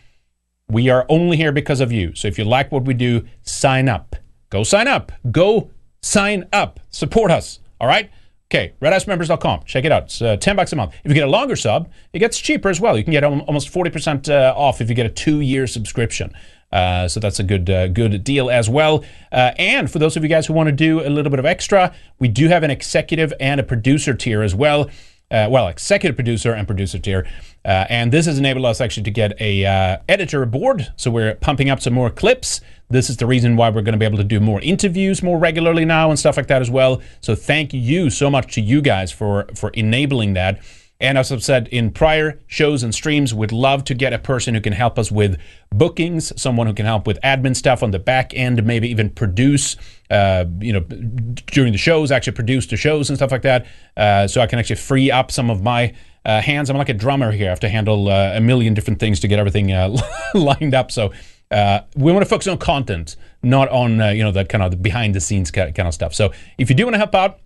We 0.73 0.89
are 0.89 1.05
only 1.11 1.37
here 1.37 1.53
because 1.53 1.83
of 1.83 1.93
you. 1.93 2.15
So 2.15 2.29
if 2.29 2.39
you 2.39 2.45
like 2.45 2.73
what 2.73 2.87
we 2.87 2.95
do, 2.95 3.27
sign 3.43 3.91
up. 3.91 4.17
Go 4.49 4.65
sign 4.65 4.89
up. 4.89 5.13
Go 5.31 5.71
sign 6.01 6.49
up. 6.51 6.81
Support 6.89 7.31
us. 7.31 7.61
All 7.79 7.87
right? 7.87 8.11
Okay, 8.51 8.73
redicemembers.com. 8.81 9.65
Check 9.67 9.85
it 9.85 9.93
out. 9.93 10.05
It's 10.05 10.23
uh, 10.23 10.39
10 10.39 10.57
bucks 10.57 10.73
a 10.73 10.77
month. 10.77 10.95
If 11.05 11.11
you 11.11 11.15
get 11.15 11.29
a 11.29 11.31
longer 11.31 11.57
sub, 11.57 11.91
it 12.15 12.21
gets 12.21 12.39
cheaper 12.39 12.71
as 12.71 12.81
well. 12.81 12.97
You 12.97 13.05
can 13.05 13.13
get 13.13 13.23
almost 13.23 13.71
40% 13.71 14.31
uh, 14.31 14.55
off 14.57 14.81
if 14.81 14.89
you 14.89 14.95
get 14.95 15.05
a 15.05 15.11
two-year 15.11 15.67
subscription. 15.67 16.33
Uh, 16.73 17.07
so 17.07 17.21
that's 17.21 17.39
a 17.39 17.43
good 17.43 17.69
uh, 17.69 17.89
good 17.89 18.25
deal 18.25 18.49
as 18.49 18.71
well. 18.71 19.05
Uh, 19.31 19.53
and 19.59 19.91
for 19.91 19.99
those 19.99 20.17
of 20.17 20.23
you 20.23 20.29
guys 20.31 20.47
who 20.47 20.55
want 20.55 20.69
to 20.69 20.73
do 20.73 21.07
a 21.07 21.11
little 21.11 21.29
bit 21.29 21.39
of 21.39 21.45
extra, 21.45 21.95
we 22.19 22.29
do 22.29 22.49
have 22.49 22.63
an 22.63 22.71
executive 22.71 23.31
and 23.39 23.61
a 23.61 23.63
producer 23.63 24.15
tier 24.15 24.43
as 24.43 24.55
well. 24.55 24.89
Uh, 25.33 25.49
well, 25.51 25.67
executive 25.69 26.15
producer 26.15 26.53
and 26.53 26.67
producer 26.67 26.99
tier. 26.99 27.27
Uh, 27.65 27.87
and 27.89 28.13
this 28.13 28.27
has 28.27 28.39
enabled 28.39 28.67
us 28.67 28.81
actually 28.81 29.05
to 29.05 29.11
get 29.11 29.41
a 29.41 29.65
uh, 29.65 29.97
editor 30.09 30.43
aboard. 30.43 30.93
So 30.97 31.11
we're 31.11 31.35
pumping 31.37 31.71
up 31.71 31.81
some 31.81 31.95
more 31.95 32.11
clips. 32.11 32.61
This 32.91 33.09
is 33.09 33.17
the 33.17 33.27
reason 33.27 33.57
why 33.57 33.71
we're 33.71 33.83
going 33.83 33.93
to 33.95 33.99
be 33.99 34.05
able 34.05 34.19
to 34.19 34.25
do 34.25 34.39
more 34.39 34.61
interviews 34.61 35.23
more 35.23 35.39
regularly 35.39 35.87
now 35.87 36.11
and 36.11 36.19
stuff 36.19 36.37
like 36.37 36.49
that 36.49 36.61
as 36.61 36.71
well. 36.71 37.01
So 37.23 37.35
thank 37.35 37.73
you 37.73 38.11
so 38.11 38.29
much 38.29 38.55
to 38.55 38.61
you 38.61 38.83
guys 38.83 39.11
for 39.11 39.47
for 39.55 39.71
enabling 39.71 40.35
that. 40.35 40.61
And 41.03 41.19
as 41.19 41.33
I've 41.33 41.43
said 41.43 41.67
in 41.69 41.91
prior 41.91 42.39
shows 42.47 42.85
and 42.85 42.95
streams, 42.95 43.35
we'd 43.35 43.51
love 43.51 43.83
to 43.87 43.95
get 43.95 44.13
a 44.13 44.21
person 44.21 44.55
who 44.55 44.61
can 44.61 44.73
help 44.73 45.01
us 45.01 45.11
with 45.11 45.37
bookings, 45.71 46.33
someone 46.41 46.69
who 46.69 46.73
can 46.73 46.87
help 46.87 47.09
with 47.09 47.19
admin 47.23 47.57
stuff 47.57 47.83
on 47.83 47.91
the 47.91 47.99
back 47.99 48.33
end, 48.35 48.65
maybe 48.65 48.89
even 48.89 49.11
produce, 49.11 49.77
uh, 50.11 50.45
you 50.61 50.73
know, 50.73 50.81
during 50.81 51.73
the 51.73 51.79
shows, 51.79 52.13
actually 52.13 52.35
produce 52.35 52.69
the 52.69 52.77
shows 52.77 53.11
and 53.11 53.19
stuff 53.19 53.33
like 53.33 53.43
that. 53.43 53.67
Uh, 53.97 54.29
so 54.29 54.41
I 54.41 54.47
can 54.47 54.61
actually 54.61 54.77
free 54.77 55.11
up 55.11 55.33
some 55.33 55.51
of 55.51 55.61
my 55.61 55.93
uh, 56.25 56.41
hands. 56.41 56.71
I'm 56.71 56.77
like 56.77 56.89
a 56.89 56.95
drummer 56.95 57.33
here. 57.33 57.49
I 57.49 57.51
have 57.51 57.61
to 57.61 57.69
handle 57.69 58.09
uh, 58.09 58.35
a 58.37 58.41
million 58.41 58.73
different 58.73 59.01
things 59.01 59.19
to 59.21 59.29
get 59.29 59.41
everything 59.41 59.73
uh, 59.73 59.97
lined 60.35 60.73
up. 60.73 60.93
So 60.93 61.13
uh, 61.51 61.81
we 61.97 62.13
want 62.13 62.25
to 62.25 62.29
focus 62.29 62.47
on 62.47 62.59
content, 62.59 63.17
not 63.43 63.69
on 63.71 64.01
uh, 64.01 64.11
you 64.11 64.23
know 64.23 64.33
that 64.33 64.49
kind 64.49 64.63
of 64.63 64.81
behind 64.81 65.17
the 65.17 65.21
scenes 65.21 65.51
kind 65.51 65.79
of 65.79 65.95
stuff. 65.95 66.15
So 66.15 66.33
if 66.59 66.71
you 66.71 66.77
do 66.77 66.85
want 66.85 66.95
to 66.95 66.99
help 66.99 67.15
out, 67.15 67.41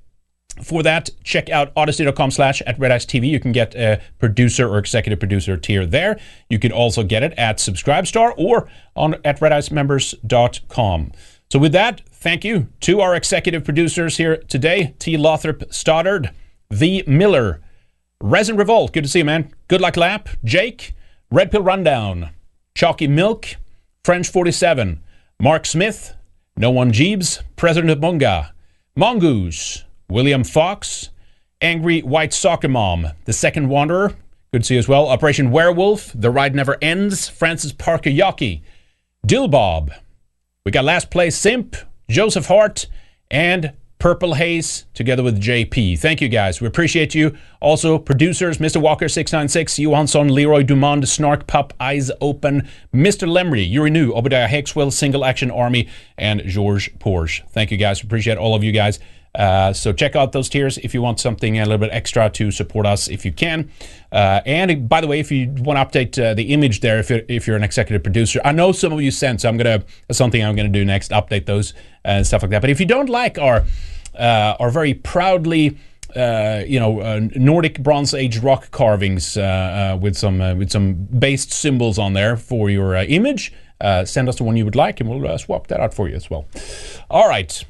for 0.62 0.82
that, 0.82 1.10
check 1.24 1.50
out 1.50 1.74
odysee.com 1.74 2.30
slash 2.30 2.62
at 2.62 2.78
Red 2.78 2.92
Ice 2.92 3.04
TV. 3.06 3.28
You 3.28 3.40
can 3.40 3.52
get 3.52 3.74
a 3.74 4.00
producer 4.18 4.68
or 4.68 4.78
executive 4.78 5.18
producer 5.18 5.56
tier 5.56 5.86
there. 5.86 6.18
You 6.48 6.58
can 6.58 6.72
also 6.72 7.02
get 7.02 7.22
it 7.22 7.32
at 7.38 7.58
Subscribestar 7.58 8.32
or 8.36 8.68
on 8.94 9.16
at 9.24 9.40
redicemembers.com. 9.40 11.12
So 11.50 11.58
with 11.58 11.72
that, 11.72 12.02
thank 12.10 12.44
you 12.44 12.68
to 12.80 13.00
our 13.00 13.14
executive 13.14 13.64
producers 13.64 14.16
here 14.16 14.36
today, 14.36 14.94
T. 14.98 15.16
Lothrop 15.16 15.62
Stoddard, 15.72 16.30
V. 16.70 17.04
Miller, 17.06 17.60
Resin 18.20 18.56
Revolt, 18.56 18.92
good 18.92 19.04
to 19.04 19.08
see 19.08 19.20
you, 19.20 19.24
man. 19.24 19.52
Good 19.68 19.80
Luck 19.80 19.96
Lap, 19.96 20.28
Jake, 20.42 20.94
Red 21.30 21.50
Pill 21.50 21.62
Rundown, 21.62 22.30
Chalky 22.74 23.06
Milk, 23.06 23.56
French 24.04 24.28
47, 24.28 25.02
Mark 25.38 25.66
Smith, 25.66 26.14
No 26.56 26.70
One 26.70 26.92
Jeebs, 26.92 27.42
President 27.56 27.90
of 27.90 27.98
Bunga, 27.98 28.50
Mongoose, 28.96 29.84
William 30.08 30.44
Fox, 30.44 31.10
Angry 31.60 32.00
White 32.00 32.32
Soccer 32.32 32.68
Mom, 32.68 33.08
The 33.24 33.32
Second 33.32 33.68
Wanderer, 33.68 34.14
good 34.52 34.62
to 34.62 34.64
see 34.64 34.78
as 34.78 34.88
well. 34.88 35.08
Operation 35.08 35.50
Werewolf, 35.50 36.12
The 36.14 36.30
Ride 36.30 36.54
Never 36.54 36.76
Ends, 36.80 37.28
Francis 37.28 37.72
Parker 37.72 38.10
Yockey, 38.10 38.62
Dillbob. 39.26 39.90
We 40.64 40.72
got 40.72 40.84
Last 40.84 41.10
Place 41.10 41.36
Simp, 41.36 41.76
Joseph 42.08 42.46
Hart, 42.46 42.86
and 43.30 43.72
Purple 43.98 44.34
Haze 44.34 44.84
together 44.94 45.22
with 45.22 45.40
JP. 45.40 45.98
Thank 45.98 46.20
you 46.20 46.28
guys. 46.28 46.60
We 46.60 46.66
appreciate 46.66 47.14
you. 47.14 47.36
Also, 47.60 47.98
producers, 47.98 48.58
Mr. 48.58 48.80
Walker696, 48.80 49.82
Johansson, 49.82 50.28
Leroy 50.28 50.62
Dumond, 50.62 51.08
Snark 51.08 51.46
Pup, 51.46 51.72
Eyes 51.80 52.10
Open, 52.20 52.68
Mr. 52.94 53.26
Lemry, 53.26 53.68
Yuri 53.68 53.90
New, 53.90 54.12
Obadiah 54.12 54.48
Hexwell, 54.48 54.92
Single 54.92 55.24
Action 55.24 55.50
Army, 55.50 55.88
and 56.18 56.42
George 56.44 56.96
Porsche. 56.98 57.48
Thank 57.48 57.70
you 57.70 57.78
guys. 57.78 58.02
Appreciate 58.02 58.36
all 58.36 58.54
of 58.54 58.62
you 58.62 58.70
guys. 58.70 58.98
Uh, 59.36 59.72
so 59.72 59.92
check 59.92 60.16
out 60.16 60.32
those 60.32 60.48
tiers 60.48 60.78
if 60.78 60.94
you 60.94 61.02
want 61.02 61.20
something 61.20 61.58
a 61.58 61.62
little 61.62 61.78
bit 61.78 61.90
extra 61.92 62.30
to 62.30 62.50
support 62.50 62.86
us 62.86 63.08
if 63.08 63.24
you 63.24 63.32
can. 63.32 63.70
Uh, 64.10 64.40
and 64.46 64.88
by 64.88 65.00
the 65.00 65.06
way, 65.06 65.20
if 65.20 65.30
you 65.30 65.50
want 65.58 65.76
to 65.78 65.98
update 65.98 66.22
uh, 66.22 66.34
the 66.34 66.52
image 66.54 66.80
there, 66.80 66.98
if 66.98 67.10
you're, 67.10 67.22
if 67.28 67.46
you're 67.46 67.56
an 67.56 67.64
executive 67.64 68.02
producer, 68.02 68.40
I 68.44 68.52
know 68.52 68.72
some 68.72 68.92
of 68.92 69.00
you 69.00 69.10
sent, 69.10 69.42
so 69.42 69.48
I'm 69.48 69.56
gonna 69.56 69.84
something 70.10 70.42
I'm 70.42 70.56
gonna 70.56 70.68
do 70.68 70.84
next, 70.84 71.10
update 71.10 71.46
those 71.46 71.74
and 72.04 72.26
stuff 72.26 72.42
like 72.42 72.50
that. 72.52 72.62
But 72.62 72.70
if 72.70 72.80
you 72.80 72.86
don't 72.86 73.10
like 73.10 73.38
our 73.38 73.64
uh, 74.18 74.56
our 74.58 74.70
very 74.70 74.94
proudly 74.94 75.76
uh, 76.14 76.62
you 76.66 76.80
know, 76.80 77.00
uh, 77.00 77.20
Nordic 77.34 77.82
Bronze 77.82 78.14
Age 78.14 78.38
rock 78.38 78.70
carvings 78.70 79.36
uh, 79.36 79.42
uh, 79.94 79.98
with 80.00 80.16
some 80.16 80.40
uh, 80.40 80.54
with 80.54 80.70
some 80.70 80.94
based 80.94 81.52
symbols 81.52 81.98
on 81.98 82.14
there 82.14 82.36
for 82.36 82.70
your 82.70 82.96
uh, 82.96 83.04
image, 83.04 83.52
uh, 83.80 84.04
send 84.04 84.28
us 84.28 84.36
the 84.36 84.44
one 84.44 84.56
you 84.56 84.64
would 84.64 84.76
like, 84.76 85.00
and 85.00 85.10
we'll 85.10 85.26
uh, 85.30 85.36
swap 85.36 85.66
that 85.66 85.80
out 85.80 85.92
for 85.92 86.08
you 86.08 86.14
as 86.14 86.30
well. 86.30 86.46
All 87.10 87.28
right. 87.28 87.64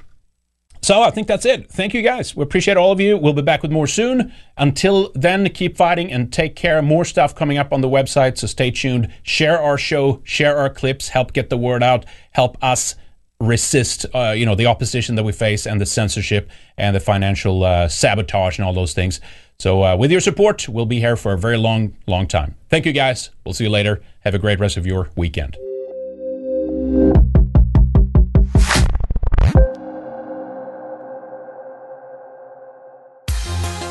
So 0.87 1.03
I 1.03 1.11
think 1.11 1.27
that's 1.27 1.45
it. 1.45 1.69
Thank 1.69 1.95
you 1.95 2.03
guys. 2.03 2.37
We 2.37 2.45
appreciate 2.45 2.77
all 2.77 2.93
of 2.93 3.01
you. 3.01 3.19
We'll 3.19 3.33
be 3.33 3.43
back 3.43 3.61
with 3.61 3.73
more 3.73 3.89
soon. 3.89 4.33
Until 4.57 5.11
then, 5.17 5.49
keep 5.49 5.77
fighting 5.77 6.13
and 6.13 6.33
take 6.33 6.55
care. 6.55 6.81
More 6.81 7.05
stuff 7.05 7.35
coming 7.35 7.59
up 7.59 7.73
on 7.73 7.81
the 7.81 7.89
website, 7.89 8.39
so 8.39 8.47
stay 8.47 8.71
tuned. 8.71 9.13
Share 9.25 9.61
our 9.61 9.77
show, 9.77 10.21
share 10.23 10.57
our 10.57 10.71
clips, 10.71 11.09
help 11.09 11.33
get 11.33 11.51
the 11.51 11.57
word 11.57 11.83
out, 11.83 12.07
help 12.31 12.57
us 12.63 12.95
resist, 13.41 14.07
uh, 14.15 14.31
you 14.37 14.47
know, 14.47 14.55
the 14.55 14.67
opposition 14.67 15.17
that 15.17 15.25
we 15.25 15.33
face 15.33 15.67
and 15.67 15.81
the 15.81 15.87
censorship 15.87 16.49
and 16.79 16.95
the 16.95 17.01
financial 17.01 17.65
uh, 17.65 17.89
sabotage 17.89 18.57
and 18.57 18.65
all 18.65 18.73
those 18.73 18.95
things. 18.95 19.21
So 19.59 19.83
uh, 19.83 19.97
with 19.97 20.13
your 20.13 20.21
support, 20.21 20.69
we'll 20.69 20.87
be 20.87 21.01
here 21.01 21.17
for 21.17 21.33
a 21.33 21.39
very 21.39 21.57
long, 21.57 21.97
long 22.07 22.29
time. 22.29 22.55
Thank 22.71 22.87
you 22.87 22.93
guys. 22.93 23.31
We'll 23.45 23.55
see 23.55 23.65
you 23.65 23.71
later. 23.71 24.03
Have 24.21 24.37
a 24.37 24.39
great 24.39 24.61
rest 24.61 24.77
of 24.77 24.87
your 24.87 25.11
weekend. 25.17 25.57